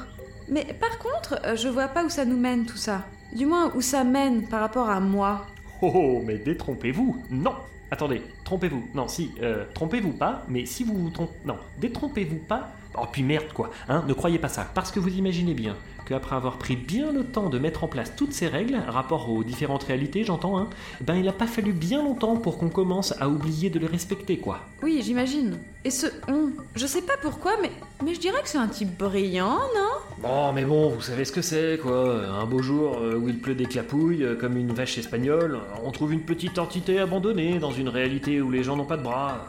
[0.49, 3.05] Mais par contre, euh, je vois pas où ça nous mène tout ça.
[3.35, 5.45] Du moins, où ça mène par rapport à moi.
[5.81, 7.53] Oh, oh mais détrompez-vous Non
[7.91, 8.87] Attendez, trompez-vous.
[8.93, 11.33] Non, si, euh, trompez-vous pas, mais si vous vous trompez...
[11.45, 12.71] Non, détrompez-vous pas.
[12.97, 13.69] Oh, puis merde, quoi.
[13.89, 14.65] Hein, ne croyez pas ça.
[14.73, 18.13] Parce que vous imaginez bien qu'après avoir pris bien le temps de mettre en place
[18.15, 20.69] toutes ces règles, rapport aux différentes réalités, j'entends, hein,
[21.01, 24.37] ben il n'a pas fallu bien longtemps pour qu'on commence à oublier de les respecter,
[24.37, 24.59] quoi.
[24.83, 25.57] Oui, j'imagine.
[25.83, 27.71] Et ce on, je sais pas pourquoi, mais,
[28.03, 30.21] mais je dirais que c'est un type brillant, non?
[30.21, 32.27] Bon, mais bon, vous savez ce que c'est, quoi.
[32.27, 35.91] Un beau jour euh, où il pleut des clapouilles, euh, comme une vache espagnole, on
[35.91, 39.47] trouve une petite entité abandonnée dans une réalité où les gens n'ont pas de bras.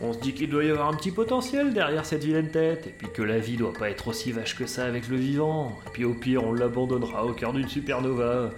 [0.00, 2.94] On se dit qu'il doit y avoir un petit potentiel derrière cette vilaine tête, et
[2.96, 5.90] puis que la vie doit pas être aussi vache que ça avec le vivant, et
[5.90, 8.50] puis au pire on l'abandonnera au cœur d'une supernova,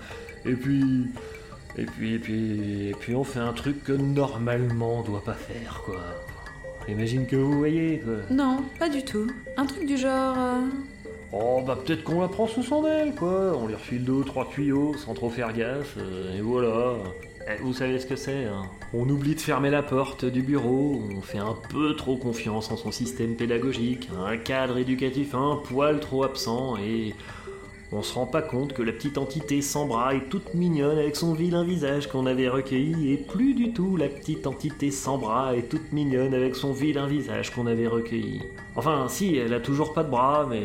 [0.45, 0.83] et puis.
[1.79, 5.35] Et puis, et puis, et puis on fait un truc que normalement on doit pas
[5.35, 6.01] faire, quoi.
[6.89, 8.15] J'imagine que vous voyez, quoi.
[8.29, 9.29] Non, pas du tout.
[9.57, 10.37] Un truc du genre.
[10.37, 10.61] euh,
[11.33, 13.57] Oh, bah peut-être qu'on la prend sous son aile, quoi.
[13.57, 16.95] On lui refile deux, trois tuyaux sans trop faire gaffe, euh, et voilà.
[17.51, 18.63] Eh, Vous savez ce que c'est, hein.
[18.93, 22.77] On oublie de fermer la porte du bureau, on fait un peu trop confiance en
[22.77, 27.15] son système pédagogique, un cadre éducatif un poil trop absent, et
[27.93, 31.17] on se rend pas compte que la petite entité sans bras est toute mignonne avec
[31.17, 35.57] son vilain visage qu'on avait recueilli, et plus du tout la petite entité sans bras
[35.57, 38.43] est toute mignonne avec son vilain visage qu'on avait recueilli.
[38.77, 40.63] Enfin, si, elle a toujours pas de bras, mais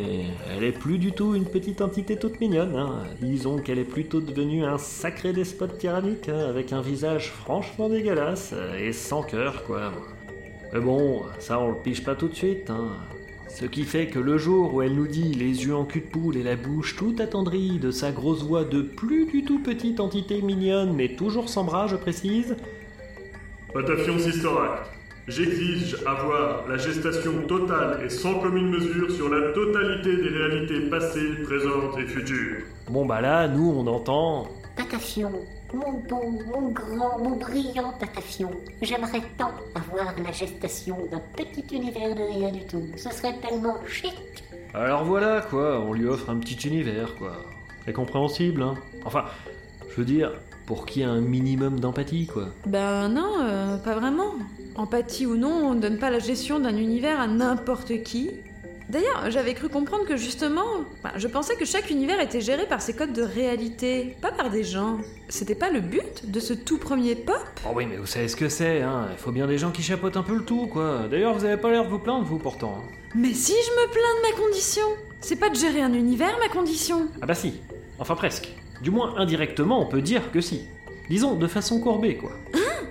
[0.55, 2.75] elle est plus du tout une petite entité toute mignonne.
[2.75, 3.03] Hein.
[3.19, 8.53] Disons qu'elle est plutôt devenue un sacré despote tyrannique, hein, avec un visage franchement dégueulasse
[8.79, 9.91] et sans cœur, quoi.
[10.73, 12.69] Mais bon, ça on le piche pas tout de suite.
[12.69, 12.89] Hein.
[13.55, 16.07] Ce qui fait que le jour où elle nous dit les yeux en cul de
[16.07, 20.01] poule et la bouche tout attendrie de sa grosse voix de plus du tout petite
[20.01, 22.57] entité mignonne, mais toujours sans bras, je précise,
[23.73, 24.91] Pataffion Sistoract.
[25.29, 31.41] J'exige avoir la gestation totale et sans commune mesure sur la totalité des réalités passées,
[31.45, 32.61] présentes et futures.
[32.89, 34.49] Bon bah là, nous on entend.
[34.75, 35.31] Pataffion,
[35.73, 42.15] mon beau, mon grand, mon brillant Pataffion, j'aimerais tant avoir la gestation d'un petit univers
[42.15, 42.83] de rien du tout.
[42.95, 44.13] Ce serait tellement chic.
[44.73, 47.45] Alors voilà quoi, on lui offre un petit univers quoi.
[47.85, 48.75] C'est compréhensible, hein.
[49.05, 49.25] Enfin,
[49.89, 50.33] je veux dire,
[50.65, 52.47] pour qu'il y ait un minimum d'empathie quoi.
[52.65, 54.33] Ben non, euh, pas vraiment.
[54.75, 58.31] Empathie ou non, on ne donne pas la gestion d'un univers à n'importe qui.
[58.89, 60.65] D'ailleurs, j'avais cru comprendre que justement,
[61.03, 64.49] ben, je pensais que chaque univers était géré par ses codes de réalité, pas par
[64.51, 64.99] des gens.
[65.27, 67.35] C'était pas le but de ce tout premier pop?
[67.65, 69.07] Oh oui, mais vous savez ce que c'est, hein.
[69.11, 71.07] Il faut bien des gens qui chapeautent un peu le tout quoi.
[71.09, 72.83] D'ailleurs, vous avez pas l'air de vous plaindre vous pourtant.
[72.83, 72.91] hein.
[73.15, 74.83] Mais si je me plains de ma condition
[75.21, 77.61] C'est pas de gérer un univers, ma condition Ah bah si,
[77.97, 78.49] enfin presque.
[78.81, 80.67] Du moins indirectement, on peut dire que si.
[81.09, 82.33] Disons de façon courbée quoi.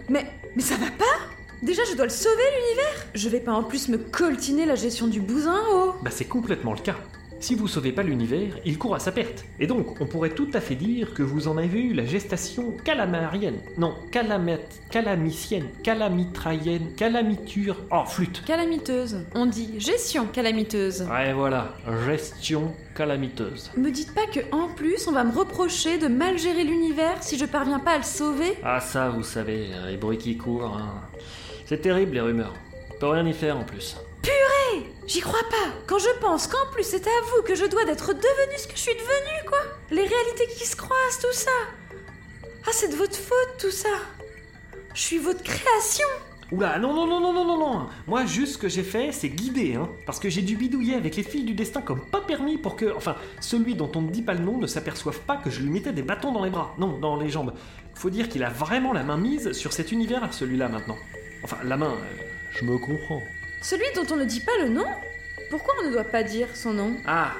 [0.09, 0.25] Mais,
[0.57, 1.34] mais ça va pas?
[1.65, 5.07] Déjà, je dois le sauver, l'univers Je vais pas en plus me coltiner la gestion
[5.07, 6.97] du bousin, oh Bah c'est complètement le cas.
[7.41, 9.45] Si vous sauvez pas l'univers, il court à sa perte.
[9.61, 12.73] Et donc, on pourrait tout à fait dire que vous en avez eu la gestation
[12.85, 13.59] calamarienne.
[13.77, 14.61] Non, calamet,
[14.91, 17.77] calamicienne, calamitraïenne, calamiture.
[17.91, 19.19] Oh, flûte Calamiteuse.
[19.35, 21.03] On dit gestion calamiteuse.
[21.03, 21.75] Ouais, voilà,
[22.07, 23.71] gestion calamiteuse.
[23.77, 27.37] Me dites pas que en plus on va me reprocher de mal gérer l'univers si
[27.37, 30.77] je parviens pas à le sauver Ah ça, vous savez, les bruits qui courent.
[30.79, 30.95] hein.
[31.67, 32.55] C'est terrible les rumeurs.
[32.95, 33.97] On peut rien y faire en plus.
[34.23, 37.85] Purée J'y crois pas Quand je pense qu'en plus c'est à vous que je dois
[37.85, 39.59] d'être devenue ce que je suis devenue, quoi
[39.91, 41.51] Les réalités qui se croisent, tout ça
[42.67, 43.89] Ah, c'est de votre faute, tout ça
[44.95, 46.07] Je suis votre création
[46.53, 47.87] Oula, non, non, non, non, non, non, non.
[48.07, 49.89] Moi, juste ce que j'ai fait, c'est guider, hein.
[50.05, 52.95] Parce que j'ai dû bidouiller avec les fils du destin comme pas permis pour que,
[52.95, 55.71] enfin, celui dont on ne dit pas le nom ne s'aperçoive pas que je lui
[55.71, 56.75] mettais des bâtons dans les bras.
[56.79, 57.55] Non, dans les jambes.
[57.95, 60.97] Faut dire qu'il a vraiment la main mise sur cet univers, celui-là, maintenant.
[61.45, 62.23] Enfin, la main, euh,
[62.59, 63.23] je me comprends.
[63.61, 64.87] Celui dont on ne dit pas le nom
[65.51, 66.97] Pourquoi on ne doit pas dire son nom?
[67.07, 67.35] Ah,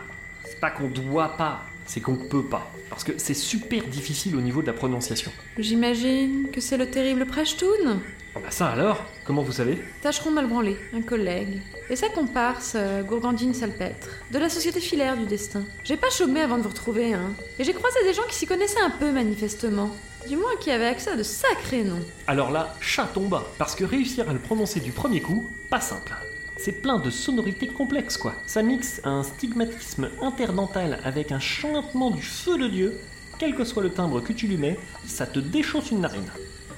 [0.45, 2.71] c'est pas qu'on doit pas, c'est qu'on peut pas.
[2.91, 5.33] Parce que c'est super difficile au niveau de la prononciation.
[5.59, 8.01] J'imagine que c'est le terrible Prashtoon
[8.37, 9.83] Ah bah ça alors Comment vous savez?
[10.03, 11.63] Tâcheron mal branlé, un collègue.
[11.89, 15.63] Et sa comparse, euh, Gourgandine Salpêtre, de la Société filaire du destin.
[15.83, 17.33] J'ai pas chômé avant de vous retrouver, hein.
[17.59, 19.91] Et j'ai croisé des gens qui s'y connaissaient un peu, manifestement.
[20.29, 22.03] Du moins qui avaient accès à de sacrés noms.
[22.27, 23.45] Alors là, chat tomba.
[23.59, 26.15] Parce que réussir à le prononcer du premier coup, pas simple.
[26.57, 28.35] C'est plein de sonorités complexes, quoi.
[28.47, 32.99] Ça mixe un stigmatisme interdental avec un chantement du feu de Dieu.
[33.39, 36.31] Quel que soit le timbre que tu lui mets, ça te déchausse une narine.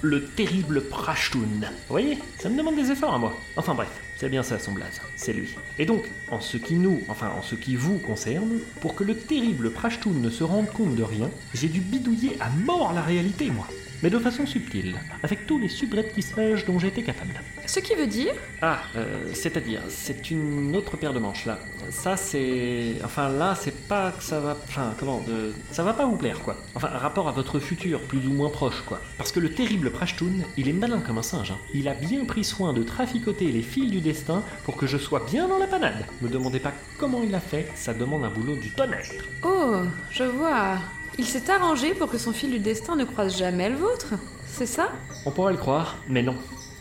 [0.02, 1.60] Le terrible Prashtoon.
[1.60, 3.32] Vous voyez, ça me demande des efforts à moi.
[3.56, 5.56] Enfin bref, c'est bien ça son blaze, c'est lui.
[5.78, 9.16] Et donc, en ce qui nous, enfin en ce qui vous concerne, pour que le
[9.16, 13.50] terrible Prashtoon ne se rende compte de rien, j'ai dû bidouiller à mort la réalité,
[13.50, 13.68] moi.
[14.02, 17.40] Mais de façon subtile, avec tous les subreptiçages dont j'étais capable.
[17.66, 21.58] Ce qui veut dire Ah, euh, c'est-à-dire, c'est une autre paire de manches là.
[21.90, 22.94] Ça c'est.
[23.04, 24.56] Enfin là, c'est pas que ça va.
[24.68, 25.24] Enfin, comment.
[25.72, 26.56] Ça va pas vous plaire quoi.
[26.74, 29.00] Enfin, rapport à votre futur, plus ou moins proche quoi.
[29.18, 31.50] Parce que le terrible Prashtoon, il est malin comme un singe.
[31.50, 31.58] hein.
[31.74, 35.24] Il a bien pris soin de traficoter les fils du destin pour que je sois
[35.30, 36.04] bien dans la panade.
[36.22, 39.10] Me demandez pas comment il a fait, ça demande un boulot du tonnerre.
[39.42, 40.78] Oh, je vois.
[41.18, 44.14] Il s'est arrangé pour que son fil du destin ne croise jamais le vôtre.
[44.46, 44.92] C'est ça?
[45.24, 46.36] On pourrait le croire, mais non.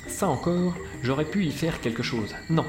[0.07, 2.35] Ça encore, j'aurais pu y faire quelque chose.
[2.49, 2.65] Non,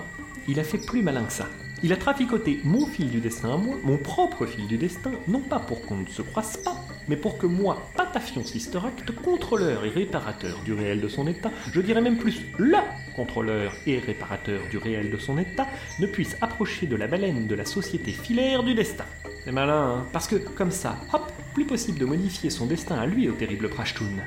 [0.46, 1.48] il a fait plus malin que ça.
[1.82, 5.40] Il a traficoté mon fil du destin à moi, mon propre fil du destin, non
[5.40, 6.76] pas pour qu'on ne se croise pas,
[7.09, 11.51] mais pour que moi, Patafion Sister Act, contrôleur et réparateur du réel de son état,
[11.73, 12.85] je dirais même plus LA
[13.17, 15.67] contrôleur et réparateur du réel de son état,
[15.99, 19.07] ne puisse approcher de la baleine de la société filaire du destin.
[19.44, 23.07] C'est malin, hein Parce que, comme ça, hop, plus possible de modifier son destin à
[23.07, 24.18] lui au terrible Prashtoon.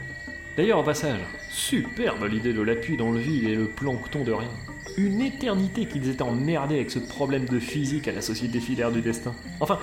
[0.58, 4.50] D'ailleurs, au passage, superbe l'idée de l'appui dans le vide et le plancton de rien.
[4.98, 9.02] Une éternité qu'ils étaient emmerdés avec ce problème de physique à la société filaire du
[9.02, 9.34] destin.
[9.60, 9.80] Enfin,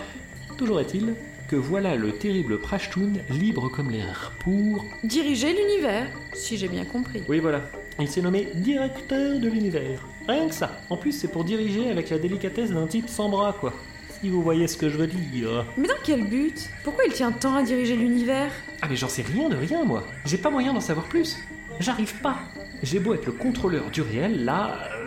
[0.58, 1.15] toujours est-il
[1.49, 4.84] que voilà le terrible Prashtoon libre comme l'air pour...
[5.05, 7.23] Diriger l'univers, si j'ai bien compris.
[7.28, 7.62] Oui, voilà.
[8.00, 10.00] Il s'est nommé directeur de l'univers.
[10.28, 10.81] Rien que ça.
[10.91, 13.73] En plus, c'est pour diriger avec la délicatesse d'un type sans bras, quoi.
[14.20, 15.65] Si vous voyez ce que je veux dire.
[15.76, 16.70] Mais dans quel but?
[16.83, 18.50] Pourquoi il tient tant à diriger l'univers?
[18.83, 20.05] Ah mais j'en sais rien de rien moi.
[20.25, 21.39] J'ai pas moyen d'en savoir plus.
[21.81, 22.39] J'arrive pas.
[22.83, 25.05] J'ai beau être le contrôleur du réel, là, euh,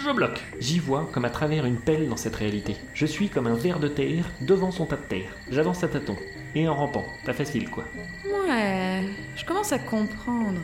[0.00, 0.40] je bloque.
[0.58, 2.76] J'y vois comme à travers une pelle dans cette réalité.
[2.94, 5.36] Je suis comme un ver de terre devant son tas de terre.
[5.50, 6.16] J'avance à tâtons.
[6.54, 7.04] Et en rampant.
[7.24, 7.84] Pas facile quoi.
[8.24, 9.04] Ouais,
[9.36, 10.60] je commence à comprendre.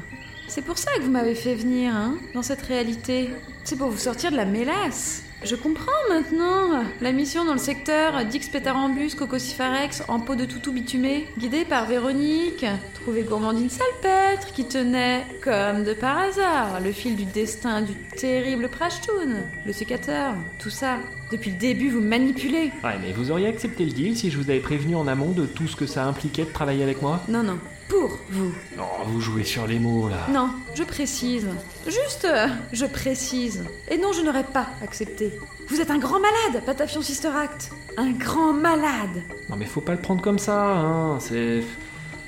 [0.48, 3.30] C'est pour ça que vous m'avez fait venir, hein, dans cette réalité.
[3.64, 5.25] C'est pour vous sortir de la mélasse.
[5.46, 6.82] Je comprends maintenant.
[7.00, 11.86] La mission dans le secteur Dix Pétarambus Cococifarex en peau de toutou bitumé, guidée par
[11.86, 17.94] Véronique, trouver Gourmandine Salpêtre qui tenait, comme de par hasard, le fil du destin du
[18.16, 20.98] terrible Prashtoon, le sécateur, tout ça.
[21.30, 22.72] Depuis le début, vous me manipulez.
[22.82, 25.46] Ouais, mais vous auriez accepté le deal si je vous avais prévenu en amont de
[25.46, 27.22] tout ce que ça impliquait de travailler avec moi?
[27.28, 27.58] Non, non,
[27.88, 28.52] pour vous.
[28.78, 30.26] Oh, vous jouez sur les mots là.
[30.32, 31.46] Non, je précise.
[31.86, 33.64] Juste, euh, je précise.
[33.90, 35.32] Et non, je n'aurais pas accepté.
[35.68, 37.70] Vous êtes un grand malade, Patafion Sister Act.
[37.96, 39.22] Un grand malade.
[39.48, 41.18] Non mais faut pas le prendre comme ça, hein.
[41.20, 41.62] C'est.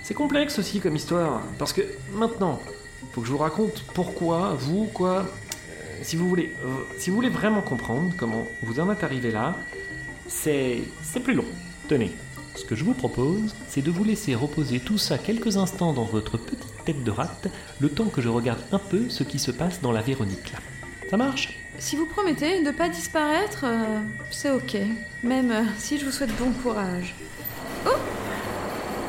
[0.03, 1.43] C'est complexe aussi comme histoire.
[1.59, 1.83] Parce que
[2.15, 2.61] maintenant,
[3.13, 5.17] faut que je vous raconte pourquoi, vous, quoi.
[5.19, 5.25] euh,
[6.03, 6.53] si vous voulez.
[6.65, 9.55] euh, si vous voulez vraiment comprendre comment vous en êtes arrivé là,
[10.27, 10.83] c'est.
[11.03, 11.45] c'est plus long.
[11.89, 12.13] Tenez.
[12.59, 16.03] Ce que je vous propose, c'est de vous laisser reposer tout ça quelques instants dans
[16.05, 17.47] votre petite tête de rate,
[17.79, 20.59] le temps que je regarde un peu ce qui se passe dans la Véronique là.
[21.09, 21.57] Ça marche?
[21.79, 24.01] Si vous promettez de ne pas disparaître, euh,
[24.33, 24.77] c'est ok.
[25.23, 27.15] Même euh, si je vous souhaite bon courage.
[27.87, 27.91] Oh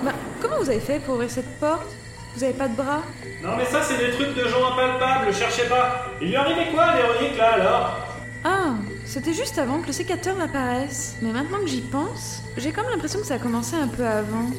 [0.03, 1.89] Bah, comment vous avez fait pour ouvrir cette porte?
[2.35, 3.01] Vous avez pas de bras?
[3.43, 6.05] Non mais ça c'est des trucs de gens impalpables, cherchez pas.
[6.21, 8.05] Il lui arrivait quoi Véronique là alors?
[8.43, 11.17] Ah, c'était juste avant que le sécateur apparaisse.
[11.21, 14.49] Mais maintenant que j'y pense, j'ai comme l'impression que ça a commencé un peu avant.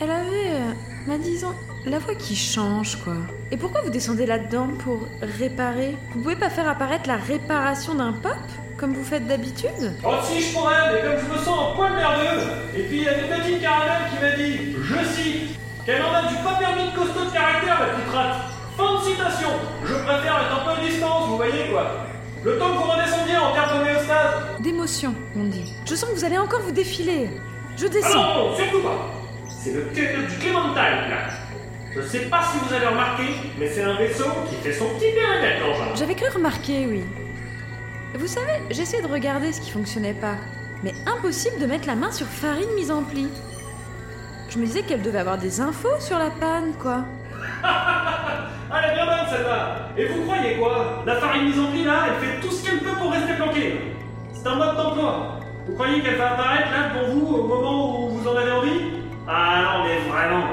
[0.00, 0.72] Elle avait, euh,
[1.06, 1.54] bah disons,
[1.86, 3.14] la voix qui change, quoi.
[3.50, 5.96] Et pourquoi vous descendez là-dedans pour réparer?
[6.14, 8.36] Vous pouvez pas faire apparaître la réparation d'un pop
[8.76, 9.94] comme vous faites d'habitude?
[10.04, 12.42] Oh si je pourrais, mais comme je me sens un poil nerveux
[12.76, 16.12] Et puis il y a une petite caramel qui m'a dit, je cite, qu'elle en
[16.12, 18.36] a du pas permis de costaud de caractère la petite rate.
[18.76, 19.50] Fin de citation
[19.84, 22.11] Je préfère être un peu à distance, vous voyez quoi
[22.44, 25.72] Le temps que vous redescendiez en termes d'homéostase D'émotion, on dit.
[25.88, 27.30] Je sens que vous allez encore vous défiler.
[27.76, 28.22] Je Ah descends.
[28.22, 29.10] non, non, surtout pas
[29.48, 31.28] C'est le Clément- du Clémentine là
[31.94, 33.24] Je sais pas si vous avez remarqué,
[33.58, 35.94] mais c'est un vaisseau qui fait son petit périmètre, l'engin.
[35.94, 37.04] J'avais cru remarquer, oui.
[38.14, 40.34] Vous savez, j'essayais de regarder ce qui fonctionnait pas,
[40.82, 43.28] mais impossible de mettre la main sur farine mise en pli.
[44.50, 47.04] Je me disais qu'elle devait avoir des infos sur la panne, quoi.
[48.74, 51.02] Elle est bien bonne celle-là Et vous croyez quoi?
[51.04, 53.96] La farine mise en là, elle fait tout ce qu'elle peut pour rester planquée.
[54.32, 55.40] C'est un mode d'emploi.
[55.66, 58.80] Vous croyez qu'elle va apparaître là devant vous au moment où vous en avez envie?
[59.28, 60.44] Ah non mais vraiment.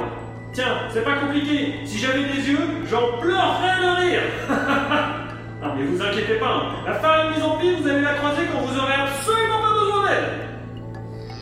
[0.52, 1.76] Tiens, c'est pas compliqué.
[1.86, 4.22] Si j'avais des yeux, j'en pleurerais de rire.
[5.62, 6.64] non mais vous inquiétez pas, hein.
[6.86, 10.08] la farine mise en pli, vous allez la croiser quand vous aurez absolument pas besoin
[10.08, 10.50] d'elle.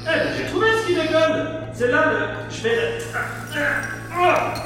[0.03, 1.47] Eh ben j'ai trouvé ce qui déconne.
[1.73, 2.49] C'est là le...
[2.49, 2.99] Je vais
[4.19, 4.57] Oh.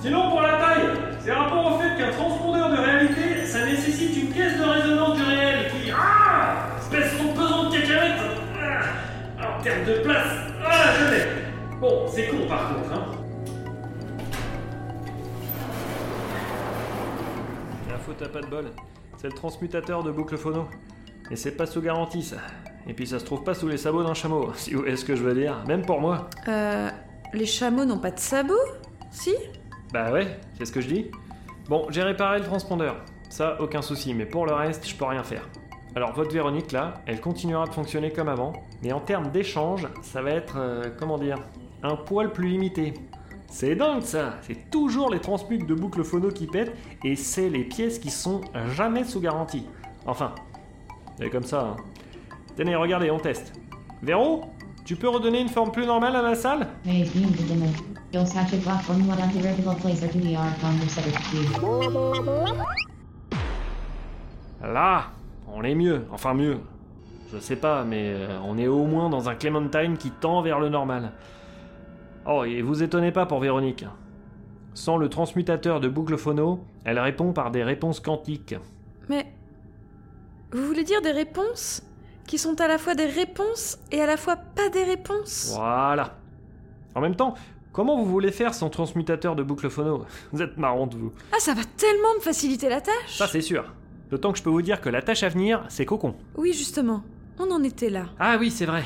[0.00, 0.88] Sinon, pour la taille,
[1.20, 5.22] c'est rapport au fait qu'un transpondeur de réalité, ça nécessite une caisse de résonance du
[5.24, 5.90] réel qui.
[5.90, 8.20] Ah Espèce son pesant de cacahuète
[9.40, 10.32] ah, En termes de place,
[10.64, 11.26] ah, je l'ai
[11.80, 13.04] Bon, c'est con par contre, hein.
[17.90, 18.66] L'info, t'as pas de bol.
[19.16, 20.68] C'est le transmutateur de boucle phono.
[21.32, 22.36] Et c'est pas sous garantie, ça.
[22.86, 25.04] Et puis ça se trouve pas sous les sabots d'un chameau, si vous voyez ce
[25.04, 25.64] que je veux dire.
[25.66, 26.30] Même pour moi.
[26.46, 26.88] Euh.
[27.32, 28.54] Les chameaux n'ont pas de sabots
[29.10, 29.34] Si?
[29.92, 31.10] Bah ouais, c'est ce que je dis.
[31.68, 32.96] Bon, j'ai réparé le transpondeur.
[33.28, 35.48] Ça, aucun souci, mais pour le reste, je peux rien faire.
[35.94, 40.22] Alors, votre Véronique, là, elle continuera de fonctionner comme avant, mais en termes d'échange, ça
[40.22, 41.38] va être, euh, comment dire,
[41.82, 42.94] un poil plus limité.
[43.48, 46.74] C'est dingue ça C'est toujours les transmutes de boucle phono qui pètent,
[47.04, 48.42] et c'est les pièces qui sont
[48.74, 49.66] jamais sous garantie.
[50.06, 50.34] Enfin,
[51.18, 51.76] c'est comme ça, hein.
[52.56, 53.52] Tenez, regardez, on teste.
[54.02, 54.44] Véro?
[54.86, 56.68] Tu peux redonner une forme plus normale à la salle?
[64.62, 65.06] Là,
[65.52, 66.06] on est mieux.
[66.12, 66.58] Enfin mieux.
[67.32, 70.60] Je sais pas, mais euh, on est au moins dans un Clementine qui tend vers
[70.60, 71.10] le normal.
[72.24, 73.84] Oh, et vous étonnez pas pour Véronique.
[74.72, 78.54] Sans le transmutateur de boucle phono, elle répond par des réponses quantiques.
[79.08, 79.26] Mais.
[80.52, 81.82] Vous voulez dire des réponses
[82.26, 86.16] qui sont à la fois des réponses et à la fois pas des réponses Voilà.
[86.94, 87.34] En même temps,
[87.72, 91.12] comment vous voulez faire sans transmutateur de boucle phono Vous êtes marrante, vous.
[91.32, 93.64] Ah, ça va tellement me faciliter la tâche Ça, c'est sûr.
[94.10, 96.14] D'autant que je peux vous dire que la tâche à venir, c'est Cocon.
[96.36, 97.02] Oui, justement.
[97.38, 98.06] On en était là.
[98.18, 98.84] Ah oui, c'est vrai.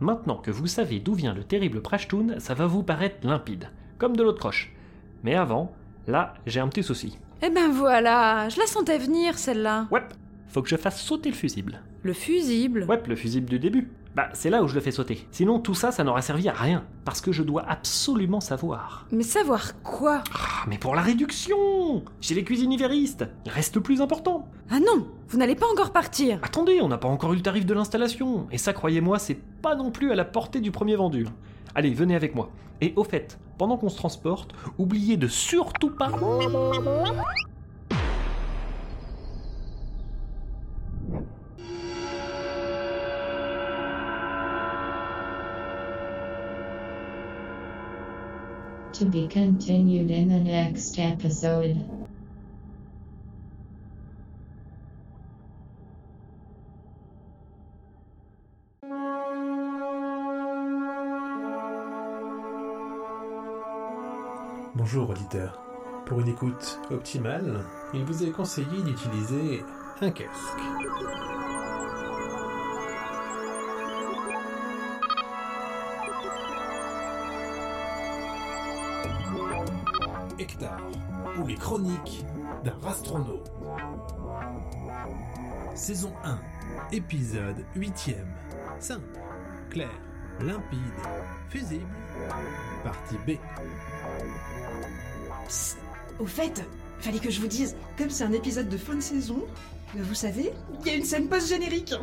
[0.00, 4.16] Maintenant que vous savez d'où vient le terrible Prashtoon, ça va vous paraître limpide, comme
[4.16, 4.72] de l'eau de croche.
[5.22, 5.72] Mais avant,
[6.06, 7.18] là, j'ai un petit souci.
[7.42, 9.86] Eh ben voilà, je la sentais venir celle-là.
[9.90, 10.02] Ouais,
[10.48, 11.80] faut que je fasse sauter le fusible.
[12.04, 13.88] Le fusible Ouais, le fusible du début.
[14.16, 15.26] Bah, c'est là où je le fais sauter.
[15.30, 16.84] Sinon, tout ça, ça n'aurait servi à rien.
[17.04, 19.06] Parce que je dois absolument savoir.
[19.12, 20.22] Mais savoir quoi?
[20.34, 24.48] Ah, mais pour la réduction Chez les cuisinivéristes, il reste plus important.
[24.68, 26.40] Ah non, vous n'allez pas encore partir.
[26.42, 28.48] Attendez, on n'a pas encore eu le tarif de l'installation.
[28.50, 31.26] Et ça, croyez-moi, c'est pas non plus à la portée du premier vendu.
[31.74, 32.50] Allez, venez avec moi.
[32.80, 36.10] Et au fait, pendant qu'on se transporte, oubliez de surtout pas...
[49.10, 51.76] Be continued in the next episode.
[64.76, 65.60] Bonjour auditeur.
[66.06, 69.64] Pour une écoute optimale, il vous est conseillé d'utiliser
[70.00, 71.61] un casque.
[80.42, 80.80] Hectare,
[81.38, 82.24] ou les chroniques
[82.64, 83.52] d'un rastronaute.
[85.76, 86.40] Saison 1,
[86.90, 88.26] épisode 8ème.
[88.80, 89.20] Simple,
[89.70, 89.90] clair,
[90.40, 90.78] limpide,
[91.48, 91.86] fusible.
[92.82, 93.38] Partie B.
[95.46, 95.78] Psst,
[96.18, 96.64] au fait,
[96.98, 99.44] fallait que je vous dise, comme c'est un épisode de fin de saison,
[99.96, 101.94] euh, vous savez, il y a une scène post-générique.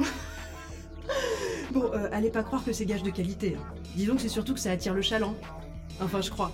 [1.71, 3.57] bon, euh, allez pas croire que c'est gage de qualité.
[3.59, 3.73] hein.
[3.95, 5.35] Disons que c'est surtout que ça attire le chaland.
[6.01, 6.53] Enfin, je crois.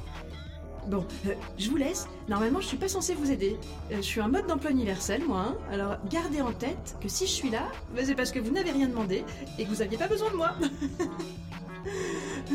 [0.88, 2.08] Bon, euh, je vous laisse.
[2.30, 3.58] Normalement, je suis pas censée vous aider.
[3.92, 5.48] Euh, je suis un mode d'emploi universel, moi.
[5.50, 5.56] hein.
[5.72, 7.64] Alors, gardez en tête que si je suis là,
[7.96, 9.24] bah, c'est parce que vous n'avez rien demandé
[9.58, 10.52] et que vous aviez pas besoin de moi.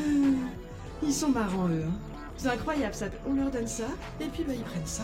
[1.03, 1.85] Ils sont marrants, eux.
[1.87, 1.93] hein.
[2.37, 3.07] C'est incroyable, ça.
[3.29, 3.85] On leur donne ça,
[4.21, 5.03] et puis bah, ils prennent ça.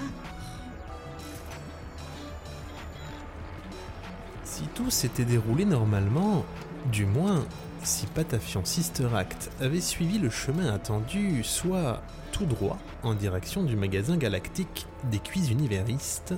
[4.45, 6.45] Si tout s'était déroulé normalement,
[6.93, 7.45] du moins
[7.86, 13.76] si Patafian Sister Act avait suivi le chemin attendu, soit tout droit en direction du
[13.76, 16.34] magasin galactique des cuisses univéristes,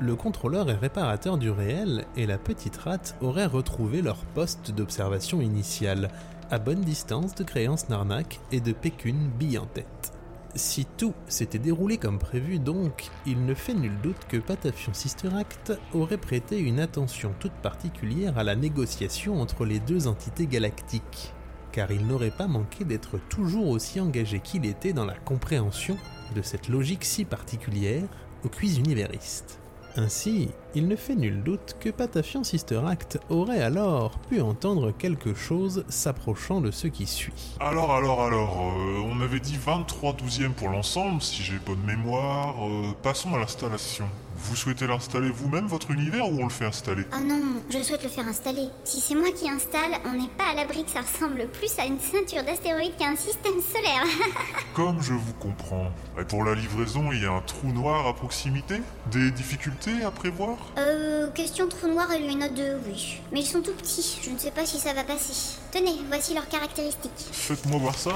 [0.00, 5.40] le contrôleur et réparateur du réel et la petite rate auraient retrouvé leur poste d'observation
[5.40, 6.10] initial,
[6.50, 10.17] à bonne distance de créance Narnak et de Pécune bille en tête.
[10.54, 15.28] Si tout s'était déroulé comme prévu donc, il ne fait nul doute que Patafion Sister
[15.36, 21.34] Act aurait prêté une attention toute particulière à la négociation entre les deux entités galactiques,
[21.72, 25.96] car il n'aurait pas manqué d'être toujours aussi engagé qu'il était dans la compréhension
[26.34, 28.04] de cette logique si particulière
[28.44, 29.57] aux cuits univeristes.
[30.00, 35.34] Ainsi, il ne fait nul doute que Patafian Sister Act aurait alors pu entendre quelque
[35.34, 37.56] chose s'approchant de ce qui suit.
[37.58, 42.54] Alors, alors, alors, euh, on avait dit 23 douzièmes pour l'ensemble, si j'ai bonne mémoire.
[42.64, 44.04] Euh, passons à l'installation.
[44.40, 47.02] Vous souhaitez l'installer vous-même, votre univers, ou on le fait installer?
[47.12, 48.68] Oh non, je souhaite le faire installer.
[48.84, 51.84] Si c'est moi qui installe, on n'est pas à l'abri que ça ressemble plus à
[51.84, 54.04] une ceinture d'astéroïdes qu'à un système solaire.
[54.74, 55.90] Comme je vous comprends.
[56.20, 58.80] Et pour la livraison, il y a un trou noir à proximité?
[59.10, 60.56] Des difficultés à prévoir?
[60.78, 63.20] Euh, question trou noir et note de oui.
[63.32, 65.58] Mais ils sont tout petits, je ne sais pas si ça va passer.
[65.72, 67.28] Tenez, voici leurs caractéristiques.
[67.32, 68.12] Faites-moi voir ça.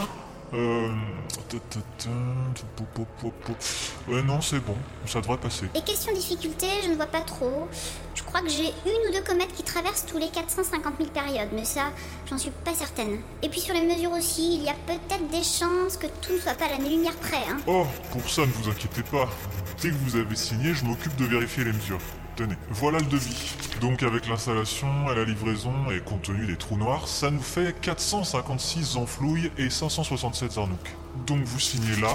[0.54, 0.88] Euh...
[4.08, 4.76] Ouais, non, c'est bon.
[5.06, 5.66] Ça devrait passer.
[5.74, 7.68] Et question difficulté, je ne vois pas trop.
[8.14, 11.48] Je crois que j'ai une ou deux comètes qui traversent tous les 450 000 périodes,
[11.54, 11.90] mais ça,
[12.28, 13.18] j'en suis pas certaine.
[13.42, 16.38] Et puis sur les mesures aussi, il y a peut-être des chances que tout ne
[16.38, 17.58] soit pas à l'année-lumière près, hein.
[17.66, 19.28] Oh, pour ça, ne vous inquiétez pas.
[19.80, 22.00] Dès que vous avez signé, je m'occupe de vérifier les mesures.
[22.36, 23.54] Tenez, voilà le devis.
[23.80, 27.78] Donc avec l'installation et la livraison et compte tenu des trous noirs, ça nous fait
[27.80, 30.96] 456 enflouilles et 567 Zarnouk.
[31.26, 32.14] Donc vous signez là,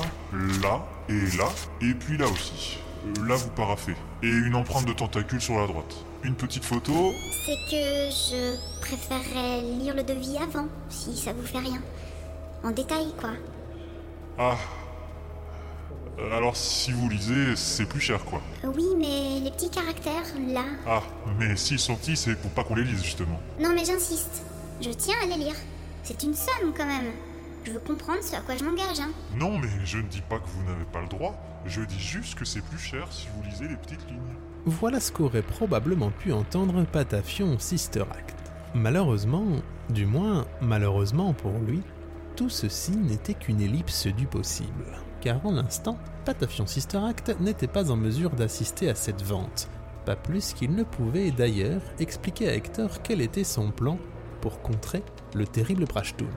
[0.61, 1.49] là et là,
[1.81, 2.79] et puis là aussi.
[3.05, 3.95] Euh, là vous paraffez.
[4.23, 5.95] Et une empreinte de tentacule sur la droite.
[6.23, 7.13] Une petite photo.
[7.45, 11.81] C'est que je préférerais lire le devis avant, si ça vous fait rien.
[12.63, 13.29] En détail, quoi.
[14.39, 14.57] Ah,
[16.35, 18.41] alors si vous lisez, c'est plus cher quoi.
[18.63, 20.65] Oui, mais les petits caractères, là.
[20.85, 21.03] Ah,
[21.39, 23.39] mais s'ils sont petits, c'est pour pas qu'on les lise justement.
[23.59, 24.43] Non, mais j'insiste.
[24.81, 25.55] Je tiens à les lire.
[26.03, 27.11] C'est une somme quand même.
[27.63, 29.09] Je veux comprendre ce à quoi je m'engage, hein.
[29.35, 31.35] Non, mais je ne dis pas que vous n'avez pas le droit.
[31.65, 34.35] Je dis juste que c'est plus cher si vous lisez les petites lignes.
[34.65, 38.35] Voilà ce qu'aurait probablement pu entendre Patafion Sister Act.
[38.73, 39.45] Malheureusement,
[39.89, 41.81] du moins malheureusement pour lui,
[42.35, 47.91] tout ceci n'était qu'une ellipse du possible car en l'instant, Patafion Sister Act n'était pas
[47.91, 49.67] en mesure d'assister à cette vente,
[50.05, 53.99] pas plus qu'il ne pouvait d'ailleurs expliquer à Hector quel était son plan
[54.39, 55.03] pour contrer
[55.35, 56.29] le terrible Prashtoon.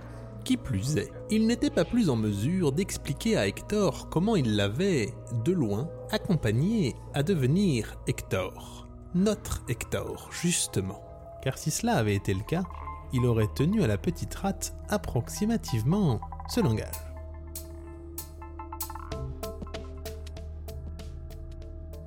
[0.43, 5.15] Qui plus est, il n'était pas plus en mesure d'expliquer à Hector comment il l'avait,
[5.45, 8.89] de loin, accompagné à devenir Hector.
[9.15, 11.01] Notre Hector, justement.
[11.45, 12.65] Car si cela avait été le cas,
[13.13, 17.10] il aurait tenu à la petite rate approximativement ce langage.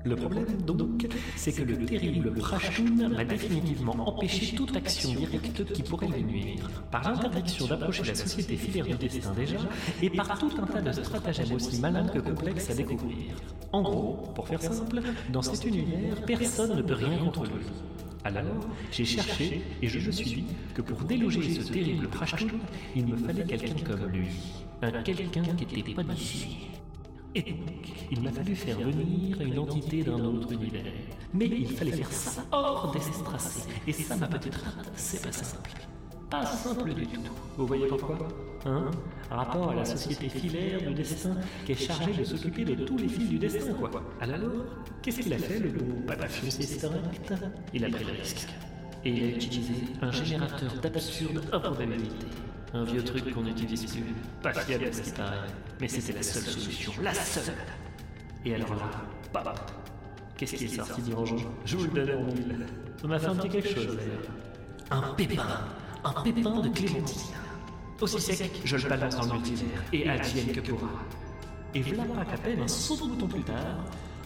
[0.05, 1.07] Le problème, donc,
[1.37, 6.69] c'est que le terrible Prashtoon m'a définitivement empêché toute action directe qui pourrait lui nuire,
[6.91, 9.59] par l'interdiction d'approcher la société filaire du destin déjà,
[10.01, 13.35] et par tout un tas de stratagèmes aussi malins que complexes à découvrir.
[13.71, 15.01] En gros, pour faire simple,
[15.31, 17.63] dans cet univers, personne ne peut rien contre lui.
[18.25, 22.59] Alors, j'ai cherché et je me suis dit que pour déloger ce terrible Prashtoon,
[22.95, 24.27] il me fallait quelqu'un comme lui.
[24.81, 26.57] Un quelqu'un qui n'était pas d'ici.
[27.35, 30.83] Et donc, il m'a fallu faire venir une entité d'un autre univers.
[31.33, 33.67] Mais il fallait faire ça hors d'Estracé.
[33.87, 35.71] Et ça, ma petite rate, c'est pas simple.
[36.29, 37.21] Pas simple du tout.
[37.57, 38.17] Vous voyez pourquoi
[38.65, 38.91] Hein?
[39.29, 43.07] Rapport à la société filaire du destin qui est chargée de s'occuper de tous les
[43.09, 43.89] fils du destin, quoi.
[44.21, 44.39] Alors,
[45.01, 47.33] qu'est-ce qu'il a fait, le bon Patafius Sisteracte
[47.73, 48.47] Il a pris le risque.
[49.03, 52.25] Et il a utilisé un générateur d'absurde improbabilité.
[52.73, 54.03] Un vieux truc qu'on n'utilise plus.
[54.41, 55.37] Pas fiable à ce qui paraît.
[55.79, 56.91] Mais c'était la seule solution.
[57.03, 57.53] La seule
[58.45, 58.89] Et alors là,
[59.31, 59.53] bam
[60.35, 62.65] Qu'est-ce qui est sorti du rangeant Je vous le donne en mille.
[62.99, 64.23] Ça m'a fait un petit quelque chose d'ailleurs.
[64.89, 65.43] Un pépin
[66.03, 67.21] Un pépin de clémentine.
[68.01, 69.83] Aussi sec, je le balance dans le multivers.
[69.93, 70.89] Et advienne que pourra.
[71.75, 73.85] Et voilà pas qu'à peine un saut de bouton plus tard,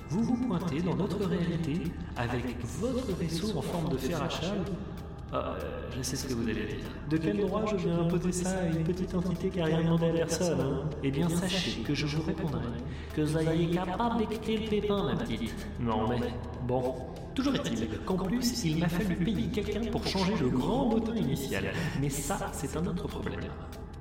[0.09, 1.83] vous vous pointez dans notre réalité
[2.15, 4.63] avec votre vaisseau en forme de fer à cheval
[5.33, 5.55] ah,
[5.95, 6.85] je sais ce que vous allez dire.
[7.09, 10.09] De quel droit je viens imposer ça à une petite entité qui a rien demandé
[10.09, 10.89] à personne hein?
[11.03, 12.61] Eh bien, sachez que je vous répondrai
[13.13, 15.53] que vous soyez capable d'écouter le pépin, ma petite.
[15.79, 16.19] Non, mais
[16.65, 16.95] bon.
[17.35, 21.65] Toujours est-il qu'en plus, il m'a fallu payer quelqu'un pour changer le grand bouton initial.
[22.01, 23.41] Mais ça, c'est un autre problème.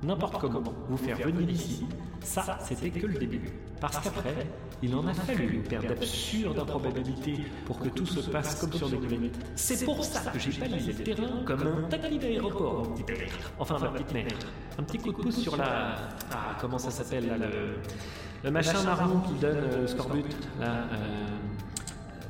[0.03, 1.87] N'importe comment, vous faire venir ici,
[2.21, 3.51] ça, c'était que le début.
[3.81, 4.47] Parce qu'après,
[4.83, 8.89] il en a fallu une paire d'absurdes improbabilités pour que tout se passe comme sur
[8.89, 9.39] des planètes.
[9.55, 13.25] C'est pour ça que j'ai balisé le terrain comme un taquet d'aéroport, mon petit.
[13.59, 14.47] Enfin, ma petite maître.
[14.79, 15.97] Un petit coup de pouce sur la...
[16.33, 17.77] Ah, comment ça s'appelle, là, le...
[18.45, 20.25] Le machin marron qui donne euh, scorbut,
[20.61, 21.27] là, euh...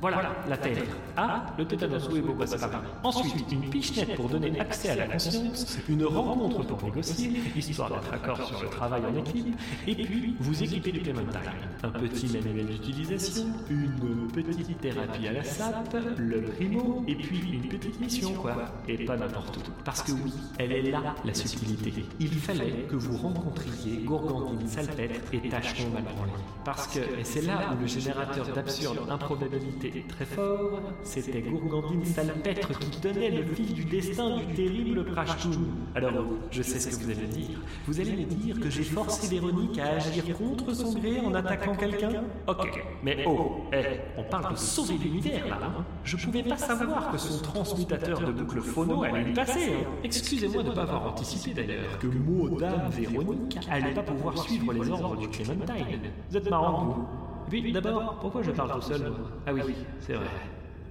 [0.00, 0.82] Voilà, la Terre.
[1.16, 2.84] Ah, le tétanos, oui, bon, bah, c'est pas grave.
[3.02, 8.10] Ensuite, une pichenette pour donner accès à la conscience, une rencontre pour négocier, histoire d'être
[8.10, 11.40] d'accord sur le travail en équipe, et puis vous équipez du Clementine.
[11.82, 17.68] Un petit manuel d'utilisation, une petite thérapie à la sape, le primo, et puis une
[17.68, 18.54] petite mission, quoi.
[18.88, 19.60] Et pas n'importe où.
[19.84, 22.04] Parce que oui, elle est là, la subtilité.
[22.20, 26.32] Il fallait que vous rencontriez Gourgandine Salpêtre et Tâcheron Malbranlé.
[26.64, 32.78] Parce que, c'est là où le générateur d'absurde improbabilité est très fort, c'était Gourgandine Salpêtre
[32.78, 35.66] qui tenait le fil du destin du terrible Prachtoun.
[35.94, 36.12] Alors,
[36.50, 37.58] je sais ce que vous allez dire.
[37.86, 41.74] Vous allez me dire que j'ai forcé Véronique à agir contre son gré en attaquant
[41.74, 42.24] quelqu'un?
[42.46, 47.12] Ok, mais oh, eh, on parle de sauver l'univers là, hein Je pouvais pas savoir
[47.12, 49.72] que son transmutateur de boucle phono allait lui passer.
[49.74, 49.88] hein.
[50.04, 54.72] Excusez-moi de ne pas avoir anticipé d'ailleurs que mot dame Véronique allait pas pouvoir suivre
[54.72, 56.00] les ordres du Clementine.
[56.30, 57.25] Vous êtes marrant, vous.
[57.52, 59.30] Et puis, d'abord, pourquoi je parle tout seul moi?
[59.46, 60.26] Ah oui, c'est vrai.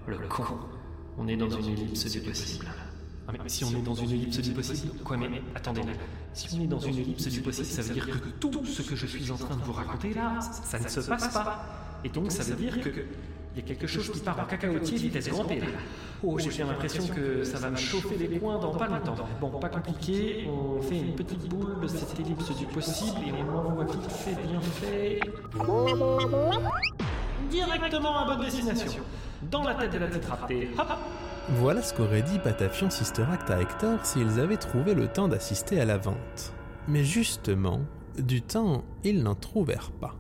[0.08, 0.44] Le con.
[1.18, 2.66] On est dans une ellipse du possible.
[3.28, 5.82] Ah, mais si on est dans une ellipse du possible Quoi, mais, mais attendez.
[6.34, 8.96] Si on est dans une ellipse du possible, ça veut dire que tout ce que
[8.96, 12.00] je suis en train de vous raconter là, ça ne se passe pas.
[12.04, 12.90] Et donc, ça veut dire que.
[13.56, 15.68] Il y a quelque chose qui part en cacaotier vitesse grand P là.
[16.22, 19.16] Oh, j'ai bien l'impression que ça va me chauffer les poings dans pas longtemps.
[19.40, 23.52] Bon, pas compliqué, on fait une petite boule de cette ellipse du possible et on
[23.52, 25.20] l'envoie vite fait, bien fait.
[27.50, 28.92] Directement à bonne destination.
[29.50, 30.70] Dans la tête de la tétraptée.
[30.78, 30.88] Hop
[31.52, 35.80] Voilà ce qu'aurait dit Patafion Sister Act à Hector s'ils avaient trouvé le temps d'assister
[35.80, 36.54] à la vente.
[36.90, 37.80] Mais justement,
[38.18, 40.16] du temps, ils n'en trouvèrent pas.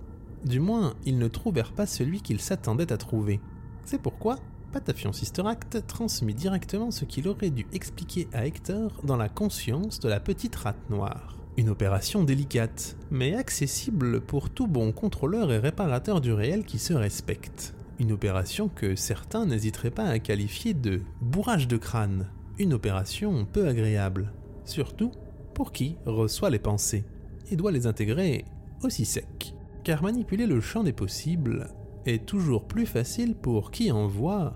[0.45, 3.39] Du moins, ils ne trouvèrent pas celui qu'ils s'attendaient à trouver.
[3.83, 4.37] C'est pourquoi
[4.71, 9.99] Patafion Sister Act transmit directement ce qu'il aurait dû expliquer à Hector dans la conscience
[9.99, 11.35] de la petite rate noire.
[11.57, 16.93] Une opération délicate, mais accessible pour tout bon contrôleur et réparateur du réel qui se
[16.93, 17.73] respecte.
[17.97, 22.27] Une opération que certains n'hésiteraient pas à qualifier de bourrage de crâne.
[22.59, 24.31] Une opération peu agréable.
[24.65, 25.11] Surtout
[25.55, 27.05] pour qui reçoit les pensées
[27.49, 28.45] et doit les intégrer
[28.83, 29.54] aussi sec.
[29.85, 31.67] Car manipuler le champ des possibles
[32.07, 34.55] est toujours plus facile pour qui envoie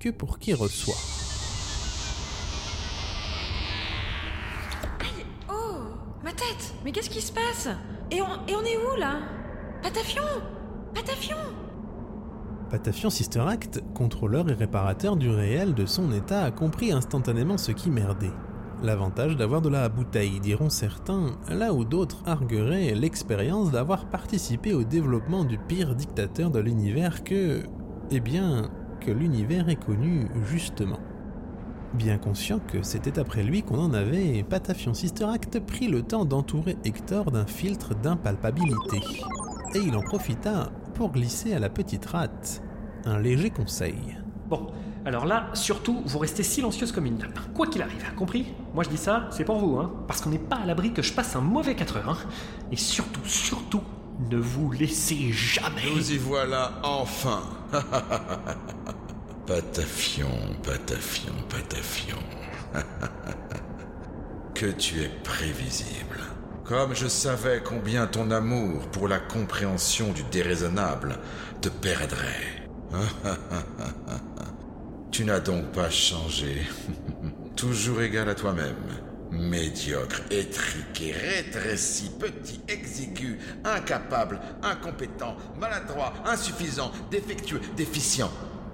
[0.00, 0.96] que pour qui reçoit.
[5.48, 5.84] Oh
[6.24, 7.68] Ma tête Mais qu'est-ce qui se passe?
[8.10, 9.20] Et on, et on est où là?
[9.80, 10.24] Patafion
[10.92, 11.36] Patafion
[12.68, 17.70] Patafion Sister Act, contrôleur et réparateur du réel de son état, a compris instantanément ce
[17.70, 18.32] qui merdait.
[18.82, 24.84] L'avantage d'avoir de la bouteille, diront certains, là où d'autres argueraient l'expérience d'avoir participé au
[24.84, 27.62] développement du pire dictateur de l'univers que...
[28.10, 28.70] Eh bien,
[29.00, 30.98] que l'univers est connu justement.
[31.94, 36.24] Bien conscient que c'était après lui qu'on en avait, Patafion Sister Act prit le temps
[36.24, 39.00] d'entourer Hector d'un filtre d'impalpabilité.
[39.74, 42.62] Et il en profita pour glisser à la petite rate
[43.04, 44.18] un léger conseil.
[45.06, 47.38] Alors là, surtout, vous restez silencieuse comme une nappe.
[47.54, 49.92] Quoi qu'il arrive, compris Moi je dis ça, c'est pour vous, hein.
[50.08, 52.18] Parce qu'on n'est pas à l'abri que je passe un mauvais 4 heures, hein.
[52.72, 53.82] Et surtout, surtout,
[54.30, 55.82] ne vous laissez jamais.
[55.94, 57.42] Nous y voilà enfin.
[59.46, 60.30] Patafion,
[60.62, 62.16] Patafion, Patafion.
[64.54, 66.20] que tu es prévisible.
[66.64, 71.18] Comme je savais combien ton amour pour la compréhension du déraisonnable
[71.60, 72.68] te perdrait.
[75.14, 76.66] tu n'as donc pas changé.
[77.56, 78.74] Toujours égal à toi-même.
[79.30, 88.30] Médiocre, étriqué, rétréci, petit, exigu, incapable, incompétent, maladroit, insuffisant, défectueux, déficient,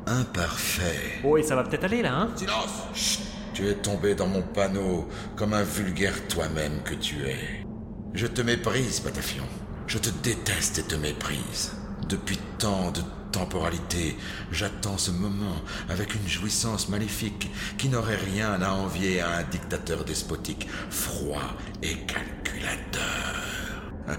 [0.07, 1.21] imparfait.
[1.25, 2.31] Oh, et ça va peut-être aller là, hein?
[2.35, 3.21] Silence Chut
[3.53, 7.67] Tu es tombé dans mon panneau comme un vulgaire toi-même que tu es.
[8.15, 9.45] Je te méprise, Patafion.
[9.87, 11.73] Je te déteste et te méprise.
[12.09, 14.17] Depuis tant de temporalité,
[14.53, 15.57] j'attends ce moment
[15.89, 21.97] avec une jouissance maléfique qui n'aurait rien à envier à un dictateur despotique, froid et
[22.07, 23.01] calculateur.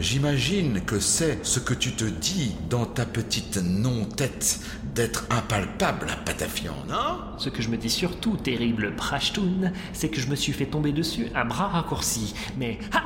[0.00, 4.60] J'imagine que c'est ce que tu te dis dans ta petite non-tête
[4.94, 7.18] d'être impalpable à Patafion, non?
[7.36, 10.92] Ce que je me dis surtout, terrible Prashtoun, c'est que je me suis fait tomber
[10.92, 12.34] dessus à bras raccourcis.
[12.56, 13.02] Mais ha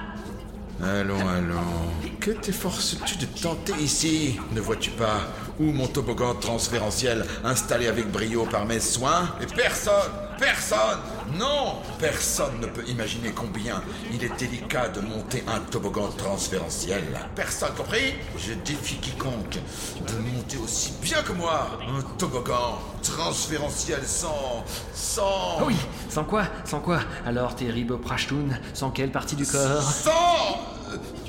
[0.83, 2.19] Allons, allons.
[2.21, 4.39] Que t'efforces-tu de tenter ici?
[4.53, 5.21] Ne vois-tu pas
[5.61, 9.31] où mon toboggan transférentiel installé avec brio par mes soins?
[9.41, 10.11] Et personne,
[10.45, 10.99] personne,
[11.39, 13.83] non Personne ne peut imaginer combien
[14.13, 17.03] il est délicat de monter un toboggan transférentiel.
[17.35, 18.15] Personne, compris?
[18.37, 19.59] Je défie quiconque
[20.07, 24.65] de monter aussi bien que moi un toboggan transférentiel sans...
[24.93, 25.59] sans...
[25.61, 25.77] Ah oui,
[26.11, 27.01] sans quoi Sans quoi?
[27.25, 29.83] Alors, terrible Prashtoun, sans quelle partie du corps?
[29.83, 30.61] Sans...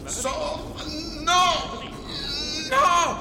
[0.08, 0.62] Sans...
[1.24, 1.32] Non
[2.70, 3.16] Non.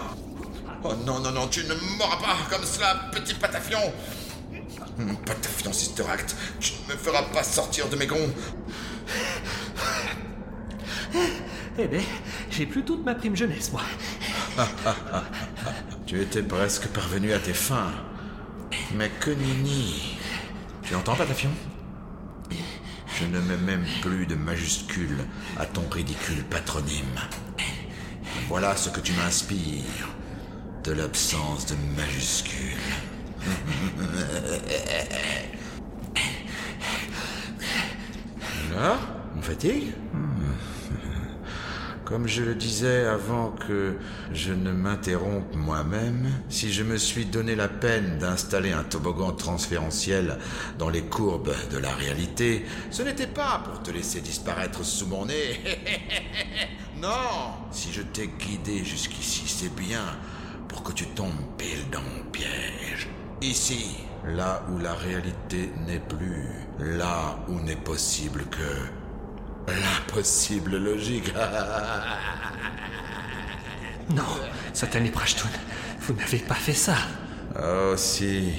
[0.82, 3.81] Oh non, non, non, tu ne m'auras pas comme cela, petit patafion
[4.98, 8.31] Hum, Patafion Sister Act, tu ne me feras pas sortir de mes gonds
[11.78, 12.02] Eh ben,
[12.50, 13.82] j'ai plus toute ma prime jeunesse, moi.
[16.06, 17.92] Tu étais presque parvenu à tes fins.
[18.94, 20.16] Mais que nini
[20.82, 21.50] Tu entends, Patafion
[22.50, 25.18] Je ne mets même plus de majuscule
[25.58, 27.18] à ton ridicule patronyme.
[28.48, 30.08] Voilà ce que tu m'inspires.
[30.84, 32.78] De l'absence de majuscule.
[38.74, 38.98] Là
[39.36, 39.92] On fatigue
[42.05, 43.97] Comme je le disais avant que
[44.32, 50.39] je ne m'interrompe moi-même, si je me suis donné la peine d'installer un toboggan transférentiel
[50.78, 55.26] dans les courbes de la réalité, ce n'était pas pour te laisser disparaître sous mon
[55.26, 55.60] nez.
[57.00, 57.08] non
[57.73, 60.05] Si je t'ai guidé jusqu'ici, c'est bien
[60.68, 63.08] pour que tu tombes pile dans mon piège.
[63.44, 66.48] Ici, là où la réalité n'est plus,
[66.78, 71.32] là où n'est possible que l'impossible logique.
[74.10, 74.23] Non,
[74.74, 75.48] Satané Prashtoon,
[76.00, 76.97] vous n'avez pas fait ça.
[77.58, 78.52] Oh si.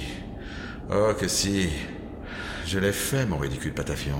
[0.90, 1.68] Oh que si.
[2.66, 4.18] Je l'ai fait, mon ridicule patafion.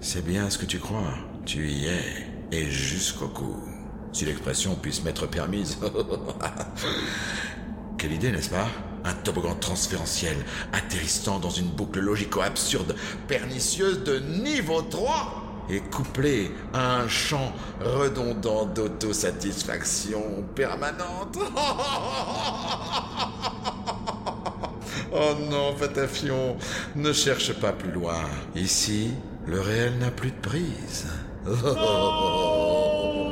[0.00, 1.14] C'est bien ce que tu crois.
[1.44, 2.26] Tu y es.
[2.52, 3.56] Et jusqu'au cou.
[4.12, 5.78] Si l'expression puisse m'être permise.
[7.98, 8.68] Quelle idée, n'est-ce pas?
[9.04, 10.36] Un toboggan transférentiel
[10.72, 12.94] atterrissant dans une boucle logico-absurde,
[13.26, 21.38] pernicieuse de niveau 3 et couplé à un champ redondant d'autosatisfaction permanente.
[25.10, 26.56] Oh non, Patafion,
[26.94, 28.20] ne cherche pas plus loin.
[28.54, 29.12] Ici,
[29.46, 31.06] le réel n'a plus de prise.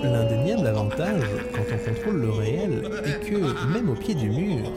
[0.02, 1.22] L'indéniable avantage,
[1.54, 4.72] quand on contrôle le réel, est que, même au pied du mur,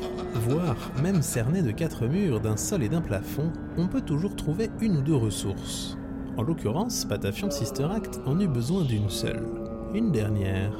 [1.01, 4.97] même cerné de quatre murs, d'un sol et d'un plafond, on peut toujours trouver une
[4.97, 5.97] ou deux ressources.
[6.37, 9.45] En l'occurrence, Patafion Sister Act en eut besoin d'une seule,
[9.93, 10.71] une dernière,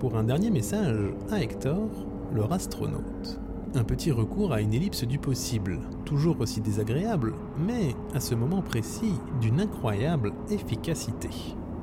[0.00, 0.98] pour un dernier message
[1.30, 1.88] à Hector,
[2.34, 3.40] leur astronaute.
[3.74, 8.60] Un petit recours à une ellipse du possible, toujours aussi désagréable, mais à ce moment
[8.60, 11.30] précis d'une incroyable efficacité.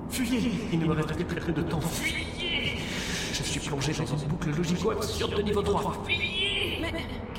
[0.09, 1.81] Fuyez Il ne me reste peu de temps.
[1.81, 2.77] Fuyez
[3.33, 6.03] Je suis plongé dans une boucle logico-absurde de niveau 3.
[6.05, 6.38] Fuyez Mais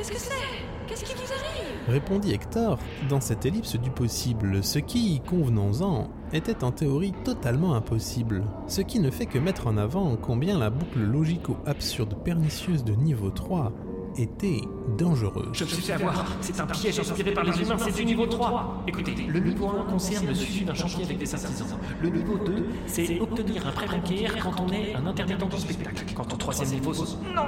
[0.00, 0.86] qu'est-ce que c'est?
[0.86, 1.88] Qu'est-ce qui vous arrive?
[1.88, 8.44] Répondit Hector, dans cette ellipse du possible, ce qui, convenons-en, était en théorie totalement impossible,
[8.66, 13.30] ce qui ne fait que mettre en avant combien la boucle logico-absurde pernicieuse de niveau
[13.30, 13.72] 3
[14.16, 14.60] était
[14.98, 15.50] dangereuse.
[15.52, 16.24] Je me suis fait avoir.
[16.40, 18.84] C'est un piège inspiré par les humains, c'est du niveau 3.
[18.86, 21.78] Écoutez, le niveau 1 concerne le suivi d'un chantier avec des artisans.
[22.00, 26.04] Le niveau 2, c'est obtenir un prêt bancaire quand on est un intermittent du spectacle.
[26.14, 27.42] Quant au troisième niveau, non,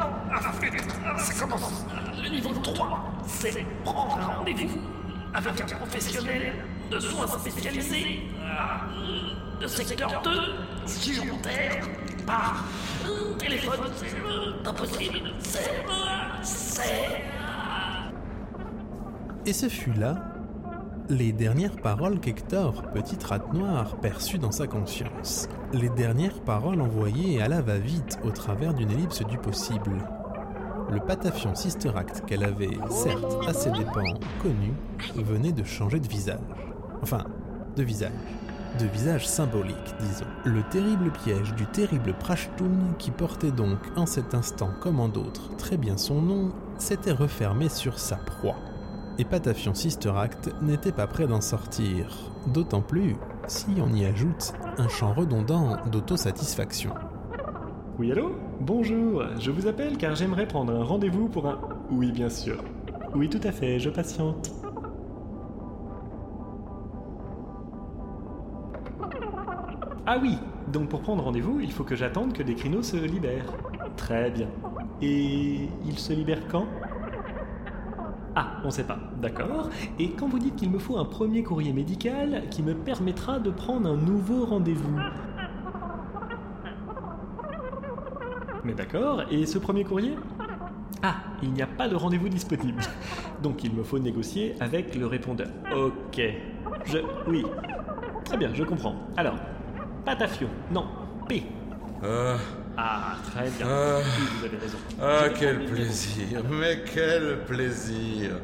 [0.52, 0.84] flûte,
[1.18, 1.84] ça commence.
[2.32, 4.80] Niveau 3, c'est prendre un rendez-vous
[5.34, 10.30] avec un professionnel de soins spécialisés euh, de secteur 2
[10.86, 11.86] sur Terre
[12.26, 12.64] par
[13.38, 13.80] téléphone.
[13.94, 15.32] C'est impossible.
[15.40, 15.84] C'est.
[16.42, 17.22] C'est.
[19.44, 20.32] Et ce fut là
[21.10, 25.48] les dernières paroles qu'Hector, petite rate noire, perçut dans sa conscience.
[25.74, 29.98] Les dernières paroles envoyées à la va-vite au travers d'une ellipse du possible.
[30.92, 34.12] Le patafion Sister Act qu'elle avait, certes à ses dépens,
[34.42, 34.74] connu,
[35.16, 36.38] venait de changer de visage.
[37.02, 37.24] Enfin,
[37.76, 38.12] de visage.
[38.78, 40.26] De visage symbolique, disons.
[40.44, 45.56] Le terrible piège du terrible Prashtun, qui portait donc en cet instant comme en d'autres
[45.56, 48.56] très bien son nom, s'était refermé sur sa proie.
[49.18, 54.52] Et Patafion Sister Act n'était pas prêt d'en sortir, d'autant plus si on y ajoute
[54.76, 56.90] un champ redondant d'autosatisfaction.
[57.98, 58.32] Oui, allô?
[58.60, 61.58] Bonjour, je vous appelle car j'aimerais prendre un rendez-vous pour un...
[61.90, 62.64] Oui, bien sûr.
[63.14, 64.50] Oui, tout à fait, je patiente.
[70.06, 70.38] Ah oui,
[70.72, 73.52] donc pour prendre rendez-vous, il faut que j'attende que des créneaux se libèrent.
[73.98, 74.48] Très bien.
[75.02, 76.66] Et ils se libèrent quand?
[78.34, 79.68] Ah, on sait pas, d'accord.
[79.98, 83.50] Et quand vous dites qu'il me faut un premier courrier médical qui me permettra de
[83.50, 84.98] prendre un nouveau rendez-vous?
[88.64, 90.14] Mais d'accord, et ce premier courrier?
[91.02, 92.80] Ah, il n'y a pas de rendez-vous disponible.
[93.42, 95.48] Donc il me faut négocier avec le répondeur.
[95.74, 96.20] Ok.
[96.86, 96.98] Je...
[97.26, 97.44] Oui.
[98.24, 98.94] Très bien, je comprends.
[99.16, 99.34] Alors,
[100.04, 100.46] Patafio.
[100.70, 100.86] Non,
[101.28, 101.42] P.
[102.04, 102.36] Ah,
[102.76, 103.66] Ah, très bien.
[103.68, 103.98] Ah.
[103.98, 104.78] Oui, vous avez raison.
[105.00, 108.36] ah, quel plaisir, mais quel plaisir.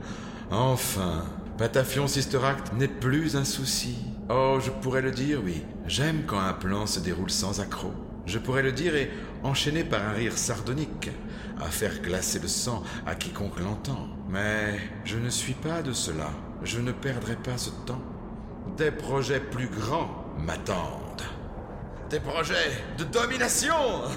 [0.51, 1.25] Enfin,
[1.57, 3.99] Patafion Sister Act n'est plus un souci.
[4.29, 5.63] Oh, je pourrais le dire, oui.
[5.87, 7.93] J'aime quand un plan se déroule sans accroc.
[8.29, 9.11] Je pourrais le dire et
[9.43, 11.11] enchaîner par un rire sardonique,
[11.59, 14.07] à faire glacer le sang à quiconque l'entend.
[14.29, 16.29] Mais je ne suis pas de cela.
[16.63, 18.03] Je ne perdrai pas ce temps.
[18.77, 21.23] Des projets plus grands m'attendent.
[22.11, 23.75] Des projets de domination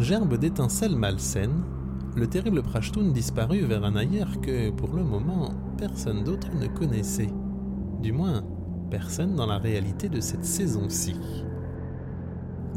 [0.00, 1.62] gerbe d'étincelles malsaines,
[2.16, 7.30] le terrible Prashtun disparut vers un ailleurs que, pour le moment, personne d'autre ne connaissait.
[8.00, 8.42] Du moins,
[8.90, 11.14] personne dans la réalité de cette saison-ci.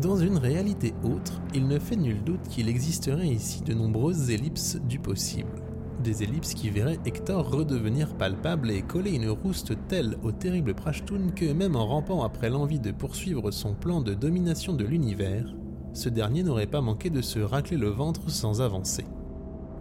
[0.01, 4.79] Dans une réalité autre, il ne fait nul doute qu'il existerait ici de nombreuses ellipses
[4.87, 5.61] du possible.
[6.03, 11.29] Des ellipses qui verraient Hector redevenir palpable et coller une rouste telle au terrible Prashtun
[11.35, 15.53] que même en rampant après l'envie de poursuivre son plan de domination de l'univers,
[15.93, 19.05] ce dernier n'aurait pas manqué de se racler le ventre sans avancer.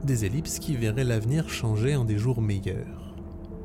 [0.05, 3.15] Des ellipses qui verraient l'avenir changer en des jours meilleurs.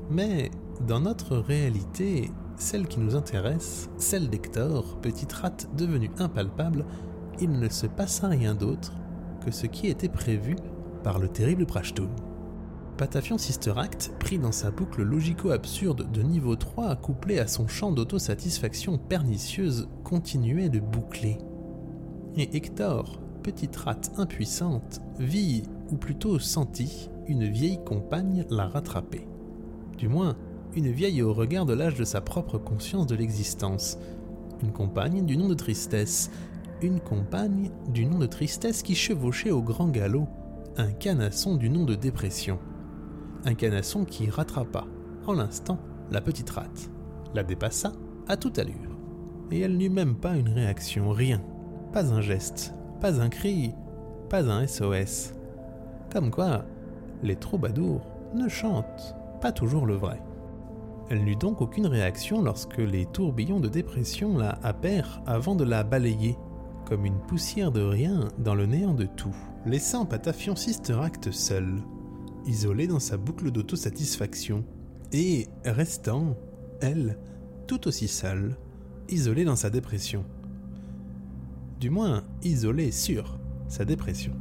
[0.10, 0.50] Mais
[0.88, 6.86] dans notre réalité, celle qui nous intéresse, celle d'Hector, petite rate devenue impalpable,
[7.40, 8.94] il ne se passa rien d'autre
[9.46, 10.56] que ce qui était prévu
[11.04, 12.10] par le terrible Prashtun.
[12.98, 17.92] Patafion Sister Act, pris dans sa boucle logico-absurde de niveau 3 couplé à son champ
[17.92, 21.38] d'autosatisfaction pernicieuse, continuait de boucler.
[22.40, 29.28] Et Hector, petite rate impuissante, vit, ou plutôt sentit, une vieille compagne la rattraper.
[29.98, 30.38] Du moins,
[30.76, 33.98] une vieille au regard de l'âge de sa propre conscience de l'existence.
[34.62, 36.30] Une compagne du nom de Tristesse.
[36.84, 40.28] Une compagne du nom de Tristesse qui chevauchait au grand galop
[40.78, 42.60] un canasson du nom de Dépression.
[43.46, 44.86] Un canasson qui rattrapa,
[45.26, 45.80] en l'instant,
[46.12, 46.92] la petite rate,
[47.34, 47.94] la dépassa
[48.28, 48.96] à toute allure.
[49.50, 51.42] Et elle n'eut même pas une réaction, rien.
[51.98, 53.74] Pas un geste, pas un cri,
[54.30, 55.34] pas un SOS.
[56.12, 56.64] Comme quoi,
[57.24, 60.22] les troubadours ne chantent pas toujours le vrai.
[61.10, 65.84] Elle n'eut donc aucune réaction lorsque les tourbillons de dépression la happèrent avant de la
[65.84, 66.38] balayer,
[66.86, 69.36] comme une poussière de rien dans le néant de tout,
[69.66, 71.82] laissant Patafion Sister Act seul,
[72.46, 74.64] isolée dans sa boucle d'autosatisfaction,
[75.14, 76.38] et restant,
[76.80, 77.18] elle,
[77.66, 78.56] tout aussi seule,
[79.10, 80.26] isolée dans sa dépression.
[81.80, 84.34] Du moins, isolée sur sa dépression.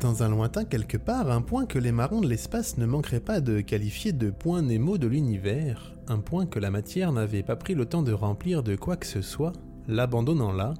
[0.00, 3.42] Dans un lointain quelque part, un point que les marrons de l'espace ne manqueraient pas
[3.42, 7.74] de qualifier de point Nemo de l'univers, un point que la matière n'avait pas pris
[7.74, 9.52] le temps de remplir de quoi que ce soit,
[9.90, 10.74] l'abandonnant là.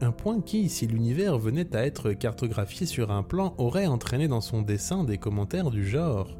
[0.00, 4.42] Un point qui, si l'univers venait à être cartographié sur un plan, aurait entraîné dans
[4.42, 6.36] son dessin des commentaires du genre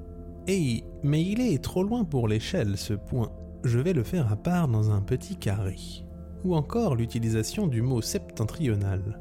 [0.46, 3.32] Hey, mais il est trop loin pour l'échelle ce point,
[3.64, 5.76] je vais le faire à part dans un petit carré.
[6.44, 9.20] Ou encore l'utilisation du mot septentrional.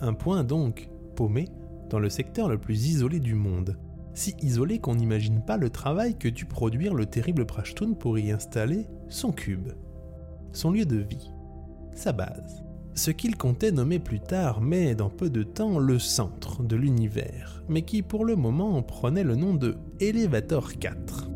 [0.00, 1.48] Un point donc, paumé,
[1.90, 3.76] dans le secteur le plus isolé du monde.
[4.14, 8.30] Si isolé qu'on n'imagine pas le travail que dut produire le terrible Prashtun pour y
[8.30, 9.72] installer son cube,
[10.52, 11.30] son lieu de vie,
[11.94, 12.62] sa base.
[12.94, 17.62] Ce qu'il comptait nommer plus tard, mais dans peu de temps, le centre de l'univers,
[17.68, 21.30] mais qui pour le moment prenait le nom de Elevator 4.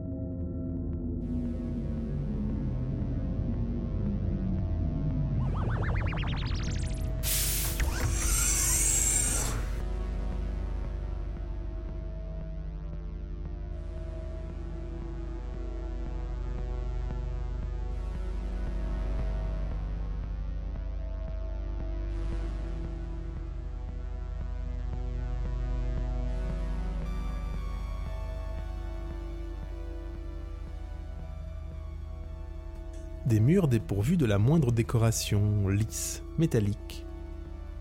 [33.27, 37.05] Des murs dépourvus de la moindre décoration, lisses, métalliques,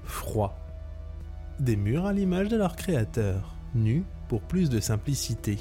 [0.04, 0.58] froids.
[1.60, 5.60] Des murs à l'image de leur créateur, nus pour plus de simplicité.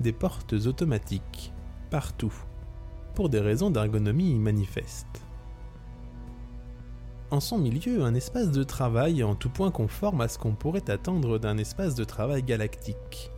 [0.00, 1.52] Des portes automatiques,
[1.90, 2.32] partout,
[3.14, 5.20] pour des raisons d'ergonomie manifestes.
[7.30, 10.88] En son milieu, un espace de travail en tout point conforme à ce qu'on pourrait
[10.88, 13.30] attendre d'un espace de travail galactique.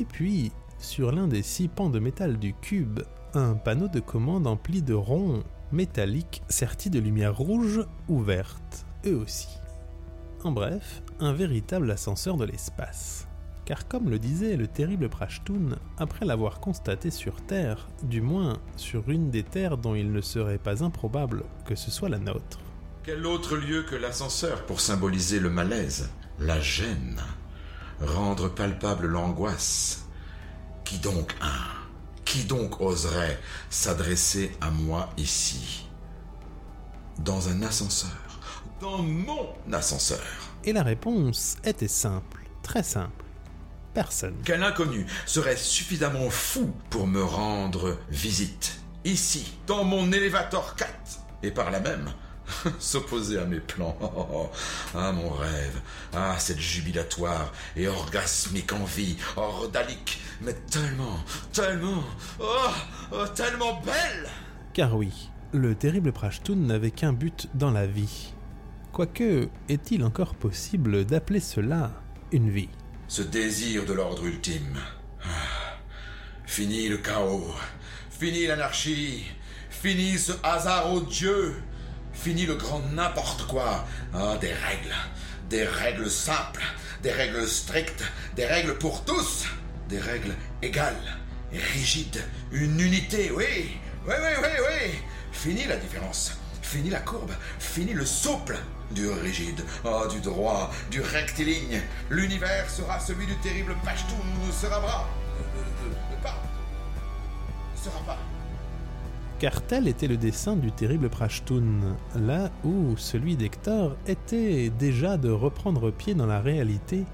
[0.00, 3.00] Et puis, sur l'un des six pans de métal du cube,
[3.34, 5.42] un panneau de commande empli de ronds
[5.72, 9.48] métalliques sertis de lumière rouge ou verte, eux aussi.
[10.44, 13.26] En bref, un véritable ascenseur de l'espace.
[13.64, 19.10] Car comme le disait le terrible Prashtun, après l'avoir constaté sur Terre, du moins sur
[19.10, 22.58] une des terres dont il ne serait pas improbable que ce soit la nôtre,
[23.04, 27.20] Quel autre lieu que l'ascenseur pour symboliser le malaise, la gêne,
[28.00, 30.06] rendre palpable l'angoisse
[30.84, 31.77] Qui donc un
[32.28, 33.40] Qui donc oserait
[33.70, 35.86] s'adresser à moi ici
[37.20, 38.10] Dans un ascenseur
[38.82, 40.20] Dans mon ascenseur?
[40.62, 43.24] Et la réponse était simple, très simple.
[43.94, 44.36] Personne.
[44.44, 50.90] Quel inconnu serait suffisamment fou pour me rendre visite Ici, dans mon élévateur 4
[51.42, 52.10] Et par là même,
[52.78, 53.96] s'opposer à mes plans.
[54.94, 55.80] Ah, mon rêve.
[56.14, 61.18] Ah, cette jubilatoire et orgasmique envie, ordalique, mais tellement,
[61.52, 62.02] tellement,
[62.40, 62.70] oh,
[63.12, 64.28] oh, tellement belle
[64.72, 68.32] Car oui, le terrible Prashtun n'avait qu'un but dans la vie.
[68.92, 71.92] Quoique, est-il encore possible d'appeler cela
[72.32, 72.70] une vie?
[73.06, 74.78] Ce désir de l'ordre ultime.
[75.22, 75.78] Ah,
[76.46, 77.54] Fini le chaos.
[78.10, 79.24] Fini l'anarchie.
[79.70, 81.54] Fini ce hasard odieux.
[82.20, 83.84] Fini le grand n'importe quoi.
[84.12, 84.94] Ah, des règles.
[85.48, 86.64] Des règles simples.
[87.02, 88.02] Des règles strictes.
[88.34, 89.46] Des règles pour tous.
[89.88, 91.18] Des règles égales.
[91.52, 92.22] Rigides.
[92.50, 93.70] Une unité, oui.
[94.06, 94.98] Oui, oui, oui, oui.
[95.30, 96.32] Fini la différence.
[96.60, 97.32] Fini la courbe.
[97.60, 98.58] Fini le souple.
[98.90, 101.80] Du rigide, ah, du droit, du rectiligne.
[102.08, 104.16] L'univers sera celui du terrible Pashtun,
[104.46, 105.06] ne sera pas.
[107.74, 108.18] Ne sera pas.
[109.38, 115.30] Car tel était le dessin du terrible Prashtun, là où celui d'Hector était déjà de
[115.30, 117.04] reprendre pied dans la réalité,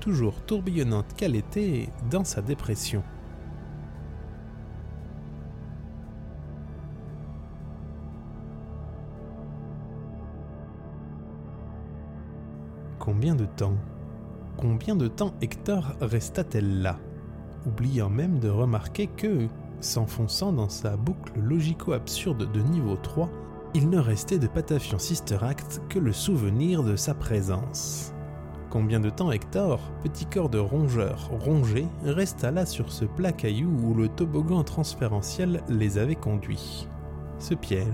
[0.00, 3.02] toujours tourbillonnante qu'elle était dans sa dépression.
[12.98, 13.76] Combien de temps
[14.56, 16.98] Combien de temps Hector resta-t-elle là,
[17.66, 19.48] oubliant même de remarquer que,
[19.80, 23.28] s'enfonçant dans sa boucle logico-absurde de niveau 3,
[23.74, 28.12] il ne restait de Patafion Sister Act que le souvenir de sa présence.
[28.70, 33.70] Combien de temps Hector, petit corps de rongeur rongé, resta là sur ce plat caillou
[33.82, 36.88] où le toboggan transférentiel les avait conduits?
[37.38, 37.86] Ce piège.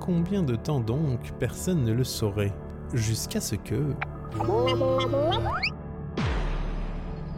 [0.00, 2.52] Combien de temps donc personne ne le saurait,
[2.92, 3.94] jusqu'à ce que...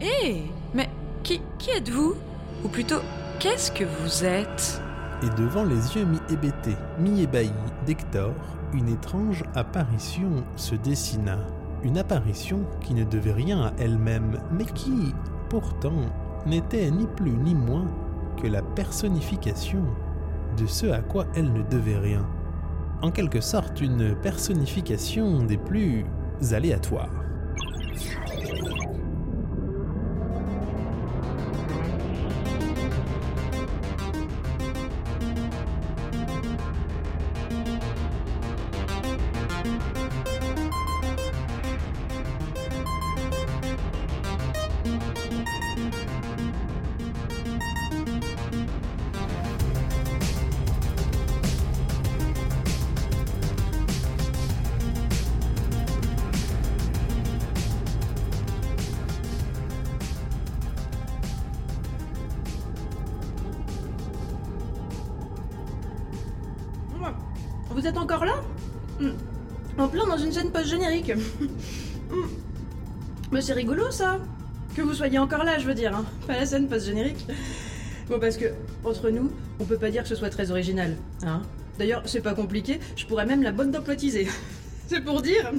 [0.01, 0.43] Hé
[0.73, 0.89] Mais
[1.23, 2.15] qui, qui êtes-vous?
[2.63, 3.01] Ou plutôt,
[3.39, 4.81] qu'est-ce que vous êtes?
[5.23, 7.51] Et devant les yeux mi-hébétés, mi-ébahis
[7.85, 8.33] d'Hector,
[8.73, 11.37] une étrange apparition se dessina.
[11.83, 15.13] Une apparition qui ne devait rien à elle-même, mais qui,
[15.49, 16.01] pourtant,
[16.45, 17.87] n'était ni plus ni moins
[18.41, 19.83] que la personnification
[20.57, 22.27] de ce à quoi elle ne devait rien.
[23.01, 26.05] En quelque sorte, une personnification des plus
[26.51, 27.13] aléatoires.
[73.47, 74.19] C'est rigolo ça
[74.75, 76.03] Que vous soyez encore là, je veux dire, hein.
[76.27, 77.25] pas la scène post-générique.
[78.09, 78.47] Bon, parce que,
[78.83, 80.97] entre nous, on peut pas dire que ce soit très original.
[81.25, 81.43] Hein
[81.79, 84.27] D'ailleurs, c'est pas compliqué, je pourrais même la bonne templotiser.
[84.87, 85.49] c'est pour dire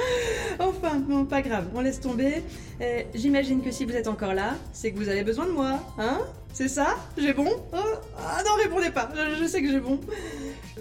[0.58, 2.42] Enfin, bon, pas grave, on laisse tomber.
[2.80, 5.78] Euh, J'imagine que si vous êtes encore là, c'est que vous avez besoin de moi,
[5.98, 6.20] hein
[6.54, 6.96] C'est ça?
[7.18, 7.50] J'ai bon?
[7.74, 10.00] Oh, Ah non, répondez pas, je, je sais que j'ai bon.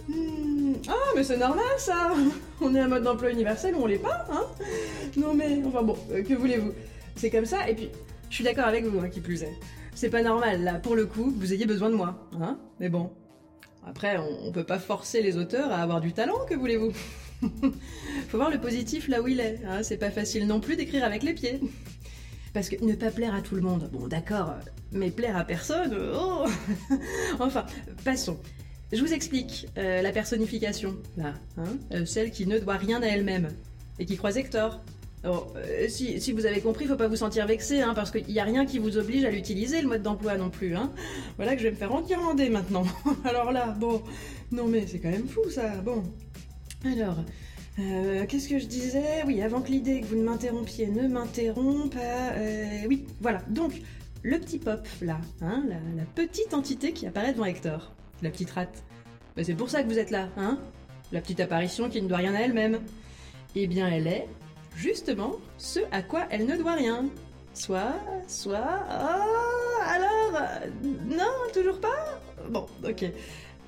[0.07, 0.54] Hmm,
[0.87, 2.13] Ah, mais c'est normal ça
[2.61, 4.45] On est un mode d'emploi universel où on l'est pas, hein
[5.17, 6.71] Non mais, enfin bon, euh, que voulez-vous
[7.15, 7.89] C'est comme ça, et puis,
[8.29, 9.53] je suis d'accord avec vous, qui plus est.
[9.93, 13.11] C'est pas normal, là, pour le coup, vous ayez besoin de moi, hein Mais bon.
[13.87, 16.91] Après, on, on peut pas forcer les auteurs à avoir du talent, que voulez-vous
[18.29, 21.03] Faut voir le positif là où il est, hein C'est pas facile non plus d'écrire
[21.03, 21.59] avec les pieds.
[22.53, 24.53] Parce que ne pas plaire à tout le monde, bon d'accord,
[24.91, 26.45] mais plaire à personne, oh
[27.39, 27.65] Enfin,
[28.03, 28.39] passons.
[28.95, 33.07] Je vous explique euh, la personnification, là, hein, euh, celle qui ne doit rien à
[33.07, 33.49] elle-même,
[33.99, 34.81] et qui croise Hector.
[35.27, 38.27] Oh, euh, si, si vous avez compris, faut pas vous sentir vexé, hein, parce qu'il
[38.27, 40.75] n'y a rien qui vous oblige à l'utiliser, le mode d'emploi non plus.
[40.75, 40.91] Hein.
[41.35, 42.85] Voilà que je vais me faire enguirlander maintenant.
[43.25, 44.01] Alors là, bon,
[44.51, 45.77] non mais c'est quand même fou ça.
[45.77, 46.03] Bon,
[46.85, 47.17] alors,
[47.79, 49.23] euh, qu'est-ce que je disais?
[49.25, 53.41] Oui, avant que l'idée que vous ne m'interrompiez ne m'interrompe, euh, oui, voilà.
[53.49, 53.81] Donc,
[54.21, 58.51] le petit pop là, hein, la, la petite entité qui apparaît devant Hector, la petite
[58.51, 58.83] rate.
[59.35, 60.59] Bah, c'est pour ça que vous êtes là, hein
[61.11, 62.79] La petite apparition qui ne doit rien à elle-même.
[63.55, 64.27] Eh bien, elle est
[64.75, 67.05] justement ce à quoi elle ne doit rien.
[67.53, 67.95] Soit,
[68.27, 68.83] soit.
[68.89, 70.67] Oh, alors euh,
[71.05, 72.19] Non, toujours pas
[72.49, 73.05] Bon, ok.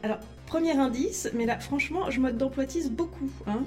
[0.04, 3.32] Alors, premier indice, mais là, franchement, je mode d'emploitise beaucoup.
[3.48, 3.64] Hein.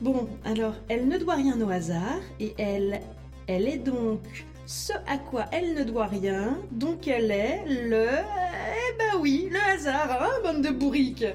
[0.00, 3.00] Bon, alors, elle ne doit rien au hasard, et elle,
[3.46, 4.20] elle est donc
[4.66, 8.06] ce à quoi elle ne doit rien, donc elle est le...
[8.08, 11.26] Eh ben oui, le hasard, hein, bande de bourriques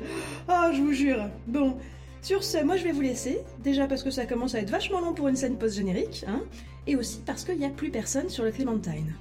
[0.50, 1.30] Oh, je vous jure.
[1.48, 1.78] Bon,
[2.22, 5.02] sur ce, moi je vais vous laisser, déjà parce que ça commence à être vachement
[5.02, 6.42] long pour une scène post-générique, hein,
[6.88, 9.14] et aussi parce qu'il n'y a plus personne sur le Clémentine.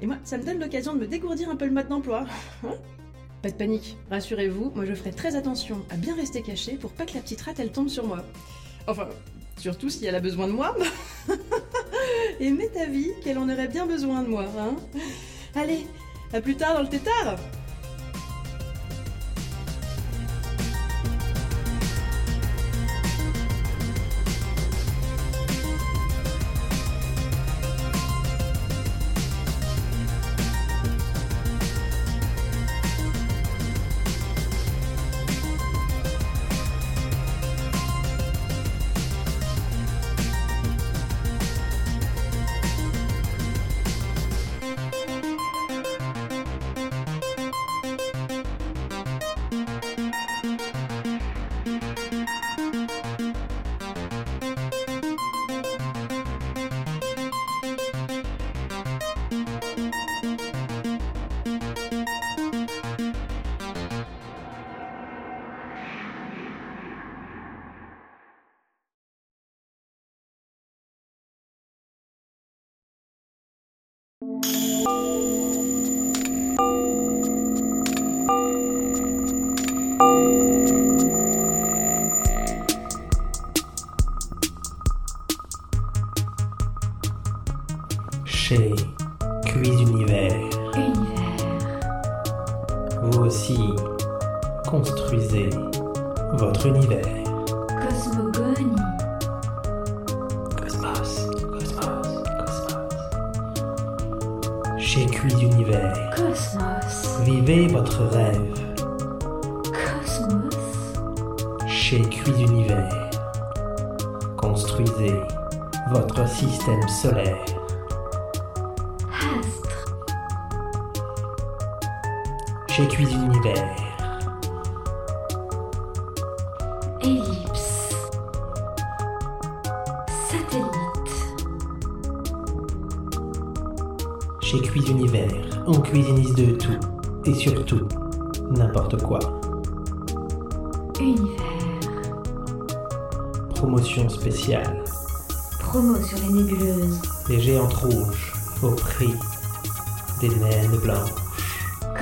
[0.00, 2.26] Et moi, ça me donne l'occasion de me dégourdir un peu le mode d'emploi.
[2.64, 2.74] hein.
[3.42, 7.04] Pas de panique, rassurez-vous, moi je ferai très attention à bien rester caché pour pas
[7.04, 8.24] que la petite rate elle tombe sur moi.
[8.86, 9.08] Enfin,
[9.62, 10.76] surtout si elle a besoin de moi.
[12.40, 14.74] Et m'est avis qu'elle en aurait bien besoin de moi, hein.
[15.54, 15.86] Allez,
[16.32, 17.36] à plus tard dans le tétard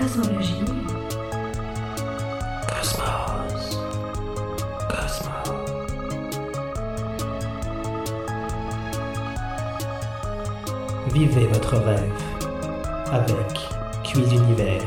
[0.00, 0.56] Cosmos.
[2.66, 3.78] Cosmos.
[11.12, 12.10] Vivez votre rêve
[13.12, 13.68] avec
[14.02, 14.80] Cuise Univers,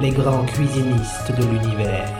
[0.00, 2.10] les grands cuisinistes de l'univers.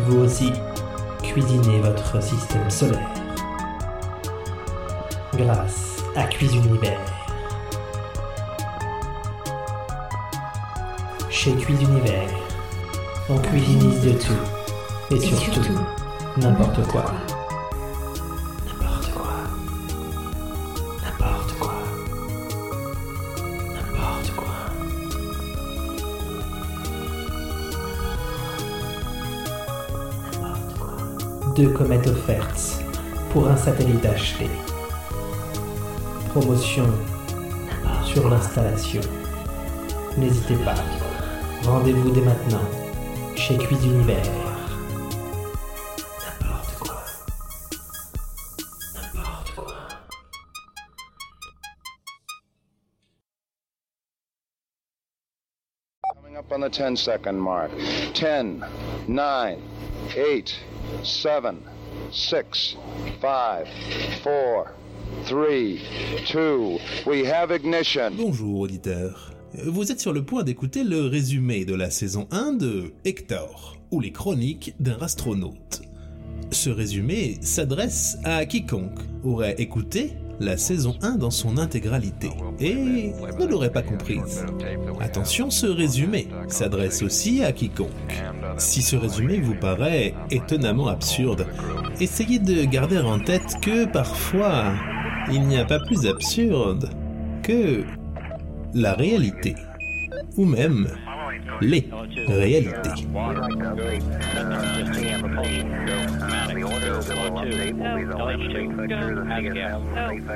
[0.00, 0.52] Vous aussi,
[1.22, 3.14] cuisinez votre système solaire.
[5.36, 5.87] Grâce
[6.18, 6.98] à Cuise Univers.
[11.30, 12.28] Chez Cuise Univers,
[13.28, 15.14] on cuisinise de tout.
[15.14, 15.78] Et surtout,
[16.36, 17.04] n'importe quoi.
[18.66, 19.30] N'importe quoi.
[21.04, 21.74] N'importe quoi.
[23.76, 24.54] N'importe quoi.
[30.14, 31.52] N'importe quoi.
[31.54, 32.82] Deux comètes offertes
[33.30, 34.50] pour un satellite acheté.
[36.40, 36.86] Promotion
[38.04, 39.00] sur l'installation.
[40.16, 40.76] N'hésitez pas.
[41.64, 42.62] Rendez-vous dès maintenant
[43.34, 44.22] chez Cuise Univers.
[46.40, 47.02] N'importe quoi.
[48.94, 49.74] N'importe quoi.
[56.14, 57.72] Coming up on the 10 second mark.
[58.14, 58.62] 10,
[59.08, 59.58] 9,
[60.16, 60.56] 8,
[61.02, 61.56] 7,
[62.12, 62.76] 6,
[63.20, 63.66] 5,
[64.22, 64.74] 4,
[65.28, 65.76] 3,
[66.32, 68.10] 2, we have ignition.
[68.16, 69.34] Bonjour auditeur.
[69.66, 74.00] Vous êtes sur le point d'écouter le résumé de la saison 1 de Hector, ou
[74.00, 75.82] les chroniques d'un astronaute.
[76.50, 83.44] Ce résumé s'adresse à quiconque aurait écouté la saison 1 dans son intégralité et ne
[83.44, 84.46] l'aurait pas comprise.
[84.98, 87.90] Attention, ce résumé s'adresse aussi à quiconque.
[88.56, 91.46] Si ce résumé vous paraît étonnamment absurde,
[92.00, 94.72] essayez de garder en tête que parfois,
[95.30, 96.90] il n'y a pas plus absurde
[97.42, 97.84] que
[98.74, 99.54] la réalité,
[100.36, 100.88] ou même
[101.60, 101.88] les
[102.26, 103.06] réalités.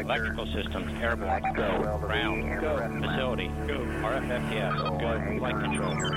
[0.02, 1.66] Electrical systems, go.
[2.60, 2.78] Go.
[3.02, 3.78] Facility, go.
[5.00, 5.10] Go.
[5.38, 6.08] Flight control, go.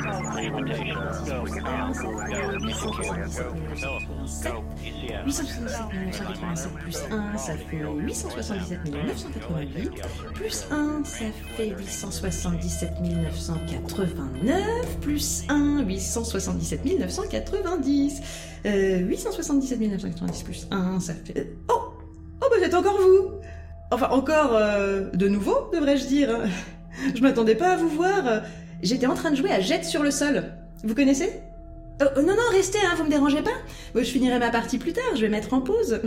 [1.62, 2.42] Com, go.
[2.70, 3.02] Execute,
[3.36, 3.50] go.
[3.76, 4.64] Philips, go.
[4.84, 5.26] ECS.
[5.26, 10.02] 877 plus 1, ça fait 877 988.
[10.36, 15.00] Plus 1, ça fait 877 989.
[15.02, 18.22] Plus 1, 877 990.
[18.66, 21.38] Euh, 877 990 plus 1, ça fait...
[21.38, 21.94] euh, Oh
[22.42, 23.32] Oh bah c'est encore vous
[23.92, 26.40] Enfin encore euh, de nouveau, devrais-je dire.
[27.16, 28.42] Je m'attendais pas à vous voir.
[28.82, 30.44] J'étais en train de jouer à Jet sur le sol.
[30.84, 31.30] Vous connaissez?
[32.02, 33.52] Oh, oh, non, non, restez, hein, vous me dérangez pas.
[33.96, 36.02] Je finirai ma partie plus tard, je vais mettre en pause.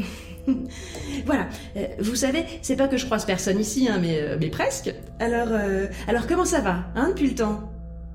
[1.27, 4.95] voilà, euh, vous savez, c'est pas que je croise personne ici, hein, mais, euh, presque.
[5.19, 7.73] Alors, euh, alors comment ça va, hein, depuis le temps?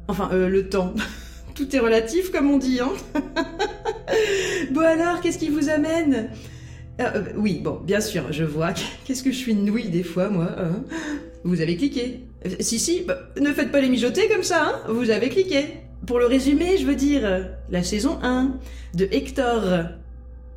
[0.07, 0.93] Enfin, euh, le temps.
[1.55, 2.91] Tout est relatif, comme on dit, hein.
[4.71, 6.29] bon alors, qu'est-ce qui vous amène?
[6.99, 8.73] Euh, euh, Oui, bon, bien sûr, je vois.
[9.05, 10.83] Qu'est-ce que je suis nouille des fois, moi hein?
[11.43, 12.21] Vous avez cliqué.
[12.45, 15.77] Euh, Si, si, bah, ne faites pas les mijoter comme ça, hein Vous avez cliqué.
[16.07, 18.57] Pour le résumé, je veux dire, la saison 1
[18.95, 19.61] de Hector.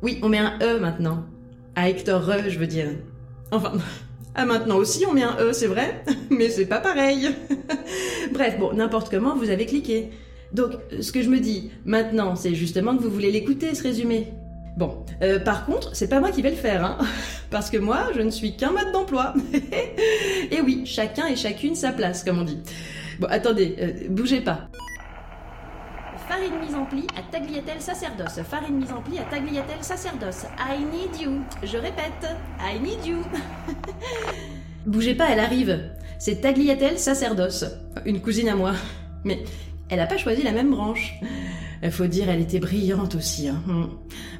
[0.01, 1.25] Oui, on met un E maintenant.
[1.75, 2.89] À Hector je veux dire.
[3.51, 3.73] Enfin,
[4.35, 7.29] à maintenant aussi, on met un E, c'est vrai, mais c'est pas pareil.
[8.33, 10.09] Bref, bon, n'importe comment, vous avez cliqué.
[10.53, 14.33] Donc, ce que je me dis maintenant, c'est justement que vous voulez l'écouter, ce résumé.
[14.77, 16.97] Bon, euh, par contre, c'est pas moi qui vais le faire, hein,
[17.49, 19.33] parce que moi, je ne suis qu'un mode d'emploi.
[20.51, 22.59] Et oui, chacun et chacune sa place, comme on dit.
[23.19, 24.67] Bon, attendez, euh, bougez pas.
[26.29, 28.41] Farine mise en pli à tagliatelle sacerdoce.
[28.47, 30.45] Farine mise en pli à tagliatelle sacerdoce.
[30.59, 31.41] I need you.
[31.63, 32.27] Je répète,
[32.59, 33.23] I need you.
[34.85, 35.89] Bougez pas, elle arrive.
[36.19, 37.65] C'est tagliatelle sacerdoce.
[38.05, 38.73] Une cousine à moi.
[39.23, 39.43] Mais
[39.89, 41.15] elle a pas choisi la même branche.
[41.83, 43.47] Il faut dire, elle était brillante aussi.
[43.47, 43.61] hein.
[43.67, 43.85] Hmm.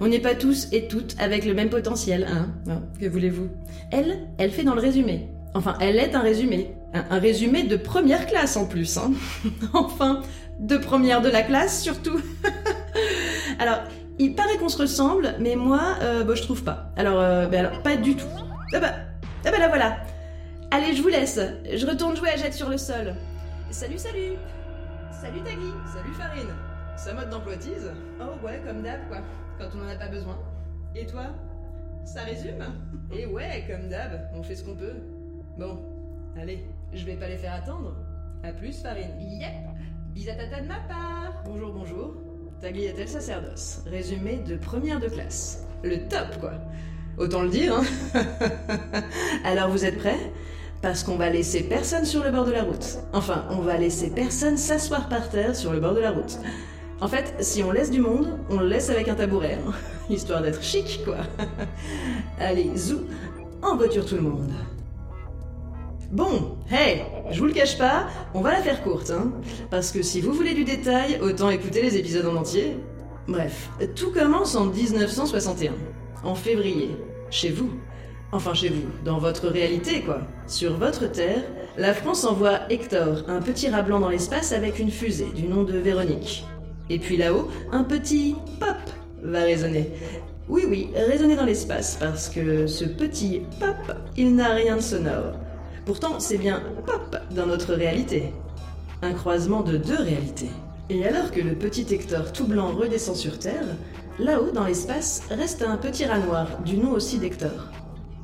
[0.02, 2.50] On n'est pas tous et toutes avec le même potentiel, hein.
[2.68, 3.48] Hein, Que voulez-vous?
[3.92, 5.30] Elle, elle fait dans le résumé.
[5.54, 6.74] Enfin, elle est un résumé.
[6.94, 8.98] Un, résumé de première classe en plus.
[8.98, 9.12] hein.
[9.74, 10.22] enfin,
[10.60, 12.20] de première de la classe surtout.
[13.60, 13.80] alors,
[14.20, 16.92] il paraît qu'on se ressemble, mais moi, euh, bah, je trouve pas.
[16.98, 18.26] Alors, euh, bah, alors, pas du tout.
[18.74, 18.94] Ah bah,
[19.46, 19.98] ah bah la voilà.
[20.72, 21.40] Allez, je vous laisse.
[21.72, 23.16] Je retourne jouer à Jet sur le sol.
[23.70, 24.34] Salut, salut.
[25.20, 25.74] Salut Tagli.
[25.92, 26.54] Salut Farine.
[26.96, 29.18] Ça mode d'emploitise Oh ouais, comme d'hab quoi.
[29.58, 30.38] Quand on en a pas besoin.
[30.96, 31.24] Et toi?
[32.06, 32.64] Ça résume?
[33.12, 34.94] Et ouais, comme d'hab, on fait ce qu'on peut.
[35.58, 35.80] Bon,
[36.40, 37.96] allez, je vais pas les faire attendre.
[38.44, 39.20] À plus Farine.
[39.20, 39.50] Yep.
[40.14, 41.42] Bis à tata de ma part.
[41.46, 42.14] Bonjour, bonjour.
[42.62, 43.82] Tagliatelle sacerdoce.
[43.88, 45.66] Résumé de première de classe.
[45.84, 46.54] Le top quoi.
[47.18, 47.84] Autant le dire, hein.
[49.44, 50.32] Alors vous êtes prêts?
[50.82, 53.00] Parce qu'on va laisser personne sur le bord de la route.
[53.14, 56.38] Enfin, on va laisser personne s'asseoir par terre sur le bord de la route.
[57.00, 59.72] En fait, si on laisse du monde, on le laisse avec un tabouret, hein.
[60.10, 61.18] histoire d'être chic, quoi.
[62.40, 63.02] Allez, zou,
[63.62, 64.52] en voiture tout le monde.
[66.12, 69.32] Bon, hey, je vous le cache pas, on va la faire courte, hein.
[69.70, 72.78] Parce que si vous voulez du détail, autant écouter les épisodes en entier.
[73.28, 75.74] Bref, tout commence en 1961,
[76.24, 76.96] en février,
[77.30, 77.72] chez vous.
[78.34, 80.20] Enfin chez vous, dans votre réalité quoi.
[80.48, 81.44] Sur votre Terre,
[81.78, 85.64] la France envoie Hector, un petit rat blanc dans l'espace avec une fusée du nom
[85.64, 86.46] de Véronique.
[86.90, 88.76] Et puis là-haut, un petit pop
[89.24, 89.92] va résonner.
[90.50, 95.34] Oui oui, résonner dans l'espace, parce que ce petit pop, il n'a rien de sonore.
[95.86, 98.34] Pourtant, c'est bien pop dans notre réalité.
[99.02, 100.50] Un croisement de deux réalités.
[100.90, 103.76] Et alors que le petit Hector tout blanc redescend sur Terre,
[104.20, 107.70] là-haut dans l'espace reste un petit rat noir, du nom aussi d'Hector.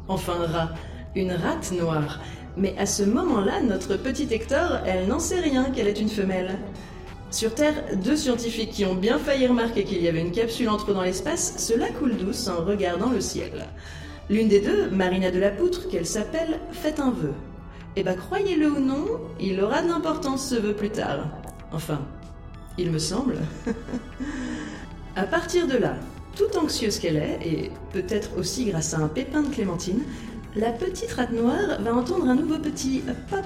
[0.08, 0.70] Enfin rat,
[1.16, 2.20] une rate noire.
[2.58, 6.58] Mais à ce moment-là, notre petit Hector, elle n'en sait rien qu'elle est une femelle.
[7.32, 10.92] Sur Terre, deux scientifiques qui ont bien failli remarquer qu'il y avait une capsule entre
[10.92, 13.66] eux dans l'espace se la coulent douce en regardant le ciel.
[14.30, 17.34] L'une des deux, Marina de la Poutre, qu'elle s'appelle, fait un vœu.
[17.96, 19.06] Et bah croyez-le ou non,
[19.40, 21.28] il aura de l'importance ce vœu plus tard.
[21.72, 22.02] Enfin,
[22.78, 23.38] il me semble.
[25.16, 25.96] à partir de là,
[26.36, 30.02] toute anxieuse qu'elle est, et peut-être aussi grâce à un pépin de clémentine,
[30.56, 33.46] la petite rate noire va entendre un nouveau petit pop,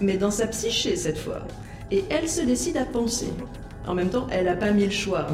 [0.00, 1.42] mais dans sa psyché cette fois.
[1.90, 3.28] Et elle se décide à penser.
[3.86, 5.26] En même temps, elle n'a pas mis le choix.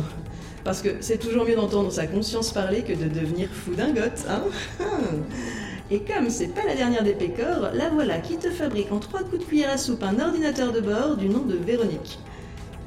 [0.65, 4.43] Parce que c'est toujours mieux d'entendre sa conscience parler que de devenir fou dingote, hein
[5.91, 9.21] Et comme c'est pas la dernière des pécores, la voilà qui te fabrique en trois
[9.21, 12.19] coups de cuillère à soupe un ordinateur de bord du nom de Véronique.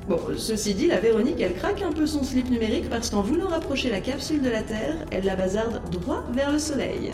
[0.10, 3.48] Bon, ceci dit, la Véronique, elle craque un peu son slip numérique parce qu'en voulant
[3.48, 7.12] rapprocher la capsule de la Terre, elle la bazarde droit vers le Soleil.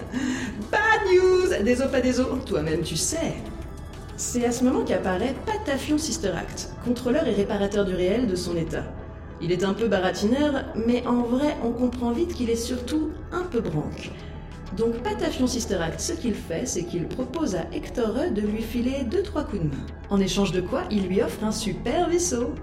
[0.72, 3.34] Bad news Des os, pas des os, toi-même tu sais.
[4.16, 8.56] C'est à ce moment qu'apparaît Patafion Sister Act, contrôleur et réparateur du réel de son
[8.56, 8.84] état.
[9.42, 13.44] Il est un peu baratineur, mais en vrai, on comprend vite qu'il est surtout un
[13.44, 14.12] peu branque.
[14.76, 19.06] Donc Patafion Sister Act, ce qu'il fait, c'est qu'il propose à Hector de lui filer
[19.10, 19.86] 2-3 coups de main.
[20.10, 22.54] En échange de quoi, il lui offre un super vaisseau.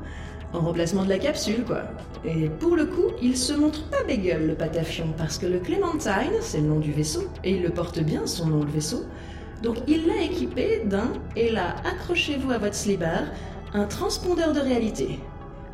[0.53, 1.83] En remplacement de la capsule, quoi.
[2.25, 6.39] Et pour le coup, il se montre pas bégueule, le Patafion, parce que le Clementine,
[6.41, 9.05] c'est le nom du vaisseau, et il le porte bien, son nom, le vaisseau.
[9.65, 13.25] Donc il l'a équipé d'un, et là, accrochez-vous à votre slibard,
[13.73, 15.19] un transpondeur de réalité.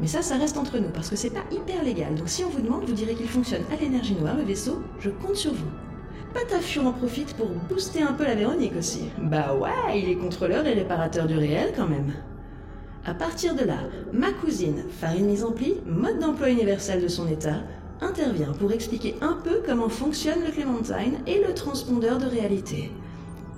[0.00, 2.15] Mais ça, ça reste entre nous, parce que c'est pas hyper légal.
[2.15, 5.10] Donc si on vous demande, vous direz qu'il fonctionne à l'énergie noire, le vaisseau, je
[5.10, 5.90] compte sur vous.
[6.34, 9.10] Patafion en profite pour booster un peu la Véronique aussi.
[9.18, 12.12] Bah ouais, il est contrôleur et réparateur du réel quand même.
[13.05, 13.78] À partir de là,
[14.12, 17.62] ma cousine, farine mise en pli, mode d'emploi universel de son état,
[18.00, 22.92] intervient pour expliquer un peu comment fonctionne le Clémentine et le transpondeur de réalité.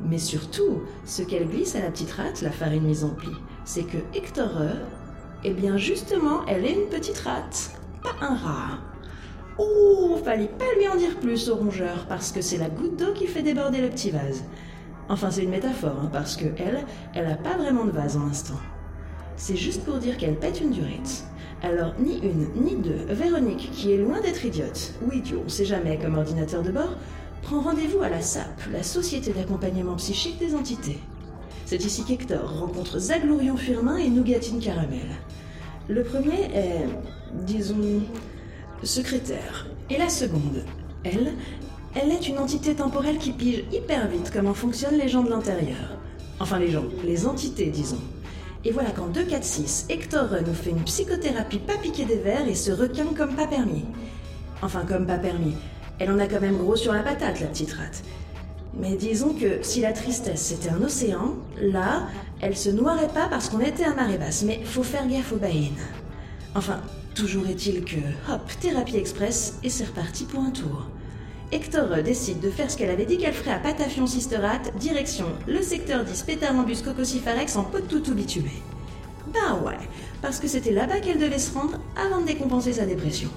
[0.04, 3.30] Mais surtout, ce qu'elle glisse à la petite rate, la farine mise en pli,
[3.64, 4.50] c'est que Hector,
[5.44, 8.78] eh bien justement, elle est une petite rate, pas un rat.
[9.62, 13.12] Oh, fallait pas lui en dire plus au rongeur, parce que c'est la goutte d'eau
[13.14, 14.42] qui fait déborder le petit vase.
[15.08, 16.84] Enfin, c'est une métaphore, hein, parce que elle,
[17.14, 18.58] elle a pas vraiment de vase en l'instant.
[19.36, 21.24] C'est juste pour dire qu'elle pète une durite.
[21.62, 25.64] Alors, ni une, ni deux, Véronique, qui est loin d'être idiote, ou idiot, on sait
[25.64, 26.96] jamais, comme ordinateur de bord,
[27.42, 30.98] prend rendez-vous à la SAP, la Société d'accompagnement psychique des entités.
[31.66, 35.08] C'est ici qu'Hector rencontre Zaglourion Firmin et Nougatine Caramel.
[35.88, 36.86] Le premier est,
[37.32, 38.02] disons,
[38.82, 39.66] secrétaire.
[39.90, 40.64] Et la seconde,
[41.04, 41.32] elle,
[41.94, 45.98] elle est une entité temporelle qui pige hyper vite comment fonctionnent les gens de l'intérieur.
[46.40, 48.00] Enfin les gens, les entités disons.
[48.64, 52.70] Et voilà qu'en 2-4-6, Hector nous fait une psychothérapie pas piquée des verres et se
[52.70, 53.84] requin comme pas permis.
[54.62, 55.54] Enfin comme pas permis.
[55.98, 58.02] Elle en a quand même gros sur la patate, la petite rate.
[58.74, 62.06] Mais disons que si la tristesse c'était un océan, là,
[62.40, 65.36] elle se noierait pas parce qu'on était à marée basse, mais faut faire gaffe aux
[65.36, 65.76] baïnes.
[66.54, 66.80] Enfin,
[67.14, 67.96] toujours est-il que,
[68.30, 70.88] hop, thérapie express, et c'est reparti pour un tour.
[71.52, 75.26] Hector E décide de faire ce qu'elle avait dit qu'elle ferait à Patafion Sisterat, direction
[75.46, 78.52] le secteur 10 Pétarambus Cococifarex en pot de toutou bitumé.
[79.32, 79.78] Bah ouais,
[80.22, 83.28] parce que c'était là-bas qu'elle devait se rendre avant de décompenser sa dépression.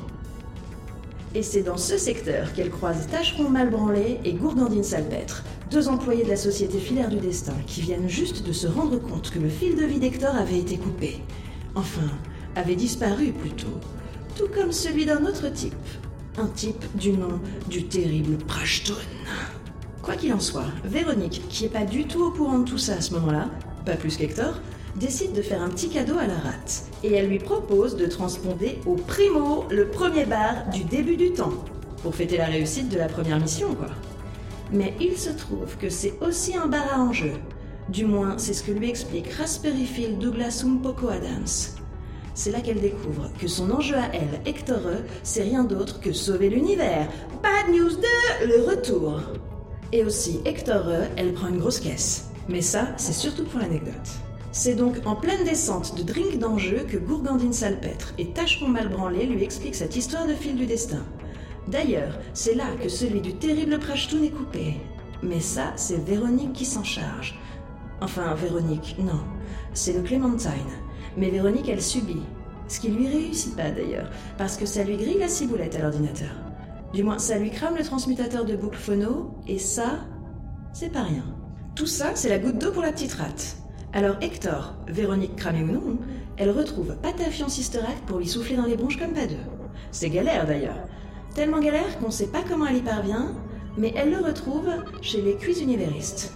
[1.33, 6.23] Et c'est dans ce secteur qu'elle croise Tacheron mal branlé et Gourgandine Salpêtre, deux employés
[6.23, 9.49] de la société filaire du destin qui viennent juste de se rendre compte que le
[9.49, 11.21] fil de vie d'Hector avait été coupé.
[11.75, 12.09] Enfin,
[12.55, 13.79] avait disparu plutôt,
[14.35, 15.73] tout comme celui d'un autre type.
[16.37, 18.93] Un type du nom du terrible Prashton.
[20.01, 22.95] Quoi qu'il en soit, Véronique, qui est pas du tout au courant de tout ça
[22.95, 23.49] à ce moment-là,
[23.85, 24.59] pas plus qu'Hector,
[24.95, 26.83] décide de faire un petit cadeau à la rate.
[27.03, 31.53] Et elle lui propose de transponder au primo le premier bar du début du temps,
[32.03, 33.87] pour fêter la réussite de la première mission, quoi.
[34.71, 37.33] Mais il se trouve que c'est aussi un bar à enjeu.
[37.89, 41.74] Du moins, c'est ce que lui explique Raspberry Phil Douglas Umpoko Adams.
[42.35, 46.11] C'est là qu'elle découvre que son enjeu à elle, Hector E, c'est rien d'autre que
[46.11, 47.07] sauver l'univers.
[47.41, 47.95] Bad News
[48.41, 49.21] 2, le retour.
[49.93, 52.29] Et aussi, Hector E, elle prend une grosse caisse.
[52.49, 53.93] Mais ça, c'est surtout pour l'anecdote.
[54.51, 59.25] C'est donc en pleine descente de drink d'enjeu que Gourgandine Salpêtre et Tacheron mal branlé
[59.25, 61.03] lui expliquent cette histoire de fil du destin.
[61.69, 64.75] D'ailleurs, c'est là que celui du terrible Prashtoon est coupé.
[65.23, 67.39] Mais ça, c'est Véronique qui s'en charge.
[68.01, 69.23] Enfin, Véronique, non.
[69.73, 70.51] C'est le Clémentine.
[71.17, 72.21] Mais Véronique, elle subit.
[72.67, 76.31] Ce qui lui réussit pas d'ailleurs, parce que ça lui grille la ciboulette à l'ordinateur.
[76.93, 79.99] Du moins, ça lui crame le transmutateur de boucle phono, et ça,
[80.73, 81.25] c'est pas rien.
[81.75, 83.57] Tout ça, c'est la goutte d'eau pour la petite rate.
[83.93, 85.97] Alors Hector, Véronique cramée ou non,
[86.37, 89.35] elle retrouve Patafion Sister pour lui souffler dans les bronches comme pas deux.
[89.91, 90.87] C'est galère d'ailleurs.
[91.33, 93.35] Tellement galère qu'on sait pas comment elle y parvient,
[93.77, 94.69] mais elle le retrouve
[95.01, 96.33] chez les cuits univéristes.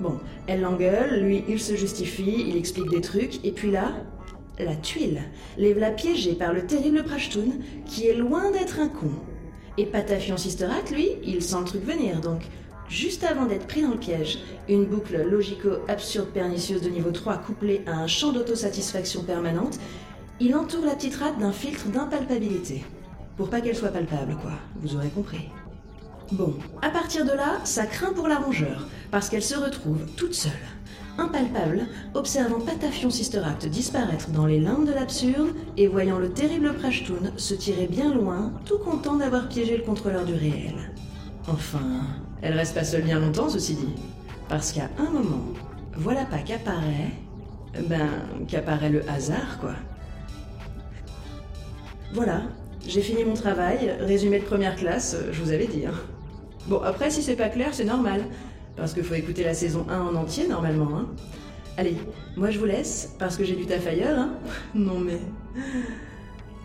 [0.00, 3.92] Bon, elle l'engueule, lui il se justifie, il explique des trucs, et puis là,
[4.64, 5.22] la tuile,
[5.58, 7.52] les v'là piégés par le terrible Prashtoon,
[7.86, 9.10] qui est loin d'être un con.
[9.78, 12.42] Et Patafion Sister Act, lui, il sent le truc venir, donc
[12.88, 17.82] juste avant d'être pris dans le piège, une boucle logico-absurde pernicieuse de niveau 3 couplée
[17.86, 19.78] à un champ d'autosatisfaction permanente,
[20.40, 22.82] Il entoure la petite rate d'un filtre d'impalpabilité.
[23.36, 24.52] Pour pas qu'elle soit palpable, quoi.
[24.76, 25.48] Vous aurez compris.
[26.32, 30.34] Bon, à partir de là, ça craint pour la rongeur, parce qu'elle se retrouve toute
[30.34, 30.50] seule,
[31.18, 36.72] impalpable, observant Patafion Sister Act disparaître dans les limbes de l'absurde et voyant le terrible
[36.74, 40.74] Prashtoon se tirer bien loin, tout content d'avoir piégé le contrôleur du réel.
[41.48, 41.80] Enfin,
[42.40, 43.94] elle reste pas seule bien longtemps, ceci dit,
[44.48, 45.44] parce qu'à un moment,
[45.96, 47.10] voilà pas qu'apparaît,
[47.88, 48.08] ben,
[48.48, 49.74] qu'apparaît le hasard, quoi.
[52.12, 52.42] Voilà,
[52.86, 55.86] j'ai fini mon travail, résumé de première classe, je vous avais dit.
[55.86, 55.94] hein.
[56.68, 58.22] Bon, après, si c'est pas clair, c'est normal.
[58.76, 60.98] Parce qu'il faut écouter la saison 1 en entier, normalement.
[60.98, 61.06] Hein.
[61.76, 61.96] Allez,
[62.36, 64.18] moi je vous laisse, parce que j'ai du taf ailleurs.
[64.18, 64.34] Hein.
[64.74, 65.18] Non mais...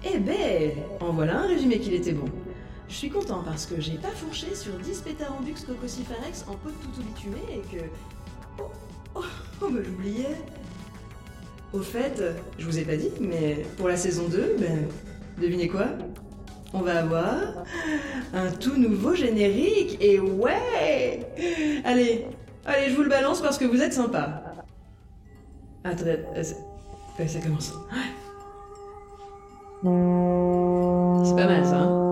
[0.05, 0.71] Eh ben,
[1.01, 2.27] en voilà un résumé qu'il était bon.
[2.87, 6.75] Je suis content parce que j'ai pas fourché sur 10 pétarambux cococifarex en pot de
[6.85, 7.83] toutou bitumé et que...
[8.59, 8.71] Oh,
[9.15, 9.21] oh,
[9.61, 10.35] oh bah j'oubliais.
[11.73, 12.23] Au fait,
[12.57, 14.87] je vous ai pas dit, mais pour la saison 2, ben,
[15.41, 15.87] devinez quoi?
[16.73, 17.35] On va avoir
[18.33, 21.25] un tout nouveau générique et ouais
[21.85, 22.25] Allez,
[22.65, 24.43] allez, je vous le balance parce que vous êtes sympa.
[25.83, 27.73] Attendez, euh, ça commence.
[31.25, 31.77] C'est pas mal ça.
[31.77, 32.06] hein